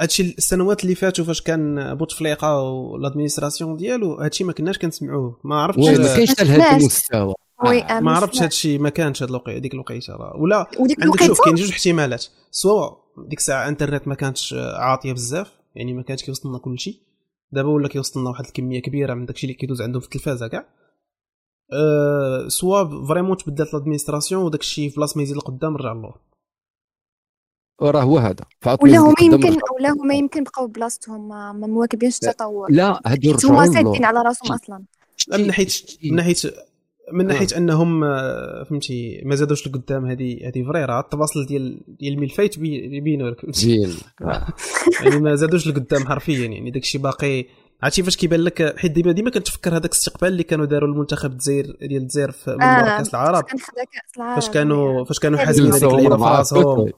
هادشي 0.00 0.22
السنوات 0.22 0.84
اللي 0.84 0.94
فاتوا 0.94 1.24
فاش 1.24 1.42
كان 1.42 1.94
بوتفليقة 1.94 2.60
وال 2.60 2.74
administration 2.74 3.76
ديالو 3.76 4.14
هادشي 4.14 4.44
ما 4.44 4.52
كناش 4.52 4.78
كنسمعوه. 4.78 5.40
ما 5.44 5.62
عرفتش 5.62 5.88
ما 5.88 6.14
كاينش 6.14 6.42
لهذا 6.42 6.76
المستوى. 6.76 7.34
آه. 7.64 8.00
ما 8.00 8.12
عرفتش 8.12 8.42
هادشي 8.42 8.78
ما 8.78 8.88
كانش 8.88 9.22
هاد 9.22 9.28
الوقيته 9.28 9.58
ديك 9.58 9.74
الوقيتة 9.74 10.16
راه. 10.16 10.36
ولا 10.36 10.66
وديك 10.80 11.02
عندك 11.02 11.22
شوف 11.22 11.40
كاين 11.44 11.54
جوج 11.54 11.70
احتمالات. 11.70 12.26
سواء 12.50 12.98
ديك 13.28 13.38
الساعة 13.38 13.68
انترنت 13.68 14.08
ما 14.08 14.14
كانتش 14.14 14.54
عاطية 14.58 15.12
بزاف 15.12 15.52
يعني 15.74 15.92
ما 15.92 16.02
كانش 16.02 16.22
كيوصلنا 16.22 16.58
كلشي. 16.58 17.02
دابا 17.52 17.68
ولا 17.68 17.88
كيوصلنا 17.88 18.30
واحد 18.30 18.44
الكمية 18.44 18.82
كبيرة 18.82 19.14
من 19.14 19.26
داكشي 19.26 19.46
اللي 19.46 19.54
كيدوز 19.54 19.82
عندهم 19.82 20.00
في 20.00 20.06
التلفازة 20.06 20.48
كاع. 20.48 20.66
أه 21.72 22.48
soit 22.48 23.06
vraiment 23.06 23.36
تبدلت 23.36 23.74
ال 23.74 23.78
administration 23.78 24.42
وداك 24.42 24.60
الشيء 24.60 24.90
في 24.90 24.96
بلاصة 24.96 25.18
ما 25.18 25.22
يزيد 25.22 25.36
لقدام 25.36 25.76
رجع 25.76 25.92
اللور 25.92 26.18
وراه 27.80 28.02
هو 28.02 28.18
هذا. 28.18 28.44
ولا 28.82 28.98
هما 28.98 29.14
يمكن 29.22 29.56
ولا 29.78 29.92
هما 29.92 30.14
يمكن 30.14 30.44
بقاو 30.44 30.66
بلاصتهم 30.66 31.28
ما, 31.28 31.52
مواكبينش 31.52 32.16
التطور 32.16 32.70
لا 32.70 33.00
هادو 33.06 33.32
رجعوا 33.32 33.54
هما 33.54 33.66
سادين 33.66 34.04
على 34.04 34.22
راسهم 34.22 34.52
أصلا. 34.52 34.82
من 35.32 35.46
ناحيه 35.46 35.66
من 36.04 36.16
ناحيه 36.16 36.34
من 37.12 37.26
ناحية 37.26 37.46
أنهم 37.56 38.04
آه، 38.04 38.64
فهمتي 38.70 39.22
ما 39.24 39.34
زادوش 39.34 39.68
لقدام 39.68 40.06
هذه 40.06 40.48
هذه 40.48 40.64
فري 40.64 40.84
راه 40.84 41.00
التفاصيل 41.00 41.46
ديال 41.46 41.80
ديال 41.88 42.12
الملفيت 42.12 42.58
يبينوا 42.58 43.30
لك. 43.30 43.50
زين 43.50 43.94
يعني 45.00 45.20
ما 45.20 45.34
زادوش 45.34 45.68
لقدام 45.68 46.06
حرفيا 46.06 46.46
يعني 46.46 46.70
داك 46.70 46.82
الشيء 46.82 47.00
باقي. 47.00 47.44
عرفتي 47.82 48.02
فاش 48.02 48.16
كيبان 48.16 48.40
لك 48.40 48.78
حيت 48.78 48.92
ديما 48.92 49.12
ديما 49.12 49.30
كنتفكر 49.30 49.70
هذاك 49.70 49.84
الاستقبال 49.84 50.28
اللي 50.28 50.42
كانوا 50.42 50.66
داروا 50.66 50.88
المنتخب 50.88 51.32
الجزائر 51.32 51.76
ديال 51.80 52.02
الجزائر 52.02 52.30
في 52.30 52.50
آه 52.50 52.98
كأس 52.98 53.14
العرب. 53.14 53.44
فاش 54.16 54.50
كانوا 54.50 55.04
فاش 55.04 55.18
كانوا 55.18 55.38
حازمين 55.38 55.72
هذيك 55.72 55.84
اللعيبه 55.84 56.16
في 56.16 56.22
راسهم. 56.22 56.92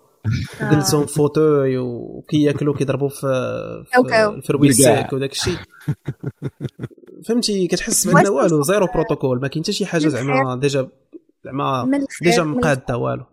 جلسهم 0.61 1.07
في 1.07 1.15
فوتوي 1.15 1.79
وكياكلوا 1.79 2.77
كيضربوا 2.77 3.09
في 3.09 3.85
كاو 3.93 4.03
كاو. 4.03 4.31
في 4.31 4.37
الفروي 4.37 4.69
الساك 4.69 5.13
وداك 5.13 5.33
الشيء 5.33 5.57
فهمتي 7.29 7.67
كتحس 7.67 8.07
بان 8.07 8.29
والو 8.29 8.63
زيرو 8.63 8.87
بروتوكول 8.95 9.41
ما 9.41 9.49
كاين 9.49 9.63
حتى 9.65 9.73
شي 9.73 9.87
حاجة 9.87 10.09
زعما 10.09 10.57
ديجا 10.57 10.89
زعما 11.45 11.91
ديجا 12.23 12.43
مقاده 12.43 12.97
والو 12.97 13.25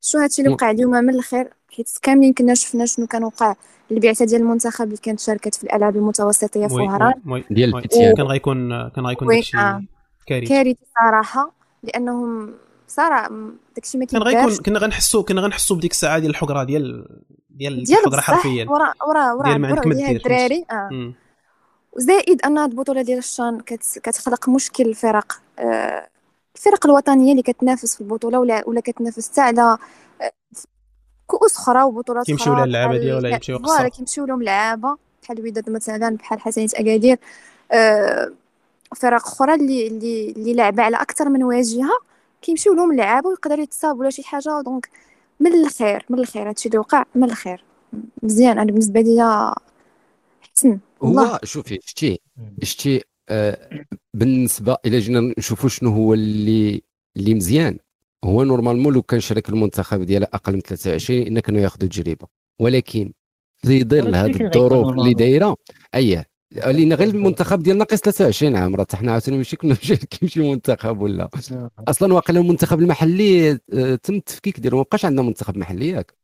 شو 0.00 0.18
هادشي 0.18 0.42
اللي 0.42 0.52
وقع 0.52 0.70
اليوم؟ 0.70 0.90
من 0.90 1.14
الخير 1.14 1.52
حيت 1.76 1.88
كاملين 2.02 2.32
كنا 2.32 2.54
شفنا 2.54 2.86
شنو 2.86 3.06
كان 3.06 3.24
وقع. 3.24 3.54
البعثة 3.90 4.24
ديال 4.24 4.40
المنتخب 4.40 4.84
اللي 4.84 4.96
كانت 4.96 5.20
شاركت 5.20 5.54
في 5.54 5.64
الألعاب 5.64 5.96
المتوسطية 5.96 6.66
في 6.66 6.74
وهران. 6.74 7.12
ديال. 7.50 7.76
الفتيان. 7.76 8.14
كان 8.16 8.26
غيكون 8.26 8.88
كان 8.88 9.06
غيكون 9.06 9.28
داكشي 9.28 9.56
آه. 9.58 9.82
كارثه 10.26 10.48
كارثه 10.48 10.78
صراحة 10.94 11.52
لأنهم 11.82 12.54
صراحة 12.88 13.28
م- 13.32 13.56
داكشي 13.74 13.98
ما 13.98 14.04
كان 14.04 14.24
كيدارش. 14.24 14.44
غيكون 14.44 14.56
كنا 14.64 14.78
غنحسوا 14.78 15.22
كنا 15.22 15.40
غنحسوا 15.40 15.76
بديك 15.76 15.90
الساعة 15.90 16.18
ديال 16.18 16.30
الحقرة 16.30 16.64
ديال 16.64 17.06
ديال 17.50 17.84
ديال 17.84 17.98
الحقره 17.98 18.20
حرفيا. 18.20 18.66
ورا 18.70 18.92
ورا 19.08 19.32
ورا 19.32 19.48
ديال 19.48 19.60
ما 19.60 19.68
عندك 19.68 19.78
البرع 19.86 19.88
ما 19.88 19.94
ديال 19.94 20.06
دير، 20.08 20.16
الدراري 20.16 20.64
آه. 20.70 21.12
وزائد 21.92 22.42
أن 22.42 22.58
هاد 22.58 22.70
البطولة 22.70 23.02
ديال 23.02 23.18
الشان 23.18 23.60
كت... 23.60 23.98
كتخلق 23.98 24.48
مشكل 24.48 24.88
الفرق 24.88 25.40
آه، 25.58 26.08
الفرق 26.56 26.86
الوطنية 26.86 27.30
اللي 27.30 27.42
كتنافس 27.42 27.94
في 27.94 28.00
البطولة 28.00 28.38
ولا 28.38 28.68
ولا 28.68 28.80
كتنافس 28.80 29.30
حتى 29.30 29.40
على 29.40 29.78
آه، 30.22 30.32
كؤوس 31.26 31.56
أخرى 31.56 31.82
وبطولات 31.82 32.26
كيمشيو 32.26 32.52
أخرى 32.52 32.64
اللعابة 32.64 32.90
بحال- 32.92 33.00
ديالها 33.00 33.18
ولا 33.18 33.28
يمشيو 33.28 33.58
voilà 33.58 33.72
قصة. 33.78 33.88
كيمشيو 33.88 34.24
لهم 34.26 34.42
لعابة 34.42 34.96
بحال 35.22 35.38
الوداد 35.38 35.70
مثلا 35.70 36.16
بحال 36.16 36.40
حسنيه 36.40 36.66
أكادير 36.74 37.18
آه، 37.72 38.32
فرق 38.96 39.26
أخرى 39.26 39.54
اللي 39.54 39.86
اللي 39.86 40.30
اللي 40.30 40.54
لعبة 40.54 40.82
على 40.82 40.96
أكثر 40.96 41.28
من 41.28 41.42
واجهة. 41.44 41.90
كيمشيو 42.42 42.74
لهم 42.74 42.96
لعابه 42.96 43.28
ويقدروا 43.28 43.62
يتصابوا 43.62 44.00
ولا 44.00 44.10
شي 44.10 44.22
حاجة. 44.22 44.62
donc 44.64 44.88
من 45.40 45.54
الخير 45.54 46.06
من 46.10 46.18
الخير 46.18 46.48
هادشي 46.48 46.68
اللي 46.68 46.78
وقع 46.78 47.04
من 47.14 47.24
الخير. 47.24 47.64
مزيان 48.22 48.58
أنا 48.58 48.72
بالنسبة 48.72 49.00
ليا 49.00 49.54
حسن. 50.40 50.78
والله 51.00 51.32
هو 51.32 51.38
شوفي 51.44 51.78
شتي 51.82 52.20
شتي 52.62 53.04
آه 53.28 53.84
بالنسبة 54.14 54.76
إلى 54.86 54.98
جينا 54.98 55.34
نشوفوا 55.38 55.68
شنو 55.68 55.90
هو 55.90 56.14
اللي 56.14 56.82
اللي 57.16 57.34
مزيان. 57.34 57.78
هو 58.24 58.42
normalement 58.42 58.94
لو 58.94 59.02
كان 59.02 59.20
شارك 59.20 59.48
المنتخب 59.48 60.02
ديالها 60.02 60.28
أقل 60.34 60.52
من 60.52 60.60
23 60.60 61.22
ans 61.22 61.40
كانوا 61.40 61.60
ياخذوا 61.60 61.88
تجربه 61.88 62.26
ولكن 62.60 63.12
في 63.56 63.84
ظل 63.84 64.14
هذه 64.14 64.46
الظروف. 64.46 64.88
اللي 64.88 65.14
دايرة 65.14 65.56
اييه 65.94 66.26
لأن 66.52 66.92
غير 66.92 67.08
المنتخب 67.08 67.62
ديالنا 67.62 67.78
ناقص 67.84 68.00
23 68.00 68.56
عام 68.56 68.76
راه 68.76 68.86
حنا 68.94 69.12
عاوتاني 69.12 69.36
ماشي 69.36 69.56
كنا 69.56 69.74
ماشي 69.82 69.96
كيمشي 69.96 70.50
منتخب 70.50 71.00
ولا. 71.00 71.28
أصلا 71.88 72.14
واقيلا 72.14 72.40
المنتخب 72.40 72.78
المحلي 72.80 73.50
آه، 73.72 73.94
تم 73.94 74.14
التفكيك 74.14 74.60
ديالو. 74.60 74.76
ما 74.76 74.82
بقاش 74.82 75.04
عندنا 75.04 75.22
منتخب 75.22 75.56
محلي 75.56 75.88
ياك. 75.88 76.14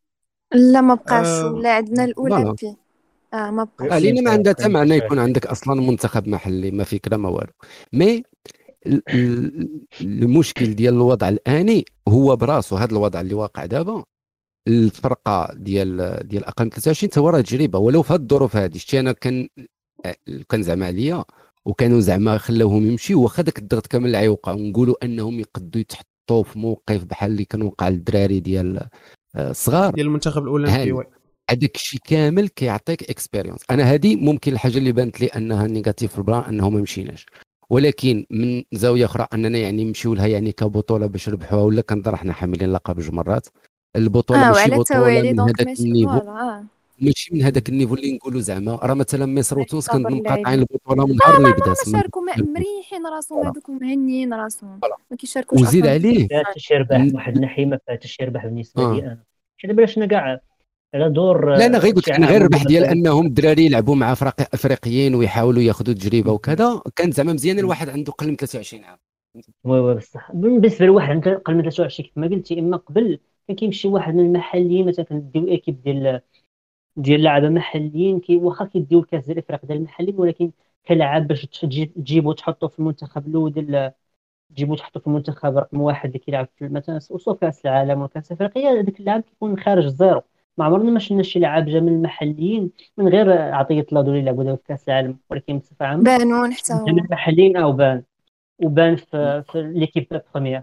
لا 0.55 0.81
ما 0.81 0.95
بقاش. 0.95 1.27
آه، 1.27 1.53
ولا 1.53 1.75
عندنا. 1.75 2.05
الأولمبي. 2.05 2.77
آه 3.35 3.51
ما 3.51 3.65
بقاش. 3.65 4.03
لأن 4.03 4.25
ما 4.25 4.31
عندها 4.31 4.53
حتى 4.53 4.69
معنى. 4.69 4.95
يكون 4.95 5.19
عندك 5.19 5.47
أصلا 5.47 5.81
منتخب 5.81 6.29
محلي 6.29 6.71
ما 6.71 6.85
فكره 6.85 7.17
ما 7.17 7.29
والو. 7.29 7.53
مي 7.93 8.23
ال- 8.87 9.03
ال- 9.09 9.81
المشكل 10.01 10.75
ديال 10.75 10.95
الوضع 10.95 11.29
الآني 11.29 11.85
هو 12.09 12.37
براسو 12.37 12.77
هذا 12.77 12.93
الوضع 12.93 13.21
اللي 13.21 13.35
واقع 13.35 13.67
دابا 13.67 14.05
الفرقة 14.69 15.49
ديال 15.55 16.19
ديال 16.29 16.45
أقل 16.45 16.65
من 16.65 16.71
23 16.71 17.11
تا 17.11 17.21
هو 17.21 17.29
راه 17.29 17.41
تجربة. 17.41 17.79
ولو 17.79 18.03
في 18.03 18.13
هذه 18.13 18.21
الظروف 18.21 18.57
هذه 18.57 18.77
شتي 18.77 19.01
أنا 19.01 19.13
كان 19.13 19.49
كان 20.49 20.63
زعما 20.63 20.87
عليا 20.87 21.25
وكانوا 21.65 22.01
زعما 22.01 22.39
خلاوهم 22.39 22.87
يمشيو 22.87 23.23
واخا 23.23 23.43
داك 23.43 23.59
الضغط 23.59 23.87
كامل 23.87 24.07
اللي 24.07 24.19
غيوقع 24.19 24.53
ونقولوا 24.53 25.05
أنهم 25.05 25.41
يقدوا 25.41 25.81
يتحطوا 25.81 26.43
في 26.43 26.59
موقف 26.59 27.05
بحال 27.05 27.31
اللي 27.31 27.45
كان 27.45 27.63
وقع 27.63 27.89
للدراري 27.89 28.41
ديال 28.41 28.89
آه، 29.37 29.51
الصغار. 29.51 29.95
ديال 29.95 30.07
المنتخب 30.07 30.43
الأولمبي 30.43 31.05
هذاك 31.51 31.75
الشيء 31.75 32.01
كامل 32.05 32.49
كيعطيك 32.49 33.11
expérience 33.11 33.61
أنا 33.71 33.83
هذه 33.83 34.17
ممكن 34.17 34.53
الحاجة 34.53 34.79
اللي 34.79 34.93
بانت 34.93 35.21
لي 35.21 35.27
أنها 35.27 35.67
négatif 35.67 36.13
في 36.13 36.19
ال 36.19 36.24
plan 36.24 36.43
أنه 36.43 36.71
ما 36.71 36.81
مشيناش. 36.81 37.27
ولكن 37.71 38.27
من 38.31 38.63
زاوية 38.73 39.05
أخرى 39.05 39.27
أننا 39.35 39.59
يعني 39.59 39.85
نمشيو 39.85 40.15
لها 40.15 40.27
يعني 40.27 40.53
كبطولة 40.53 41.07
باش 41.07 41.29
نربحوها 41.29 41.63
ولا 41.63 41.83
كنظن 41.83 42.17
حنا 42.17 42.33
حاملين 42.33 42.73
لقب 42.73 43.01
جوج 43.01 43.15
مرات 43.15 43.47
البطولة 43.97 44.49
آه 44.49 44.53
ماشي 44.53 44.71
بطولة 44.71 44.81
التوالي 44.81 45.31
من 45.31 45.37
دونك 45.37 45.61
هذاك 45.61 45.81
النيفو. 45.81 46.21
فوالا 46.21 46.65
ماشي 47.01 47.35
من 47.35 47.43
هذاك 47.43 47.69
النيفو 47.69 47.95
اللي 47.95 48.13
نقولوا 48.17 48.41
زعما 48.41 48.75
راه 48.83 48.95
مثلا 48.95 49.27
مصر 49.27 49.59
وتونس 49.59 49.91
اللاعبين. 49.91 50.23
مقاطعين 50.23 50.59
البطولة 50.59 51.07
من 51.07 51.17
نهار 51.17 51.37
اللي 51.37 51.53
بدأ 51.53 51.67
ما 51.69 51.75
شاركوا 52.01 52.23
ما- 52.23 52.33
مريحين 52.37 53.07
راسهم. 53.07 53.47
هذوك 53.47 53.69
ومهنيين 53.69 54.35
راسهم. 54.35 54.81
ما 55.11 55.17
كيشاركوش 55.17 55.61
وزيد. 55.61 55.87
عليه 55.87 56.29
فيها 56.29 56.43
تشربح 56.55 56.97
م- 57.01 57.15
واحد 57.15 57.35
الناحيه 57.37 57.67
ما 57.67 57.79
فيها 57.87 57.97
تشربح 57.97 58.47
بالنسبة 58.47 58.83
آه. 58.83 58.95
لي 58.95 59.03
أنا 59.03 59.25
حيت 59.59 59.71
دابا 59.71 59.87
شنا 59.87 60.07
كاع 60.07 60.41
على 60.95 61.11
دور 61.11 61.55
لا 61.57 61.67
أنا 61.67 61.79
غير 61.79 61.95
قلت 61.95 62.09
لك 62.09 62.21
غير 62.21 62.37
الربح 62.41 62.65
ديال. 62.65 62.85
أنهم 62.85 63.27
الدراري 63.27 63.67
يلعبوا 63.67 63.95
مع 63.95 64.15
فرق 64.15 64.35
أفريقيين 64.55 65.15
ويحاولوا 65.15 65.63
ياخذوا 65.63 65.95
تجربة 65.95 66.33
وكذا 66.33 66.81
كان 66.97 67.11
زعما 67.11 67.33
مزيان 67.33 67.59
الواحد 67.59 67.89
عنده 67.89 68.13
قل 68.13 68.29
من 68.29 68.37
23 68.37 68.85
عام 68.85 68.99
وي 69.65 69.79
وي 69.81 69.95
بصح 69.95 70.33
بالنسبة 70.33 70.87
لواحد 70.87 71.11
عنده 71.11 71.33
أقل 71.33 71.55
من 71.55 71.63
23 71.63 72.07
كيف 72.07 72.19
ما 72.19 72.27
قلتي 72.27 72.59
إما 72.61 72.77
قبل 72.77 73.19
كان 73.49 73.57
كيمشي 73.57 73.89
واحد 73.89 74.15
من 74.15 74.21
المحليين 74.27 74.87
مثلا 74.89 75.05
كنديو 75.05 75.49
إيكيب 75.49 75.83
ديال 75.83 76.21
ديال 76.97 77.23
لعابه 77.23 77.49
محليين 77.49 78.21
كي 78.21 78.37
واخا 78.37 78.65
كيديو 78.65 79.01
الكاس 79.01 79.27
ديال 79.27 79.39
افريقيا 79.39 79.67
ديال 79.69 79.79
المحليين 79.79 80.17
ولكن 80.21 80.51
كلاعب 80.89 81.27
باش 81.29 81.47
تجي- 81.47 81.87
تجيبو 81.87 82.33
تحطو 82.33 82.69
في 82.69 82.79
المنتخب 82.79 83.27
الأول 83.29 83.53
ديال 83.53 83.93
تجيبو 84.51 84.75
تحطو 84.75 85.01
في 85.01 85.07
المنتخب 85.07 85.59
رقم 85.59 85.81
واحد 85.81 86.07
اللي 86.09 86.19
كيلعب 86.19 86.49
في 86.57 86.69
مثلا 86.69 86.97
وصل 87.11 87.39
كأس 87.39 87.67
العالم 87.67 88.03
وكاس 88.03 88.33
أفريقيا 88.33 88.71
هذاك 88.81 89.01
اللاعب 89.01 89.23
كيكون 89.23 89.59
خارج 89.61 89.87
زيرو 89.87 90.23
ما 90.59 90.65
عمرنا 90.65 90.91
ما 90.91 90.99
شفنا 90.99 91.23
شي 91.23 91.39
لاعب 91.39 91.67
جا 91.67 91.81
من 91.81 91.89
المحليين 91.89 92.71
من 92.99 93.09
غير 93.09 93.33
عطية 93.33 93.87
الله 93.89 94.03
دول 94.03 94.17
يلعبوا 94.17 94.45
دابا 94.45 94.57
في 94.57 94.63
كأس 94.65 94.89
العالم 94.89 95.19
ولكن 95.31 95.59
بصفة 95.59 95.87
عامة 95.87 96.05
بانون 96.05 96.53
حتى 96.53 96.75
من 96.75 96.99
المحليين 96.99 97.57
أو 97.57 97.73
بان. 97.73 98.03
وبان 98.65 98.97
في, 98.97 99.43
في 99.53 99.63
l'équipe 99.63 100.23
première 100.35 100.63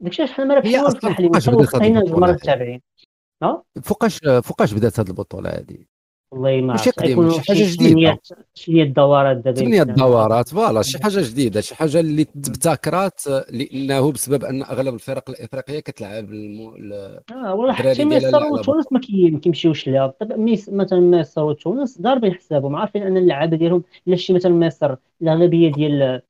داكشي 0.00 0.22
علاش 0.22 0.34
حنا 0.34 0.44
ما 0.44 0.54
ربحنا 0.54 0.70
هي 0.70 0.80
والو 0.82 0.90
في 0.90 0.96
أصلاً 0.96 1.10
المحليين 1.10 1.96
البطولة 1.96 2.16
المره 2.16 2.30
هادي؟ 2.30 2.82
فوقاش 3.82 4.18
فوقاش 4.44 4.72
بدات 4.74 5.00
هذه 5.00 5.08
البطولة 5.08 5.50
هذه 5.50 5.78
والله 6.32 6.60
ما 6.60 6.72
عرفت. 6.72 7.02
يكونوا 7.04 7.30
شي 7.30 7.40
حاجة 7.48 7.56
شي 7.56 7.72
جديدة. 7.72 7.94
ثمانية 7.94 8.20
ثمانية 8.66 8.84
دورات 8.84 9.36
دابا 9.36 9.56
ثمانية 9.60 9.78
يمكن. 9.78 9.94
دورات 9.94 10.48
voilà 10.48 10.82
شي 10.82 10.98
حاجة 10.98 11.20
جديدة 11.30 11.60
شي 11.60 11.74
حاجة 11.74 12.00
اللي 12.00 12.24
تبتكرات 12.24 13.20
لأنه 13.50 14.12
بسبب 14.12 14.44
أن 14.44 14.62
أغلب 14.62 14.94
الفرق 14.94 15.30
الإفريقية 15.30 15.80
كتلعب 15.80 16.24
المو... 16.32 16.76
ال- 16.76 17.20
آه 17.32 17.54
والله 17.54 17.72
الدراري 17.72 17.94
حتى 17.94 18.04
مصر 18.04 18.44
وتونس 18.52 18.92
ما 18.92 19.00
كي- 19.00 19.30
ما 19.30 19.38
كيمشيوش 19.38 19.88
لها 19.88 20.14
مثلا 20.68 21.00
مصر 21.00 21.42
وتونس 21.44 22.00
ضاربين 22.00 22.34
حسابهم 22.34 22.76
عارفين 22.76 23.02
أن 23.02 23.16
اللعابة 23.16 23.56
ديالهم 23.56 23.82
إلا 24.08 24.16
شي 24.16 24.32
مثلا 24.32 24.52
مصر 24.52 24.96
الأغلبية 25.22 25.72
ديال 25.72 26.22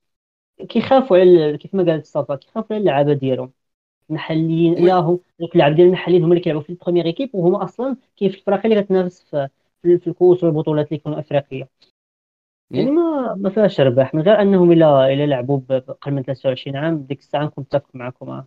كيخافوا 0.68 1.18
على 1.18 1.58
كيف 1.58 1.74
ما 1.74 1.84
قالت 1.92 2.06
صفا 2.06 2.36
كيخافوا 2.36 2.76
على 2.76 2.80
اللعابة 2.82 3.12
ديالهم. 3.14 3.52
محليين 4.10 4.72
oui. 4.74 4.80
لا 4.80 4.94
هم 4.94 5.20
دوك 5.40 5.52
اللعاب 5.54 5.74
ديال 5.74 5.86
المحليين 5.86 6.22
هما 6.22 6.32
اللي 6.32 6.44
كيلعبوا 6.44 6.62
في 6.62 6.70
ال 6.70 6.74
première 6.74 7.06
équipe 7.06 7.30
وهما 7.34 7.64
أصلا 7.64 7.96
كاين 8.16 8.30
في 8.30 8.38
الفرق 8.38 8.66
اللي 8.66 8.82
كتنافس 8.82 9.20
في 9.82 9.98
في 9.98 10.06
الكؤوس 10.06 10.44
والبطولات 10.44 10.86
اللي 10.86 10.96
يكونوا 10.96 11.20
أفريقية. 11.20 11.68
يعني 12.70 12.90
ما 12.90 13.34
ما 13.34 13.50
فيهاش 13.50 13.80
ربح 13.80 14.14
من 14.14 14.22
غير 14.22 14.42
أنهم 14.42 14.72
إلا 14.72 15.12
إلا 15.12 15.26
لعبوا 15.26 15.58
ب- 15.58 15.66
باقل 15.66 16.12
من 16.12 16.22
23 16.22 16.76
عام 16.76 17.02
ديك 17.02 17.18
الساعة 17.18 17.44
نكون 17.44 17.64
متفق 17.64 17.88
معكم. 17.94 18.42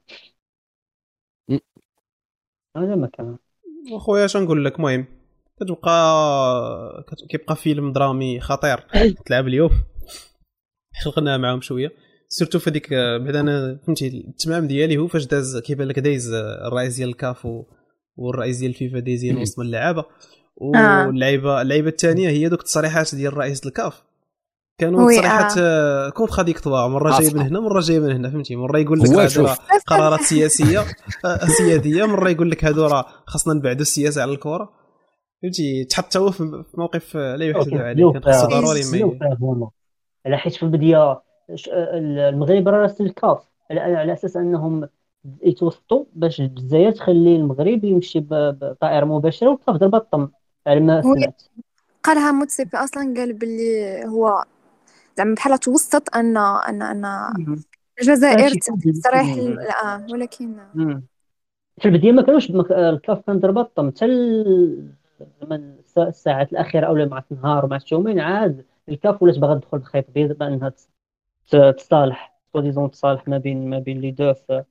هذا 2.78 2.96
ما 2.96 3.08
كان. 3.08 3.38
خويا 4.00 4.26
اش 4.26 4.38
نقول 4.38 4.66
لك؟ 4.66 4.76
المهم 4.76 5.06
كتبقى 5.60 5.92
كيبقى 7.30 7.56
فيلم 7.56 7.92
درامي 7.92 8.40
خطير. 8.40 8.78
تلعب 9.26 9.48
اليوم. 9.48 9.70
خلقنا 11.04 11.38
معاهم 11.38 11.62
شوية. 11.62 11.92
سيرتو 12.34 12.60
في 12.60 12.70
هذيك 12.70 12.94
بعد 12.94 13.36
أنا 13.36 13.80
فهمتي 13.86 14.08
التمام 14.08 14.68
ديالي 14.68 14.98
هو 14.98 15.08
فاش 15.08 15.26
داز 15.26 15.58
كيبان 15.58 15.88
لك 15.88 16.00
دايز 16.00 16.34
الرئيس 16.34 16.96
ديال 16.96 17.10
الكاف 17.10 17.48
والرئيس 18.16 18.58
ديال 18.58 18.72
الفيفا 18.72 19.00
دايزين 19.00 19.38
وسط 19.38 19.60
من 19.60 19.66
اللعابة. 19.66 20.06
آه. 20.76 21.08
واللعيبة 21.08 21.62
اللعيبة 21.62 21.90
الثانية 21.90 22.30
هي 22.30 22.50
دوك 22.50 22.60
التصريحات 22.60 23.16
ديال 23.16 23.38
رئيس 23.38 23.66
الكاف. 23.66 24.04
كانوا 24.78 25.12
تصريحات 25.12 25.54
آه. 25.58 26.10
كونتراديكتوار 26.10 26.90
مرة 26.90 27.20
جاي 27.20 27.34
من 27.34 27.42
هنا 27.42 27.60
مرة 27.60 27.82
جاي 27.82 28.00
من 28.00 28.12
هنا 28.12 28.30
فهمتي؟ 28.30 28.56
مرة 28.56 28.80
يقول 28.80 29.00
لك 29.00 29.58
قرارات 29.88 30.22
سياسية 30.22 30.80
آه، 31.26 31.46
سيادية 31.58 32.06
مرة 32.06 32.30
يقول 32.30 32.52
لك 32.52 32.66
هادو 32.66 32.86
راه 32.86 33.06
خاصنا 33.26 33.54
نبعدوا 33.54 33.82
السياسة 33.82 34.22
على 34.22 34.32
الكرة. 34.32 34.70
فهمتي؟ 35.42 35.86
تحط 35.86 36.18
هو 36.18 36.32
في 36.32 36.64
موقف 36.78 37.16
لا 37.16 37.46
يحسد 37.46 37.74
عليه 37.74 38.12
كان 38.12 38.48
ضروري 38.48 38.82
ما 38.92 39.70
على 40.26 40.38
حيت 40.38 40.56
في 40.56 40.64
البدايه 40.64 41.22
المغرب 41.68 42.68
راه 42.68 42.82
راسل 42.82 43.06
الكاف. 43.06 43.52
على 43.72 44.14
أساس 44.14 44.38
أنهم 44.38 44.90
يتوسطوا 45.44 46.06
باش 46.16 46.42
الجزائر 46.42 46.92
تخلي 46.92 47.36
المغرب 47.36 47.84
يمشي 47.84 48.20
بطائره 48.20 49.06
مباشرة 49.06 49.50
والكاف 49.50 49.76
ضربة 49.76 49.98
الطم 49.98 50.30
على 50.68 50.80
ما 50.80 51.02
سمعت. 51.02 51.44
قالها 52.04 52.32
موتسيبي 52.32 52.78
أصلا 52.78 53.14
قال 53.18 53.34
باللي 53.34 54.06
هو 54.06 54.46
زعما 55.18 55.36
بحال 55.36 55.58
توسط 55.58 56.16
ان 56.16 56.38
ان 56.38 56.82
أن 56.82 57.06
الجزائر 58.02 58.50
تستريح 58.50 59.38
لا 59.38 60.06
ولكن 60.12 60.58
في 61.82 61.88
البداية 61.88 62.12
ما 62.12 62.22
كانوش 62.22 62.50
الكاف 62.72 63.22
كان 63.28 63.40
ضربة 63.40 63.62
الطم 63.62 63.92
حتى 63.92 64.06
الساعات 65.98 66.52
الأخيرة 66.52 66.88
أو 66.88 66.96
مع 66.96 67.24
النهار 67.32 67.66
ومع 67.66 67.80
اليومين 67.88 68.20
عاد 68.20 68.66
الكاف 68.90 69.24
ولات 69.24 69.40
باغا 69.40 69.56
تدخل 69.56 69.80
بخيط 69.80 70.12
بيض 70.12 70.38
بأنها 70.38 70.74
تصالح 71.78 72.32
سوا 72.54 72.88
تصالح 72.88 73.28
ما 73.28 73.38
بين 73.38 73.70
ما 73.70 73.80
بين 73.80 74.02
لي 74.02 74.12
دو 74.12 74.34
في 74.34 74.64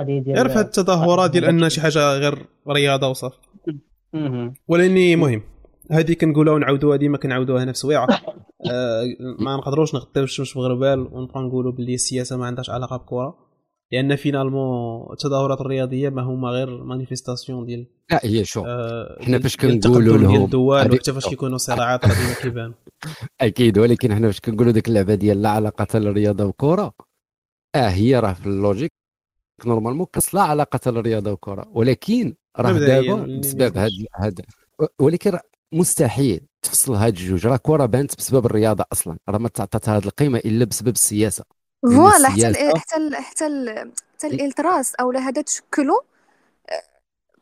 القضية 0.00 0.18
ديال 0.18 0.36
غير 0.36 0.48
في 0.48 0.60
التظاهرات 0.60 1.30
ديال 1.30 1.44
أن 1.44 1.68
شي 1.68 1.80
حاجة 1.80 2.18
غير 2.18 2.46
رياضة 2.68 3.08
وصافي 3.08 3.36
ولأني 4.68 5.16
مهم. 5.16 5.42
هذه 5.90 6.12
كنقولها 6.12 6.52
ونعاودوها 6.54 6.96
ديما 6.96 7.18
كنعاودوها 7.18 7.64
هنا 7.64 7.72
في 7.72 7.78
سويعه 7.78 8.06
آه 8.70 9.04
ما 9.38 9.56
نقدروش 9.56 9.94
نغطيو 9.94 10.22
الشمس 10.22 10.54
بغربال 10.54 11.08
ونبقى 11.12 11.40
نقولوا 11.40 11.72
باللي 11.72 11.94
السياسة 11.94 12.36
ما 12.36 12.46
عندهاش 12.46 12.70
علاقة 12.70 12.96
بالكرة. 12.96 13.47
لأن 13.92 14.16
فينالمون 14.16 15.12
التظاهرات 15.12 15.60
الرياضية 15.60 16.08
ما 16.08 16.22
هما 16.22 16.48
غير 16.48 16.84
مانيفيستاسيون 16.84 17.66
ديال 17.66 17.86
لا 18.10 18.20
هي 18.24 18.44
شو 18.44 18.64
آه 18.66 19.18
حنا 19.22 19.38
فاش 19.38 19.56
كنقولوا 19.56 20.18
لهم 20.18 20.44
الدول 20.44 20.92
وحتى 20.92 21.12
فاش 21.12 21.28
كيكونوا 21.28 21.58
صراعات 21.58 22.04
راه 22.04 22.14
ديما 22.14 22.34
كيبان 22.42 22.74
أكيد 23.40 23.78
ولكن 23.78 24.14
حنا 24.14 24.26
فاش 24.26 24.40
كنقولوا 24.40 24.72
ديك 24.72 24.88
اللعبة 24.88 25.14
ديال 25.14 25.42
لا 25.42 25.48
علاقة 25.48 25.98
للرياضه 25.98 26.44
والكره 26.44 26.92
آه 27.74 27.88
هي 27.88 28.18
راه 28.18 28.32
في 28.32 28.46
اللوجيك 28.46 28.92
نورمالمون 29.66 30.06
كاس 30.12 30.34
لا 30.34 30.42
علاقه 30.42 30.90
للرياضه 30.90 31.30
والكره 31.30 31.68
ولكن 31.72 32.34
راه 32.58 32.72
دابا 32.72 33.38
بسبب 33.40 33.78
هذا 33.78 33.90
هذا 34.14 34.42
ولكن 34.98 35.38
مستحيل 35.72 36.40
تفصل 36.62 36.94
هاد 36.94 37.16
الجوج 37.16 37.46
راه 37.46 37.56
كرة 37.56 37.86
بانت 37.86 38.16
بسبب 38.16 38.46
الرياضة 38.46 38.84
أصلا 38.92 39.18
راه 39.28 39.38
ما 39.38 39.48
تعطات 39.48 39.88
هذه 39.88 40.04
القيمة 40.04 40.38
إلا 40.38 40.64
بسبب 40.64 40.88
السياسة. 40.88 41.44
voilà 41.82 42.28
حتى 42.28 42.78
حتى 42.78 43.16
حتى 43.16 43.74
حتى 44.14 44.26
الإلتراس 44.26 44.94
أو 44.94 45.10
هذا 45.12 45.42
تشكلوا 45.42 46.00
آه، 46.70 46.82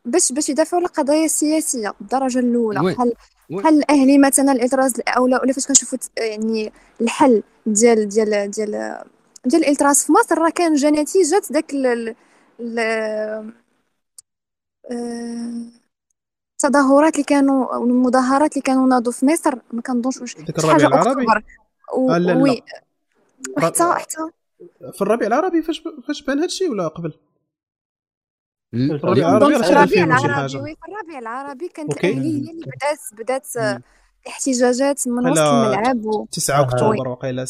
باش 0.05 0.31
باش 0.31 0.49
يدافعوا 0.49 0.81
على 0.81 0.89
قضايا 0.89 1.27
سياسيه 1.27 1.93
بالدرجه 1.99 2.39
الاولى 2.39 2.93
بحال 2.93 3.13
بحال 3.49 3.77
الاهلي 3.77 4.17
مثلا 4.17 4.51
الإلتراس 4.51 4.99
أو 4.99 5.23
ولا 5.23 5.53
فاش 5.53 5.67
كنشوفوا 5.67 5.97
يعني 6.17 6.71
الحل 7.01 7.43
ديال 7.65 8.09
ديال 8.09 8.51
ديال 8.51 9.03
ديال 9.45 9.63
الإلتراس 9.63 10.05
في 10.05 10.11
مصر 10.11 10.37
راه 10.37 10.49
كان 10.49 10.73
جا 10.73 10.89
نتيجه 10.89 11.41
داك 11.49 11.73
ال 11.73 12.15
التظاهرات 16.63 17.13
اللي 17.13 17.23
كانوا 17.23 17.75
المظاهرات 17.77 18.51
اللي 18.51 18.61
كانوا 18.61 18.87
ناضوا 18.87 19.11
في 19.11 19.25
مصر 19.25 19.55
ما 19.71 19.81
كنظنش 19.81 20.21
واش 20.21 20.35
حاجة 20.65 20.87
العربي؟ 20.87 21.25
و... 21.97 22.11
آه 22.11 22.17
لا 22.17 22.31
لا. 22.31 22.43
oui. 22.43 22.63
حتى 23.57 23.93
حتى 23.93 24.17
في 24.93 25.01
الربيع 25.01 25.27
العربي 25.27 25.61
فاش 25.61 25.83
فاش 26.07 26.21
بان 26.21 26.39
هادشي 26.39 26.69
ولا 26.69 26.87
قبل؟ 26.87 27.13
الربيع 28.73 29.29
العربي 29.29 29.63
في 29.63 29.69
الربيع 29.69 30.03
العربي 30.03 30.49
في 30.49 30.89
الربيع 30.89 31.19
العربي 31.19 31.67
كانت 31.67 32.05
هي 32.05 32.11
اللي 32.11 32.53
بدات 32.53 32.99
بدات 33.11 33.47
احتجاجات 34.27 35.07
من 35.07 35.29
وسط 35.29 35.41
الملعب 35.41 36.05
و... 36.05 36.25
9 36.31 36.61
أكتوبر 36.61 37.07
وقيلا 37.07 37.45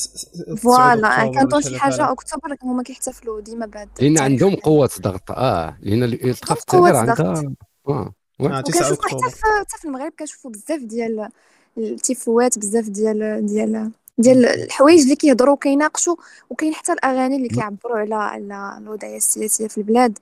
voilà 0.58 1.32
كانت 1.32 1.60
شي 1.68 1.80
حاجة 1.80 2.12
أكتوبر 2.12 2.56
هما 2.64 2.84
كيحتفلوا 2.84 3.42
ديما 3.42 3.66
بعد 3.66 3.90
لأن 4.02 4.18
عندهم 4.20 4.56
قوة 4.56 4.90
ضغط 5.02 5.32
آه 5.32 5.78
لأن 5.82 6.04
الالتقاء 6.04 6.58
التغيير 6.58 6.96
عندها. 6.96 7.56
آه 7.88 8.14
9 8.62 8.94
أكتوبر. 8.94 9.30
حتى 9.30 9.78
في 9.78 9.86
المغرب 9.86 10.12
كنشوفوا 10.20 10.52
بزاف 10.52 10.82
ديال 10.82 11.30
التيفوات 11.78 12.60
بزاف 12.60 12.90
ديال 12.90 13.46
ديال 13.46 13.92
ديال 14.18 14.45
الحوايج 14.45 15.02
اللي 15.02 15.15
كيهضروا 15.15 15.53
وكيناقشوا 15.53 16.15
وكاين 16.49 16.73
حتى 16.76 16.94
الأغاني 16.94 17.35
اللي 17.35 17.48
كيعبروا 17.49 17.98
على 17.98 18.15
على 18.15 18.77
الوضعية 18.84 19.18
السياسية 19.18 19.68
في 19.68 19.77
البلاد. 19.77 20.19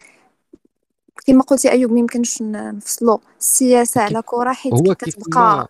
كما 1.27 1.41
قلتي 1.43 1.72
أيوب 1.72 1.91
ما 1.91 1.99
يمكنش 1.99 2.41
نفصلوا. 2.41 3.17
السياسة 3.39 4.01
على 4.01 4.22
كرة 4.26 4.53
حيت 4.53 4.81
كتبقى 4.81 5.67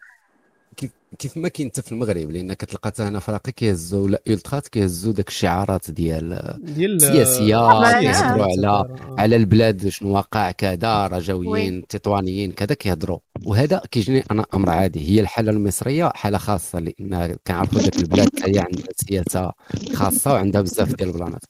كيف 1.15 1.37
ما 1.37 1.47
كاين 1.47 1.69
حتى 1.69 1.81
في 1.81 1.91
المغرب 1.91 2.31
لأن 2.31 2.53
كتلقى 2.53 2.89
حتى 2.89 3.03
هنا 3.03 3.19
فرقي 3.19 3.51
كيهزوا 3.51 4.03
ولا 4.03 4.21
الترات 4.27 4.67
كيهزوا 4.67 5.13
داك 5.13 5.27
الشعارات 5.27 5.91
ديال 5.91 6.57
ديال 6.59 6.95
السياسيه 6.95 7.99
كيهضروا 7.99 8.45
على 8.45 8.95
على 9.17 9.35
البلاد 9.35 9.87
شنو 9.87 10.15
واقع 10.15 10.51
كذا 10.51 11.07
رجويين 11.07 11.87
تطوانيين 11.87 12.51
كذا 12.51 12.73
كيهضروا. 12.75 13.19
وهذا 13.45 13.81
كيجيني 13.91 14.23
أنا 14.31 14.45
أمر 14.53 14.69
عادي 14.69 15.09
هي 15.09 15.21
الحالة 15.21 15.51
المصرية 15.51 16.11
حالة 16.15 16.37
خاصة 16.37 16.79
لأن 16.79 17.35
كنعرفوا 17.47 17.81
داك 17.81 17.95
البلاد 17.95 18.29
هي 18.43 18.59
عندها 18.59 18.87
سياسة 18.95 19.51
خاصة 19.93 20.33
وعندها 20.33 20.61
بزاف 20.61 20.95
ديال 20.95 21.09
البلانات 21.09 21.45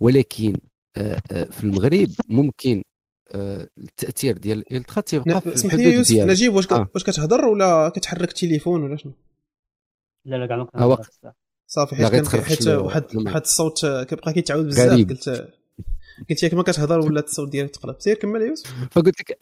ولكن 0.00 0.56
آه، 0.96 1.20
آه، 1.32 1.44
في 1.44 1.64
المغرب 1.64 2.08
ممكن 2.28 2.82
التأثير 3.34 4.38
ديال 4.38 4.58
الالتخا 4.58 5.00
تيبقى 5.00 5.40
في 5.40 5.54
اسمح 5.54 5.74
لي 5.74 5.92
يوسف 5.92 6.16
نجيب 6.16 6.54
واش 6.54 6.72
آه. 6.72 6.88
واش 6.94 7.04
كتهضر 7.04 7.44
ولا 7.44 7.88
كتحرك 7.88 8.28
التليفون 8.28 8.82
ولا 8.82 8.96
شنو؟ 8.96 9.12
لا 10.24 10.36
لا 10.36 10.46
كاع 10.46 10.56
ما 10.56 10.98
صافي 11.68 11.96
حيت 11.96 12.36
حيت 12.36 12.68
واحد 12.68 13.16
واحد 13.16 13.40
الصوت 13.40 13.86
كيبقى 13.86 14.32
كيتعاود 14.32 14.66
بزاف 14.66 15.08
قلت 15.08 15.54
قلت 16.30 16.42
ياك 16.42 16.54
ما 16.54 16.62
كتهضر 16.62 17.00
ولا 17.00 17.20
الصوت 17.20 17.48
ديالك 17.48 17.70
تقلب. 17.70 17.96
سير 17.98 18.14
كمل 18.14 18.42
يوسف. 18.42 18.74
فقلت 18.90 19.20
لك 19.20 19.38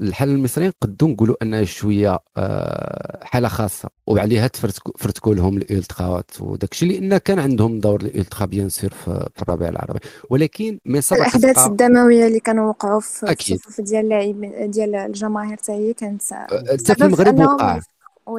الحل 0.00 0.28
المصريين 0.28 0.72
قدوا 0.80 1.08
نقولوا 1.08 1.36
انها 1.42 1.64
شوية 1.64 2.18
آه، 2.36 3.20
حالة 3.24 3.48
خاصة 3.48 3.88
وعليها 4.06 4.46
تفرتكوا 4.48 5.34
لهم 5.34 5.56
الالتقاءات 5.56 6.30
وداك 6.40 6.72
الشيء 6.72 7.00
لأن 7.00 7.18
كان 7.18 7.38
عندهم 7.38 7.80
دور 7.80 8.00
الالتقاء 8.00 8.48
بيان 8.48 8.68
سير 8.68 8.90
في 9.04 9.42
الربيع 9.42 9.68
العربي. 9.68 9.98
ولكن 10.30 10.78
مصر 10.86 11.16
الأحداث 11.16 11.58
الدموية 11.66 12.26
اللي 12.26 12.40
كانوا 12.40 12.68
وقعوا 12.68 13.00
في 13.00 13.32
الصفوف 13.32 13.80
ديال 13.80 14.04
اللاعبين 14.04 14.70
ديال 14.70 14.94
الجماهير 14.94 15.56
حتى 15.56 15.72
هي 15.72 15.92
كانت 15.92 16.22
حتى 16.32 16.94
في 16.94 17.04
المغرب 17.04 17.38
وقع. 17.38 17.80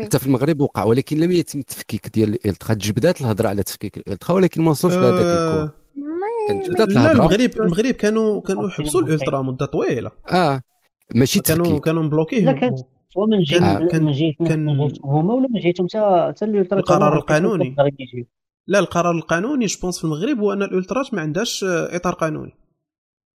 حتى 0.03 0.19
في 0.19 0.25
المغرب 0.27 0.61
وقع 0.61 0.83
ولكن 0.83 1.17
لم 1.17 1.31
يتم 1.31 1.59
التفكيك 1.59 2.07
ديال 2.13 2.29
الإلتقاء. 2.29 2.77
تجبدات 2.77 3.21
الهضرة 3.21 3.47
على 3.49 3.63
تفكيك 3.63 3.97
الإلتقاء 3.97 4.37
ولكن 4.37 4.61
ما 4.61 4.71
وصلش 4.71 4.93
لهذاك 4.93 5.25
الكون 5.25 5.84
لا 5.95 7.11
المغرب 7.11 7.61
المغرب 7.61 7.93
كانوا 7.93 8.41
كانوا 8.41 8.69
حبسوا 8.69 9.01
ال 9.01 9.07
ultras 9.07 9.41
مدة 9.41 9.65
طويلة. 9.65 10.11
آه 10.31 10.61
ماشي 11.15 11.39
كانوا 11.39 11.79
كانوا 11.79 12.03
م 12.03 12.09
bloqués 12.09 12.51
كان 12.51 12.75
سواء 13.13 13.27
من 13.27 13.43
جهه 13.43 13.79
من 13.79 14.11
جهه 14.11 14.35
هما 15.03 15.33
ولا 15.33 15.47
من 15.53 15.59
جهتهم؟ 15.59 15.87
حتى 15.87 16.27
حتى 16.27 16.45
ال 16.45 16.50
ultras 16.50 16.79
القرار 16.79 17.17
القانوني. 17.17 17.75
لا 18.67 18.79
القرار 18.79 19.15
القانوني 19.15 19.65
je 19.65 19.74
pense 19.74 19.97
في 19.97 20.03
المغرب 20.03 20.39
هو 20.39 20.53
أن 20.53 20.63
ال 20.63 20.70
ultras 20.70 21.09
ما 21.15 21.21
عندهاش 21.21 21.63
إطار 21.69 22.13
قانوني. 22.13 22.55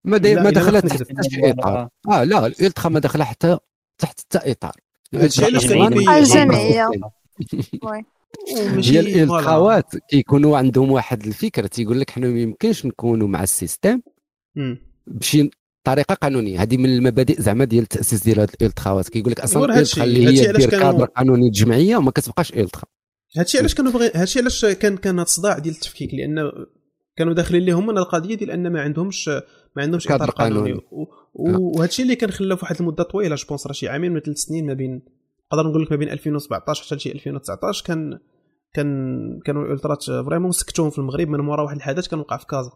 ما 0.04 0.16
دي 0.16 0.34
ما 0.34 0.50
دخلت 0.50 0.86
تحت 0.86 1.06
إطار. 1.44 1.88
آه 2.08 2.24
لا 2.24 2.46
ال 2.46 2.52
ultras 2.52 2.88
ما 2.88 3.00
دخل 3.00 3.22
حتى 3.22 3.58
تحت 3.98 4.20
حتى 4.20 4.50
إطار. 4.50 4.72
الجمعيه 5.14 6.90
هي 8.76 9.00
ال 9.00 9.14
ultras 9.14 9.96
كيكونوا 9.96 10.58
عندهم 10.58 10.90
واحد 10.90 11.26
الفكرة 11.26 11.66
تيقول 11.66 12.00
لك 12.00 12.10
حنا 12.10 12.28
ما 12.28 12.40
يمكنش 12.40 12.86
نكونوا 12.86 13.28
مع 13.28 13.42
ال 13.42 13.49
système 13.50 14.00
بشي 15.06 15.50
طريقة 15.84 16.14
قانونية. 16.14 16.62
هذه 16.62 16.76
من 16.76 16.96
المبادئ 16.96 17.42
زعما 17.42 17.64
ديال 17.64 17.82
التأسيس 17.82 18.24
ديال 18.24 18.40
هذه 18.40 18.50
ال 18.60 18.67
ultras 18.67 19.08
كيقول 19.08 19.32
لك 19.32 19.40
أصلا 19.40 19.64
ال 19.64 19.71
ultra 19.71 20.04
اللي 20.04 20.26
هي 20.26 20.52
دير 20.52 20.70
كادر 20.70 21.04
قانوني 21.04 21.46
الجمعية 21.46 21.96
وما 21.96 22.10
كتبقاش 22.10 22.52
ultra. 22.52 22.88
هادشي 23.36 23.58
علاش 23.58 23.74
كانوا 23.74 23.92
بغي 23.92 24.10
هادشي 24.14 24.40
علاش 24.40 24.64
كان 24.64 24.96
كان 24.96 25.14
هذا 25.14 25.22
الصداع 25.22 25.58
ديال 25.58 25.74
التفكيك. 25.74 26.14
لأن 26.14 26.50
كانوا 27.16 27.34
داخلين 27.34 27.64
لهم 27.64 27.86
من 27.86 27.98
القضية 27.98 28.34
ديال 28.34 28.50
أن 28.50 28.72
ما 28.72 28.80
عندهمش 28.80 29.28
ما 29.76 29.82
عندهمش 29.82 30.08
إطار 30.08 30.30
قانوني. 30.30 30.80
وهادشي 31.34 32.02
اللي 32.02 32.14
كان 32.14 32.30
خلاه 32.30 32.56
في 32.56 32.64
واحد 32.64 32.76
المدة 32.80 33.02
طويلة 33.02 33.34
je 33.34 33.46
pense 33.48 33.66
راه 33.66 33.72
شي 33.72 33.88
عامين 33.88 34.12
ولا 34.12 34.20
ثلاث 34.20 34.36
سنين 34.36 34.66
ما 34.66 34.72
بين 34.72 35.02
نقدر 35.52 35.68
نقول 35.68 35.82
لك 35.82 35.90
ما 35.90 35.96
بين 35.96 36.08
2017 36.08 36.84
حتى 36.84 36.94
لشي 36.94 37.12
2019 37.12 37.84
كان 37.84 38.18
كان 38.72 39.40
كانوا 39.44 39.64
ال 39.64 39.70
ultras 39.70 40.04
vraiment 40.04 40.52
سكتوهم 40.52 40.90
في 40.90 40.98
المغرب 40.98 41.28
من 41.28 41.40
مورا 41.40 41.62
واحد 41.62 41.76
الحدث 41.76 42.08
كان 42.08 42.20
وقع 42.20 42.36
في 42.36 42.46
كازا 42.46 42.72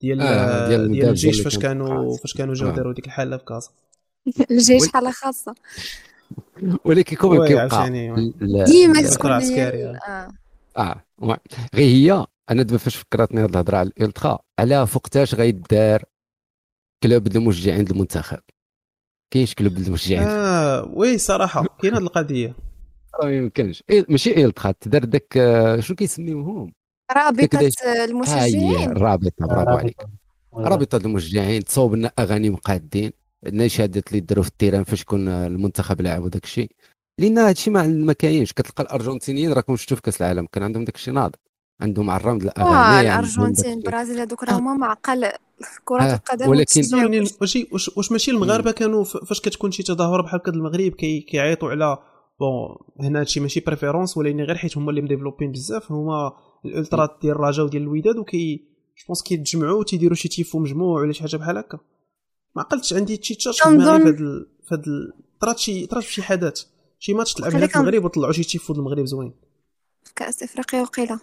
ديال 0.00 0.20
آه 0.20 0.68
ديال, 0.68 0.92
ديال 0.92 1.08
الجيش 1.08 1.40
فاش 1.40 1.58
كانوا 1.58 2.16
فاش 2.16 2.34
كانوا 2.34 2.54
جاو 2.54 2.68
آه. 2.68 2.72
داروا 2.72 2.92
ديك 2.92 3.06
الحالة 3.06 3.36
في 3.36 3.44
كازا. 3.44 3.70
الجيش 4.50 4.88
حالة 4.92 5.10
خاصة. 5.10 5.54
ولكن 6.84 7.16
comme 7.16 7.46
كيوقع 7.46 7.88
ديما 8.64 9.02
تكون 9.02 9.30
عسكري 9.30 9.86
آه. 9.86 10.32
آه 10.76 11.04
غير 11.74 11.88
هي 11.88 12.26
أنا 12.50 12.62
دابا 12.62 12.78
فاش 12.78 12.96
فكرتني 12.96 13.40
هاد 13.40 13.50
الهضرة 13.50 13.76
على 13.76 13.88
ال 13.88 13.95
ultras 13.95 14.38
على 14.58 14.86
فوقتاش 14.86 15.34
غيدار 15.34 16.04
club 17.02 17.26
المشجعين 17.26 17.86
المنتخب 17.90 18.40
كاينش 19.30 19.54
club 19.54 19.76
المشجعين؟ 19.76 20.22
آه 20.22 20.49
oui 20.82 21.18
صراحة 21.18 21.66
كاين 21.82 21.94
هاد 21.94 22.02
القضية. 22.02 22.54
ما 23.22 23.30
يمكنش. 23.36 23.82
إيه 23.90 24.06
ماشي 24.08 24.44
ultra 24.44 24.74
تدار 24.80 25.04
داك 25.04 25.36
آه، 25.36 25.80
شنو 25.80 25.96
كيسميوهم؟ 25.96 26.72
رابطة 27.16 27.70
المشجعين. 28.04 28.92
رابطة 28.92 29.46
برافو 29.46 29.70
عليك. 29.70 30.02
رابطة 30.54 30.96
المشجعين 30.96 31.64
تصوب 31.64 31.94
لنا 31.94 32.12
أغاني 32.18 32.50
مقادين 32.50 33.12
النشادات 33.46 34.08
اللي 34.08 34.20
داروا 34.20 34.44
في 34.44 34.50
ال 34.50 34.54
terrain 34.54 34.84
فاش 34.84 35.04
كون 35.04 35.28
المنتخب 35.28 36.00
لعب 36.00 36.22
وداك 36.22 36.44
الشيء. 36.44 36.70
لأن 37.18 37.38
هذا 37.38 37.50
الشيء 37.50 37.72
ما 37.86 38.12
كاينش. 38.12 38.52
كتلقى 38.52 38.82
الأرجنتينيين 38.82 39.52
راكم 39.52 39.76
شفتوا 39.76 39.96
في 39.96 40.02
كأس 40.02 40.22
العالم 40.22 40.46
كان 40.52 40.62
عندهم 40.62 40.84
داك 40.84 40.94
الشيء 40.94 41.14
ناض. 41.14 41.36
عندهم 41.80 42.10
عرام 42.10 42.36
الاغاني 42.36 43.08
آه 43.08 43.14
الأرجنتين 43.14 43.72
البرازيل 43.72 44.20
هذوك 44.20 44.44
راه 44.44 44.52
هما 44.52 44.96
كرة 45.84 46.02
آه. 46.02 46.14
القدم 46.14 46.48
ولكن 46.48 46.82
واش 47.40 47.90
واش 47.96 48.12
ماشي 48.12 48.30
المغاربة 48.30 48.70
كانوا 48.70 49.04
فاش 49.04 49.40
كتكون 49.40 49.70
شي 49.70 49.82
تظاهره 49.82 50.22
بحال 50.22 50.40
هكا 50.40 50.52
المغرب 50.52 50.92
كيعيطوا 51.28 51.70
على 51.70 51.98
bon 52.40 52.76
هنا 53.00 53.20
هادشي 53.20 53.40
ماشي 53.40 53.60
préférence 53.60 54.16
ولكن 54.16 54.40
غير 54.40 54.56
حيت 54.56 54.76
هما 54.76 54.90
اللي 54.90 55.02
مديفلوبين 55.02 55.52
بزاف 55.52 55.92
هما 55.92 56.32
ال 56.64 56.72
ultras 56.72 57.18
ديال 57.22 57.34
الرجاء 57.34 57.66
وديال 57.66 57.82
الوداد 57.82 58.16
وكي 58.16 58.64
je 59.00 59.06
pense 59.06 59.22
كيتجمعوا 59.22 59.84
تيديروا 59.84 60.16
شي 60.16 60.28
تيفو 60.28 60.58
مجموع 60.58 61.00
ولا 61.00 61.12
شي 61.12 61.22
حاجة 61.22 61.36
بحال 61.36 61.58
هكا. 61.58 61.78
ما 62.56 62.62
عقلتش 62.62 62.92
عندي 62.92 63.20
شي 63.22 63.34
تشارج 63.34 63.56
في 63.56 63.68
المغرب 63.68 64.16
في 64.64 64.74
هاد 64.74 64.84
طرات 65.40 65.58
شي 65.58 65.86
طرات 65.86 66.02
شي 66.02 66.22
حدث 66.22 66.64
شي 66.98 67.14
ماتش 67.14 67.34
تلعب 67.34 67.54
هنا 67.54 67.66
في 67.66 67.76
المغرب 67.76 68.04
وطلعوا 68.04 68.32
شي 68.32 68.44
تيفو 68.44 68.72
المغرب 68.72 69.04
زوين. 69.04 69.32
كأس 70.16 70.42
إفريقيا 70.42 70.82
وقيلة. 70.82 71.20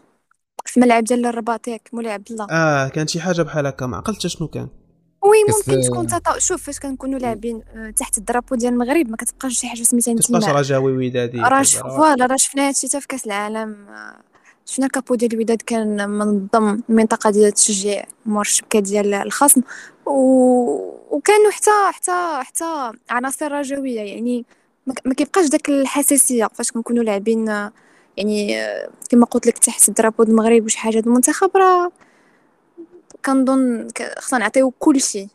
في 0.78 0.82
ملعب 0.82 1.04
ديال 1.04 1.26
الرباط 1.26 1.68
ياك 1.68 1.90
مولاي 1.94 2.12
عبد 2.14 2.32
الله. 2.32 2.48
آه 2.52 2.88
كان 2.88 3.08
شي 3.08 3.22
حاجة 3.22 3.42
بحال 3.42 3.68
هكا 3.68 3.86
ما 3.86 3.98
عقلتش 3.98 4.28
شنو 4.28 4.48
كان. 4.48 4.68
oui 5.22 5.38
ممكن 5.50 5.82
تكون 5.82 6.08
تطا... 6.08 6.40
شوف 6.40 6.64
فاش 6.64 6.80
كنكونوا 6.80 7.20
لاعبين 7.20 7.62
آه، 7.76 7.90
تحت 7.90 8.18
ال 8.18 8.22
drapeau 8.22 8.56
ديال 8.56 8.74
المغرب 8.74 9.10
ما 9.10 9.18
كتبقاش 9.18 9.60
شي 9.60 9.68
حاجة 9.68 9.84
سميتها 9.84 10.14
انتماء 10.14 10.40
كتبقاش 10.40 10.56
رجاوي 10.56 11.08
ودادي 11.08 11.42
راه 11.42 11.64
voilà 11.64 12.26
راه 12.26 12.36
شفنا 12.36 12.68
هادشي 12.68 12.88
حتى 12.88 13.02
في 13.02 13.08
كاس 13.08 13.26
العالم. 13.26 13.88
آه، 13.90 14.22
شفنا 14.66 14.86
ال 14.86 14.92
capo 14.92 15.16
ديال 15.16 15.34
الوداد 15.34 15.62
كان 15.62 16.10
منظم 16.10 16.82
المنطقة 16.90 17.30
ديال 17.30 17.46
التشجيع 17.48 18.06
مور 18.26 18.42
الشبكه 18.42 18.80
ديال 18.80 19.14
الخصم. 19.14 19.62
و... 20.06 20.12
وكانوا 21.12 21.52
حتى 21.52 21.72
حتى 21.92 22.40
حتى 22.44 22.92
عناصر 23.10 23.52
رجاوية 23.52 24.02
يعني 24.02 24.46
ما 25.06 25.14
كيبقاش 25.14 25.50
داك 25.50 25.70
الحساسية 25.70 26.50
فاش 26.54 26.72
كنكونوا 26.72 27.04
لاعبين 27.04 27.50
آه، 27.50 27.72
يعني 28.18 28.58
كما 29.10 29.26
قلت 29.26 29.48
لك 29.48 29.58
تحت 29.58 29.90
ال 29.90 29.94
drapeau 29.94 30.24
المغرب 30.24 30.66
وشي 30.66 30.78
حاجة 30.78 31.00
المنتخب 31.00 31.52
راه 31.58 31.92
كنظن 33.26 33.88
خصنا 34.20 34.40
نعطيو 34.40 34.72
كلشي 34.72 35.28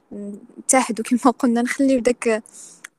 نتحدوا 0.58 1.04
كما 1.04 1.32
قلنا 1.32 1.62
نخليو 1.62 2.00
داك 2.00 2.42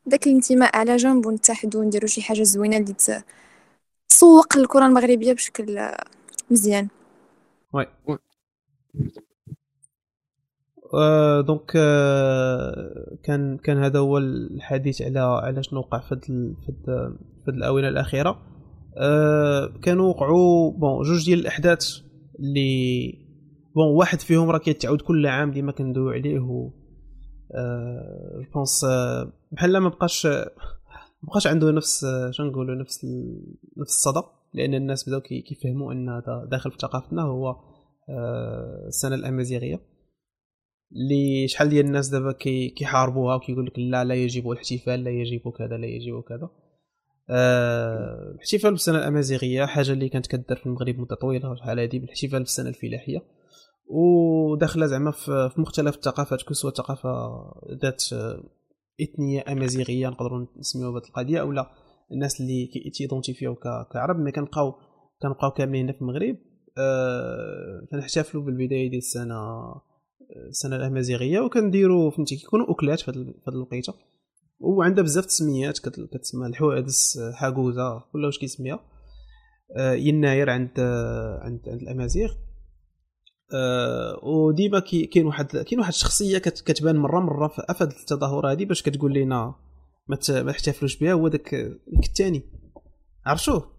داك 0.05 0.27
الانتماء 0.27 0.77
على 0.77 0.95
جنب 0.95 1.25
ونتحدوا 1.25 1.81
ونديروا 1.81 2.07
شي 2.07 2.21
حاجة 2.21 2.43
زوينة 2.43 2.77
اللي 2.77 2.95
تسوق 4.09 4.57
الكرة 4.57 4.85
المغربية 4.85 5.33
بشكل 5.33 5.91
مزيان. 6.51 6.87
oui 7.73 7.85
donc 11.47 11.71
آه 11.75 13.17
كان 13.23 13.57
كان 13.57 13.83
هذا 13.83 13.99
هو 13.99 14.17
الحديث 14.17 15.01
على 15.01 15.19
على 15.19 15.63
شنو 15.63 15.79
وقع 15.79 15.99
في 15.99 16.15
في 17.45 17.51
الآونة 17.51 17.87
الأخيرة. 17.87 18.52
آه 18.97 19.67
كانوا 19.83 20.09
وقعوا 20.09 20.71
bon 20.71 21.01
جوج 21.01 21.25
ديال 21.25 21.39
الأحداث 21.39 21.99
اللي 22.39 23.13
bon 23.75 23.87
واحد 23.87 24.21
فيهم 24.21 24.49
راه 24.49 24.57
كيتعاود 24.57 25.01
كل 25.01 25.27
عام 25.27 25.51
ديما 25.51 25.71
كندويو 25.71 26.09
عليه 26.09 26.39
و 26.39 26.69
je 28.53 28.62
pense 28.62 28.85
بحال 29.51 29.77
ما 29.77 29.89
بقاش 29.89 30.25
ما 30.25 30.45
بقاش 31.23 31.47
عنده 31.47 31.71
نفس 31.71 32.05
شنو 32.31 32.47
نقولوا 32.47 32.75
نفس 32.75 33.05
نفس 33.77 33.95
الصدى 33.95 34.25
لأن 34.53 34.73
الناس 34.73 35.09
بداو 35.09 35.21
كيفهموا 35.21 35.93
أن 35.93 36.09
هذا 36.09 36.47
داخل 36.51 36.71
في 36.71 36.77
ثقافتنا 36.77 37.21
هو 37.21 37.55
آه، 38.09 38.85
السنة 38.87 39.15
الأمازيغية 39.15 39.81
اللي 40.91 41.47
شحال 41.47 41.69
ديال 41.69 41.85
الناس 41.85 42.09
دابا 42.09 42.31
كيحاربوها 42.75 43.35
وكيقول 43.35 43.65
لك 43.65 43.79
لا 43.79 44.03
لا 44.03 44.15
يجب 44.15 44.51
الاحتفال 44.51 45.03
لا 45.03 45.11
يجب 45.11 45.51
كذا 45.57 45.77
لا 45.77 45.87
يجب 45.87 46.21
كذا. 46.21 46.49
أه 47.29 48.31
الاحتفال 48.35 48.71
بالسنة 48.71 48.97
الأمازيغية 48.97 49.65
حاجة 49.65 49.91
اللي 49.91 50.09
كانت 50.09 50.27
كدار 50.27 50.57
في 50.57 50.65
المغرب 50.65 50.99
مدة 50.99 51.15
طويلة 51.15 51.55
شحال 51.55 51.79
هذه 51.79 51.99
بالاحتفال 51.99 52.39
بالسنة 52.39 52.69
الفلاحية. 52.69 53.19
وداخلة 53.87 54.85
زعما 54.85 55.11
في 55.11 55.49
مختلف 55.57 55.95
الثقافات 55.95 56.41
كسواء 56.41 56.71
ثقافة 56.71 57.09
ذات 57.83 58.03
إثنية 59.01 59.43
أمازيغية 59.47 60.07
نقدروا 60.07 60.45
نسميوها 60.59 60.91
بهذه 60.91 61.07
القضية 61.09 61.41
اولا 61.41 61.71
الناس 62.11 62.41
اللي 62.41 62.65
كيتيدونتيفيو 62.65 63.55
كعرب 63.93 64.19
mais 64.19 64.31
كنبقاو 64.31 64.73
كنبقاو 65.21 65.51
كاملين 65.51 65.83
هنا 65.83 65.93
في 65.93 66.01
المغرب. 66.01 66.37
أه 66.77 67.87
كنحتفلوا 67.91 68.43
بالبداية 68.43 68.89
ديال 68.89 68.97
السنة 68.97 69.35
السنة 70.49 70.75
الأمازيغية 70.75 71.39
وكنديروا 71.39 72.11
فهمتي 72.11 72.35
كيكونوا 72.35 72.71
أكلات 72.71 72.99
في 72.99 73.11
هذه 73.11 73.55
الوقيتة. 73.55 73.93
وعندها 74.59 75.03
بزاف 75.03 75.25
تسميات 75.25 75.79
كتسمى 75.79 76.47
الحوادث 76.47 77.17
حاكوزه 77.33 78.03
ولا 78.13 78.25
واش 78.25 78.39
كيسميها؟ 78.39 78.79
أه 79.77 79.93
يناير 79.93 80.49
عند 80.49 80.79
عند 81.41 81.69
عند 81.69 81.81
الأمازيغ. 81.81 82.33
وديما 84.23 84.79
كاين 84.79 85.25
واحد 85.25 85.57
كاين 85.57 85.79
واحد 85.79 85.91
الشخصية 85.91 86.37
كتبان 86.37 86.95
مرة 86.95 87.19
مرة 87.19 87.47
في 87.47 87.61
افد 87.69 87.91
التظاهرة 87.91 88.51
هذه 88.51 88.65
باش 88.65 88.83
كتقول 88.83 89.13
لنا 89.13 89.55
ما 90.07 90.51
تحتفلوش 90.51 90.97
بها 90.97 91.13
هو 91.13 91.27
داك 91.27 91.53
الثاني. 92.03 92.43
عرفتوه؟ 93.25 93.72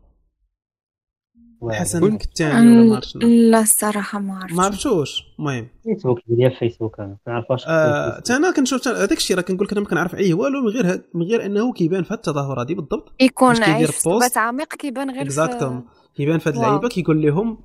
حسن 1.72 2.04
الكتاني 2.04 2.76
ولا 2.76 2.84
ما 2.84 2.94
عرفتش. 2.94 3.16
لا 3.16 3.60
الصراحة 3.60 4.18
ما 4.18 4.34
عرفتش. 4.34 4.56
ما 4.56 4.64
عرفتوش. 4.64 5.24
المهم. 5.38 5.68
فيسبوك 5.84 6.18
ديال 6.28 6.56
فيسبوك 6.58 7.00
أنا 7.00 7.16
ما 7.26 7.32
نعرفهاش 7.32 7.64
آه 7.68 8.22
أنا 8.30 8.50
كنشوف 8.50 8.88
هذاك 8.88 9.18
الشيء 9.18 9.36
راه 9.36 9.42
كنقول 9.42 9.66
لك 9.66 9.72
أنا 9.72 9.80
ما 9.80 9.86
كنعرف 9.86 10.14
عليه 10.14 10.34
والو 10.34 10.62
من 10.62 10.68
غير 10.68 11.02
من 11.14 11.22
غير 11.22 11.46
أنه 11.46 11.72
كيبان 11.72 12.04
في 12.04 12.14
التظاهرة 12.14 12.62
هذه 12.62 12.74
بالضبط. 12.74 13.12
يكون 13.20 13.62
عايش 13.62 13.90
في 13.90 14.38
عميق 14.38 14.74
كيبان 14.74 15.10
غير 15.10 15.22
اكزاكتوم 15.22 15.84
كيبان 16.16 16.38
في 16.38 16.48
هاد 16.48 16.54
اللعيبة 16.56 16.88
كيقول 16.88 17.22
لهم 17.22 17.58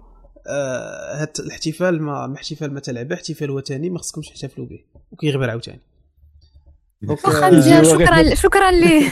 آه 0.48 1.22
هاد 1.22 1.30
الاحتفال 1.40 2.02
ما 2.02 2.34
احتفال 2.36 2.74
ما 2.74 2.80
تلعبه 2.80 3.16
احتفال 3.16 3.52
وثني 3.52 3.90
ما 3.90 4.00
خصكمش 4.00 4.28
تحتفلوا 4.28 4.68
به 4.68 4.80
وكيغبر 5.12 5.50
عاوتاني. 5.50 5.82
واخا 7.08 7.50
مزيان 7.50 7.84
شكرا 7.94 8.36
شكرا 8.36 8.72
ليه 8.72 9.10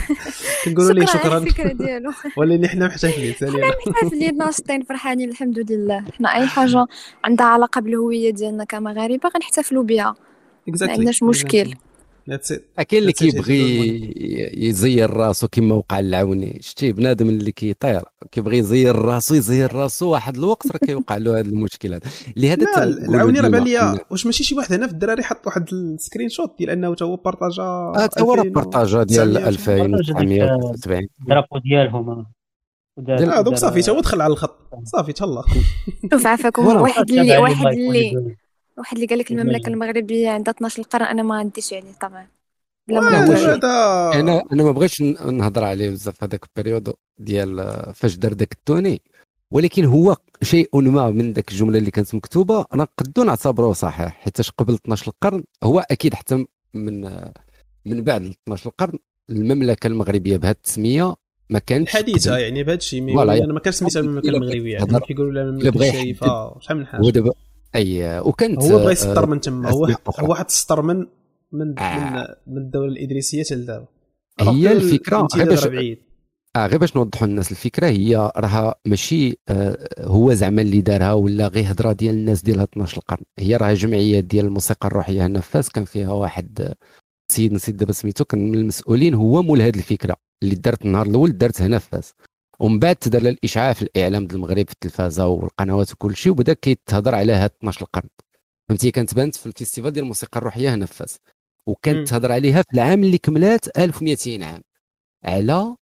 كنقولوا 0.66 0.94
ليه 0.94 1.06
شكرا 1.06 1.38
الفكرة 1.38 1.74
ديالو. 1.74 2.12
ولكن 2.38 2.68
حنا 2.68 2.88
محتفلين 2.88 3.34
حنا 3.34 3.72
محتفلين 3.88 4.38
ناشطين 4.38 4.84
فرحانين 4.84 5.30
الحمد 5.30 5.72
لله. 5.72 6.04
حنا 6.18 6.36
أي 6.36 6.48
حاجة 6.48 6.86
عندها 7.24 7.46
علاقة 7.46 7.82
بالهوية 7.82 8.32
ديالنا 8.32 8.64
كمغاربة 8.64 9.30
غنحتفلوا 9.36 9.84
بها. 9.84 10.16
ما 10.68 10.92
عندناش 10.92 11.24
مشكل. 11.24 11.74
كاين 12.84 13.02
اللي 13.02 13.14
كيبغي 13.14 14.14
يزير 14.68 15.10
راسو 15.10 15.48
كما 15.48 15.76
وقع 15.76 16.00
التوني 16.00 16.60
شتي 16.62 16.92
بنادم 16.92 17.30
اللي 17.30 17.52
كيطير 17.52 18.02
كيبغي 18.32 18.58
يزير 18.58 18.96
راسو 18.96 19.36
يزير 19.36 19.74
راسو 19.74 20.10
واحد 20.10 20.38
الوقت 20.38 20.72
راه 20.72 20.78
كيوقع 20.78 21.18
له 21.18 21.40
هذا 21.40 21.48
المشكل 21.48 21.94
هذا 21.94 22.10
لهذا 22.38 22.84
التوني 22.84 23.40
راه 23.40 23.50
بان 23.50 23.64
لي 23.64 24.00
واش 24.12 24.26
ماشي 24.26 24.44
شي 24.44 24.56
واحد 24.56 24.74
هنا 24.74 24.88
في 24.88 24.94
الدراري 24.94 25.24
حط 25.24 25.48
واحد 25.48 25.74
ال 25.74 26.30
screenshot 26.30 26.58
ديال 26.58 26.70
انه 26.70 26.96
تا 26.96 27.06
هو 27.06 27.16
partagé 27.16 27.64
آه 27.64 28.10
هو 28.20 28.34
راه 28.34 28.44
partagé 28.44 29.04
ديال 29.04 29.38
2970 29.38 31.08
drapeau 31.28 31.58
ديالهم 31.58 32.10
آه 32.10 33.42
donc 33.42 33.56
صافي 33.56 33.82
تا 33.82 33.92
هو 33.92 34.00
دخل 34.00 34.22
على 34.22 34.34
الخط. 34.34 34.70
صافي 34.84 35.14
تهلا 35.14 35.44
شوف 36.12 36.26
واحد 36.58 37.10
اللي 37.10 37.38
واحد 37.38 37.66
اللي 37.66 38.36
واحد 38.78 38.96
اللي 38.98 39.08
قال 39.08 39.20
لك 39.20 39.32
المملكة 39.32 39.70
المغربية 39.70 40.30
عندها 40.30 40.54
12 40.54 40.80
القرن 40.80 41.06
أنا 41.06 41.24
ما 41.24 41.36
عنديش 41.36 41.74
عليه 41.74 41.92
طبعا. 42.02 42.28
أنا 44.14 44.44
أنا 44.52 44.64
ما 44.64 44.72
بغيتش 44.72 45.02
نهضر 45.02 45.64
عليه 45.64 45.90
بزاف 45.90 46.24
هذاك 46.24 46.46
ال 46.46 46.52
période 46.52 46.94
ديال 47.18 47.74
فاش 47.96 48.16
دار 48.16 48.34
داك 48.34 48.52
التوني. 48.54 49.02
ولكن 49.52 49.86
هو 49.86 50.18
شيء 50.44 50.70
ما 50.74 51.10
من 51.10 51.34
ذاك 51.34 51.52
الجملة 51.52 51.78
اللي 51.78 51.92
كانت 51.92 52.16
مكتوبة. 52.16 52.66
نقدو 52.74 53.24
نعتبروه 53.24 53.74
صحيح. 53.74 54.22
حيت 54.24 54.42
قبل 54.58 54.74
12 54.74 55.08
القرن 55.08 55.44
هو 55.64 55.80
أكيد 55.80 56.14
حتى 56.14 56.46
من 56.74 57.02
من 57.86 58.02
بعد 58.04 58.22
12 58.26 58.70
القرن 58.70 59.00
المملكة 59.30 59.88
المغربية 59.88 60.38
بهذه 60.38 60.52
التسمية 60.52 61.16
ما 61.50 61.60
كانش 61.60 61.90
حديثة 61.90 62.38
يعني 62.38 62.64
بهذا 62.64 62.78
الشيء 62.78 63.22
أنا 63.22 63.54
ما 63.54 63.60
كانش 63.60 63.76
سميتها 63.76 64.00
المملكة 64.00 64.30
المغربية. 64.30 64.74
يعني 64.74 65.00
كيقولوا 65.00 65.32
لها 65.32 65.44
المملكة 65.44 65.90
الشريفة 65.90 66.60
شحال 66.60 66.78
من 66.78 66.86
حاجة 66.86 67.02
أي 67.76 68.20
وكانت 68.20 68.64
هو 68.64 68.78
بغى 68.78 68.92
يسطر 68.92 69.26
من 69.26 69.42
تما. 69.42 69.70
هو 69.70 69.86
هو 70.20 70.30
واحد 70.30 70.46
السطر 70.46 70.82
من 70.82 71.06
من 71.52 71.80
آه. 71.80 72.38
من 72.48 72.58
الدولة 72.58 72.88
الإدريسية 72.92 73.44
حتى 73.44 73.56
لدابا 73.56 73.86
هي 74.40 74.72
الفكرة 74.72 75.28
غير 75.36 75.48
باش 75.50 75.68
آه 76.56 76.68
غير 76.68 76.78
باش 76.78 76.96
نوضحوا 76.96 77.28
للناس 77.28 77.52
الفكرة 77.52 77.88
هي 77.88 78.32
راها 78.38 78.76
ماشي 78.86 79.40
آه 79.50 79.90
هو 80.02 80.34
زعما 80.34 80.62
اللي 80.62 80.82
دارها 80.82 81.14
ولا 81.14 81.48
غير 81.48 81.72
هضرة 81.72 81.92
ديال 81.92 82.16
الناس 82.16 82.42
ديال 82.42 82.60
12 82.60 82.98
القرن. 82.98 83.24
هي 83.40 83.56
راها 83.56 83.74
جمعية 83.74 84.20
ديال 84.20 84.46
الموسيقى 84.46 84.88
الروحية 84.88 85.26
هنا 85.26 85.40
في 85.40 85.52
فاس 85.52 85.70
كان 85.70 85.86
فيها 85.86 86.12
واحد 86.12 86.74
سيد 87.32 87.54
نسيت 87.54 87.76
دابا 87.76 87.92
سميتو 87.92 88.26
كان 88.26 88.52
من 88.52 88.56
المسؤولين 88.58 89.14
هو 89.14 89.42
مول 89.44 89.62
هذه 89.62 89.76
الفكرة. 89.78 90.16
اللي 90.44 90.56
دارت 90.56 90.86
النهار 90.86 91.06
الأول 91.06 91.38
دارت 91.38 91.62
هنا 91.62 91.80
في 91.80 91.90
فاس 91.90 92.14
ومن 92.60 92.80
بعد 92.80 92.96
تدار 92.96 93.22
الإشعاع 93.22 93.74
في 93.74 93.82
الإعلام 93.82 94.28
ديال 94.28 94.36
المغرب 94.36 94.66
في 94.68 94.74
التلفازة 94.74 95.28
والقنوات 95.28 95.92
وكل 95.94 96.16
شيء 96.16 96.32
وبدا 96.32 96.54
كيتهضر 96.54 97.16
على 97.16 97.34
هذا 97.34 97.46
12 97.46 97.82
القرن. 97.82 98.10
فهمتي؟ 98.70 98.92
كانت 98.92 99.14
بانت 99.16 99.36
في 99.36 99.46
ال 99.46 99.51
festival 99.51 99.92
ديال 99.92 100.04
الموسيقى 100.04 100.38
الروحية 100.40 100.74
هنا 100.74 100.86
في 100.86 100.94
فاس 100.94 101.20
وكانت 101.68 102.08
تهضر 102.08 102.32
عليها 102.32 102.62
في 102.62 102.74
العام 102.74 103.04
اللي 103.04 103.18
كملات 103.18 103.78
1200 103.78 104.46
عام. 104.46 104.62
على 105.24 105.76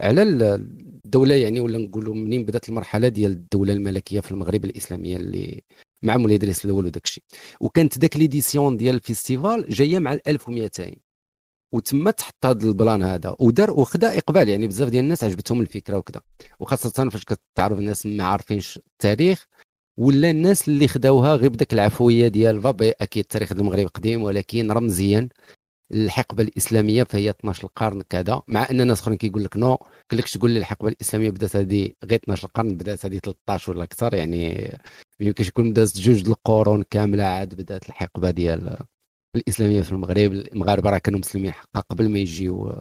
على 0.00 0.22
الدولة 0.22 1.34
يعني 1.34 1.60
ولا 1.60 1.78
نقولوا 1.78 2.14
منين 2.14 2.44
بدات 2.44 2.68
المرحلة 2.68 3.08
ديال 3.08 3.30
الدولة 3.32 3.72
الملكية 3.72 4.20
في 4.20 4.30
المغرب 4.30 4.64
الإسلامية 4.64 5.16
اللي 5.16 5.62
مع 6.02 6.16
مولاي 6.16 6.36
ادريس 6.36 6.64
الأول 6.64 6.86
وداك 6.86 7.04
الشيء 7.04 7.24
وكانت 7.60 7.98
ذاك 7.98 8.16
l'édition 8.16 8.76
ديال 8.76 8.94
ال 8.94 9.02
festival 9.02 9.66
جاية 9.68 9.98
مع 9.98 10.18
1200 10.26 10.92
وتما 11.74 12.10
تحط 12.10 12.46
هذا 12.46 12.66
ال 12.66 12.73
plan 12.73 13.02
هذا 13.02 13.36
ودار 13.38 13.70
وخدا 13.70 14.18
إقبال. 14.18 14.48
يعني 14.48 14.66
بزاف 14.66 14.88
ديال 14.88 15.04
الناس 15.04 15.24
عجبتهم 15.24 15.60
الفكرة 15.60 15.96
وكذا 15.96 16.20
وخاصة 16.60 17.10
فاش 17.10 17.24
كتعرف 17.24 17.78
الناس 17.78 18.06
ما 18.06 18.24
عارفينش 18.24 18.76
التاريخ 18.76 19.46
ولا 19.98 20.30
الناس 20.30 20.68
اللي 20.68 20.88
خداوها 20.88 21.36
غير 21.36 21.50
بداك 21.50 21.72
العفوية 21.72 22.28
ديال 22.28 22.90
أكيد 22.90 23.22
التاريخ 23.22 23.52
المغرب 23.52 23.86
قديم 23.86 24.22
ولكن 24.22 24.70
رمزيا 24.72 25.28
الحقبة 25.92 26.42
الإسلامية 26.42 27.04
فهي 27.04 27.30
12 27.30 27.64
القرن 27.64 28.02
كذا. 28.02 28.42
مع 28.48 28.66
أن 28.70 28.86
ناس 28.86 29.00
أخرين 29.00 29.18
كيقول 29.18 29.44
لك 29.44 29.56
non 29.56 29.78
لك 30.12 30.28
تقول 30.28 30.50
لي 30.50 30.58
الحقبة 30.58 30.88
الإسلامية 30.88 31.30
بدات 31.30 31.56
هذه 31.56 31.90
غير 32.04 32.20
12 32.24 32.46
القرن 32.48 32.76
بدات 32.76 33.06
هذه 33.06 33.18
13 33.18 33.72
ولا 33.72 33.84
أكثر. 33.84 34.14
يعني 34.14 34.72
يمكن 35.20 35.44
يكون 35.44 35.70
بدات 35.70 35.96
جوج 35.98 36.28
القرون 36.28 36.82
كاملة 36.90 37.24
عاد 37.24 37.54
بدات 37.54 37.88
الحقبة 37.88 38.30
ديال 38.30 38.76
الإسلامية 39.36 39.82
في 39.82 39.92
المغرب 39.92 40.32
المغاربة 40.32 40.90
راه 40.90 40.98
كانوا 40.98 41.18
مسلمين 41.20 41.52
حقا 41.52 41.80
قبل 41.80 42.08
ما 42.08 42.18
يجيو 42.18 42.78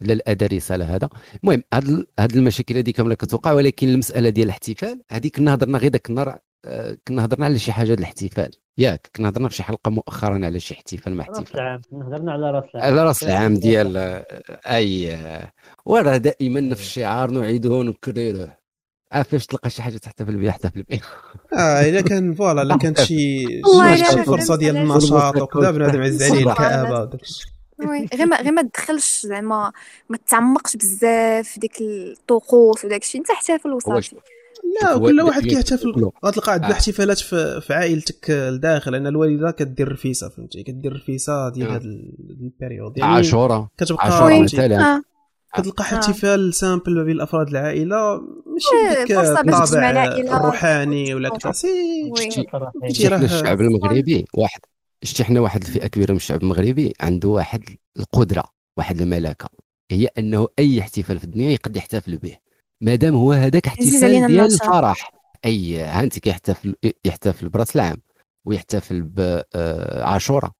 للاداء 0.00 0.56
رسالة 0.56 0.96
هذا. 0.96 1.08
المهم 1.44 1.62
هاد 1.74 2.06
هاد 2.18 2.36
المشاكل 2.36 2.76
هذه 2.76 2.90
كامله 2.90 3.14
كتوقع 3.14 3.52
ولكن 3.52 3.88
المسألة 3.88 4.28
ديال 4.28 4.46
الاحتفال 4.46 5.02
هذه 5.12 5.28
كنا 5.28 5.54
هضرنا 5.54 5.78
غير 5.78 5.92
ذاك 5.92 6.10
النهار 6.10 6.38
آه، 6.64 6.96
كنا 7.08 7.24
هضرنا 7.24 7.44
على 7.44 7.58
شي 7.58 7.72
حاجة 7.72 7.94
الاحتفال. 7.94 8.50
ياك 8.78 9.10
كنا 9.16 9.28
هضرنا 9.28 9.48
في 9.48 9.54
شي 9.54 9.62
حلقة 9.62 9.90
مؤخرا 9.90 10.46
على 10.46 10.60
شي 10.60 10.74
احتفال 10.74 11.14
مع 11.14 11.24
احتفال. 11.24 11.42
راس 11.44 11.54
العام 11.54 11.80
هضرنا 11.92 12.32
على 12.32 12.50
راس 12.50 12.64
العام. 12.74 12.92
على 12.92 13.04
راس 13.04 13.22
العام 13.22 13.54
ديال 13.54 13.96
أي 14.66 15.18
وراه 15.86 16.16
دائما 16.16 16.60
نفس 16.60 16.80
الشعار 16.80 17.30
نعيده 17.30 17.70
ونكرره 17.70 18.59
آه 19.12 19.22
فاش 19.22 19.46
تلقى 19.46 19.70
شي 19.70 19.82
حاجة 19.82 19.96
تحتفل 19.96 20.36
بها 20.36 20.50
احتفل 20.50 20.82
بها 20.82 21.00
آه 21.58 21.88
الا 21.88 22.00
كان 22.00 22.34
voilà 22.34 22.62
إلا 22.62 22.76
كانت 22.76 23.00
شي 23.00 23.46
شي 23.96 24.24
فرصة 24.24 24.56
ديال 24.56 24.76
النشاط 24.76 25.36
وكذا 25.36 25.70
بنادم 25.70 26.02
عز 26.02 26.22
عليه 26.22 26.50
الكآبة 26.50 27.00
وداك 27.00 27.20
oui 27.78 28.08
غير 28.14 28.26
ما 28.26 28.36
غير 28.42 28.52
ما 28.52 28.62
تدخلش 28.62 29.26
زعما 29.26 29.72
ما 30.08 30.18
تعمقش 30.28 30.76
بزاف 30.76 31.48
في 31.48 31.60
ديك 31.60 31.72
الطقوس 31.80 32.84
وداك 32.84 33.02
الشيء 33.02 33.20
انت 33.20 33.30
احتفل 33.30 33.72
وصافي 33.72 34.16
لا 34.82 34.98
كل 34.98 35.20
واحد 35.20 35.42
كيحتفل. 35.42 36.10
غتلقى 36.24 36.52
عندنا 36.52 36.68
آه. 36.68 36.72
احتفالات 36.72 37.18
في, 37.18 37.60
في 37.60 37.74
عائلتك 37.74 38.30
الداخل 38.30 38.94
أنا 38.94 39.08
الوالدة 39.08 39.50
كدير 39.50 39.92
رفيسة 39.92 40.28
فهمتي؟ 40.28 40.62
كدير 40.62 40.96
رفيسة 40.96 41.48
ديال 41.48 41.68
آه. 41.68 41.76
هذا 41.76 41.84
ال 41.84 41.98
période 41.98 42.98
يعني 42.98 43.12
عاشورة. 43.12 43.70
كتبقى 43.78 44.04
عاشورة 44.04 44.42
مثلا 44.42 44.94
آه. 44.96 45.02
كتلقى 45.56 45.84
احتفال 45.84 46.54
simple 46.54 46.96
ما 46.96 47.02
بين 47.04 47.14
الأفراد 47.16 47.48
العائلة 47.48 48.20
ماشي 48.20 48.98
ديك 49.00 49.18
الطابع 49.18 50.04
الروحاني 50.36 51.14
ولا 51.14 51.28
كذا. 51.28 51.52
سي 51.52 52.12
الشعب 53.24 53.60
المغربي 53.60 54.24
واحد. 54.34 54.60
شتي 55.02 55.24
حنا 55.24 55.40
واحد 55.40 55.62
الفئة 55.62 55.86
كبيرة 55.86 56.10
من 56.10 56.16
الشعب 56.16 56.42
المغربي 56.42 56.94
عنده 57.00 57.28
واحد 57.28 57.62
القدرة 57.98 58.44
واحد 58.76 59.00
الملكه 59.00 59.48
هي 59.90 60.08
أنه 60.18 60.48
أي 60.58 60.80
احتفال 60.80 61.18
في 61.18 61.24
الدنيا 61.24 61.50
يقدر 61.50 61.76
يحتفل 61.76 62.16
به. 62.16 62.36
مادام 62.80 63.14
هو 63.14 63.32
هذاك 63.32 63.66
احتفال 63.66 64.26
ديال 64.26 64.40
الفرح. 64.40 65.12
أي 65.44 65.80
ها 65.80 66.00
أنت 66.02 66.18
كيحتفل 66.18 66.74
يحتفل 67.04 67.48
برأس 67.48 67.76
العام 67.76 67.96
ويحتفل 68.44 69.02
بعاشوراء 69.02 70.50
آه، 70.50 70.59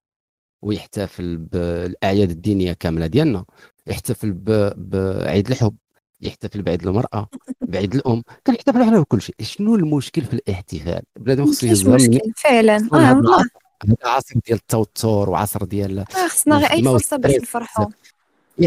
ويحتفل 0.63 1.37
بالأعياد 1.37 2.31
الدينية 2.31 2.73
كاملة 2.73 3.07
ديالنا. 3.07 3.45
يحتفل 3.87 4.33
بعيد 4.77 5.51
الحب 5.51 5.75
يحتفل 6.21 6.63
بعيد 6.63 6.87
المرأة 6.87 7.29
بعيد 7.73 7.95
الأم. 7.95 8.23
كنحتفلوا 8.47 8.85
حنا 8.85 9.01
بكل 9.01 9.23
شيء. 9.23 9.35
شنو 9.43 9.75
المشكل 9.75 10.23
في 10.23 10.35
الاحتفال؟ 10.35 11.03
بنادم 11.17 11.47
خصو 11.47 11.67
يزرم 11.67 12.19
فعلا. 12.37 12.77
آه 12.93 13.15
والله. 13.17 13.45
هذا 13.85 13.97
عصر 14.05 14.35
ديال 14.47 14.59
التوتر 14.59 15.31
وعصر 15.31 15.65
ديال 15.65 15.99
آه 15.99 16.05
خصنا 16.29 16.57
غير 16.57 16.71
أي 16.73 16.83
فرصة 16.83 17.17
باش 17.17 17.35
نفرحوا. 17.35 17.87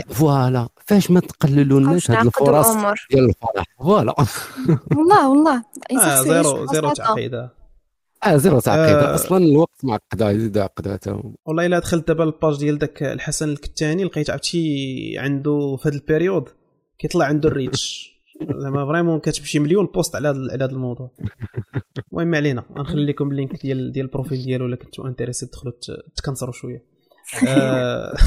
voilà. 0.10 0.68
فاش 0.86 1.11
ما 1.11 1.20
تقللوا 1.20 1.80
الناس 1.80 2.11
هاد 2.11 2.26
الفرص 2.26 2.68
ديال 3.11 3.30
الفرح. 3.30 3.65
فوالا. 3.80 4.15
والله 4.95 5.30
والله. 5.30 5.64
آه 6.02 6.22
زيرو 6.22 6.65
زيرو 6.65 6.94
تعقيد. 6.94 7.49
آه 8.26 8.38
zéro 8.38 8.60
تعقيد 8.60 8.95
آه 8.95 9.16
أصلا 9.16 9.38
الوقت 9.38 9.86
معقد 9.86 10.22
يزيد 10.22 10.58
عقداتهم 10.58 11.36
والله 11.45 11.66
إلا 11.66 11.80
دخلت 11.80 12.08
دابا 12.08 12.24
ال 12.24 12.30
page 12.30 12.58
ديال 12.58 12.78
داك 12.78 13.04
الحسن 13.04 13.50
الكتاني 13.50 14.04
لقيت 14.04 14.30
عرفتي 14.30 15.16
عنده 15.18 15.78
في 15.82 15.90
هذا 15.90 15.95
ال 15.95 16.02
période 16.02 16.50
كيطلع 17.00 17.26
عنده 17.26 17.50
ال 17.50 17.59
reach. 17.59 18.14
زعما 18.52 18.86
vraiment 18.86 19.20
كتمشي 19.20 19.60
مليون 19.60 19.86
poste 19.86 20.16
على 20.16 20.28
على 20.28 20.64
هذا 20.64 20.72
الموضوع. 20.72 21.12
المهم 22.12 22.36
علينا 22.36 22.64
غنخلي 22.78 23.06
لكم 23.06 23.32
ال 23.32 23.38
lien 23.38 23.62
ديال 23.62 23.91
ديال 23.91 24.06
ال 24.06 24.11
profil 24.11 24.44
ديالو 24.44 24.66
إلا 24.66 24.76
كنتو 24.76 25.08
intéressés 25.08 25.45
تدخلوا 25.45 25.74
تكنصروا 26.16 26.54
شوية. 26.54 26.84
آه، 27.48 28.14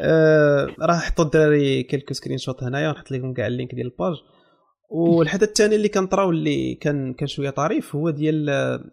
آه، 0.00 0.68
راه 0.80 0.98
حطوا 0.98 1.24
الدراري 1.24 1.82
quelques 1.82 2.14
screenshots 2.14 2.62
هنايا 2.62 2.88
ونحط 2.88 3.10
لكم 3.10 3.32
كاع 3.32 3.46
ال 3.46 3.52
lien 3.52 3.74
ديال 3.74 3.86
ال 3.86 3.91
page. 3.91 4.14
والحدث 4.94 5.48
الثاني 5.48 5.74
اللي 5.74 5.88
كان 5.88 6.06
طراو 6.06 6.30
اللي 6.30 6.74
كان 6.74 7.14
كان 7.14 7.28
شوية 7.28 7.50
طريف 7.50 7.96
هو 7.96 8.10
ديال 8.10 8.46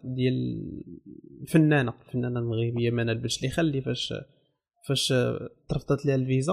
ديال 0.04 0.34
الفنانة 1.42 1.94
الفنانة 2.08 2.40
المغربية 2.40 2.90
منال 2.90 3.18
بنشليخه 3.18 3.60
اللي 3.60 3.82
فاش 3.82 4.14
فاش 4.88 5.14
ترفضت 5.68 6.06
لها 6.06 6.14
الفيزا. 6.14 6.52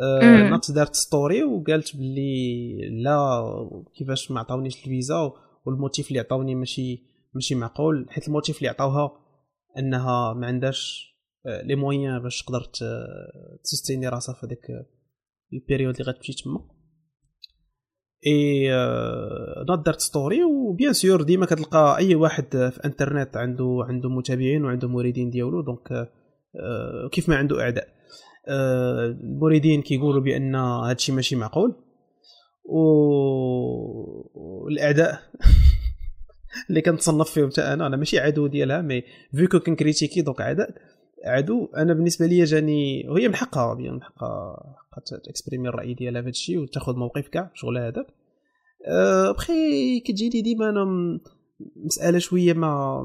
آه 0.00 0.50
ناقص 0.50 0.70
دارت 0.70 0.94
story 0.94 1.44
وقالت 1.44 1.96
باللي 1.96 2.76
لا 3.02 3.42
كيفاش 3.98 4.30
ما 4.30 4.40
عطاونيش 4.40 4.76
ال 4.76 4.87
visa 4.87 5.32
وال 5.66 5.78
motif 5.78 6.08
اللي 6.08 6.20
عطاوني 6.20 6.54
ماشي 6.54 7.02
ماشي 7.34 7.54
معقول 7.54 8.06
حيت 8.10 8.28
ال 8.28 8.33
motif 8.33 8.58
اللي 8.58 8.68
عطاوها 8.68 9.10
أنها 9.78 10.32
ما 10.32 10.46
عندهاش 10.46 11.12
آه، 11.46 11.62
les 11.62 11.74
moyens 11.74 12.22
باش 12.22 12.42
تقدر 12.42 12.70
تستيني 13.64 14.08
راسها 14.08 14.34
في 14.34 14.46
هذاك 14.46 14.86
البيريود 15.52 16.00
اللي 16.00 16.12
غتمشي 16.12 16.32
تما. 16.32 16.75
اي 18.26 18.68
نوت 19.68 19.86
دارت 19.86 20.00
ستوري 20.00 20.44
وبيان 20.44 20.92
سور 20.92 21.22
ديما 21.22 21.46
كتلقى 21.46 21.96
أي 21.98 22.14
واحد 22.14 22.44
في 22.50 22.80
إنترنت 22.84 23.36
عنده 23.36 23.84
عنده 23.88 24.08
متابعين 24.08 24.64
وعنده 24.64 24.88
موردين 24.88 25.30
ديالو. 25.30 25.60
دونك 25.60 25.92
آه، 25.92 27.08
كيف 27.12 27.28
ما 27.28 27.36
عنده 27.36 27.60
إعداء. 27.62 27.88
آه، 28.48 29.06
الموردين 29.06 29.82
كيقولوا 29.82 30.20
بأن 30.20 30.54
هادشي 30.54 31.12
ماشي 31.12 31.36
معقول. 31.36 31.74
والاعداء 34.34 35.20
اللي 36.68 36.80
كنتصنف 36.80 37.30
فيهم 37.30 37.50
حتى 37.50 37.62
أنا 37.62 37.86
أنا 37.86 37.96
ماشي 37.96 38.18
عدو 38.18 38.46
ديالها 38.46 38.80
مي 38.80 39.02
فيكو 39.34 39.60
كنكريتيكي 39.60 40.22
دونك 40.22 40.40
عدو. 41.24 41.68
أنا 41.76 41.94
بالنسبة 41.94 42.26
لي 42.26 42.44
جاني 42.44 43.08
وهي 43.08 43.28
من 43.28 43.34
حقها 43.34 43.74
من 43.74 44.02
حقها. 44.02 44.56
حقها 44.96 45.18
تأكسبريمي 45.18 45.68
الرأي 45.68 45.94
ديالها 45.94 46.22
في 46.22 46.28
هادشي 46.28 46.58
وتاخذ 46.58 46.96
موقف 46.96 47.28
كاع 47.28 47.50
شغلها 47.54 47.88
هذاك. 47.88 48.06
أه 48.88 49.32
بخي 49.32 50.00
كتجيني 50.00 50.42
ديما 50.42 50.70
أنا 50.70 50.84
مسألة 51.76 52.18
شوية 52.18 52.52
ما 52.52 53.02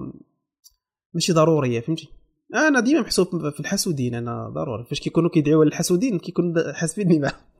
ماشي 1.13 1.33
ضرورية 1.33 1.79
فهمتي؟ 1.79 2.09
أنا 2.55 2.79
ديما 2.79 3.01
محسوب 3.01 3.49
في 3.49 3.59
الحسودين 3.59 4.15
أنا 4.15 4.49
ضروري. 4.49 4.85
فاش 4.85 4.99
كيكونوا 4.99 5.29
كيدعيو 5.29 5.63
للحسودين 5.63 6.19
كيكونوا 6.19 6.73
حاسبيني 6.73 7.19
معاهم 7.19 7.51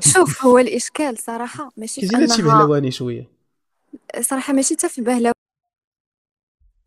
شوف 0.14 0.44
هو 0.44 0.58
الإشكال 0.58 1.18
صراحة 1.18 1.72
ماشي 1.76 2.00
كيجينا 2.00 2.22
هادشي 2.22 2.42
بهلواني 2.42 2.90
شوية. 2.90 3.30
صراحة 4.20 4.52
ماشي 4.52 4.74
حتى 4.74 4.88
في 4.88 4.98
البهلوه 4.98 5.32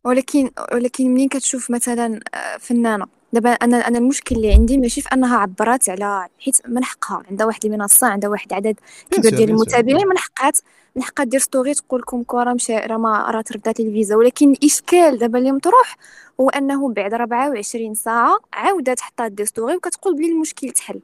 ولكن 0.06 0.52
ولكن 0.74 1.08
منين 1.08 1.30
كتشوف 1.30 1.72
مثلا 1.72 2.20
آه، 2.36 2.58
فنانة؟ 2.58 3.08
دابا 3.34 3.50
أنا 3.50 3.88
أنا 3.88 3.98
المشكل 3.98 4.36
اللي 4.36 4.54
عندي 4.54 4.78
ماشي 4.78 5.02
في 5.02 5.10
أنها 5.14 5.38
عبرات 5.38 5.90
على 5.90 6.28
حيت 6.40 6.58
من 6.68 6.84
حقها 6.84 7.24
عندها 7.30 7.46
واحد 7.46 7.66
المنصة 7.66 8.08
عندها 8.08 8.30
واحد 8.30 8.54
عدد 8.54 8.80
كبير 9.12 9.36
ديال 9.36 9.50
المتابعين 9.50 10.08
من 10.08 10.18
حقها 10.18 10.52
من 10.96 11.04
حقها 11.04 11.24
دير 11.24 11.40
story 11.40 11.74
تقول 11.74 12.00
لكم 12.00 12.24
كره 12.24 12.54
مشى 12.54 12.78
راه 12.78 12.98
ما 12.98 13.32
راه 13.32 13.42
تردات 13.42 13.80
الفيزا. 13.80 14.16
ولكن 14.16 14.52
الاشكال 14.52 15.18
دابا 15.18 15.40
اللي 15.40 15.52
مطروح 15.52 15.98
هو 16.42 16.50
أنه 16.50 16.94
بعد 16.94 17.14
24 17.14 17.94
ساعة 17.96 18.38
عاودت 18.54 19.00
حطات 19.00 19.32
des 19.32 19.46
stories 19.46 19.76
وكتقول 19.76 20.16
بلي 20.16 20.32
المشكل 20.32 20.70
تحل. 20.70 21.00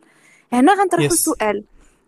هنا 0.53 0.73
غنطرحوا 0.73 1.05
السؤال. 1.05 1.63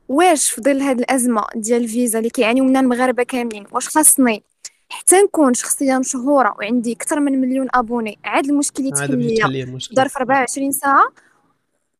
واش 0.09 0.51
في 0.51 0.61
ظل 0.61 0.81
هذه 0.81 0.99
الأزمة 0.99 1.45
ديال 1.55 1.83
الفيزا 1.83 2.19
اللي 2.19 2.29
كيعانيو 2.29 2.63
منها 2.63 2.81
المغاربة 2.81 3.23
كاملين؟ 3.23 3.65
واش 3.71 3.87
خاصني 3.89 4.43
حتى 4.89 5.15
نكون 5.15 5.53
شخصية 5.53 5.97
مشهورة 5.97 6.55
وعندي 6.59 6.93
أكثر 6.93 7.19
من 7.19 7.41
مليون 7.41 7.67
أبوني 7.73 8.19
عاد 8.23 8.45
المشكل 8.45 8.85
يتحل 8.85 9.17
ليا. 9.17 9.79
ظرف 9.95 10.17
24 10.17 10.71
ساعة 10.71 11.13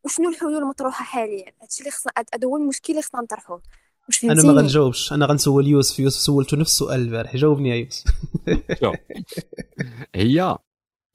وشنو 0.03 0.29
الحلول 0.29 0.57
المطروحة 0.57 1.05
حاليا؟ 1.05 1.45
هادشي 1.61 1.79
اللي 1.79 1.91
خصنا 1.91 2.13
هذا 2.17 2.47
هو 2.47 2.57
المشكل 2.57 2.93
اللي 2.93 3.03
خصنا 3.03 3.21
نطرحوه. 3.21 3.61
واش 4.07 4.23
أنا 4.23 4.43
ما 4.43 4.53
غنجاوبش. 4.61 5.13
أنا 5.13 5.25
غنسول 5.25 5.67
يوسف. 5.67 5.99
يوسف 5.99 6.19
سولته 6.19 6.57
نفس 6.57 6.71
السؤال 6.71 6.99
البارح. 6.99 7.35
جاوبني 7.35 7.69
يا 7.69 7.75
يوسف. 7.75 8.13
هي 10.15 10.57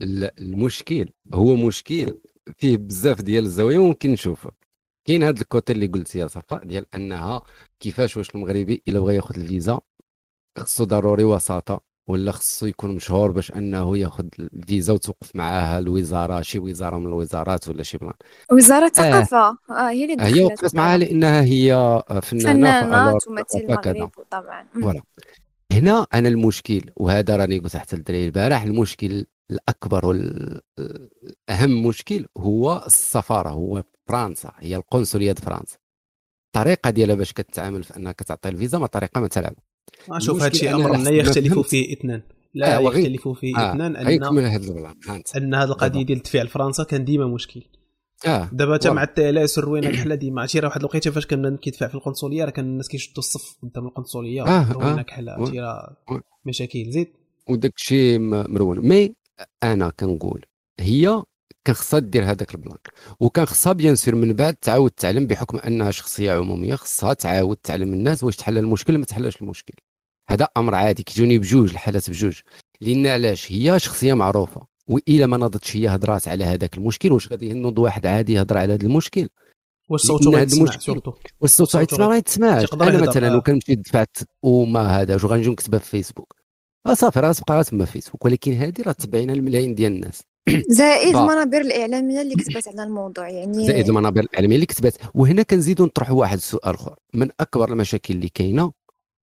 المشكل 0.03 1.09
هو 1.35 1.57
مشكل 1.57 2.19
فيه 2.59 2.77
بزاف 2.77 3.23
ديال 3.23 3.45
الزوايا 3.45 3.79
ممكن 3.79 4.11
نشوفه. 4.11 4.51
كاين 5.05 5.23
هذا 5.23 5.41
الكوتي 5.41 5.73
اللي 5.73 5.87
قلت 5.87 6.15
يا 6.15 6.27
صفاء 6.27 6.65
ديال 6.65 6.87
أنها 6.95 7.43
كيفاش 7.81 8.17
واش 8.17 8.35
المغربي 8.35 8.83
إلا 8.89 9.01
بغى 9.01 9.17
ياخذ 9.17 9.41
الفيزا 9.41 9.81
خصو 10.59 10.85
ضروري 10.85 11.25
وساطة 11.25 11.81
ولا 12.07 12.33
خصو 12.33 12.67
يكون 12.67 12.95
مشهور 12.95 13.31
باش 13.31 13.53
أنه 13.53 13.99
ياخذ 13.99 14.25
الفيزا 14.39 14.93
وتوقف 14.93 15.37
معاها 15.37 15.79
الوزارة 15.79 16.43
شي 16.43 16.59
وزارة 16.59 16.99
من 16.99 17.07
الوزارات 17.07 17.69
ولا 17.69 17.83
شي 17.83 17.99
plan؟ 17.99 18.13
وزارة 18.53 18.87
الثقافه 18.87 19.37
آه. 19.37 19.57
آه 19.71 19.91
هي 19.91 20.05
اللي 20.05 20.25
هي 20.25 20.45
وقفت 20.45 20.75
معاها 20.75 20.99
لأنها 20.99 21.43
هي 21.43 22.03
فنانة 22.23 22.81
فنانة 22.81 23.19
تمثل 23.19 23.59
المغرب 23.59 24.11
طبعا. 24.31 24.67
voilà. 24.83 25.03
هنا 25.73 26.07
أنا 26.15 26.29
المشكل 26.29 26.91
وهذا 26.97 27.37
راني 27.37 27.59
قلت 27.59 27.77
حتى 27.77 27.97
للدراري 27.97 28.27
البارح 28.27 28.63
المشكل 28.63 29.27
الأكبر 29.51 30.07
والاهم 30.07 31.87
مشكل 31.87 32.27
هو 32.39 32.85
السفارة 32.87 33.49
هو 33.49 33.83
فرنسا 34.09 34.53
هي 34.59 34.77
القنصلية 34.77 35.33
فرنسا. 35.35 35.77
الطريقة 36.47 36.91
ديالها 36.91 37.15
باش 37.15 37.33
كتعامل 37.33 37.85
في 37.85 37.97
انك 37.97 38.23
تعطي 38.23 38.49
الفيزا 38.49 38.79
ما 38.79 38.87
طريقة 38.87 39.21
ما 39.21 39.29
تلعب 39.29 39.55
أشوف 40.11 40.43
هذا 40.43 40.47
الشيء 40.47 40.75
أمر 40.75 40.97
لا 40.97 41.11
يختلف 41.11 41.59
فيه 41.59 41.93
إثنان. 41.93 42.23
لا 42.55 42.77
آه 42.77 42.81
يختلف 42.81 43.29
فيه 43.29 43.57
آه 43.57 43.73
إثنان 43.73 43.97
أن 43.97 44.45
هذا 44.45 44.95
أن 45.37 45.55
هذه 45.55 45.65
القضية 45.65 46.03
ديال 46.03 46.19
الدفع 46.19 46.43
لفرنسا 46.43 46.85
كان 46.85 47.05
ديما 47.05 47.27
مشكل. 47.27 47.63
آه 48.27 48.49
دابا 48.53 48.75
حتى 48.75 48.91
مع 48.91 49.03
التلاس 49.03 49.59
الروينة 49.59 49.89
الحله 49.89 50.15
ديما 50.15 50.41
عرفتي 50.41 50.59
راه 50.59 50.69
واحد 50.69 50.81
الوقيتة 50.81 51.11
فاش 51.11 51.27
كنا 51.27 51.57
كيدفع 51.63 51.89
في 51.89 51.95
القنصلية 51.95 52.45
راه 52.45 52.51
كان 52.51 52.65
الناس 52.65 52.89
كيشدوا 52.89 53.19
الصف 53.19 53.57
قدام 53.63 53.87
القنصلية 53.87 54.43
آه 54.43 54.71
الروينه 54.71 54.99
آه 54.99 55.03
كحله 55.03 55.33
عرفتي 55.33 55.61
راه 55.61 55.97
مشاكل 56.47 56.91
زيد. 56.91 57.09
وداك 57.49 57.73
الشيء 57.77 58.19
مرون 58.19 58.79
مي 58.89 59.15
أنا 59.63 59.91
كنقول 59.91 60.45
هي 60.81 61.23
كان 61.65 61.75
خصها 61.75 61.99
دير 61.99 62.25
هذاك 62.25 62.55
ال 62.55 62.60
plan 62.60 62.79
وكان 63.21 63.47
خصها 63.47 63.73
bien 63.73 63.97
sûr 63.97 64.15
من 64.15 64.33
بعد 64.33 64.55
تعاود 64.55 64.91
تعلم 64.91 65.27
بحكم 65.27 65.59
أنها 65.59 65.91
شخصية 65.91 66.33
عمومية 66.33 66.75
خصها 66.75 67.15
تعاود 67.15 67.57
تعلم 67.57 67.93
الناس 67.93 68.25
واش 68.25 68.37
تحل 68.37 68.59
المشكل 68.59 68.99
ما 68.99 69.05
تحلش 69.05 69.43
المشكل. 69.43 69.75
هذا 70.29 70.49
أمر 70.57 70.75
عادي 70.75 71.03
كيجوني 71.03 71.39
بجوج 71.39 71.71
الحالات 71.71 72.11
بجوج. 72.11 72.41
لأن 72.81 73.07
علاش؟ 73.07 73.53
هي 73.53 73.79
شخصية 73.79 74.15
معروفة. 74.15 74.67
وإلا 74.89 75.27
ما 75.27 75.37
نضتش 75.37 75.77
هي 75.77 75.89
هضرات 75.89 76.29
على 76.29 76.45
هذاك 76.45 76.79
المشكل 76.79 77.13
واش 77.13 77.33
غادي 77.33 77.51
ينوض 77.51 77.79
واحد 77.79 78.07
عادي 78.07 78.33
يهضر 78.33 78.59
على 78.59 78.75
هذا 78.75 78.87
المشكل؟ 78.87 79.29
واش 79.89 80.01
صوته 80.01 80.31
غيتسمع 80.31 80.79
surtout 80.79 81.13
واش 81.41 81.51
صوته 81.51 81.79
غيتسمع 81.79 82.09
ما 82.09 82.17
يتسمعش 82.17 82.73
أنا 82.73 83.01
مثلا 83.09 83.29
لو 83.29 83.41
كان 83.41 83.57
مشيت 83.57 83.79
دفعت 83.79 84.17
وما 84.43 85.01
هذا 85.01 85.15
واش 85.15 85.25
غنجي 85.25 85.51
نكتبها 85.51 85.79
في 85.79 85.91
فيسبوك 85.91 86.35
صافي 86.93 87.21
راه 87.21 87.33
تبقى 87.33 87.65
تما 87.65 87.85
فيسبوك 87.85 88.25
ولكن 88.25 88.53
هذه 88.53 88.83
راه 88.87 88.93
تبعينها 88.93 89.35
الملايين 89.35 89.75
ديال 89.75 89.93
الناس. 89.93 90.23
زائد 90.69 91.17
المنابر 91.17 91.61
الإعلامية 91.61 92.21
اللي 92.21 92.35
كتبت 92.35 92.69
على 92.69 92.83
الموضوع 92.83 93.29
يعني 93.29 93.67
زائد 93.67 93.89
المنابر 93.89 94.21
الاعلاميه 94.21 94.55
اللي 94.55 94.67
كتبت. 94.67 94.99
وهنا 95.15 95.43
كنزيدوا 95.43 95.87
نطرحوا 95.87 96.21
واحد 96.21 96.37
السؤال 96.37 96.75
آخر. 96.75 96.97
من 97.15 97.29
أكبر 97.41 97.73
المشاكل 97.73 98.15
اللي 98.15 98.29
كاينة 98.29 98.73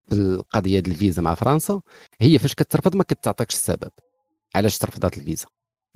في 0.09 0.14
القضية 0.14 0.80
ديال 0.80 0.94
الفيزا 0.94 1.22
مع 1.22 1.34
فرنسا 1.34 1.80
هي 2.20 2.38
فاش 2.38 2.55
كترفض 2.55 2.97
ما 2.97 3.05
كتعطيكش 3.05 3.55
السبب. 3.55 3.90
علاش 4.55 4.78
ترفضات 4.78 5.18
الفيزا؟ 5.18 5.47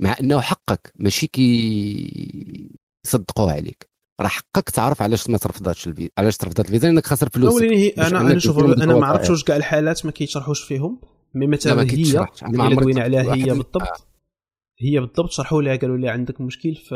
مع 0.01 0.17
أنه 0.21 0.41
حقك. 0.41 0.93
ماشي 0.97 1.27
كي 1.27 2.79
يصدقوه 3.07 3.53
عليك. 3.53 3.89
راه 4.21 4.29
حقك 4.29 4.71
تعرف 4.71 5.03
علاش 5.03 5.31
ما 5.31 5.39
ترفضاتش 5.39 5.87
الفيزا 5.87 6.11
علاش 6.19 6.37
ترفضات 6.37 6.67
الفيزا؟ 6.67 6.89
لأنك 6.89 7.07
خاسر 7.07 7.29
فلوس 7.29 7.63
أنا 7.63 8.21
أنا 8.21 8.39
شوف 8.39 8.59
أنا 8.59 8.97
ما 8.97 9.07
عرفتش 9.07 9.31
واش 9.31 9.45
كاع 9.45 9.57
الحالات 9.57 10.07
ما 10.07 10.13
كيشرحوش 10.13 10.63
فيهم 10.63 11.01
مي 11.35 11.47
مثلا 11.47 11.83
هي 11.83 12.27
اللي 12.43 12.77
دوينا 12.77 13.03
عليها 13.03 13.35
هي 13.35 13.45
بالضبط. 13.45 13.83
آه. 13.83 14.14
هي 14.79 15.01
بالضبط 15.01 15.31
شرحوا 15.31 15.63
لها 15.63 15.77
قالوا 15.77 15.97
لي 15.97 16.09
عندك 16.09 16.41
مشكل 16.41 16.75
ف 16.75 16.95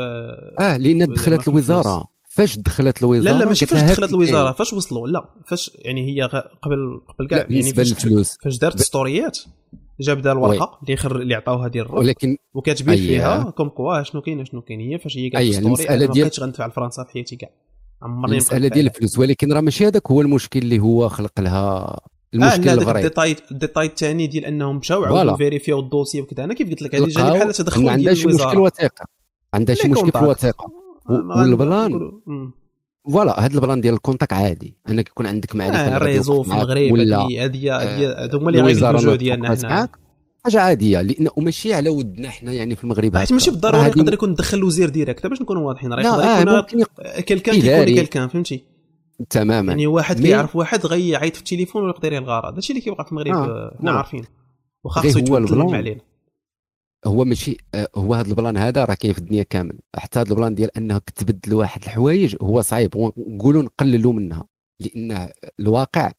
آه 0.59 0.77
لأن 0.77 1.13
دخلت 1.13 1.47
الوزارة. 1.47 2.07
فاش 2.29 2.57
دخلت 2.57 3.03
الوزارة؟ 3.03 3.33
لا 3.33 3.39
لا 3.39 3.45
ماشي 3.45 3.65
فاش 3.65 3.81
دخلت 3.81 4.09
الوزارة. 4.09 4.51
فاش 4.51 4.73
وصلوا؟ 4.73 5.07
لا 5.07 5.29
فاش 5.47 5.71
يعني 5.75 6.01
هي 6.07 6.21
قبل 6.61 7.01
قبل 7.07 7.27
كاع 7.27 7.45
يعني 7.49 7.73
فاش 7.73 7.93
فاش 8.43 8.57
دارت 8.57 8.81
ستوريات 8.81 9.39
جاب 9.99 10.21
دار 10.21 10.37
الورقه 10.37 10.79
اللي 10.83 10.97
خر 10.97 11.21
اللي 11.21 11.35
عطاوها 11.35 11.67
ديال 11.67 11.85
الرب 11.85 11.97
ولكن 11.97 12.37
وكاتبين 12.53 12.95
فيها 12.95 13.49
كوم 13.49 13.69
كوا 13.69 14.03
شنو 14.03 14.21
كاين 14.21 14.45
شنو 14.45 14.61
كاين 14.61 14.79
هي 14.79 14.99
فاش 14.99 15.17
هي 15.17 15.29
قالت 15.29 15.53
ستوري 15.53 15.89
أنا 15.89 16.07
ما 16.07 16.13
بقيتش 16.13 16.39
غندفع 16.39 16.67
لفرنسا 16.67 17.03
في 17.03 17.11
حياتي 17.11 17.35
كاع. 17.35 17.49
عمرني 18.01 18.31
المسألة 18.31 18.67
ديال 18.67 18.85
الفلوس. 18.87 19.19
ولكن 19.19 19.53
راه 19.53 19.61
ماشي 19.61 19.87
هذاك 19.87 20.11
هو 20.11 20.21
المشكل 20.21 20.59
اللي 20.59 20.79
هو 20.79 21.09
خلق 21.09 21.39
لها 21.39 21.99
المشكل 22.33 22.69
آه 22.69 22.75
لا 22.75 22.95
الديتاي 22.97 23.35
الديتاي 23.51 23.85
الثاني 23.85 24.27
ديال 24.27 24.45
أنهم 24.45 24.77
مشاو 24.77 25.05
عاودوا 25.05 25.37
vérifiaw 25.37 25.79
الدوسي 25.79 26.21
وكذا. 26.21 26.43
أنا 26.43 26.53
كيف 26.53 26.69
قلت 26.69 26.81
لك؟ 26.81 26.95
هذه 26.95 27.07
جانب 27.07 27.33
بحال 27.33 27.53
تدخل 27.53 27.83
ما 27.83 27.91
عندها 27.91 28.13
شي 28.13 28.27
مشكل 28.27 28.57
وثيقة. 28.57 29.05
عندها 29.53 29.75
شي 29.75 29.87
مشكل 29.87 30.11
في 30.11 30.19
الوثيقه 30.19 30.71
والبلان 31.09 32.11
voilà 33.11 33.39
هذا 33.39 33.55
البلان 33.55 33.81
ديال 33.81 33.93
ال 33.93 33.98
contact 33.98 34.33
عادي. 34.33 34.77
انك 34.89 35.07
يكون 35.07 35.25
عندك 35.25 35.55
معرفة 35.55 35.95
آه 35.95 35.97
réseau 35.97 36.43
في 36.43 36.51
المغرب 36.51 36.91
ولا 36.91 37.21
هذه 37.21 37.45
هذه 37.45 38.29
هما 38.33 38.49
اللي 38.49 38.61
غيكونوا 38.61 39.15
ديالنا 39.15 39.53
هنا 39.53 39.89
حاجة 40.43 40.61
عادية. 40.61 41.01
لأن 41.01 41.27
وماشي 41.37 41.73
على 41.73 41.89
ودنا 41.89 42.29
حنا 42.29 42.53
يعني 42.53 42.75
في 42.75 42.83
المغرب 42.83 43.17
حيت 43.17 43.33
ماشي 43.33 43.51
بالضروره 43.51 43.87
يقدر 43.87 44.13
يكون 44.13 44.33
دخل 44.33 44.57
الوزير 44.57 44.89
direct 44.89 45.27
باش 45.27 45.41
نكونوا 45.41 45.67
واضحين. 45.67 45.93
راه 45.93 46.01
يقدر 46.01 46.59
يكون 46.59 46.83
quelqu'un 47.27 47.61
كيكون 47.61 47.95
quelqu'un 47.95 48.27
فهمتي؟ 48.27 48.78
تماما. 49.29 49.71
يعني 49.71 49.87
واحد 49.87 50.21
كيعرف 50.21 50.55
واحد 50.55 50.85
غيعيط 50.85 51.35
في 51.35 51.39
التليفون 51.39 51.83
ويقدر 51.83 52.13
يلغى 52.13 52.41
هذا 52.45 52.57
الشيء 52.57 52.75
اللي 52.75 52.83
كيوقع 52.83 53.03
في 53.03 53.11
المغرب 53.11 53.33
آه. 53.33 53.77
حنا 53.79 53.91
آه. 53.91 53.95
عارفين. 53.95 54.25
وخا 54.83 55.01
خصو 55.01 55.19
يتكلم 55.19 55.75
علينا. 55.75 56.01
هو 57.05 57.25
ماشي 57.25 57.57
آه، 57.75 57.87
هو 57.95 58.13
هذا 58.13 58.29
البلان 58.29 58.57
هذا 58.57 58.85
راه 58.85 58.93
كاين 58.93 59.13
في 59.13 59.19
الدنيا 59.19 59.43
كامل. 59.43 59.79
حتى 59.95 60.19
هذا 60.19 60.29
البلان 60.31 60.55
ديال 60.55 60.77
انه 60.77 60.97
تبدل 60.97 61.53
واحد 61.53 61.83
الحوايج 61.83 62.35
هو 62.41 62.61
صعيب. 62.61 62.95
ونقولوا 62.95 63.63
نقللوا 63.63 64.13
منها. 64.13 64.47
لأن 64.79 65.29
الواقع 65.59 66.11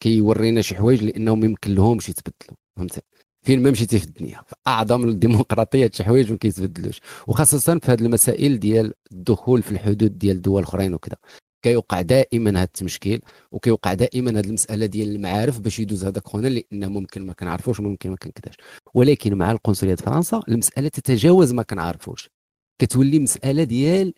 كيورينا 0.00 0.62
شي 0.62 0.74
حوايج 0.74 1.04
لأنهم 1.04 1.40
ما 1.40 1.46
يمكن 1.46 1.74
لهمش 1.74 2.08
يتبدلوا 2.08 2.56
فهمتي؟ 2.76 3.00
فين 3.42 3.62
ما 3.62 3.70
مشيتي 3.70 3.98
في 3.98 4.04
الدنيا. 4.04 4.42
في 4.46 4.54
أعظم 4.66 5.08
الديمقراطية 5.08 5.90
شي 5.94 6.04
حوايج 6.04 6.30
ما 6.30 6.38
كيتبدلوش. 6.38 7.00
وخاصة 7.26 7.78
في 7.78 7.92
هذه 7.92 8.00
المسائل 8.00 8.58
ديال 8.58 8.94
الدخول 9.12 9.62
في 9.62 9.72
الحدود 9.72 10.18
ديال 10.18 10.42
دول 10.42 10.62
أخرين 10.62 10.94
وكذا. 10.94 11.16
كيوقع 11.62 12.02
دائما 12.02 12.50
هذا 12.50 12.62
التمشكيل 12.62 13.20
وكيوقع 13.52 13.94
دائما 13.94 14.30
هذه 14.30 14.46
المسألة 14.46 14.86
ديال 14.86 15.08
المعارف 15.08 15.60
باش 15.60 15.78
يدوز 15.78 16.04
هذاك 16.04 16.28
خونا 16.28 16.48
لأن 16.48 16.92
ممكن 16.92 17.26
ما 17.26 17.32
كنعرفوش 17.32 17.80
وممكن 17.80 18.10
ما 18.10 18.16
كنكداش 18.16 18.54
ولكن 18.94 19.34
مع 19.34 19.50
القنصلية 19.50 19.94
فرنسا 19.94 20.42
المسألة 20.48 20.88
تتجاوز 20.88 21.52
ما 21.52 21.62
كنعرفوش. 21.62 22.30
كتولي 22.78 23.18
مسألة 23.18 23.64
ديال 23.64 24.14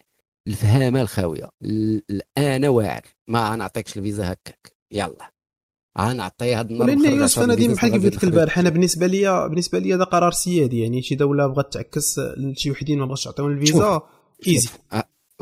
الفهامة 0.48 1.00
الخاوية. 1.00 1.50
أنا 2.38 2.68
واعر. 2.68 3.02
ما 3.28 3.50
غنعطيكش 3.50 3.98
الفيزا 3.98 4.32
هكاك. 4.32 4.72
يلا. 4.92 5.30
غنعطي 5.98 6.54
هاد 6.54 6.70
النهار 6.70 6.88
لأن 6.88 7.20
يوسف 7.20 7.42
أنا 7.42 7.54
ديما 7.54 7.74
بحال 7.74 7.92
كيف 7.92 8.04
قلت 8.04 8.14
لك 8.14 8.24
البارح 8.24 8.58
أنا 8.58 8.70
بالنسبة 8.70 9.06
لي 9.06 9.48
بالنسبة 9.48 9.78
لي 9.78 9.94
هذا 9.94 10.04
قرار 10.04 10.32
سيادي. 10.32 10.80
يعني 10.80 11.02
شي 11.02 11.14
دولة 11.14 11.46
بغات 11.46 11.72
تعكس 11.72 12.18
لشي 12.18 12.70
وحدين 12.70 12.98
ما 12.98 13.06
بغاش 13.06 13.26
يعطيهم 13.26 13.50
الفيزا 13.50 14.02
easy. 14.46 14.68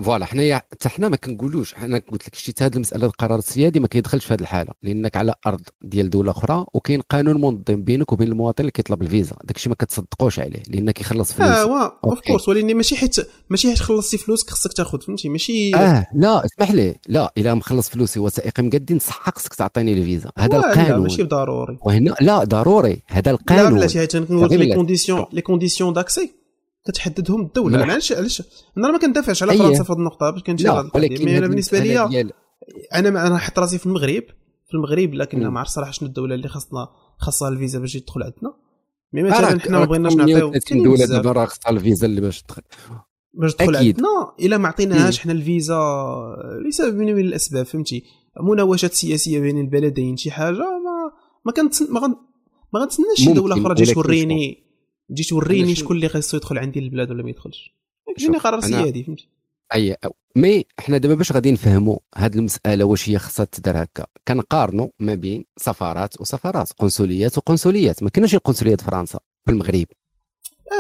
voilà 0.03 0.27
حنايا 0.27 0.57
حتى 0.73 0.89
حنا 0.89 1.09
ما 1.09 1.17
كنقولوش 1.17 1.75
حنا 1.75 2.03
قلت 2.13 2.29
لك 2.29 2.35
شتي 2.35 2.65
هذه 2.65 2.75
المسألة 2.75 3.07
القرار 3.07 3.39
السيادي 3.39 3.81
ما 3.81 3.89
كيدخلش 3.89 4.25
في 4.25 4.35
هذه 4.35 4.41
الحالة. 4.41 4.73
لأنك 4.83 5.17
على 5.17 5.35
أرض 5.47 5.61
ديال 5.83 6.11
دولة 6.11 6.31
أخرى 6.31 6.67
وكاين 6.75 7.01
قانون 7.01 7.41
منظم 7.41 7.83
بينك 7.83 8.13
وبين 8.13 8.29
المواطن 8.29 8.61
اللي 8.61 8.71
كيطلب 8.71 9.03
الفيزا. 9.03 9.37
داك 9.45 9.57
الشيء 9.57 9.71
ما 9.71 9.77
كتصدقوش 9.77 10.39
عليه 10.39 10.63
لأن 10.69 10.91
كيخلص 10.91 11.33
فلوس. 11.33 11.49
آه 11.49 11.99
of 12.05 12.21
course 12.21 12.49
ولكن 12.49 12.77
ماشي 12.77 12.97
حيت 12.97 13.17
ماشي 13.51 13.69
حيت 13.69 13.79
خلصتي 13.79 14.19
فلوسك 14.19 14.51
خصك 14.51 14.73
تاخذ 14.73 15.01
فهمتي؟ 15.01 15.29
ماشي 15.29 15.77
آه 15.77 16.07
لا 16.15 16.45
اسمح 16.45 16.71
لي. 16.71 16.97
لا 17.09 17.33
إلا 17.39 17.55
مخلص 17.55 17.89
فلوسي 17.89 18.21
وثائق 18.21 18.61
مقدين 18.61 18.99
صح 18.99 19.31
خصك 19.31 19.55
تعطيني 19.55 19.93
الفيزا. 19.93 20.31
هذا 20.39 20.57
القانون 20.57 20.89
لا 20.89 20.99
ماشي 20.99 21.23
ضروري 21.23 21.79
وهنا 21.83 22.15
لا 22.21 22.45
ضروري. 22.45 23.03
هذا 23.07 23.31
القانون. 23.31 23.65
لا 23.65 23.71
بلاتي 23.71 23.99
حيت 23.99 24.17
نقول 24.17 24.43
لك 24.43 24.53
لي 24.53 24.75
conditions 24.75 25.25
les 25.33 25.41
conditions 25.41 25.93
d'accès 25.93 26.42
كتحددهم 26.87 27.41
الدولة. 27.43 27.83
علاش 27.83 28.13
علاش؟ 28.13 28.43
أنا 28.79 28.93
ما 28.93 28.99
كندافعش 28.99 29.43
على 29.43 29.59
فرنسا 29.59 29.83
في 29.83 29.93
هذه 29.93 29.99
النقطة 29.99 30.31
باش 30.31 30.43
كنمشي 30.43 30.69
ولكن 30.95 31.29
أنا 31.29 31.47
بالنسبة 31.47 31.79
لي 31.79 32.31
أنا 32.95 33.27
أنا 33.27 33.39
حط 33.39 33.59
راسي 33.59 33.79
في 33.79 33.87
المغرب. 33.87 34.23
في 34.67 34.75
المغرب 34.75 35.15
لكن 35.15 35.47
ما 35.47 35.61
عرفت 35.61 35.73
صراحة 35.73 35.91
شنو 35.91 36.09
الدولة 36.09 36.35
اللي 36.35 36.49
خاصنا 36.49 36.89
خاصها 37.19 37.49
الفيزا 37.49 37.79
باش 37.79 37.93
تدخل 37.93 38.23
عندنا. 38.23 38.55
mais 39.13 39.23
مثلا 39.23 39.61
حنا 39.61 39.79
ما 39.79 39.85
بغيناش 39.85 40.15
نعطيو 40.15 40.51
30 40.53 40.83
دولة 40.83 41.07
دابا 41.07 41.33
راه 41.33 41.47
خاصها 41.47 41.71
الفيزا 41.71 42.07
اللي 42.07 42.21
باش 42.21 42.43
تدخل. 42.43 42.63
باش 43.35 43.55
تدخل 43.55 43.77
عندنا. 43.77 44.33
إلا 44.41 44.59
ما 44.59 44.69
عطيناهاش 44.69 45.19
حنا 45.19 45.33
الفيزا 45.33 45.81
لسبب 46.69 46.97
من 46.97 47.19
الأسباب 47.19 47.67
فهمتي؟ 47.67 48.05
مناوشات 48.41 48.93
سياسية 48.93 49.41
بين 49.41 49.59
البلدين 49.59 50.17
شي 50.17 50.31
حاجة 50.31 50.57
ما 50.57 51.13
ما 51.45 51.53
كنت 51.53 51.83
ما, 51.83 52.01
غن... 52.01 52.15
ما 52.75 52.81
غنتسناش 52.81 53.17
شي 53.17 53.33
دولة 53.33 53.61
أخرى 53.61 53.75
تجي 53.75 53.95
توريني. 53.95 54.72
تجي 55.15 55.25
توريني 55.25 55.75
شكون 55.75 55.97
اللي 55.97 56.09
خاصو 56.09 56.37
يدخل 56.37 56.59
عندي 56.59 56.79
البلاد 56.79 57.11
ولا 57.11 57.23
ما 57.23 57.31
يدخلش. 57.31 57.75
جيني 58.19 58.39
قرار 58.39 58.61
سيادي 58.61 59.05
فهمتي؟ 59.05 59.29
أي 59.75 59.97
مي 60.37 60.65
حنا 60.79 60.99
دابا 60.99 61.15
باش 61.15 61.33
غادي 61.33 61.53
نفهموا 61.53 61.99
هذه 62.17 62.35
المسألة 62.37 62.85
واش 62.85 63.09
هي 63.09 63.19
خصها 63.19 63.45
تدار 63.45 63.83
هكا. 63.83 64.07
كنقارنوا 64.29 64.89
ما 65.01 65.15
بين 65.15 65.45
سفارات 65.57 66.21
وسفارات 66.21 66.73
قنصليات 66.73 67.39
وقنصليات. 67.39 68.03
ما 68.03 68.11
كاينش 68.11 68.35
القنصليه 68.35 68.77
فرنسا 68.77 69.19
في 69.45 69.53
المغرب. 69.53 69.87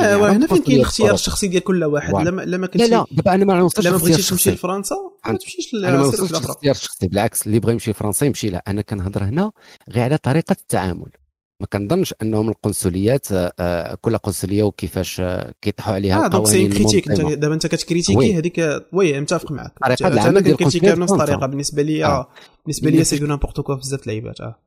آه 0.01 0.33
هنا 0.33 0.47
فين 0.47 0.63
كاين 0.63 0.77
الاختيار 0.77 1.15
الشخصي 1.15 1.49
ديال 1.49 1.65
كل 1.65 1.85
واحد. 1.85 2.15
لما 2.15 2.43
لما 2.43 2.67
كنتي 2.67 2.79
لا 2.79 2.91
لا 2.91 3.07
دابا 3.11 3.35
أنا 3.35 3.45
ما 3.45 3.59
نوصلش 3.59 3.87
لما 3.87 3.97
بغيتي 3.97 4.23
تمشي 4.23 4.51
لفرنسا 4.51 4.97
ما 5.27 5.37
تمشيش 5.37 5.75
أنا 5.75 5.97
ما 5.97 6.03
وصلتش 6.03 6.31
الاختيار 6.31 6.75
الشخصي 6.75 7.09
بالعكس 7.09 7.47
اللي 7.47 7.61
بغى 7.61 7.73
يمشي 7.73 7.91
لفرنسا 7.91 8.27
يمشي 8.27 8.51
لها 8.51 8.63
أنا 8.69 8.83
كنهضر 8.83 9.25
هنا 9.25 9.53
غير 9.91 10.05
على 10.05 10.17
طريقة 10.17 10.53
التعامل. 10.53 11.11
ما 11.61 11.67
كنظنش 11.67 12.15
أنهم 12.23 12.49
القنصليات 12.49 13.33
آه، 13.33 13.53
آه، 13.59 13.99
كل 14.01 14.19
قنصلية 14.19 14.63
وكيفاش 14.63 15.21
آه، 15.21 15.55
كيطيحوا 15.61 15.95
عليها 15.95 16.25
آه 16.25 16.29
donc 16.29 16.47
ses 16.47 16.69
critiques 16.69 17.11
أنت 17.11 17.21
دابا 17.21 17.55
أنت 17.55 17.67
كت 17.67 17.80
critiquer 17.80 18.39
هذيك 18.39 18.87
oui 18.93 19.21
متفق 19.21 19.53
معك 19.53 19.73
ديال 19.89 20.39
ال 20.39 20.44
critique 20.44 20.85
بنفس 20.85 21.13
الطريقة 21.13 21.47
بالنسبة 21.47 21.83
لي 21.83 22.05
آه. 22.05 22.29
بالنسبة 22.65 22.91
لي 22.91 23.05
c'est 23.05 23.19
du 23.19 23.27
n'importe 23.27 23.61
quoi 23.61 23.75
بزاف 23.75 24.03
اللعيبات 24.03 24.41
آه. 24.41 24.59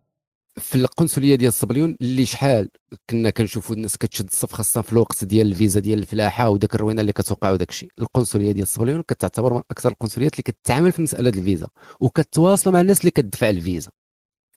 في 0.58 0.76
القنصلية 0.76 1.36
ديال 1.36 1.48
الصبليون 1.48 1.98
اللي 2.02 2.26
شحال؟ 2.26 2.70
كنا 3.10 3.30
كنشوفوا 3.30 3.76
الناس 3.76 3.98
كتشد 3.98 4.28
الصف 4.28 4.54
خاصه 4.54 4.82
في 4.82 4.94
الوقت 4.94 5.24
ديال 5.24 5.48
الفيزا 5.48 5.80
ديال 5.80 6.00
الفلاحة 6.00 6.50
وداك 6.50 6.76
الروينة 6.76 7.02
اللي 7.02 7.14
كتوقع 7.14 7.52
وداك 7.52 7.70
الشيء. 7.70 7.90
القنصلية 8.00 8.52
ديال 8.52 8.64
الصبليون 8.64 9.02
كتعتبر 9.02 9.54
من 9.54 9.62
أكثر 9.72 9.90
القنصليات 9.90 10.34
اللي 10.34 10.44
كتعامل 10.44 10.92
في 10.92 11.02
مسألة 11.02 11.30
الفيزا 11.30 11.68
وكتواصل 12.00 12.72
مع 12.72 12.82
الناس 12.82 13.00
اللي 13.00 13.12
كتدفع 13.12 13.50
الفيزا. 13.50 13.92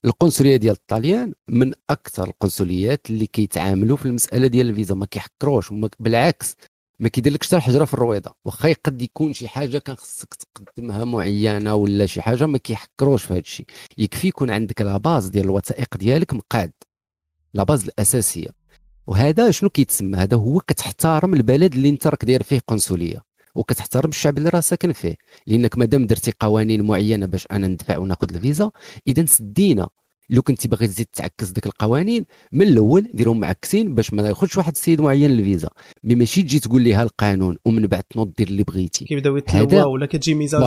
القنصلية 0.05 0.57
ديال 0.57 0.75
الطاليان 0.75 1.35
من 1.49 1.73
أكثر 1.91 2.25
القنصليات 2.29 3.11
اللي 3.11 3.27
كيتعاملوا 3.27 3.97
في 3.97 4.07
المسألة 4.07 4.47
ديال 4.47 4.69
الفيزا. 4.69 4.95
ما 4.95 5.07
كيحگروش 5.07 5.73
بالعكس 6.01 6.57
ما 7.01 7.09
كيديرلكش 7.09 7.47
حتى 7.47 7.57
الحجرة 7.57 7.85
في 7.85 7.95
الرويضة. 7.95 8.35
واخا 8.45 8.73
قد 8.85 9.03
يكون 9.03 9.33
شي 9.33 9.49
حاجة 9.49 9.79
كان 9.79 9.97
خصك 9.97 10.35
تقدمها 10.35 11.05
معينة 11.05 11.75
ولا 11.75 12.07
شي 12.07 12.23
حاجة 12.23 12.47
ما 12.47 12.59
كيحگروش 12.59 13.25
في 13.25 13.33
هذا 13.33 13.41
الشيء 13.41 13.67
يكفي 13.99 14.29
يكون 14.29 14.51
عندك 14.51 14.83
la 14.83 14.97
base 14.97 15.29
ديال 15.29 15.45
الوثائق 15.45 15.97
ديالك 15.97 16.35
مقاد 16.35 16.73
la 17.55 17.63
base 17.63 17.85
الأساسية. 17.85 18.49
وهذا 19.07 19.51
شنو 19.51 19.71
كيتسمى؟ 19.71 20.19
هذا 20.19 20.37
هو 20.37 20.61
كتحترم 20.61 21.35
البلد 21.35 21.75
اللي 21.75 21.89
انت 21.89 22.07
راك 22.07 22.25
داير 22.25 22.43
فيه 22.43 22.61
قنصلية. 22.69 23.28
وكتحترم 23.55 24.11
الشعب 24.11 24.39
اللي 24.39 24.49
راه 24.49 24.61
ساكن 24.61 24.93
فيه. 24.93 25.15
لأنك 25.47 25.79
مادام 25.79 26.07
درتي 26.07 26.33
قوانين 26.41 26.83
معينة 26.83 27.27
باش 27.27 27.47
أنا 27.53 27.67
ندفع 27.67 27.99
وناخذ 27.99 28.35
الفيزا 28.35 28.71
اذا 29.07 29.27
سدينا. 29.27 29.89
لو 30.31 30.43
كنتي 30.43 30.69
باغي 30.69 30.87
تزيد 30.87 31.07
تعكس 31.07 31.49
ديك 31.51 31.67
القوانين 31.67 32.25
من 32.53 32.63
الأول 32.63 33.11
ديرهم 33.15 33.41
معكسين 33.41 33.95
باش 33.95 34.13
ما 34.13 34.29
ياخذش 34.29 34.57
واحد 34.57 34.73
السيد 34.73 35.01
معين 35.01 35.31
الفيزا. 35.31 35.69
mais 36.05 36.15
ماشي 36.15 36.43
تجي 36.43 36.61
تقول 36.61 36.83
لي 36.83 37.03
القانون 37.03 37.57
ومن 37.65 37.87
بعد 37.87 38.03
تنوض 38.03 38.33
دير 38.39 38.49
اللي 38.49 38.63
بغيتي. 38.63 39.05
كيبداو 39.05 39.37
يتلواو 39.37 39.93
ولا 39.93 40.07
كتجي 40.07 40.35
ميزان 40.35 40.63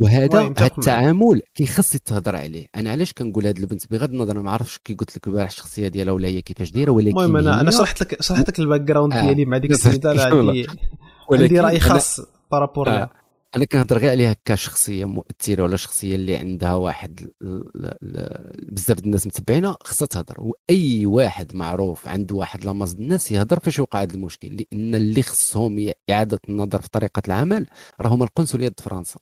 وهذا 0.00 0.40
هذا 0.40 0.66
التعامل 0.66 1.42
كيخص 1.54 1.94
يتهضر 1.94 2.36
عليه. 2.36 2.66
أنا 2.76 2.90
علاش 2.90 3.12
كنقول 3.12 3.46
هذه 3.46 3.58
البنت 3.58 3.90
بغض 3.90 4.10
النظر 4.10 4.42
ما 4.42 4.50
عرفتش 4.50 4.78
كي 4.84 4.94
قلت 4.94 5.16
لك 5.16 5.26
البارح 5.26 5.48
الشخصية 5.48 5.88
ديالها 5.88 6.12
ولا 6.12 6.28
هي 6.28 6.42
كيفاش 6.42 6.70
دايرة 6.70 6.90
ولكن 6.90 7.08
المهم 7.08 7.36
أنا 7.36 7.60
أنا 7.60 7.70
شرحت 7.70 8.00
لك 8.00 8.22
شرحت 8.22 8.48
لك 8.48 8.58
ال 8.58 8.80
background 8.80 9.12
آه. 9.12 9.20
ديالي 9.20 9.44
مع 9.44 9.58
ديك 9.58 9.70
السيدة 9.80 10.12
عندي 11.32 11.44
عندي 11.44 11.60
رأي 11.60 11.80
خاص 11.80 12.20
par 12.52 12.63
rapport 12.63 12.88
آه. 12.88 13.10
أنا 13.56 13.64
كنهضر 13.64 13.98
غير 13.98 14.10
عليها 14.10 14.36
كشخصية 14.44 15.04
مؤثرة 15.04 15.62
ولا 15.62 15.76
شخصية 15.76 16.14
اللي 16.14 16.36
عندها 16.36 16.74
واحد 16.74 17.30
بزاف 18.62 18.98
الناس 18.98 19.26
متبعينها 19.26 19.76
خصها 19.82 20.06
تهضر. 20.06 20.34
وأي 20.38 21.06
واحد 21.06 21.56
معروف 21.56 22.08
عنده 22.08 22.34
واحد 22.34 22.64
la 22.64 22.73
masse 22.73 22.94
الناس 22.94 23.32
يهضر 23.32 23.60
فاش 23.60 23.78
يوقع 23.78 24.02
هذا 24.02 24.14
المشكل. 24.14 24.56
لأن 24.56 24.94
اللي 24.94 25.22
خصهم 25.22 25.92
إعادة 26.10 26.40
النظر 26.48 26.80
في 26.80 26.88
طريقة 26.88 27.22
العمل 27.26 27.66
راهم 28.00 28.22
القنصليات 28.22 28.80
فرنسا. 28.80 29.20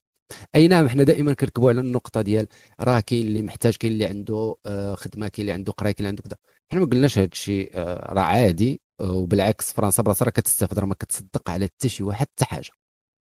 أي 0.54 0.68
نعم 0.68 0.86
إحنا 0.86 1.02
دائما 1.02 1.32
كنركبوا 1.34 1.70
على 1.70 1.80
النقطة 1.80 2.22
ديال 2.22 2.46
راه 2.80 3.00
كاين 3.00 3.26
اللي 3.26 3.42
محتاج 3.42 3.76
كاين 3.76 3.92
اللي 3.92 4.06
عنده 4.06 4.56
آه، 4.66 4.94
خدمة 4.94 5.28
كاين 5.28 5.42
اللي 5.44 5.52
عنده 5.52 5.72
قرايه 5.72 5.92
كاين 5.92 6.08
اللي 6.08 6.08
عنده 6.08 6.22
كذا. 6.22 6.36
إحنا 6.70 6.80
ما 6.80 6.86
قلناش 6.86 7.18
هذا 7.18 7.28
الشيء 7.32 7.70
آه، 7.74 8.12
راه 8.12 8.22
عادي. 8.22 8.80
وبالعكس 9.00 9.72
فرنسا 9.72 10.02
براسها 10.02 10.24
راه 10.24 10.30
كتستافد 10.30 10.78
راه 10.78 10.86
ما 10.86 10.94
كتصدق 10.94 11.50
على 11.50 11.64
حتى 11.64 11.88
شي 11.88 12.02
واحد 12.02 12.26
حتى 12.26 12.44
حاجة. 12.44 12.70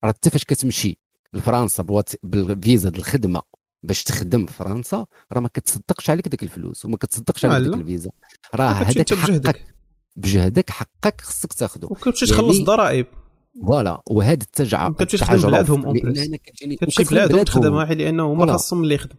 راه 0.03 0.11
حتى 0.11 0.30
فاش 0.30 0.43
كتمشي 0.43 0.97
لفرنسا 1.34 1.84
بالفيزا 2.23 2.89
ديال 2.89 2.99
الخدمة 3.02 3.41
باش 3.84 4.03
تخدم 4.03 4.45
في 4.45 4.53
فرنسا 4.53 5.06
راه 5.34 5.39
ما 5.39 5.47
كتصدقش 5.47 6.10
عليك 6.10 6.27
ديك 6.27 6.43
الفلوس 6.43 6.85
وما 6.85 6.97
كتصدقش 6.97 7.45
عليك 7.45 7.68
ديك 7.69 7.81
الفيزا. 7.81 8.10
راه 8.56 8.72
هذاك 8.72 9.14
حقك 9.14 9.76
بجهدك 10.15 10.69
حقك 10.69 11.22
خصك 11.22 11.53
تاخذه 11.53 11.85
وكتمشي 11.85 12.26
تخلص 12.26 12.47
يعني 12.47 12.60
الضرائب. 12.60 13.07
فوالا 13.61 14.02
وهذا 14.07 14.43
التجع 14.43 14.89
كتمشي 14.89 15.18
تخدم 15.18 15.49
بلادهم 15.49 15.93
كتمشي 16.76 17.03
بلادهم 17.03 17.43
تخدم 17.43 17.73
واحد 17.73 17.97
لأنه 17.97 18.34
هما 18.34 18.52
خاصهم 18.52 18.84
اللي 18.84 18.95
يخدم. 18.95 19.15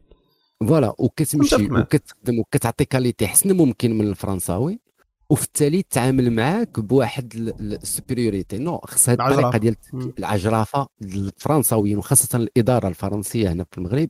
voilà 0.60 0.94
وكتمشي 0.98 1.64
وكتخدم 1.70 2.38
وكتعطي 2.38 2.84
qualité 2.84 3.24
احسن 3.24 3.52
ممكن 3.56 3.98
من 3.98 4.08
الفرنساوي. 4.08 4.85
وفي 5.30 5.44
التالي 5.44 5.82
تعامل 5.82 6.30
معاك 6.30 6.80
بواحد 6.80 7.54
ال 7.60 7.68
supériorité. 7.68 8.58
non 8.58 8.78
خص 8.78 9.08
هذه 9.08 9.28
الطريقة 9.28 9.58
ديال 9.58 9.76
العجرفه 10.18 10.86
الفرنساويين 11.02 11.98
وخاصة 11.98 12.38
الإدارة 12.38 12.88
الفرنسية 12.88 13.52
هنا 13.52 13.66
في 13.70 13.78
المغرب 13.78 14.08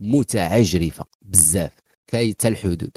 متعجرفة 0.00 1.04
بزاف 1.22 1.72
فايته 2.08 2.48
الحدود. 2.48 2.90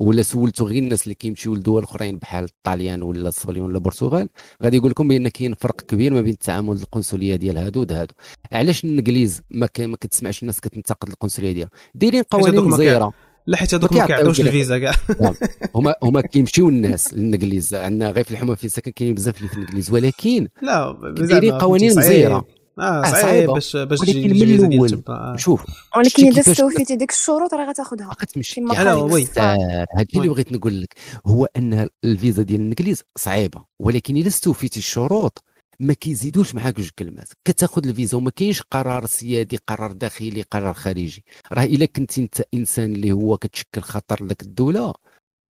ولا 0.00 0.22
سولتوا 0.22 0.66
غير 0.66 0.82
الناس 0.82 1.02
اللي 1.02 1.14
كيمشيو 1.14 1.54
لدول 1.54 1.82
أخرين 1.82 2.18
بحال 2.18 2.44
الطاليان 2.44 3.02
ولا 3.02 3.28
الصبليون 3.28 3.66
ولا 3.66 3.74
البرتغال 3.74 4.28
غادي 4.62 4.76
يقول 4.76 4.90
لكم 4.90 5.08
بأن 5.08 5.28
كاين 5.28 5.54
فرق 5.54 5.80
كبير 5.80 6.14
ما 6.14 6.20
بين 6.20 6.32
التعامل 6.32 6.76
القنصلية 6.76 7.36
ديال 7.36 7.58
هادو 7.58 7.80
هادو 7.80 8.14
علاش 8.52 8.84
الإنجليز 8.84 9.42
ما, 9.50 9.68
ما 9.78 9.96
كتسمعش 9.96 10.42
الناس 10.42 10.60
كتنتقد 10.60 11.08
القنصلية 11.08 11.52
ديالها 11.52 11.70
دايرين 11.94 12.22
قوانين 12.22 12.60
مزيره 12.64 13.12
لا 13.46 13.56
حيت 13.56 13.74
هذوك 13.74 13.92
ما 13.92 14.06
كيعطيوش 14.06 14.40
الفيزا 14.40 14.78
كاع. 14.78 14.94
نعم. 15.20 15.34
هما 15.76 15.94
هما 16.02 16.20
كيمشيو 16.20 16.68
الناس 16.68 17.14
للإنجليز. 17.14 17.74
عندنا 17.74 18.10
غير 18.10 18.24
في 18.24 18.30
الحومه 18.30 18.54
في 18.54 18.64
السكن 18.64 18.90
كاينين 18.90 19.14
بزاف 19.14 19.36
اللي 19.36 19.48
في 19.48 19.54
الإنجليز. 19.54 19.90
ولكن 19.90 20.48
لا 20.62 20.96
دايرين 21.16 21.52
قوانين 21.52 21.98
مزيرة. 21.98 22.46
آه 22.78 23.02
صعيب 23.02 23.50
باش 23.50 23.76
باش 23.76 23.98
تجي 23.98 24.28
من 24.28 24.64
الأول. 24.64 25.02
آه. 25.08 25.36
شوف. 25.36 25.64
ولكن 25.96 26.26
إذا 26.26 26.40
استوفيتي 26.40 26.96
ديك 26.96 27.10
الشروط 27.10 27.54
راه 27.54 27.70
غتاخذها 27.70 28.16
غتمشي 28.22 28.60
أنا 28.60 28.94
oui. 28.94 29.26
هذا 29.36 29.86
اللي 30.16 30.28
بغيت 30.28 30.52
نقول 30.52 30.82
لك 30.82 30.94
هو 31.26 31.48
أن 31.56 31.88
الفيزا 32.04 32.42
ديال 32.42 32.60
الإنجليز 32.60 33.02
صعيبة. 33.16 33.64
ولكن 33.78 34.16
إذا 34.16 34.28
استوفيتي 34.28 34.78
الشروط 34.78 35.44
ما 35.80 35.92
كيزيدوش 35.92 36.54
معاك 36.54 36.76
جوج 36.76 36.88
كلمات. 36.98 37.28
كتاخذ 37.44 37.86
الفيزا 37.86 38.16
وما 38.16 38.30
كاينش 38.30 38.62
قرار 38.62 39.06
سيادي 39.06 39.58
قرار 39.66 39.92
داخلي 39.92 40.42
قرار 40.42 40.74
خارجي. 40.74 41.24
راه 41.52 41.64
إلا 41.64 41.86
كنت 41.86 42.18
أنت 42.18 42.42
إنسان 42.54 42.92
اللي 42.92 43.12
هو 43.12 43.36
كتشكل 43.36 43.80
خطر 43.80 44.24
لك 44.24 44.42
الدولة 44.42 44.94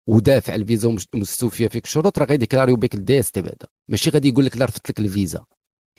ودافع 0.06 0.54
الفيزا 0.54 0.96
ومستوفية 1.14 1.68
فيك 1.68 1.84
الشروط 1.84 2.18
راه 2.18 2.26
غي 2.26 2.35
déclarer 2.35 2.68
يو 2.68 2.76
بك 2.76 2.94
ال 2.94 3.20
DST 3.20 3.42
بعدا. 3.42 3.66
ماشي 3.88 4.10
غادي 4.10 4.28
يقول 4.28 4.44
لك 4.44 4.56
لا 4.56 4.64
رفضت 4.64 4.90
لك 4.90 4.98
الفيزا. 4.98 5.44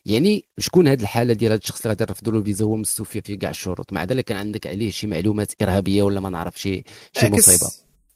يعني 0.06 0.46
شكون 0.60 0.88
هذه 0.88 1.02
الحالة 1.02 1.34
ديال 1.34 1.52
هذا 1.52 1.62
الشخص 1.62 1.82
اللي 1.82 1.90
غادي 1.90 2.04
يرفضوا 2.04 2.34
له 2.34 2.40
الفيزا 2.40 2.66
هو 2.66 2.76
مستوفي 2.76 3.22
فيه 3.22 3.40
كاع 3.40 3.50
الشروط؟ 3.50 3.94
مع 3.94 4.04
ذلك 4.04 4.26
كان 4.26 4.38
عندك 4.38 4.68
عليه 4.68 4.92
شي 4.92 5.08
معلومات 5.08 5.52
إرهابية 5.62 6.04
ولا 6.04 6.20
ما 6.20 6.30
نعرف 6.30 6.62
شي 6.62 6.84
شي 7.14 7.30
مصيبة. 7.30 7.72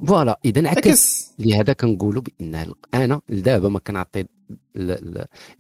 voilà 0.08 0.40
اذا 0.46 0.70
عكس. 0.70 1.32
لهذا 1.40 1.74
كنقولوا 1.74 2.22
بأن 2.22 2.74
أنا 2.94 3.22
لدابا 3.30 3.70
ما 3.70 3.80
كنعطي 3.80 4.26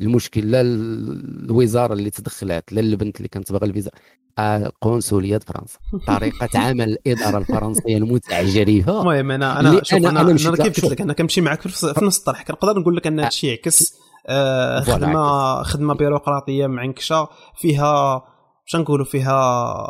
المشكل 0.01 0.51
لا 0.51 0.61
الوزارة 0.61 1.93
اللي 1.93 2.09
تدخلات 2.09 2.73
لا 2.73 2.81
البنت 2.81 3.17
اللي 3.17 3.27
كانت 3.27 3.51
باغا 3.51 3.65
الفيزا. 3.65 3.91
قنصليه 4.81 5.39
فرنسا. 5.47 5.79
طريقة 6.07 6.49
عمل 6.59 6.89
الإدارة 6.89 7.37
الفرنسية 7.37 7.97
المتعجرفه 7.97 9.01
المهم 9.01 9.31
أنا 9.31 9.59
أنا 9.59 9.83
شوف 9.83 9.99
أنا, 9.99 10.09
أنا, 10.09 10.21
أنا 10.21 10.35
كيف 10.35 10.83
قلت 10.83 10.83
لك 10.85 11.01
أنا 11.01 11.13
كنمشي 11.13 11.41
معك 11.41 11.61
في 11.61 12.05
نفس 12.05 12.19
الطرح. 12.19 12.43
كنقدر 12.43 12.79
نقول 12.79 12.95
لك 12.95 13.07
أن 13.07 13.19
هذا 13.19 13.27
الشيء 13.27 13.49
يعكس 13.49 13.93
آه 14.27 14.79
خدمة 14.79 15.63
خدمة 15.63 15.93
بيروقراطية 15.93 16.67
معنكشه 16.67 17.27
فيها 17.55 18.23
باش 18.65 18.81
نقولوا 18.81 19.05
فيها 19.05 19.85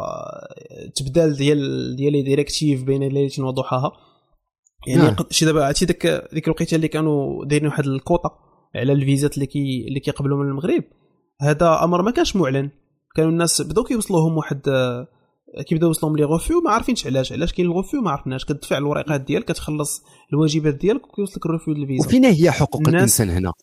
تبدال 0.95 1.35
ديال 1.35 1.95
ديال 1.95 2.23
ديريكتيف 2.23 2.83
بين 2.83 3.03
ليله 3.03 3.45
وضحاها 3.45 3.91
يعني 4.87 5.01
نعم. 5.01 5.15
شي 5.29 5.45
دابا 5.45 5.65
عرفتي 5.65 5.85
ديك 5.85 6.07
ديك 6.33 6.47
الوقيتة 6.47 6.75
اللي 6.75 6.87
كانوا 6.87 7.45
دايرين 7.45 7.67
واحد 7.67 7.85
الكوطة. 7.85 8.45
على 8.75 8.93
الفيزات 8.93 9.35
اللي 9.35 9.45
كي 9.45 9.85
اللي 9.87 9.99
كيقبلوا 9.99 10.43
من 10.43 10.49
المغرب. 10.49 10.83
هذا 11.41 11.83
أمر 11.83 12.01
ما 12.01 12.11
كانش 12.11 12.35
معلن. 12.35 12.69
كانوا 13.15 13.31
الناس 13.31 13.61
بداو 13.61 13.83
كيوصلوهم 13.83 14.37
واحد 14.37 14.61
كيبداو 15.67 15.89
يوصلهم 15.89 16.17
les 16.17 16.23
refus 16.23 16.61
ما 16.61 16.71
عارفينش 16.71 17.07
علاش. 17.07 17.31
علاش 17.31 17.53
كاين 17.53 17.67
الغوفيو 17.67 18.01
ما 18.01 18.11
عرفناش. 18.11 18.45
كتدفع 18.45 18.77
الورقات 18.77 19.21
ديالك 19.21 19.45
كتخلص 19.45 20.03
الواجبات 20.33 20.73
ديالك 20.73 21.07
وكيوصلك 21.07 21.45
ال 21.45 21.50
refus 21.50 21.73
الفيزا. 21.73 22.07
وفين 22.07 22.25
هي 22.25 22.51
حقوق 22.51 22.87
الإنسان 22.87 23.29
هنا؟ 23.29 23.53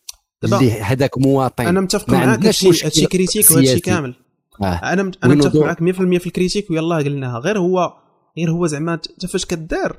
اللي 0.45 0.73
هذاك 0.73 1.19
مواطن. 1.19 1.67
أنا 1.67 1.81
متفق 1.81 2.11
معاك 2.11 2.47
هادشي 2.47 3.07
critique 3.07 3.51
وهادشي 3.51 3.81
كامل. 3.81 4.15
آه. 4.63 4.65
أنا 4.65 5.13
أنا 5.25 5.35
متفق 5.35 5.57
معاك 5.57 5.83
100% 5.83 6.19
في 6.19 6.27
ال 6.27 6.32
critique 6.32 6.71
ويلاه 6.71 7.03
قلناها. 7.03 7.39
غير 7.39 7.59
هو 7.59 7.93
غير 8.39 8.51
هو 8.51 8.67
زعما 8.67 8.95
انت 8.95 9.27
فاش 9.27 9.45
كدار 9.45 9.99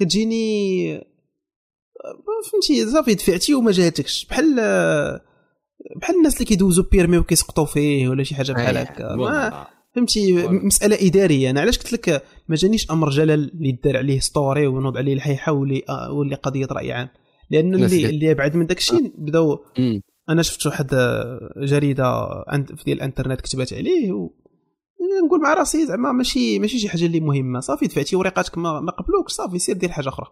كتجيني 0.00 1.13
فهمتي 2.52 2.86
صافي 2.90 3.14
دفعتي 3.14 3.54
وما 3.54 3.70
جاتكش. 3.70 4.26
بحال 4.30 4.56
بحال 5.96 6.16
الناس 6.16 6.34
اللي 6.34 6.44
كيدوزوا 6.44 6.84
permis 6.92 7.18
وكيسقطوا 7.18 7.64
فيه 7.64 8.08
ولا 8.08 8.22
شي 8.22 8.34
حاجة 8.34 8.52
بحال 8.52 8.76
هكا. 8.76 9.14
فهمتي 9.94 10.48
مسألة 10.48 10.96
إدارية. 11.06 11.50
أنا 11.50 11.60
علاش 11.60 11.78
قلت 11.78 11.92
لك 11.92 12.22
ما 12.48 12.56
جانيش 12.56 12.90
أمر 12.90 13.10
جلل 13.10 13.30
اللي 13.32 13.78
دار 13.84 13.96
عليه 13.96 14.20
story 14.20 14.66
ونوض 14.66 14.96
عليه 14.96 15.14
الحيحة 15.14 15.52
واللي 15.52 15.82
آه، 15.88 16.12
واللي 16.12 16.34
قضية 16.34 16.66
رأي 16.72 16.92
عام. 16.92 17.08
لأن 17.50 17.74
اللي 17.74 17.86
اللي 18.10 18.34
بعد 18.34 18.56
من 18.56 18.66
داك 18.66 18.78
الشيء 18.78 19.12
بداو 19.18 19.64
أنا 20.28 20.42
شفت 20.42 20.66
واحد 20.66 20.86
جريدة 21.56 22.28
ديال 22.86 22.96
الإنترنت 22.96 23.40
كتبات 23.40 23.72
عليه 23.72 24.12
و 24.12 24.30
نقول 25.26 25.40
مع 25.40 25.54
راسي 25.54 25.86
زعما 25.86 26.12
ماشي 26.12 26.58
ماشي 26.58 26.78
شي 26.78 26.88
حاجة 26.88 27.06
اللي 27.06 27.20
مهمة. 27.20 27.60
صافي 27.60 27.86
دفعتي 27.86 28.16
ورقاتك 28.16 28.58
ما, 28.58 28.80
ما 28.80 28.92
قبلوكش 28.92 29.32
صافي 29.32 29.58
سير 29.58 29.76
دير 29.76 29.90
حاجة 29.90 30.08
أخرى. 30.08 30.26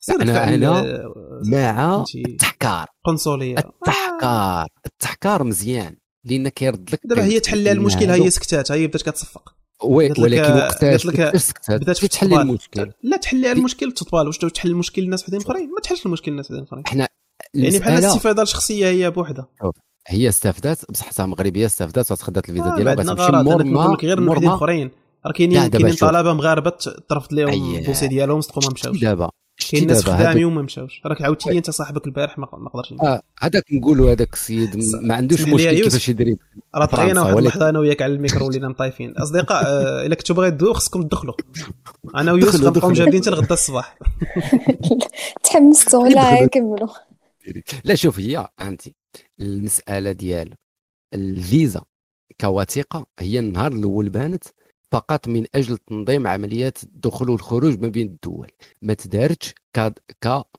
سير 0.00 0.22
أنا 0.22 0.54
أنا 0.54 1.12
مع 1.44 2.04
التحكار. 2.14 2.86
قنصليه 3.04 3.56
التحكار. 3.58 4.66
التحكار 4.86 5.44
مزيان 5.44 5.96
لأن 6.24 6.48
كيرد 6.48 6.90
لك 6.90 7.00
دابا 7.04 7.24
هي 7.24 7.40
تحل 7.40 7.68
المشكل 7.68 8.10
هي 8.10 8.30
سكتات 8.30 8.72
هي 8.72 8.86
بدات 8.86 9.02
كتصفق. 9.02 9.54
ولكن 9.84 10.52
وقتاش 10.52 11.06
بدات 11.06 12.04
تحل 12.06 12.34
المشكل. 12.34 12.92
لا 13.02 13.16
تحل 13.16 13.46
المشكل 13.46 13.92
تطبال 13.92 14.26
واش 14.26 14.38
تحل 14.38 14.70
المشكل 14.70 15.02
للناس 15.02 15.22
وحدين 15.22 15.40
آخرين؟ 15.40 15.70
ما 15.74 15.80
تحلش 15.80 16.06
المشكل 16.06 16.30
للناس 16.30 16.50
وحدين 16.50 16.64
آخرين. 16.64 16.86
حنا 16.86 17.08
يعني 17.54 17.78
بحال 17.78 18.04
الاستفاده 18.04 18.42
الشخصية 18.42 18.86
هي 18.86 19.10
بوحدها. 19.10 19.48
هي 20.08 20.28
استفدت 20.28 20.90
بصح 20.90 21.06
حتى 21.06 21.22
مغربية 21.22 21.66
استفدت 21.66 22.12
وتخدات 22.12 22.48
الفيزا 22.48 22.72
آه 22.72 22.76
ديالها 22.76 22.94
بغات 22.94 23.06
تمشي 23.06 23.32
لك 23.92 24.04
غير 24.04 24.30
وحدين 24.30 24.48
آخرين. 24.48 24.90
راه 25.26 25.32
كاينين 25.32 25.66
كاينين 25.66 25.94
طلبة 25.94 26.32
مغاربة 26.32 26.70
ترفض 27.08 27.32
لهم 27.32 27.76
الدوسي 27.76 28.06
ديالهم 28.08 28.40
صدقوا 28.40 28.62
ما 28.62 28.70
مشاوش. 28.72 29.00
دابا. 29.00 29.30
كاين 29.70 29.82
الناس 29.82 30.04
خدامين 30.04 30.44
وما 30.44 30.62
مشاوش 30.62 31.00
راك 31.06 31.22
عاودتي 31.22 31.50
لي 31.50 31.58
أنت 31.58 31.70
صاحبك 31.70 32.06
البارح 32.06 32.38
ما 32.38 32.46
قدرش 32.46 32.92
آه 32.92 33.22
هذاك 33.38 33.64
نقولوا 33.72 34.12
هذاك 34.12 34.34
السيد 34.34 34.76
ما 35.02 35.14
عندوش 35.14 35.40
مشكل 35.40 35.82
كيفاش 35.82 36.08
يدري 36.08 36.36
راه 36.74 36.86
طغينا 36.86 37.22
واحد 37.22 37.36
اللحظه 37.36 37.68
أنا 37.68 37.78
وياك 37.78 38.02
على 38.02 38.12
الميكرو 38.12 38.46
ولينا. 38.46 38.68
مطايفين. 38.68 39.16
أصدقاء 39.16 39.64
آه، 39.66 40.06
إلا 40.06 40.14
كنتو 40.14 40.34
باغي 40.34 40.50
تدوزوا 40.50 40.74
خصكم 40.74 41.02
تدخلوا. 41.02 41.34
أنا 42.16 42.32
ويوسف 42.32 42.60
غنبقاو 42.60 42.90
مجابدين 42.90 43.22
حتى 43.22 43.30
لغدا 43.30 43.54
الصباح. 43.54 43.98
تحمستوا 45.44 46.02
ولا 46.02 46.46
كملوا. 46.46 46.88
لا 47.84 47.94
شوف 47.94 48.18
هي 48.18 48.48
انت 48.60 48.82
المسألة 49.40 50.12
ديال 50.12 50.54
الفيزا 51.14 51.82
كوثيقة 52.40 53.06
هي 53.18 53.38
النهار 53.38 53.72
الأول 53.72 54.08
بانت 54.08 54.44
فقط 54.96 55.28
من 55.28 55.44
أجل 55.54 55.78
تنظيم 55.78 56.26
عمليات 56.26 56.82
الدخول 56.82 57.30
والخروج 57.30 57.80
ما 57.80 57.88
بين 57.88 58.06
الدول. 58.06 58.50
ما 58.82 58.94
تدارتش 58.94 59.54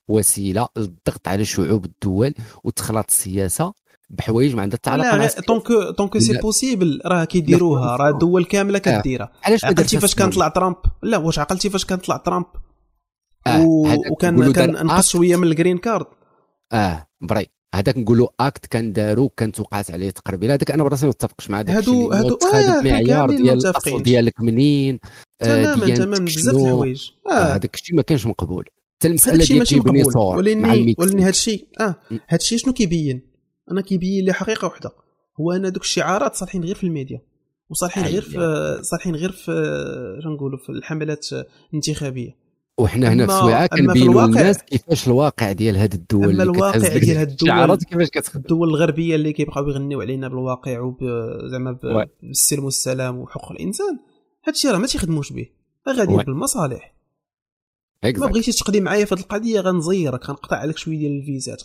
كوسيلة 0.07 0.67
للضغط 0.77 1.27
على 1.27 1.45
شعوب 1.45 1.85
الدول 1.85 2.33
وتخلط 2.63 3.05
السياسة 3.09 3.73
بحوايج 4.09 4.55
ما 4.55 4.61
عندها 4.61 4.79
علاقه 4.87 5.17
لا 5.17 5.27
donc 5.27 5.67
donc 5.97 6.17
c'est 6.17 6.37
possible 6.37 7.01
راه 7.05 7.25
كيديروها. 7.25 7.95
راه 7.95 8.09
الدول 8.09 8.45
كاملة 8.45 8.81
آه. 8.87 9.01
كديرها. 9.01 9.31
علاش 9.43 9.65
عقلتي 9.65 9.99
فاش 9.99 10.15
كان 10.15 10.29
طلع 10.29 10.47
ترامب؟ 10.47 10.75
لا 11.03 11.17
واش 11.17 11.39
عقلتي 11.39 11.69
فاش 11.69 11.85
كان 11.85 11.97
طلع 11.97 12.17
ترامب؟ 12.17 12.45
آه. 13.47 13.65
وكان 14.11 14.51
كان 14.51 14.71
نقص 14.71 15.09
شوية 15.09 15.35
من 15.35 15.47
ال 15.47 15.52
green 15.52 15.77
card 15.77 16.05
آه. 16.73 17.07
بري. 17.21 17.47
هذاك 17.75 17.97
نقولوا 17.97 18.27
acte 18.39 18.65
كان 18.65 18.93
دارو 18.93 19.29
كانت 19.29 19.59
وقعت 19.59 19.91
عليه 19.91 20.09
تقريبا. 20.09 20.47
هذاك 20.53 20.71
أنا 20.71 20.83
براسي 20.83 21.05
ما 21.05 21.09
متفقش 21.09 21.49
مع 21.49 21.59
هذاك 21.59 21.75
هادو 21.75 22.11
هادو 22.11 22.37
آه 22.53 22.81
معيار 22.81 23.29
ديال 23.29 23.57
الأصل 23.57 24.03
ديالك 24.03 24.41
منين 24.41 24.99
آه 25.41 25.75
تماما 25.75 25.95
تماما 25.95 26.25
بزاف 26.25 26.55
الحوايج. 26.55 27.09
آه. 27.27 27.31
آه. 27.31 27.55
هذاك 27.55 27.75
الشيء 27.75 27.95
ما 27.95 28.01
كانش 28.01 28.25
مقبول. 28.25 28.65
حتى 28.97 29.07
المسألة 29.07 29.45
ديال 29.45 29.65
تيبني 29.65 30.03
صور 30.03 30.37
ولاني 30.37 30.95
ولاني 30.97 31.21
هذا 31.21 31.29
الشيء 31.29 31.67
آه 31.79 31.95
هذا 32.11 32.39
الشيء 32.41 32.57
شنو 32.57 32.73
كيبين؟ 32.73 33.21
أنا 33.71 33.81
كيبين 33.81 34.25
لي 34.25 34.33
حقيقة 34.33 34.65
وحدة. 34.65 34.91
هو 35.39 35.51
ان 35.51 35.71
دوك 35.71 35.83
الشعارات 35.83 36.35
صالحين 36.35 36.63
غير 36.63 36.75
في 36.75 36.83
الميديا. 36.83 37.21
وصالحين 37.69 38.03
غير 38.03 38.21
في 38.21 38.79
صالحين 38.81 39.15
غير 39.15 39.31
في 39.31 39.51
شنو 40.23 40.33
نقولوا 40.33 40.59
في 40.59 40.69
الحملات 40.69 41.27
الانتخابية. 41.69 42.46
وحنا 42.79 43.13
هنا 43.13 43.27
في 43.27 43.33
سويعة 43.33 43.67
كنبينوا 43.67 44.27
للناس 44.27 44.63
كيفاش 44.63 45.07
الواقع 45.07 45.51
ديال 45.51 45.77
هاد 45.77 45.93
الدول 45.93 46.29
أما 46.29 46.43
الواقع 46.43 46.97
ديال 46.97 47.17
هاد 47.17 47.29
الدول 47.29 47.77
كيفاش 47.77 48.09
كتخدم؟ 48.09 48.39
الدول 48.39 48.69
الغربية 48.69 49.15
اللي 49.15 49.33
كيبقاو 49.33 49.69
يغنيو 49.69 50.01
علينا 50.01 50.27
بالواقع 50.27 50.79
وزعما 50.79 51.79
بالسلم 52.23 52.63
والسلام 52.63 53.17
وحقوق 53.17 53.51
الإنسان 53.51 53.99
هادشي 54.47 54.67
راه 54.67 54.77
ما 54.77 54.87
تيخدموش 54.87 55.33
به 55.33 55.49
غادي 55.89 56.15
بالمصالح 56.15 56.93
ما 58.03 58.27
بغيتيش 58.27 58.55
تقضي 58.55 58.81
معايا 58.81 59.05
في 59.05 59.15
هاد 59.15 59.19
القضية 59.19 59.59
غنزيرك 59.59 60.29
غنقطع 60.29 60.57
عليك 60.57 60.77
شوية 60.77 60.97
ديال 60.97 61.11
الفيزات 61.11 61.63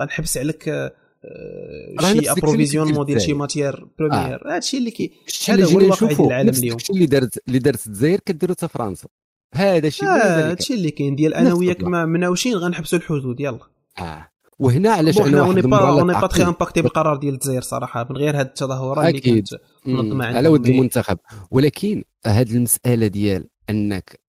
غنحبس 0.00 0.38
عليك 0.38 0.68
آه، 0.68 2.12
شي 2.12 2.30
approvisionnement 2.30 3.04
ديال 3.04 3.20
شي 3.20 3.32
matières 3.32 3.86
premières 3.98 4.48
آه. 4.50 4.54
هادشي 4.54 4.78
اللي 4.78 4.90
كي 4.90 5.12
هذا 5.48 5.64
هو 5.64 5.80
الواقع 5.80 6.06
ديال 6.06 6.26
العالم 6.26 6.50
اليوم. 6.50 6.78
اللي 6.90 7.06
دارت 7.06 7.38
اللي 7.48 7.58
دارت 7.58 7.86
الجزائر 7.86 8.20
كديرو 8.20 8.54
حتى 8.54 8.68
فرنسا. 8.68 9.08
هذا 9.54 9.86
الشيء 9.86 10.08
آه 10.08 10.50
هادشي 10.50 10.74
اللي 10.74 10.90
كاين 10.90 11.16
ديال 11.16 11.34
أنا 11.34 11.54
وياك 11.54 11.82
ما 11.82 12.04
مناوشين 12.04 12.54
غنحبسوا 12.54 12.98
الحدود 12.98 13.40
يلا. 13.40 13.58
آه. 13.98 14.28
وهنا 14.58 14.90
علاش 14.90 15.20
أنا 15.20 15.42
واحد 15.42 15.66
اوني 15.66 16.12
با 16.12 16.26
تخي 16.26 16.42
امباكتي 16.42 16.82
بالقرار 16.82 17.16
ديال 17.16 17.34
الجزائر 17.34 17.62
صراحة 17.62 18.06
من 18.10 18.16
غير 18.16 18.40
هاد 18.40 18.46
التظاهرات 18.46 19.08
اللي 19.08 19.20
كانت 19.20 19.48
منظمة 19.86 20.26
على 20.26 20.48
ود 20.48 20.66
المنتخب 20.66 21.18
ولكن 21.50 22.04
هاد 22.26 22.50
المسألة 22.50 23.06
ديال 23.06 23.48
أنك 23.70 24.20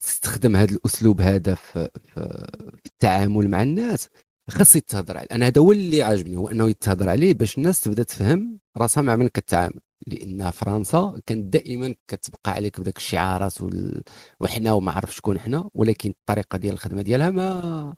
تستخدم 0.00 0.56
هذا 0.56 0.74
الأسلوب 0.74 1.20
هذا 1.20 1.54
في, 1.54 1.88
في 2.14 2.86
التعامل 2.86 3.48
مع 3.48 3.62
الناس 3.62 4.08
خاص 4.50 4.76
يتهضر 4.76 5.16
عليه. 5.16 5.28
أنا 5.32 5.46
هذا 5.46 5.60
هو 5.60 5.72
اللي 5.72 6.02
عاجبني 6.02 6.36
هو 6.36 6.48
أنه 6.48 6.68
يتهضر 6.70 7.08
عليه 7.08 7.34
باش 7.34 7.58
الناس 7.58 7.80
تبدأ 7.80 8.02
تفهم 8.02 8.58
راسها 8.76 9.02
مع 9.02 9.16
من 9.16 9.28
كتعامل. 9.28 9.80
لأن 10.06 10.50
فرنسا 10.50 11.20
كانت 11.26 11.52
دائما 11.52 11.94
كتبقى 12.08 12.52
عليك 12.52 12.80
بداك 12.80 12.96
الشعارات 12.96 13.60
وال... 13.60 14.02
وحنا 14.40 14.72
وما 14.72 14.92
عرف 14.92 15.14
شكون 15.14 15.38
حنا 15.38 15.70
ولكن 15.74 16.10
الطريقة 16.10 16.58
ديال 16.58 16.74
الخدمة 16.74 17.02
ديالها 17.02 17.30
ما 17.30 17.94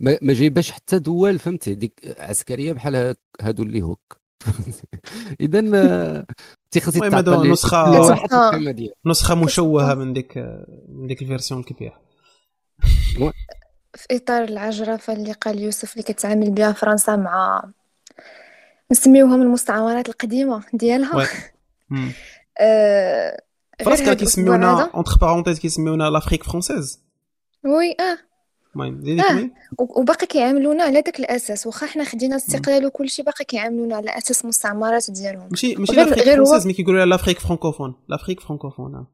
ما, 0.00 0.18
ما 0.22 0.32
جايباش 0.32 0.70
حتى 0.70 0.98
دول 0.98 1.38
فهمتي؟ 1.38 1.74
ديك 1.74 2.16
عسكرية 2.18 2.72
بحال 2.72 3.14
هادو 3.40 3.62
اللي 3.62 3.82
هوك. 3.82 4.16
اذا 5.40 6.26
تيخص 6.70 6.96
يتعطى 6.96 7.48
نسخه 7.48 8.14
نسخه 9.06 9.34
مشوهة 9.34 9.94
من 9.94 10.12
ديك 10.12 10.38
من 10.88 11.06
ديك 11.06 11.22
ال 11.22 11.27
version 11.27 11.60
الكبيرة. 11.60 12.00
في 13.94 14.16
إطار 14.16 14.44
العجرفه 14.44 15.12
اللي 15.12 15.32
قال 15.32 15.60
يوسف 15.60 15.92
اللي 15.92 16.02
كتعامل 16.02 16.50
بها 16.50 16.72
فرنسا 16.72 17.16
مع 17.16 17.64
نسميوهم 18.92 19.42
المستعمرات 19.42 20.08
القديمة 20.08 20.62
ديالها. 20.72 21.28
آه 22.60 23.42
فرنسا 23.84 24.14
كيسميونا 24.14 24.90
entre 24.94 25.18
parenthèses 25.20 25.58
كيسميونا 25.58 26.10
l'Afrique 26.10 26.42
française. 26.42 27.00
oui 27.64 27.90
آه. 28.00 28.18
المهم 28.74 29.00
زيدي 29.00 29.22
آه. 29.22 29.50
وباقي 29.78 30.26
كيعاملونا 30.26 30.84
على 30.84 31.00
داك 31.00 31.20
الأساس. 31.20 31.66
واخا 31.66 31.86
حنا 31.86 32.04
خدينا 32.04 32.36
الاستقلال 32.36 32.86
وكل 32.86 33.08
شيء 33.08 33.24
باقي 33.24 33.44
كيعاملونا 33.44 33.96
على 33.96 34.18
أساس 34.18 34.44
مستعمرات 34.44 35.10
ديالهم. 35.10 35.48
ماشي 35.50 35.74
ماشي 35.74 35.92
l'Afrique 35.92 36.24
française 36.24 36.66
mais 36.66 36.72
كيقولوا 36.72 37.04
l'Afrique 37.04 37.38
francophone 37.38 37.94
l'Afrique 38.08 38.40
francophone 38.40 39.06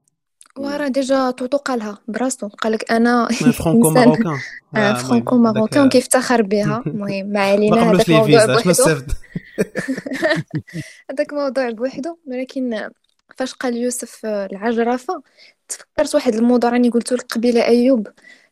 وراه 0.59 0.89
déjà 0.89 1.31
توتو 1.31 1.57
قالها 1.57 1.99
براسو 2.09 2.49
قالك 2.49 2.93
أنا 2.93 3.29
franco 3.29 3.91
marocain 3.91 4.39
آه 4.77 4.95
franco 4.95 5.37
ماروكان 5.37 5.89
كيفتخر 5.89 6.43
بها 6.43 6.83
المهم 6.87 7.27
ما 7.27 7.41
علينا 7.41 7.93
هذاك 7.93 8.11
موضوع 8.11 8.47
بوحدو 8.47 9.05
هذاك 11.11 11.33
موضوع 11.33 11.71
بوحدو 11.71 12.17
ولكن 12.27 12.91
فاش 13.37 13.55
قال 13.55 13.77
يوسف 13.77 14.27
العجرفه 14.27 15.23
تفكرت 15.69 16.15
واحد 16.15 16.35
الموضوع 16.35 16.71
راني 16.71 16.89
قلت 16.89 17.13
لك 17.13 17.33
قبيله 17.33 17.67
ايوب 17.67 18.09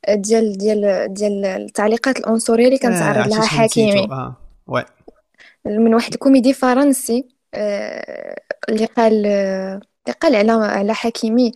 ديال 0.09 0.59
ديال 0.59 1.15
ديال 1.15 1.45
التعليقات 1.45 2.19
العنصريه 2.19 2.67
اللي 2.67 2.79
كان 2.79 2.93
تعرض 2.93 3.29
لها 3.29 3.47
حكيمي. 3.47 4.09
من 5.65 5.95
واحد 5.95 6.13
الكوميدي 6.13 6.53
فرنسي 6.53 7.29
اللي 8.69 8.85
قال 8.97 9.27
قال 10.21 10.35
على 10.35 10.53
على 10.53 10.95
حكيمي 10.95 11.53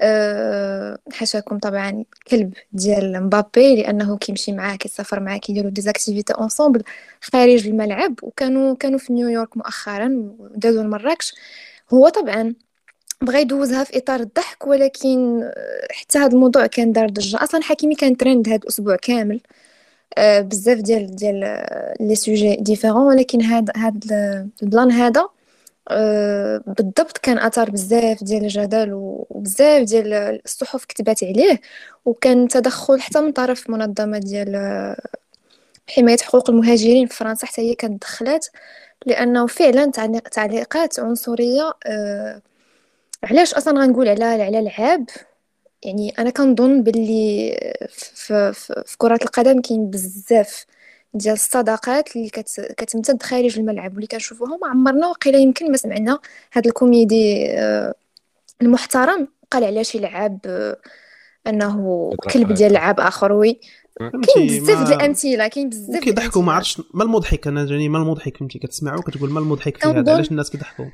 أه 0.00 0.98
حاشاكم 1.12 1.58
طبعا 1.58 2.04
كلب 2.30 2.54
ديال 2.72 3.22
مبابي 3.24 3.76
لأنه 3.76 4.18
كيمشي 4.18 4.52
معاه 4.52 4.76
كيسافر 4.76 5.20
معاه 5.20 5.38
كيديروا 5.38 5.70
des 5.70 5.86
activités 5.86 6.32
ensemble 6.34 6.82
خارج 7.20 7.66
الملعب. 7.68 8.14
وكانوا 8.22 8.74
كانوا 8.76 8.98
في 8.98 9.12
نيويورك 9.12 9.56
مؤخرا 9.56 10.34
ودازوا 10.38 10.82
لمراكش 10.82 11.34
هو 11.92 12.08
طبعا 12.08 12.54
بغى 13.22 13.40
يدوزها 13.40 13.84
في 13.84 13.98
إطار 13.98 14.20
الضحك 14.20 14.66
ولكن 14.66 15.42
حتى 15.90 16.18
هذا 16.18 16.32
الموضوع 16.34 16.66
كان 16.66 16.92
دار 16.92 17.08
ضجه 17.10 17.42
أصلا 17.44 17.62
حكيمي 17.62 17.94
كان 17.94 18.16
ترند 18.16 18.48
هذا 18.48 18.56
الأسبوع 18.56 18.96
كامل 18.96 19.40
أه 20.18 20.40
بزاف 20.40 20.78
ديال 20.78 21.16
ديال 21.16 21.64
les 22.00 22.14
sujets 22.14 22.56
différents 22.56 23.06
ولكن 23.06 23.42
هذا 23.42 23.72
هذا 23.76 24.48
ال 24.62 24.68
plan 24.68 24.92
هذا 24.92 25.28
أه 25.90 26.62
بالضبط 26.66 27.18
كان 27.18 27.38
أثار 27.38 27.70
بزاف 27.70 28.24
ديال 28.24 28.42
الجدل 28.44 28.90
وبزاف 28.92 29.82
ديال 29.82 30.14
الصحف 30.44 30.84
كتبات 30.84 31.24
عليه 31.24 31.60
وكان 32.04 32.48
تدخل 32.48 33.00
حتى 33.00 33.20
من 33.20 33.32
طرف 33.32 33.70
منظمة 33.70 34.18
ديال 34.18 34.56
حماية 35.96 36.16
حقوق 36.18 36.50
المهاجرين 36.50 37.06
في 37.06 37.16
فرنسا 37.16 37.46
حتى 37.46 37.62
هي 37.62 37.74
كانت 37.74 38.02
دخلات 38.02 38.46
لأنه 39.06 39.46
فعلا 39.46 39.90
تعليقات 40.32 41.00
عنصرية 41.00 41.72
أه 41.86 42.42
علاش 43.24 43.54
أصلا 43.54 43.80
غنقول 43.80 44.08
على 44.08 44.24
على 44.24 44.58
العاب؟ 44.58 45.06
يعني 45.84 46.10
أنا 46.18 46.30
كنظن 46.30 46.82
باللي 46.82 47.58
في, 47.90 48.52
في, 48.52 48.82
في 48.86 48.98
كرة 48.98 49.18
القدم 49.22 49.60
كاين 49.60 49.90
بزاف 49.90 50.66
ديال 51.14 51.34
الصداقات 51.34 52.16
اللي 52.16 52.28
كت... 52.28 52.74
كتمتد 52.76 53.22
خارج 53.22 53.58
الملعب 53.58 53.92
واللي 53.92 54.06
كنشوفوهم 54.06 54.58
عمرنا 54.64 55.06
وقيلا 55.06 55.38
يمكن 55.38 55.70
ما 55.70 55.76
سمعنا. 55.76 56.18
هاد 56.52 56.66
الكوميدي 56.66 57.46
آه، 57.50 57.94
المحترم 58.62 59.28
قال 59.50 59.64
على 59.64 59.84
شي 59.84 59.98
لعاب 59.98 60.38
آه، 60.46 60.76
انه 61.46 62.10
كلب 62.32 62.52
ديال 62.52 62.72
لعاب 62.72 63.00
آخر 63.00 63.32
وي. 63.32 63.60
كاين 63.98 64.46
بزاف 64.46 64.88
ديال 64.88 65.00
الأمثلة 65.00 65.48
كاين 65.48 65.68
بزاف 65.68 66.04
كيضحكوا 66.04 66.42
ما 66.42 66.52
عرفتش 66.52 66.82
ما 66.94 67.04
المضحك؟ 67.04 67.46
أنا 67.46 67.66
جاني 67.66 67.88
ما 67.88 67.98
المضحك 67.98 68.36
فهمتي؟ 68.36 68.58
كتسمعوا 68.58 69.02
كتقول 69.02 69.30
ما 69.30 69.40
المضحك 69.40 69.76
في 69.76 69.88
هذا 69.88 70.12
علاش 70.12 70.30
الناس 70.30 70.50
كيضحكوا؟ 70.50 70.84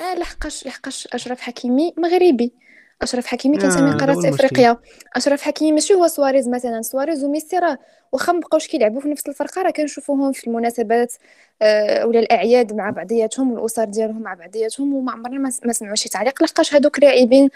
آه 0.00 0.18
لحقاش 0.18 0.66
لحقاش 0.66 1.08
أشرف 1.12 1.40
حكيمي 1.40 1.94
مغربي. 1.98 2.52
أشرف 3.02 3.26
حكيمي 3.26 3.58
كينتمي 3.58 3.90
آه 3.90 3.96
قاره 3.96 4.28
إفريقيا. 4.28 4.76
أشرف 5.16 5.42
حكيمي 5.42 5.72
ماشي 5.72 5.94
هو 5.94 6.06
سواريز 6.06 6.48
مثلا؟ 6.48 6.82
سواريز 6.82 7.24
وميسي 7.24 7.58
راه 7.58 7.78
واخا 8.12 8.32
مبقاوش 8.32 8.66
كيلعبوا 8.68 9.00
في 9.00 9.08
نفس 9.08 9.28
الفرقة 9.28 9.62
راه 9.62 9.70
كنشوفوهم 9.70 10.32
في 10.32 10.46
المناسبات 10.46 11.12
آه 11.62 12.06
ولا 12.06 12.18
الأعياد 12.20 12.72
مع 12.72 12.90
بعضياتهم 12.90 13.52
والأسر 13.52 13.84
ديالهم 13.84 14.22
مع 14.22 14.34
بعضياتهم 14.34 14.94
وما 14.94 15.12
عمرنا 15.12 15.50
ما 15.64 15.72
سمعوا 15.72 15.94
شي 15.94 16.08
تعليق. 16.08 16.42
لحقاش 16.42 16.74
هادوك 16.74 16.98
لاعبين 16.98 17.48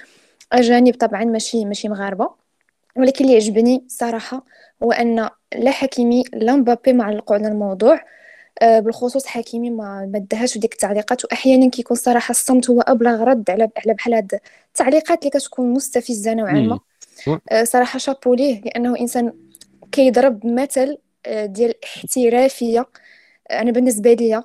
أجانب 0.52 0.94
طبعا 0.94 1.24
ماشي 1.24 1.64
ماشي 1.64 1.88
مغاربة. 1.88 2.30
ولكن 2.96 3.24
اللي 3.24 3.36
عجبني 3.36 3.84
صراحة 3.88 4.44
هو 4.82 4.92
أن 4.92 5.28
لا 5.56 5.70
حكيمي 5.70 6.24
لا 6.32 6.56
مبابي 6.56 6.92
ما 6.92 7.04
علقوا 7.04 7.36
على 7.36 7.48
الموضوع. 7.48 8.00
بالخصوص 8.62 9.26
حكيمي 9.26 9.70
ما 9.70 10.10
مدهاش 10.14 10.58
ديك 10.58 10.72
التعليقات. 10.72 11.24
وأحيانا 11.24 11.70
كيكون 11.70 11.96
صراحة 11.96 12.30
الصمت 12.32 12.70
هو 12.70 12.80
أبلغ 12.80 13.22
رد 13.24 13.50
على 13.50 13.68
على 13.76 13.94
بحال 13.94 14.14
هاد 14.14 14.40
التعليقات 14.68 15.18
اللي 15.18 15.30
كتكون 15.30 15.72
مستفزة 15.72 16.34
نوعا 16.34 16.52
ما. 16.52 16.78
آه، 17.50 17.64
صراحة 17.64 17.98
شابو 17.98 18.34
ليه 18.34 18.60
لأنه 18.62 18.98
إنسان 19.00 19.32
كيضرب 19.92 20.46
مثل 20.46 20.98
آه، 21.26 21.46
ديال 21.46 21.70
الاحترافيه 21.70 22.86
أنا 23.50 23.70
بالنسبة 23.70 24.12
ليا 24.12 24.44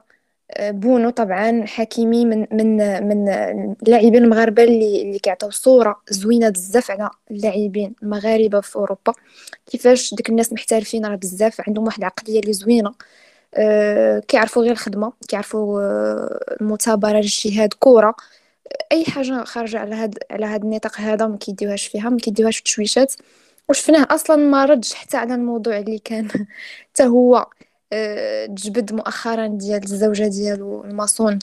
بونو 0.60 1.10
طبعا 1.10 1.66
حكيمي 1.66 2.26
من 2.26 2.48
من 2.52 2.78
من 3.08 3.30
اللاعبين 3.84 4.16
المغاربة 4.16 4.64
اللي 4.64 5.02
اللي 5.02 5.20
كيعطيو 5.20 5.50
صورة 5.50 6.02
زوينة 6.10 6.50
بزاف 6.50 6.92
على 6.92 7.10
اللاعبين 7.32 7.96
المغاربه 8.04 8.62
في 8.62 8.76
أوروبا. 8.76 9.14
كيفاش 9.66 10.14
ديك 10.14 10.30
الناس 10.30 10.54
محترفين 10.54 11.06
راه 11.06 11.16
بزاف 11.16 11.62
عندهم 11.68 11.86
واحد 11.86 11.98
العقلية 12.00 12.40
اللي 12.40 12.54
زوينة. 12.54 12.90
آه، 12.90 12.94
كيعرفوا 14.28 14.64
غير 14.64 14.72
الخدمة 14.72 15.14
كيعرفوا 15.28 15.82
آه، 15.82 16.56
المثابرة 16.62 17.12
الاجتهاد 17.12 17.74
كورة. 17.74 18.16
أي 18.92 19.06
حاجة 19.06 19.44
خارجة 19.44 19.80
على 19.80 19.96
هاد 19.96 20.18
على 20.32 20.46
هاد 20.46 20.64
النطاق 20.64 21.00
هذا 21.00 21.28
ما 21.28 21.38
كيديوهاش 21.38 21.88
فيها 21.88 22.10
ما 22.10 22.18
كيديوهاش 22.18 22.56
في 22.56 22.62
التشويشات. 22.62 23.14
وشفناه 23.70 24.08
أصلا 24.12 24.36
ما 24.36 24.66
ردش 24.66 24.94
حتى 24.94 25.18
على 25.18 25.36
الموضوع 25.36 25.78
اللي 25.78 26.00
كان. 26.00 26.28
حتى 26.94 27.06
هو 27.06 27.48
آه، 27.94 28.46
تجبد 28.46 28.94
مؤخرا 28.94 29.48
ديال 29.48 29.84
الزوجة 29.84 30.28
ديالو 30.28 30.84
الماسون. 30.84 31.40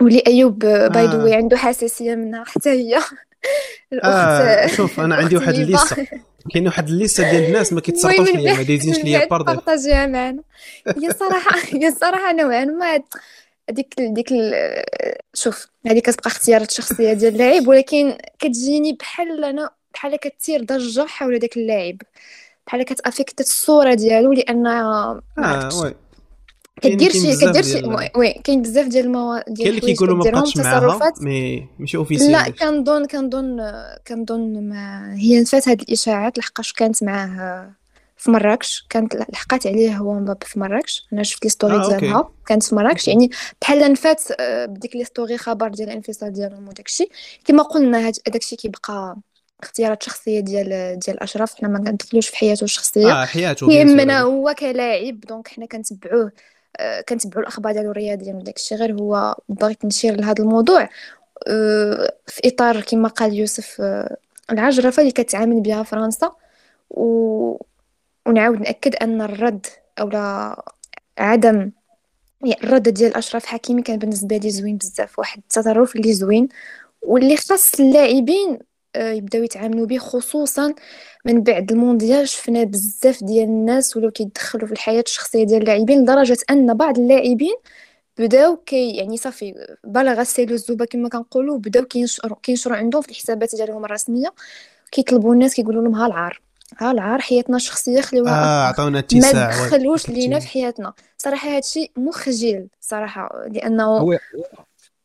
ولي 0.00 0.22
أيوب 0.26 0.58
باي 0.58 1.06
ذا 1.06 1.36
عنده 1.36 1.56
حساسية 1.56 2.14
منها 2.14 2.44
حتى 2.44 2.70
هي. 2.70 2.98
الأخت 3.92 4.14
آه 4.14 4.66
شوف 4.66 5.00
أنا 5.00 5.14
عندي 5.14 5.36
واحد 5.36 5.54
الليستة. 5.54 6.06
كاين 6.50 6.66
واحد 6.66 6.88
الليسته 6.88 7.30
ديال 7.30 7.44
الناس 7.44 7.72
ما 7.72 7.80
كيتصرفوش 7.80 8.30
ليا 8.30 8.54
ما 8.54 8.62
دايزينش 8.62 8.98
ليا 8.98 9.26
بارديل 9.30 9.46
بارطاجيها 9.46 10.06
معنا 10.06 10.42
هي 10.86 11.12
صراحة 11.12 11.58
هي 11.76 11.90
صراحة 11.90 12.32
نوعا 12.32 12.64
ما 12.64 13.02
هذيك 13.70 13.94
ديك 13.98 14.28
شوف 15.34 15.68
هذه 15.86 15.98
كتبقى 15.98 16.26
اختيارات 16.26 16.70
شخصية 16.70 17.12
ديال 17.12 17.32
اللاعب 17.32 17.68
ولكن 17.68 18.18
كتجيني 18.38 18.92
بحال 18.92 19.44
أنا 19.44 19.70
بحال 19.94 20.16
كتثير 20.16 20.64
ضجة 20.64 21.06
حول 21.06 21.38
داك 21.38 21.56
اللاعب 21.56 21.96
بحال 22.66 22.82
كت 22.82 22.95
affecte 22.95 23.40
الصورة 23.40 23.94
ديالو 23.94 24.32
لأن 24.32 24.66
آه 24.66 25.22
كدير 26.82 27.12
شي 27.12 27.36
كدير 27.36 27.62
شي 27.62 27.82
oui 28.16 28.32
كاين 28.32 28.62
بزاف 28.62 28.86
ديال 28.86 29.04
المواضيع 29.04 29.42
ديال 29.46 29.56
كاين 29.56 29.68
اللي 29.68 29.80
كيقولوا 29.80 30.16
ما 30.16 30.30
بقاتش 30.30 30.56
معاها 30.56 31.12
mais 31.20 31.68
ماشي 31.78 31.96
officiel 31.96 32.32
لا 32.32 32.50
كنظن 32.50 33.06
كنظن 33.06 33.60
كنظن 34.08 34.68
ما 34.68 35.14
هي 35.14 35.40
نفات 35.40 35.68
هاد 35.68 35.80
الإشاعات 35.80 36.38
لحقاش 36.38 36.72
كانت 36.72 37.02
معاه 37.04 37.72
في 38.22 38.30
مراكش. 38.30 38.86
كانت 38.90 39.14
لحقات 39.14 39.66
عليه 39.66 39.96
هو 39.96 40.14
مبابي 40.14 40.46
في 40.46 40.58
مراكش. 40.60 41.06
أنا 41.12 41.22
شفت 41.22 41.44
les 41.44 41.50
stories 41.50 41.74
آه 41.76 41.88
ديالها 41.88 42.30
كانت 42.46 42.62
في 42.62 42.74
مراكش. 42.74 43.08
يعني 43.08 43.30
بحال 43.60 43.92
نفات 43.92 44.22
آه، 44.40 44.66
بديك 44.66 44.96
les 44.96 45.04
stories 45.04 45.38
خبر 45.38 45.68
ديال 45.68 45.88
الانفصال 45.88 46.32
ديالهم 46.32 46.68
وداكشي 46.68 47.08
كما 47.44 47.62
قلنا 47.62 48.12
داكشي 48.28 48.56
كيبقى 48.56 49.16
اختيارات 49.62 50.02
شخصية 50.02 50.40
ديال 50.40 50.98
ديال 50.98 51.22
أشرف. 51.22 51.54
حنا 51.54 51.68
ما 51.68 51.78
كندخلوش 51.78 52.28
في 52.28 52.36
حياته 52.36 52.64
الشخصية. 52.64 53.22
آه 53.22 53.24
حياته 53.24 53.72
يهمنا 53.72 54.20
هو 54.20 54.54
كلاعب 54.58 55.20
donc 55.20 55.48
حنا 55.48 55.66
كنتبعوه. 55.66 56.24
آه، 56.24 56.32
كنتبعوا 57.08 57.42
الأخبار 57.42 57.72
ديالو 57.72 57.90
الرياضيه 57.90 58.32
وداك 58.34 58.56
الشيء 58.56 58.78
غير 58.78 58.92
هو 59.00 59.36
بغيت 59.48 59.84
نشير 59.84 60.14
لهذا 60.20 60.44
الموضوع. 60.44 60.88
آه، 61.48 62.14
في 62.26 62.40
إطار 62.44 62.80
كما 62.80 63.08
قال 63.08 63.34
يوسف 63.34 63.80
آه، 63.80 64.16
العجرفة 64.50 65.00
اللي 65.00 65.12
كتعامل 65.12 65.60
بها 65.60 65.82
فرنسا. 65.82 66.32
و... 66.90 67.56
ونعاود 68.26 68.60
نأكد 68.60 68.96
أن 68.96 69.22
الرد 69.22 69.66
أو 70.00 70.08
لا 70.08 70.62
عدم 71.18 71.70
يعني 72.44 72.64
الرد 72.64 72.88
ديال 72.88 73.16
أشرف 73.16 73.46
حكيمي 73.46 73.82
كان 73.82 73.98
بالنسبة 73.98 74.36
لي 74.36 74.50
زوين 74.50 74.76
بزاف 74.76 75.18
واحد 75.18 75.38
التصرف 75.38 75.96
اللي 75.96 76.12
زوين. 76.12 76.48
واللي 77.02 77.36
خاص 77.36 77.80
اللاعبين 77.80 78.58
يبداو 78.96 79.42
يتعاملوا 79.42 79.86
به 79.86 79.98
خصوصا 79.98 80.74
من 81.24 81.42
بعد 81.42 81.72
المونديال 81.72 82.28
شفنا 82.28 82.64
بزاف 82.64 83.24
ديال 83.24 83.48
الناس 83.48 83.96
ولاو 83.96 84.10
كيدخلوا 84.10 84.66
في 84.66 84.72
الحياة 84.72 85.02
الشخصية 85.06 85.44
ديال 85.44 85.62
اللاعبين 85.62 86.02
لدرجة 86.02 86.38
أن 86.50 86.74
بعض 86.74 86.98
اللاعبين 86.98 87.54
بداو 88.18 88.56
كي 88.56 88.96
يعني 88.96 89.16
صافي 89.16 89.54
بلغ 89.84 90.20
السيل 90.20 90.52
الزوبه 90.52 90.84
كما 90.84 91.08
كنقولوا 91.08 91.58
بداو 91.58 91.84
كينشروا 91.84 92.36
كينشروا 92.42 92.76
عندهم 92.76 93.02
في 93.02 93.10
الحسابات 93.10 93.54
ديالهم 93.54 93.84
الرسمية 93.84 94.34
كيطلبوا 94.92 95.34
الناس 95.34 95.54
كيقولوا 95.54 95.82
لهم 95.82 95.94
ها 95.94 96.06
العار 96.06 96.40
ها 96.78 96.90
العار 96.90 97.20
حياتنا 97.20 97.56
الشخصية 97.56 98.00
خليوها 98.00 98.30
آه 98.32 98.68
عطاونا 98.68 98.98
اتساع 98.98 99.48
ما 99.48 99.68
تدخلوش 99.68 100.08
لينا 100.08 100.38
في 100.38 100.48
حياتنا. 100.48 100.92
صراحة 101.18 101.56
هادشي 101.56 101.92
مخجل 101.96 102.68
صراحة 102.80 103.46
لأنه 103.48 103.84
هو 103.84 104.18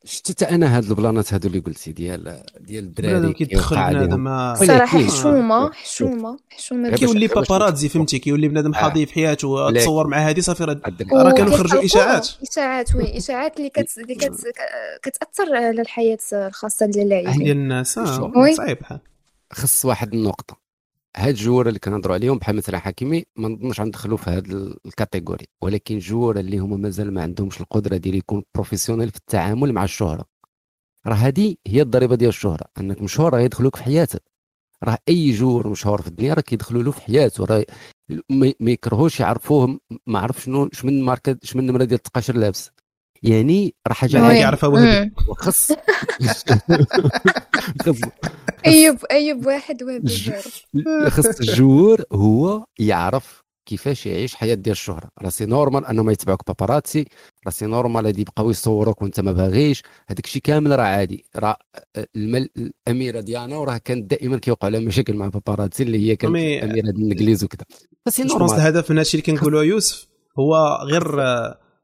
شتي 0.07 0.45
أنا 0.45 0.77
هاد 0.77 0.84
البلانات 0.84 1.34
هادو 1.34 1.47
اللي 1.47 1.59
قلتي 1.59 1.91
ديال 1.91 2.43
ديال 2.59 2.84
الدراري 2.84 3.34
كيدخل 3.34 3.75
بنادم 3.75 4.55
صراحة 4.55 4.99
حشومة 4.99 5.71
حشومة 5.71 6.39
حشومة 6.49 6.89
كيولي 6.89 7.27
paparazzi 7.27 7.89
فهمتي؟ 7.89 8.19
كيولي 8.19 8.47
بنادم 8.47 8.73
آه. 8.73 8.77
حاضي 8.77 9.05
في 9.05 9.13
حياته 9.13 9.71
تصور 9.71 10.07
مع 10.07 10.17
هذه 10.17 10.39
صافي 10.39 10.63
راه 10.63 11.31
كانوا 11.31 11.57
خرجوا 11.57 11.85
إشاعات. 11.85 12.29
إشاعات 12.51 12.95
oui 12.95 13.18
إشاعات 13.17 13.57
اللي 13.57 13.69
كت... 13.69 13.97
اللي 13.97 14.15
كت... 14.15 14.41
كتأثر 15.03 15.55
على 15.55 15.81
الحياة 15.81 16.17
الخاصة 16.34 16.85
ديال 16.85 17.03
اللاعبين 17.03 17.43
ديال 17.43 17.57
الناس 17.57 17.97
آه، 17.97 18.31
صعيب 18.53 18.77
خص 19.51 19.85
واحد 19.85 20.13
النقطة. 20.13 20.66
هاد 21.17 21.27
les 21.27 21.39
joueurs 21.39 21.68
اللي 21.67 21.79
كنهضروا 21.79 22.15
عليهم 22.15 22.38
بحال 22.38 22.55
مثلا 22.55 22.79
حكيمي 22.79 23.23
ما 23.35 23.47
نظنش 23.49 23.79
غندخلوا 23.81 24.17
في 24.17 24.29
هاد 24.29 24.51
la 24.85 24.96
catégorie 24.96 25.45
ولكن 25.61 25.95
les 25.95 26.09
joueurs 26.09 26.39
اللي 26.39 26.57
هما 26.57 26.77
مازال 26.77 27.13
ما 27.13 27.21
عندهمش 27.21 27.61
القدرة 27.61 27.97
ديال 27.97 28.15
يكون 28.15 28.43
professionnel 28.55 29.09
في 29.11 29.17
التعامل 29.17 29.73
مع 29.73 29.84
الشهرة. 29.84 30.25
راه 31.07 31.15
هذه 31.15 31.55
هي 31.67 31.81
الضريبة 31.81 32.15
ديال 32.15 32.29
الشهرة. 32.29 32.65
أنك 32.79 33.01
مشهور 33.01 33.34
راه 33.34 33.39
يدخلوك 33.39 33.75
في 33.75 33.84
حياتك. 33.84 34.23
راه 34.84 34.97
أي 35.09 35.31
joueur 35.31 35.68
مشهور 35.67 36.01
في 36.01 36.07
الدنيا 36.07 36.34
راه 36.34 36.41
كيدخلوا 36.41 36.84
له 36.84 36.91
في 36.91 37.01
حياته. 37.01 37.45
راه 37.45 37.65
ما 38.59 38.71
يكرهوش 38.71 39.19
يعرفوه 39.19 39.79
ما 40.07 40.19
عرف 40.19 40.41
شنو 40.43 40.69
شمن 40.73 41.03
ماركه 41.03 41.38
شمن 41.43 41.61
النمره 41.61 41.84
ديال 41.84 41.97
التقاشر 41.97 42.35
لابس. 42.35 42.71
يعني 43.23 43.76
راه 43.88 43.94
حاجة 43.94 44.19
عادي 44.19 44.39
يعرفها 44.39 44.69
وهبي 44.69 45.11
وخص. 45.27 45.72
أيوب 48.65 48.98
أيوب 49.11 49.45
واحد 49.45 49.84
وهبي 49.84 50.10
خص. 51.10 51.26
الجمهور 51.41 52.03
هو 52.14 52.65
يعرف 52.80 53.44
كيفاش 53.65 54.06
يعيش 54.06 54.35
حياة 54.35 54.53
ديال 54.56 54.72
الشهرة. 54.72 55.10
راه 55.22 55.30
c'est 55.30 55.45
normal 55.45 55.85
انهم 55.85 56.10
يتبعوك 56.10 56.41
paparazzi. 56.47 57.05
راه 57.45 57.52
c'est 57.51 57.65
normal 57.65 58.05
هادي 58.06 58.22
يبقاو 58.22 58.49
يصوروك 58.49 59.02
وأنت 59.02 59.19
ما 59.19 59.31
باغيش. 59.31 59.84
هذاك 60.10 60.26
الشيء 60.26 60.41
كامل 60.41 60.80
راه 60.80 60.84
عادي. 60.84 61.26
راه 61.35 61.57
المل... 62.15 62.49
الأميرة 62.57 63.19
ديانا 63.19 63.57
وراه 63.57 63.77
كانت 63.77 64.11
دائما 64.11 64.38
كيوقع 64.38 64.68
لها 64.68 64.80
مشاكل 64.80 65.14
مع 65.14 65.27
paparazzi 65.27 65.84
اللي 65.84 66.10
هي 66.10 66.15
كانت 66.15 66.34
مي... 66.34 66.64
اميره 66.64 66.89
الإنجليز 66.89 67.44
وكذا. 67.44 67.65
ف 68.05 68.09
c'est 68.09 68.23
normal. 68.23 68.53
الهدف 68.53 68.91
من 68.91 68.98
هادشي 68.98 69.18
اللي 69.18 69.26
كنقولوا 69.26 69.64
يوسف. 69.64 70.07
هو 70.39 70.80
غير 70.84 71.22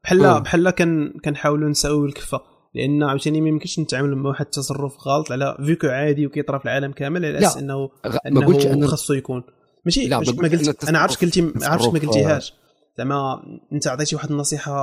بحال 0.04 0.40
بحال 0.40 0.70
كان 0.70 1.12
كنحاولوا 1.24 1.68
نساويو 1.68 2.06
الكفة 2.06 2.40
لأن 2.74 3.02
عاوتاني 3.02 3.40
ما 3.40 3.48
يمكنش 3.48 3.78
نتعامل 3.78 4.16
مع 4.16 4.28
واحد 4.28 4.44
التصرف 4.44 5.08
غلط 5.08 5.32
على 5.32 5.56
فيكو 5.66 5.86
عادي 5.86 6.26
وكيطرا 6.26 6.58
في 6.58 6.64
العالم 6.64 6.92
كامل 6.92 7.24
على 7.24 7.38
أساس 7.38 7.56
إنه 7.56 7.90
ما 8.30 8.46
قلتش 8.46 8.66
انه 8.66 8.86
خاصو 8.86 9.14
يكون. 9.14 9.42
ماشي 9.84 10.08
لا 10.08 10.18
ما 10.18 10.48
قلت 10.48 10.88
أنا 10.88 10.98
عرفت 10.98 11.24
قلتي 11.24 11.42
ما 11.42 11.66
عرفتش 11.66 11.86
ما 11.86 11.98
قلتيهاش 11.98 12.54
زعما 12.98 13.42
أنت 13.72 13.86
عطيتي 13.86 14.16
واحد 14.16 14.30
النصيحة 14.30 14.74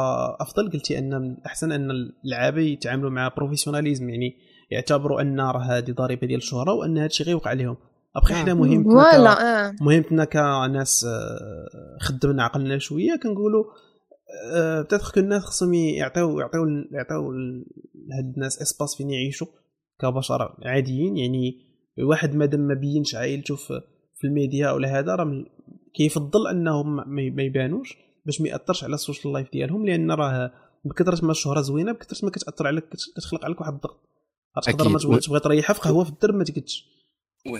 أفضل 0.41 0.72
قلتي 0.72 0.98
أن 0.98 1.14
الأحسن 1.14 1.72
أن 1.72 1.91
اللعابه 2.26 2.61
يتعاملوا 2.61 3.10
مع 3.10 3.27
بروفيسيوناليزم 3.27 4.10
يعني 4.10 4.35
يعتبروا 4.72 5.22
أن 5.22 5.39
راه 5.39 5.61
هذه 5.61 5.91
ضريبة 5.91 6.27
ديال 6.27 6.39
الشهرة 6.39 6.73
وأن 6.73 6.98
هذا 6.98 7.06
الشيء 7.06 7.26
غيوقع 7.26 7.53
لهم 7.53 7.77
ابخي 8.15 8.34
حنا 8.34 8.53
مهمتنا 8.53 9.34
ك... 9.34 9.81
مهمتنا 9.81 10.26
كناس 10.26 11.06
خدمنا 11.99 12.43
عقلنا 12.43 12.77
شوية 12.77 13.19
كنقولوا 13.23 13.64
peut-être 14.84 15.14
que 15.14 15.19
الناس 15.20 15.44
خصهم 15.44 15.74
يعطيو 15.74 16.40
يعطيو 16.40 16.66
يعطيو 16.91 17.32
لهاد 17.32 18.34
الناس 18.36 18.62
espace 18.61 18.95
فين 18.95 19.10
يعيشوا 19.10 19.48
كبشر 19.99 20.58
عاديين. 20.66 21.18
يعني 21.18 21.72
واحد 21.99 22.36
مادام 22.36 22.60
ما 22.60 22.74
بينش 22.74 23.16
عائلته 23.16 23.56
في 23.56 23.82
في 24.18 24.28
الميديا 24.28 24.72
ولا 24.72 24.99
هذا 24.99 25.16
راه 25.16 25.45
كيفضل 25.95 26.48
أنهم 26.48 26.95
ما 27.36 27.44
يبانوش 27.44 27.98
باش 28.26 28.41
ما 28.41 28.49
يأثرش 28.49 28.84
على 28.84 28.94
الـ 28.93 28.99
social 28.99 29.34
life 29.34 29.52
ديالهم 29.52 29.86
لأن 29.86 30.12
راه 30.12 30.52
بكثره 30.86 31.26
ما 31.26 31.32
الشهرة 31.32 31.62
زوينة 31.62 31.91
بكثره 31.91 32.26
ما 32.26 32.32
كتأثر 32.32 32.68
عليك 32.68 32.84
كتخلق 33.16 33.45
عليك 33.45 33.62
واحد 33.62 33.74
الضغط. 33.74 34.10
تقدر 34.64 34.90
ما 34.90 35.20
تبغي 35.20 35.40
تريحها 35.40 35.74
في 35.74 35.82
قهوه 35.82 36.03
في 36.03 36.10
الدرب 36.10 36.36
ما 36.36 36.44
تقدش 36.44 36.86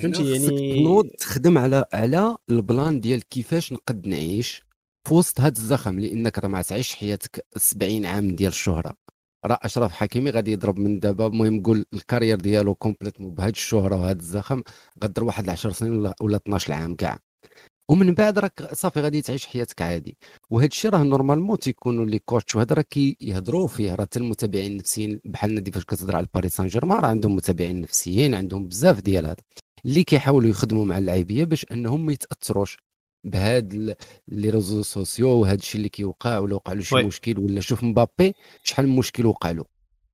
فهمتي؟ 0.02 0.31
يعني 0.31 0.80
تنوض 0.80 1.07
تخدم 1.19 1.57
على 1.57 1.85
على 1.93 2.35
الـ 2.49 2.59
plan 2.59 2.99
ديال 2.99 3.30
كيفاش 3.30 3.73
نقد 3.73 4.07
نعيش. 4.07 4.64
في 5.07 5.13
وسط 5.13 5.41
هذا 5.41 5.57
الزخم 5.57 5.99
لإنك 5.99 6.39
راه 6.39 6.47
ما 6.47 6.61
تعيش 6.61 6.95
حياتك 6.95 7.45
70 7.57 8.05
عام 8.05 8.35
ديال 8.35 8.49
الشهرة. 8.49 8.93
راه 9.45 9.59
أشرف 9.63 9.91
حكيمي 9.91 10.29
غادي 10.29 10.51
يضرب 10.51 10.79
من 10.79 10.99
دابا 10.99 11.27
المهم 11.27 11.63
قول 11.63 11.85
الـ 11.93 11.98
carrière 11.98 12.38
ديالو 12.39 12.75
complète 12.75 13.21
بهذه 13.21 13.49
الشهرة 13.49 13.95
وهذا 13.95 14.19
الزخم 14.19 14.61
غدر 15.03 15.23
واحد 15.23 15.49
10 15.49 15.71
سنين 15.71 15.91
ولا, 15.99 16.15
ولا 16.21 16.37
12 16.37 16.73
عام 16.73 16.95
كاع. 16.95 17.19
ومن 17.89 18.13
بعد 18.13 18.39
راك 18.39 18.73
صافي 18.73 19.01
غادي 19.01 19.21
تعيش 19.21 19.45
حياتك 19.45 19.81
عادي. 19.81 20.17
وهذا 20.49 20.67
الشيء 20.67 20.91
راه 20.91 21.03
normalement 21.03 21.59
تيكونوا 21.59 22.05
les 22.05 22.19
coachs 22.19 22.55
وهذا 22.55 22.75
راه 22.75 22.81
كيهضروا 22.89 23.67
فيه 23.67 23.95
راه 23.95 24.01
حتى 24.03 24.19
المتابعين 24.19 24.71
النفسيين 24.71 25.19
بحالنا 25.25 25.59
دي 25.59 25.71
فاش 25.71 25.85
كتهضر 25.85 26.15
على 26.15 26.27
باريس 26.33 26.55
سان 26.55 26.67
جيرمان 26.67 26.99
راه 26.99 27.07
عندهم 27.07 27.35
متابعين 27.35 27.81
نفسيين 27.81 28.35
عندهم 28.35 28.67
بزاف 28.67 29.01
ديال 29.01 29.25
هذا 29.25 29.35
اللي 29.85 30.03
كيحاولوا 30.03 30.49
يخدموا 30.49 30.85
مع 30.85 30.97
اللاعبية 30.97 31.43
باش 31.43 31.65
أنهم 31.71 32.05
ما 32.05 32.13
يتأثروش. 32.13 32.77
بهاد 33.23 33.95
les 34.27 34.49
réseaux 34.49 34.81
sociaux 34.83 35.29
وهذا 35.30 35.56
الشيء 35.56 35.77
اللي 35.77 35.89
كيوقع 35.89 36.38
ولا 36.39 36.56
وقع 36.56 36.73
له 36.73 36.81
شي 36.81 36.95
مشكل 36.95 37.39
ولا 37.39 37.61
شوف 37.61 37.84
مبابي 37.84 38.34
شحال 38.64 38.88
من 38.88 38.95
مشكل 38.95 39.26
وقع 39.26 39.52
له. 39.52 39.65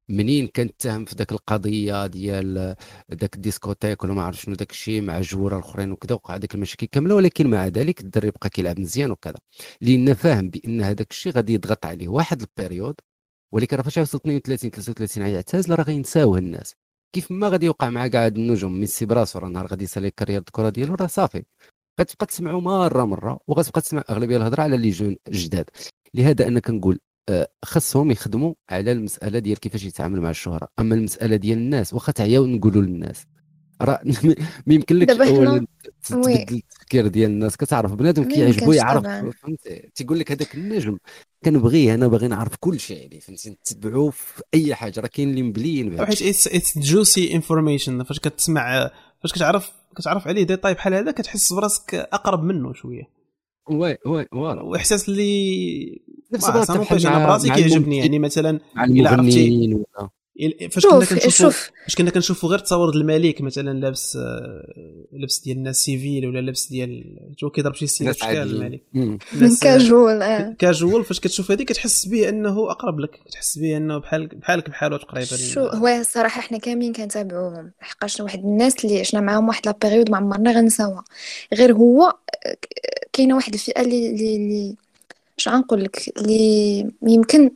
منين 0.09 0.47
كان 0.47 0.67
اتهم 0.67 1.05
في 1.05 1.15
ذاك 1.15 1.31
القضية 1.31 2.07
ديال 2.07 2.75
ذاك 3.13 3.35
الـ 3.35 3.41
discothèque 3.41 4.03
ولا 4.03 4.13
ما 4.13 4.23
عرف 4.23 4.41
شنو 4.41 4.55
ذاك 4.55 4.71
الشيء 4.71 5.01
مع 5.01 5.17
الـ 5.17 5.22
joueurات 5.22 5.55
الاخرين 5.57 5.91
وكذا 5.91 6.13
وقع 6.15 6.37
ديك 6.37 6.55
المشاكل 6.55 6.85
كاملة 6.87 7.15
ولكن 7.15 7.49
مع 7.49 7.67
ذلك 7.67 8.01
الدري 8.01 8.31
بقى 8.31 8.49
كيلعب 8.49 8.79
مزيان 8.79 9.11
وكذا. 9.11 9.35
لأن 9.81 10.13
فاهم 10.13 10.49
بأن 10.49 10.81
هذاك 10.81 11.11
الشيء 11.11 11.31
غادي 11.33 11.53
يضغط 11.53 11.85
عليه 11.85 12.07
واحد 12.07 12.41
الـ 12.41 12.48
période 12.48 12.95
ولكن 13.53 13.77
راه 13.77 13.83
فاش 13.83 13.97
يوصل 13.97 14.17
32 14.17 14.71
33 14.71 15.27
يعتزل 15.27 15.75
راه 15.75 15.83
غينساوه 15.83 16.37
الناس. 16.37 16.75
كيف 17.13 17.31
ما 17.31 17.49
غادي 17.49 17.65
يوقع 17.65 17.89
مع 17.89 18.07
كاع 18.07 18.27
النجوم 18.27 18.79
ميسي 18.79 19.05
براسو 19.05 19.39
راه 19.39 19.47
نهار 19.49 19.67
غادي 19.67 19.83
يسالي 19.83 20.07
الكارير 20.07 20.37
الكره 20.39 20.69
ديالو 20.69 20.95
راه 20.95 21.07
صافي. 21.07 21.43
غتبقى 22.01 22.25
تسمعوا 22.25 22.61
مرة 22.61 23.05
مرة 23.05 23.39
وغتبقى 23.47 23.81
تسمع 23.81 24.03
أغلبية 24.09 24.37
الهضرة 24.37 24.61
على 24.61 24.77
لي 24.77 24.89
جون 24.89 25.15
جداد. 25.29 25.65
لهذا 26.13 26.47
أنا 26.47 26.59
كنقول 26.59 26.99
آه، 27.29 27.47
خاصهم 27.65 28.11
يخدموا 28.11 28.53
على 28.69 28.91
المسألة 28.91 29.39
ديال 29.39 29.59
كيفاش 29.59 29.83
يتعامل 29.83 30.21
مع 30.21 30.29
الشهرة. 30.29 30.67
أما 30.79 30.95
المسألة 30.95 31.35
ديال 31.35 31.57
الناس 31.57 31.93
واخا 31.93 32.11
تعياو 32.11 32.45
نقولوا 32.45 32.81
للناس. 32.81 33.25
راه 33.81 34.01
ما 34.67 34.73
يمكن 34.73 34.95
لك 34.95 35.09
أولا 35.09 35.65
تبدل 36.03 36.55
التفكير 36.55 37.07
ديال 37.07 37.31
الناس. 37.31 37.57
كتعرف 37.57 37.93
بنادم 37.93 38.23
كيعجبو 38.23 38.71
يعرف 38.71 39.03
فهمتي؟ 39.41 39.89
تيقول 39.95 40.19
لك 40.19 40.31
هذاك 40.31 40.55
النجم. 40.55 40.97
كنبغيه 41.45 41.93
أنا 41.93 42.07
باغي 42.07 42.27
نعرف 42.27 42.55
كل 42.59 42.79
شيء 42.79 43.05
عليه 43.07 43.19
فهمتي؟ 43.19 43.49
نتبعوه 43.49 44.09
في 44.11 44.43
أي 44.53 44.75
حاجة. 44.75 44.99
راه 44.99 45.07
كاين 45.07 45.29
اللي 45.29 45.43
مبليين 45.43 46.05
حيت 46.05 46.21
اتس 46.21 46.79
جوسي 46.79 47.35
انفورميشن 47.35 48.03
فاش 48.03 48.19
كتسمع 48.19 48.91
فاش 49.21 49.33
كتعرف 49.33 49.71
كتعرف 49.97 50.27
عليه 50.27 50.43
ديتاي 50.43 50.73
بحال 50.73 50.93
هذا 50.93 51.11
كتحس 51.11 51.53
براسك 51.53 51.95
أقرب 51.95 52.43
منه 52.43 52.73
شوية. 52.73 53.03
وي 53.69 53.97
وي 54.05 54.25
فوالا. 54.31 54.61
وإحساس 54.61 55.09
اللي 55.09 56.01
نفس 56.33 56.49
الوقت 56.49 56.69
أنا 57.05 57.25
براسي 57.25 57.49
كيعجبني 57.49 57.97
يعني 57.97 58.19
مثلا 58.19 58.59
إلا 58.77 59.09
عرفتي 59.09 59.77
فاش 60.71 60.85
كنا 60.85 61.05
كنشوفوا 61.05 61.51
فاش 61.85 61.95
كنا 61.95 62.11
كنشوفوا 62.11 62.49
غير 62.49 62.59
تصاور 62.59 62.89
الملك 62.89 63.41
مثلا 63.41 63.79
لابس 63.79 64.15
آه، 64.15 65.07
لبس 65.13 65.39
ديال 65.39 65.57
الناس 65.57 65.85
سيفيل 65.85 66.27
ولا 66.27 66.39
لبس 66.39 66.67
ديال 66.67 67.17
جو 67.39 67.49
كيضرب 67.49 67.75
شي 67.75 67.87
سيده 67.87 68.11
في 68.11 68.19
شكال 68.19 68.37
الملك. 68.37 68.81
كاجوال 69.61 70.21
آه 70.21 70.55
كاجوال 70.59 71.05
فاش 71.05 71.19
كتشوف 71.19 71.51
هذه 71.51 71.63
كتحس 71.63 72.05
به 72.05 72.29
أنه 72.29 72.71
أقرب 72.71 72.99
لك 72.99 73.19
كتحس 73.25 73.57
به 73.57 73.77
أنه 73.77 73.97
بحال 73.97 74.27
بحالك 74.27 74.69
بحاله 74.69 74.97
تقريبا. 74.97 75.35
شو 75.35 75.61
هو 75.61 75.87
الصراحه 75.87 76.41
حنا 76.41 76.57
كاملين 76.57 76.93
كنتابعوهم. 76.93 77.71
حقاش 77.79 78.19
واحد 78.19 78.39
الناس 78.39 78.85
اللي 78.85 78.99
عشنا 78.99 79.21
معاهم 79.21 79.47
واحد 79.47 79.65
la 79.65 79.75
période 79.81 80.11
ما 80.11 80.17
عمرنا 80.17 80.51
غنساوها. 80.51 81.03
غير 81.53 81.73
هو 81.73 82.03
آه، 82.45 82.57
كاينة 83.13 83.35
واحد 83.35 83.53
الفئة 83.53 83.81
اللي 83.81 84.09
اللي 84.09 84.75
اش 85.39 85.47
غنقول 85.49 85.83
لك 85.83 86.13
اللي 86.17 86.79
يمكن 87.07 87.51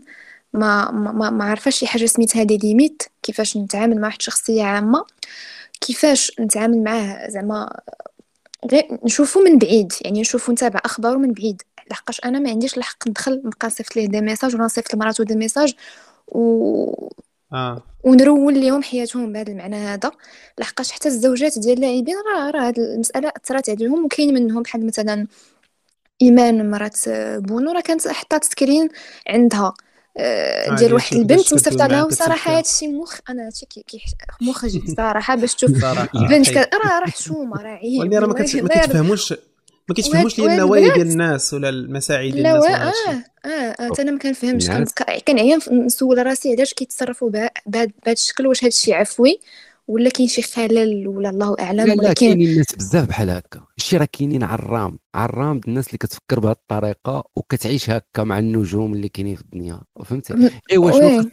ما 0.53 0.91
ما 0.91 1.30
ما 1.30 1.44
عارفاش 1.44 1.76
شي 1.76 1.88
حاجة 1.88 2.06
سميتها 2.06 2.44
les 2.43 2.57
limites 2.57 3.03
كيفاش 3.23 3.57
نتعامل 3.57 4.02
مع 4.02 4.07
واحد 4.07 4.18
الشخصيه 4.19 4.64
عامة 4.64 5.06
كيفاش 5.82 6.32
نتعامل 6.40 6.84
معاه 6.84 7.30
زعما 7.30 7.80
غير 8.72 8.99
نشوفو 9.03 9.44
من 9.44 9.57
بعيد 9.57 9.94
يعني 10.02 10.22
نشوفو 10.22 10.52
نتابع 10.52 10.80
اخباره 10.86 11.18
من 11.18 11.34
بعيد 11.34 11.61
لحقاش 11.91 12.22
أنا 12.26 12.40
ما 12.40 12.49
عنديش 12.49 12.78
الحق 12.78 13.07
ندخل 13.07 13.41
نبقى 13.45 13.68
نصيفط 13.68 13.95
ليه 13.95 14.06
des 14.07 14.22
messages 14.22 14.55
ولا 14.56 14.64
نصيفط 14.64 14.94
لمراتو 14.94 15.23
des 15.23 15.35
messages 15.35 15.73
و 16.28 17.11
آه. 17.53 17.84
ونرول 18.03 18.61
لهم 18.61 18.84
حياتهم 18.84 19.34
بهذا 19.34 19.52
المعنى 19.52 19.76
هذا 19.76 20.11
لحقاش 20.60 20.91
حتى 20.91 21.07
الزوجات 21.07 21.60
ديال 21.60 21.78
اللاعبين 21.78 22.15
راه 22.36 22.52
راه 22.52 22.69
هذه 22.69 22.78
المسألة 22.78 23.32
أثرت 23.38 23.69
عليهم 23.69 24.06
وكاين 24.06 24.34
منهم 24.34 24.61
بحال 24.61 24.86
مثلا 24.86 25.28
إيمان 26.22 26.72
مرات 26.72 27.10
بونو 27.40 27.72
راه 27.72 27.82
كانت 27.82 28.07
حطات 28.07 28.44
screen 28.43 28.89
عندها 29.28 29.73
ديال 30.77 30.93
واحد 30.93 31.17
البنت 31.17 31.53
وصيفط 31.53 31.81
لها 31.81 32.03
وصراحة 32.03 32.57
هادشي 32.57 32.88
مخ 32.88 33.19
أنا 33.29 33.45
هادشي 33.45 33.65
كي 33.65 34.01
مخرج 34.41 34.95
صراحة 34.97 35.35
باش 35.35 35.55
تشوف 35.55 35.71
بنت 36.13 36.49
راه 36.57 36.99
راه 36.99 37.05
حشومة 37.05 37.61
راه 37.61 37.69
عيب 37.69 38.13
راه 38.13 38.27
ما 38.27 38.33
كتفهموش 38.33 39.33
ما 39.89 39.95
كيتفهموش 39.95 40.39
les 40.39 40.45
النوايا 40.45 40.93
ديال 40.93 41.07
الناس 41.07 41.53
ولا 41.53 41.69
المساعي 41.69 42.31
ديال 42.31 42.47
الناس 42.47 42.63
لا 42.63 42.91
آه 43.45 43.49
آه 43.49 43.91
أنا 43.99 44.11
ما 44.11 44.19
كنفهمش 44.19 44.69
كنعيا 45.27 45.59
نسول 45.71 46.25
راسي 46.25 46.53
علاش 46.53 46.73
كيتصرفوا 46.73 47.29
بهذا 47.65 47.91
الشكل 48.07 48.47
واش 48.47 48.63
هذا 48.63 48.67
الشيء 48.67 48.93
عفوي؟ 48.93 49.39
ولا 49.91 50.09
كاين 50.09 50.27
شي 50.27 50.41
خلل 50.41 51.07
ولا 51.07 51.30
الله 51.30 51.55
أعلم 51.59 51.88
لا 51.88 51.93
لا 51.93 52.13
كاينين 52.13 52.49
الناس 52.49 52.76
بزاف 52.76 53.07
بحال 53.07 53.30
هكا. 53.30 53.61
الشيء 53.77 53.99
راه 53.99 54.07
كاينين 54.11 54.43
عرام. 54.43 54.99
عرام 55.15 55.61
الناس 55.68 55.88
اللي 55.88 55.97
كتفكر 55.97 56.39
بهذه 56.39 56.51
الطريقة 56.51 57.23
وكتعيش 57.35 57.89
هكا 57.89 58.23
مع 58.23 58.39
النجوم 58.39 58.93
اللي 58.93 59.09
كاينين 59.09 59.35
في 59.35 59.41
الدنيا. 59.41 59.81
فهمتي؟ 60.05 60.51
ايوا 60.72 60.91
شنو 60.91 61.31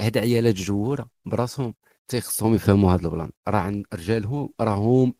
هاد 0.00 0.18
عيالات 0.18 0.54
الـ 0.54 0.60
joueurات 0.60 1.06
براسهم 1.26 1.74
تيخصهم 2.08 2.54
يفهموا 2.54 2.92
هذا 2.92 3.04
الـ 3.06 3.10
plan. 3.10 3.30
راه 3.48 3.58
عند 3.58 3.86
رجالهم 3.94 4.48
راهم 4.60 5.14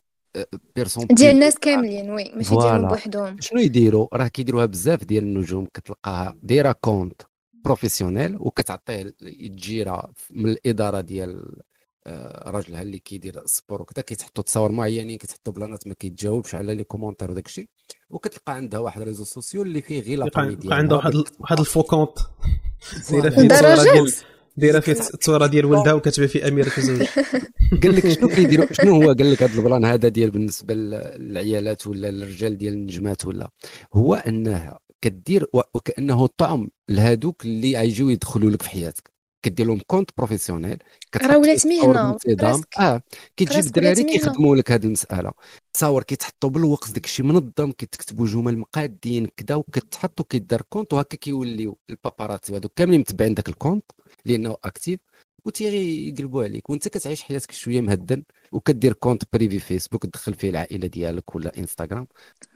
personnes 0.77 1.06
ديال 1.06 1.35
الناس 1.35 1.59
كاملين 1.59 2.11
oui 2.11 2.32
ماشي 2.36 2.56
ديالهم 2.56 2.89
بوحدهم. 2.89 3.36
شنو 3.40 3.61
يديروا؟ 3.61 4.09
راه 4.12 4.28
كيديروها 4.28 4.66
بزاف 4.66 5.05
ديال 5.05 5.24
النجوم 5.24 5.66
كتلقاها 5.74 6.36
دايرة 6.43 6.73
compte 6.73 7.23
professionnel 7.65 8.36
وكتعطيه 8.40 9.15
الجيره 9.23 10.12
من 10.31 10.51
الإدارة 10.51 11.01
ديال 11.01 11.61
آه، 12.06 12.51
راجلها 12.51 12.82
اللي 12.82 12.98
كيدير 12.98 13.43
الـ 13.43 13.49
sport 13.49 13.82
وكذا 13.82 14.02
كيتحطوا 14.02 14.44
تصاور 14.44 14.72
معينين 14.72 15.18
كيتحطوا 15.18 15.52
بلانات 15.52 15.86
ما 15.86 15.94
كيتجاوبش 15.94 16.55
على 16.55 16.74
les 16.74 16.85
commentaires 16.85 17.31
وداك 17.31 17.47
الشيء. 17.47 17.68
وكتلقى 18.10 18.55
عندها 18.55 18.81
واحد 18.81 19.02
réseau 19.02 19.24
social 19.24 19.62
اللي 19.62 19.82
فيه 19.82 20.01
غير 20.01 20.18
لاباري 20.18 20.55
ديالها 20.55 20.78
عندها 20.78 20.97
واحد 20.97 21.14
واحد 21.39 21.59
الفو 21.59 21.82
كونت 21.82 22.18
دايرة 23.10 23.31
فيه 23.31 23.43
ديال 23.43 24.12
دايرة 24.56 24.81
فيه 24.81 24.93
التصويره 24.93 25.47
ديال 25.47 25.64
ولدها 25.64 25.93
وكتبان 25.93 26.28
فيه 26.28 26.48
أميرة 26.48 26.72
الزوج 26.78 27.02
قال 27.82 27.97
لك 27.97 28.09
شنو 28.09 28.28
كيديروا 28.28 28.66
شنو 28.72 29.02
هو 29.02 29.12
قال 29.12 29.32
لك 29.32 29.43
هذا 29.43 29.59
البلان 29.59 29.85
هذا 29.85 30.09
ديال 30.09 30.31
بالنسبة 30.31 30.74
للعيالات 30.74 31.86
ولا 31.86 32.09
الرجال 32.09 32.59
ديال 32.59 32.72
النجمات 32.72 33.26
ولا؟ 33.26 33.51
هو 33.94 34.14
أنها 34.14 34.78
كدير 35.01 35.47
وكأنه 35.52 36.26
طعم 36.26 36.68
لهذوك 36.89 37.44
اللي 37.44 37.76
غيجيو 37.78 38.09
يدخلوا 38.09 38.51
لك 38.51 38.62
في 38.62 38.70
حياتك. 38.70 39.14
كدير 39.45 39.66
لهم 39.66 39.81
compte 39.86 40.11
professionnel 40.16 40.78
راه 41.16 41.39
ولات 41.39 41.66
مهنة 41.66 42.16
آه 42.81 43.03
كتجيب 43.37 43.65
الدراري 43.65 44.05
كيخدموا 44.05 44.57
لك 44.57 44.73
هذه 44.73 44.85
المسألة. 44.85 45.33
تصاور 45.75 46.03
كيتحطوا 46.03 46.51
بالوقت 46.51 46.91
داك 46.91 47.05
الشيء 47.05 47.27
منظم 47.27 47.73
كتكتبوا 47.73 48.27
جمل 48.27 48.59
مقادين 48.59 49.27
كذا 49.37 49.55
وكتحط 49.55 50.21
وكيدار 50.21 50.62
compte 50.62 50.93
وهكا 50.93 51.16
كيوليو 51.16 51.79
ال 51.90 51.97
paparazzi 51.97 52.56
هذوك 52.57 52.73
كاملين 52.77 53.01
متبعين 53.01 53.35
ذاك 53.35 53.49
ال 53.48 53.54
compte 53.54 53.85
لأنه 54.25 54.57
actif 54.65 55.01
وتيغي 55.45 56.09
يقلبوا 56.09 56.45
عليك. 56.45 56.71
وانت 56.71 56.89
كتعيش 56.89 57.23
حياتك 57.23 57.53
شوية 57.53 57.81
مهدن 57.81 58.23
وكدير 58.53 58.93
compte 58.93 59.23
privé 59.32 59.59
فيسبوك 59.59 60.07
تدخل 60.07 60.35
فيه 60.35 60.51
العائلة 60.51 60.87
ديالك 60.87 61.35
ولا 61.35 61.59
إنستغرام. 61.59 62.07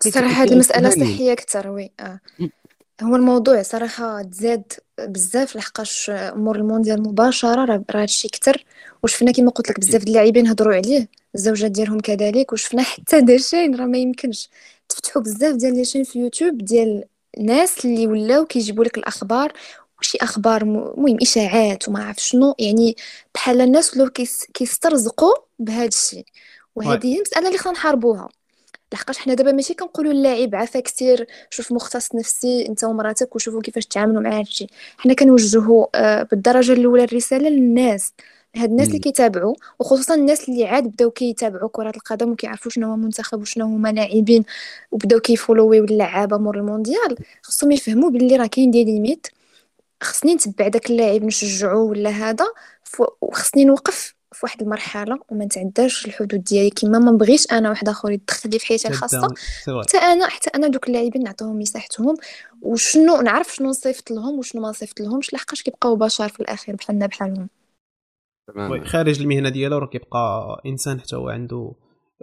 صراحة 0.01 0.43
هذه 0.43 0.52
المسألة 0.52 0.90
صحية 0.90 1.32
أكثر 1.32 1.69
oui 1.68 1.90
آه. 2.01 2.20
هو 3.02 3.16
الموضوع 3.16 3.62
صراحة 3.62 4.22
تزاد 4.22 4.72
بزاف 4.98 5.56
لحقاش 5.56 6.10
أمور 6.10 6.56
المونديال 6.56 7.02
مباشرة 7.02 7.64
راه 7.64 7.84
هادشي 7.94 8.28
كتر. 8.28 8.64
وشفنا 9.02 9.32
كما 9.32 9.50
قلت 9.50 9.70
لك 9.70 9.80
بزاف 9.80 10.02
د 10.04 10.08
اللاعبين 10.08 10.46
هضروا 10.46 10.74
عليه 10.74 11.08
الزوجات 11.34 11.70
ديالهم 11.70 12.00
كذلك. 12.00 12.52
وشفنا 12.52 12.82
حتى 12.82 13.20
داشين 13.30 13.74
راه 13.80 13.84
ما 13.86 13.98
يمكنش. 13.98 14.50
تفتحوا 14.88 15.22
بزاف 15.22 15.56
ديال 15.56 15.76
les 15.76 15.84
chaînes 15.84 16.05
في 16.04 16.18
يوتيوب 16.18 16.58
ديال 16.58 17.04
الناس 17.38 17.84
اللي 17.84 18.06
ولاو 18.06 18.46
كيجيبوا 18.46 18.84
لك 18.84 18.98
الأخبار. 18.98 19.52
وشي 20.00 20.18
أخبار 20.22 20.64
مهم 20.64 21.18
إشاعات 21.22 21.88
وما 21.88 22.04
عرف 22.04 22.18
شنو. 22.18 22.54
يعني 22.58 22.96
بحال 23.34 23.60
الناس 23.60 23.94
ولاو 23.96 24.10
كيسترزقوا 24.54 25.34
بهذا 25.58 25.84
الشيء 25.86 26.26
وهذه 26.74 27.06
هي 27.06 27.16
المسألة 27.16 27.46
اللي 27.48 27.58
خصنا 27.58 27.72
نحاربوها 27.72 28.28
لحقاش 28.93 29.19
حنا 29.19 29.35
دابا 29.35 29.52
ماشي 29.52 29.74
كنقولوا 29.74 30.12
اللاعب 30.12 30.55
عافا 30.55 30.81
كثير 30.81 31.27
شوف 31.51 31.73
مختص 31.73 32.15
نفسي 32.15 32.66
انت 32.69 32.85
ومراتك 32.85 33.36
وشوفوا 33.36 33.60
كيفاش 33.62 33.86
تعاملوا 33.86 34.23
مع 34.23 34.39
هادشي. 34.39 34.66
حنا 34.98 35.15
كنوجهوا 35.15 35.86
آه، 35.94 36.23
بالدرجة 36.23 36.73
الأولى 36.73 37.05
الرسالة 37.05 37.48
للناس. 37.48 38.12
هاد 38.56 38.70
الناس 38.70 38.89
اللي 38.89 38.98
كيتابعوا 38.98 39.55
وخصوصا 39.78 40.15
الناس 40.15 40.48
اللي 40.48 40.66
عاد 40.66 40.85
بداو 40.85 41.10
كيتابعوا 41.10 41.69
كرة 41.73 41.93
القدم 41.97 42.31
وكيعرفوا 42.32 42.70
شنو 42.70 42.90
هو 42.90 42.97
منتخب 42.97 43.40
وشنو 43.40 43.65
هما 43.66 43.93
لاعبين 43.93 44.44
وبداو 44.93 45.20
كي 45.20 45.33
follow 45.33 45.72
يو 45.72 45.84
اللعابة 45.85 46.39
مور 46.39 46.56
المونديال. 46.59 47.16
خصهم 47.43 47.70
يفهموا 47.73 48.10
باللي 48.10 48.36
راه 48.36 48.47
كاين 48.47 48.70
des 48.70 48.84
limites. 48.84 49.26
خصني 50.02 50.35
نتبع 50.35 50.69
داك 50.69 50.90
اللاعب 50.90 51.24
نشجعو 51.24 51.90
ولا 51.90 52.10
هذا 52.10 52.47
وخصني 53.23 53.65
نوقف. 53.65 54.17
في 54.39 54.47
واحد 54.47 54.62
المرحلة 54.62 55.19
وما 55.28 55.44
نتعداش 55.44 56.06
الحدود 56.06 56.44
ديالي. 56.44 56.70
كما 56.70 56.98
ما 56.98 57.10
نبغيش 57.10 57.52
أنا 57.52 57.69
واحد 57.69 57.89
آخر 57.89 58.10
يدخل 58.10 58.51
لي 58.51 58.59
في 58.59 58.66
حياتي 58.66 58.89
الخاصه 58.89 59.28
حتى 59.82 59.98
أنا 59.98 60.28
حتى 60.28 60.51
أنا 60.55 60.69
دوك 60.69 60.89
اللاعبين 60.89 61.23
نعطيهم 61.23 61.59
مساحتهم 61.59 62.16
وشنو 62.62 63.20
نعرف 63.20 63.55
شنو 63.55 63.69
نصيفط 63.69 64.10
لهم 64.10 64.39
وشنو 64.39 64.62
ما 64.62 64.69
نصيفط 64.69 65.01
لهمش 65.01 65.35
لحقاش 65.35 65.62
كيبقاو 65.62 65.97
بشر 65.97 66.28
في 66.28 66.40
الأخير 66.40 66.77
بحالنا 66.77 67.06
بحالهم. 67.06 67.48
خارج 68.85 69.20
المهنة 69.20 69.48
ديالو 69.48 69.78
راه 69.78 69.86
كيبقى 69.86 70.60
إنسان 70.66 71.01
حتى 71.01 71.16
هو 71.16 71.28
عنده 71.28 71.73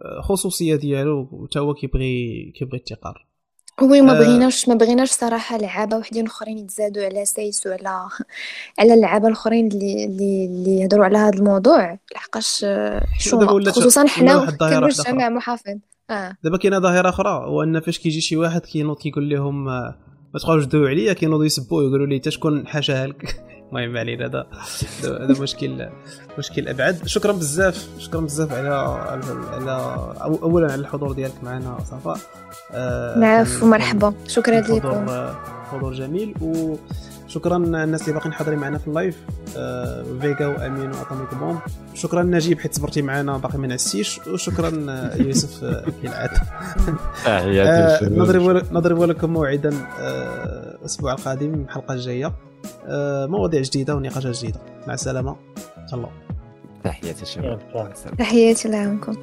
آه، 0.01 0.21
خصوصية 0.21 0.75
ديالو 0.75 1.29
وحتى 1.31 1.59
هو 1.59 1.73
كيبغي 1.73 2.51
كيبغي 2.55 2.77
التقار. 2.77 3.24
oui 3.81 4.01
ما 4.01 4.11
آه. 4.11 4.19
بغيناش 4.19 4.67
ما 4.69 4.75
بغيناش 4.75 5.11
صراحة 5.11 5.57
لعابة 5.57 5.97
وحدين 5.97 6.25
أخرين 6.25 6.57
يتزادوا 6.57 7.05
على 7.05 7.25
سايس 7.25 7.67
وعلى 7.67 8.07
على 8.79 8.93
اللعابة 8.93 9.27
الأخرين 9.27 9.67
اللي 9.67 10.05
اللي 10.05 10.45
اللي 10.45 10.79
يهضروا 10.79 11.05
على 11.05 11.17
هذا 11.17 11.37
الموضوع. 11.39 11.99
لحقاش 12.15 12.65
حشومة. 13.19 13.71
خصوصا 13.71 14.07
حنا 14.07 14.51
كمجتمع 14.59 15.29
محافظ. 15.29 15.77
آه. 16.09 16.37
دابا 16.43 16.57
كاينة 16.57 16.79
ظاهرة 16.79 17.09
أخرى 17.09 17.29
هو 17.29 17.63
أن 17.63 17.79
فاش 17.79 17.99
كيجي 17.99 18.21
شي 18.21 18.37
واحد 18.37 18.61
كينوض 18.61 18.97
كيقول 18.97 19.29
لهم 19.29 19.69
آه، 19.69 19.95
ما 20.33 20.39
تبقاوش 20.39 20.65
تدويو 20.65 20.87
عليا 20.87 21.13
كينوضوا 21.13 21.45
يسبوا 21.45 21.83
يقولوا 21.83 22.07
لي 22.07 22.19
تشكون 22.19 22.67
حاشاها 22.67 23.07
لك 23.07 23.45
المهم 23.69 23.97
علينا. 23.97 24.25
هذا 24.25 24.45
هذا 25.03 25.41
مشكل 25.41 25.89
مشكل 26.37 26.67
أبعد. 26.67 27.07
شكرا 27.07 27.31
بزاف 27.31 27.87
شكرا 27.99 28.21
بزاف 28.21 28.53
على 28.53 28.69
على 29.51 29.71
اولا 30.21 30.71
على 30.71 30.81
الحضور 30.81 31.11
ديالك 31.11 31.43
معنا 31.43 31.77
صفاء. 31.91 32.17
العفو 33.17 33.65
مرحبا. 33.65 34.13
شكرا 34.27 34.59
لكم. 34.59 35.05
حضور 35.71 35.93
جميل. 35.93 36.35
وشكرا 36.41 37.57
الناس 37.57 38.01
اللي 38.01 38.13
باقيين 38.13 38.33
حاضرين 38.33 38.59
معنا 38.59 38.77
في 38.77 38.87
ال 38.87 38.92
live. 38.92 39.17
آه 39.57 40.05
فيجا 40.21 40.47
وأمين 40.47 40.91
واتوميك 40.91 41.33
بوم 41.33 41.59
شكرا 41.93 42.23
نجيب 42.23 42.59
حيت 42.59 42.75
صبرتي 42.75 43.01
معنا 43.01 43.37
باقي 43.37 43.57
ما 43.57 43.67
نعسيش. 43.67 44.19
وشكرا 44.27 44.69
يوسف 45.15 45.65
كالعاده 46.03 46.41
آه 47.27 48.03
نضرب 48.03 48.73
نضرب 48.73 49.03
لكم 49.03 49.29
موعدا 49.29 49.73
آه 49.99 50.77
الأسبوع 50.79 51.13
القادم 51.13 51.53
الحلقة 51.53 51.93
الجاية. 51.93 52.25
آه 52.25 52.33
مواضيع 53.27 53.61
جديدة 53.61 53.95
ونقاشات 53.95 54.35
جديدة. 54.35 54.59
مع 54.87 54.93
السلامة. 54.93 55.35
الله 55.93 56.09
تحياتي 56.83 57.21
الشباب 57.21 57.59
تحياتي 58.17 58.67
لكم 58.67 59.13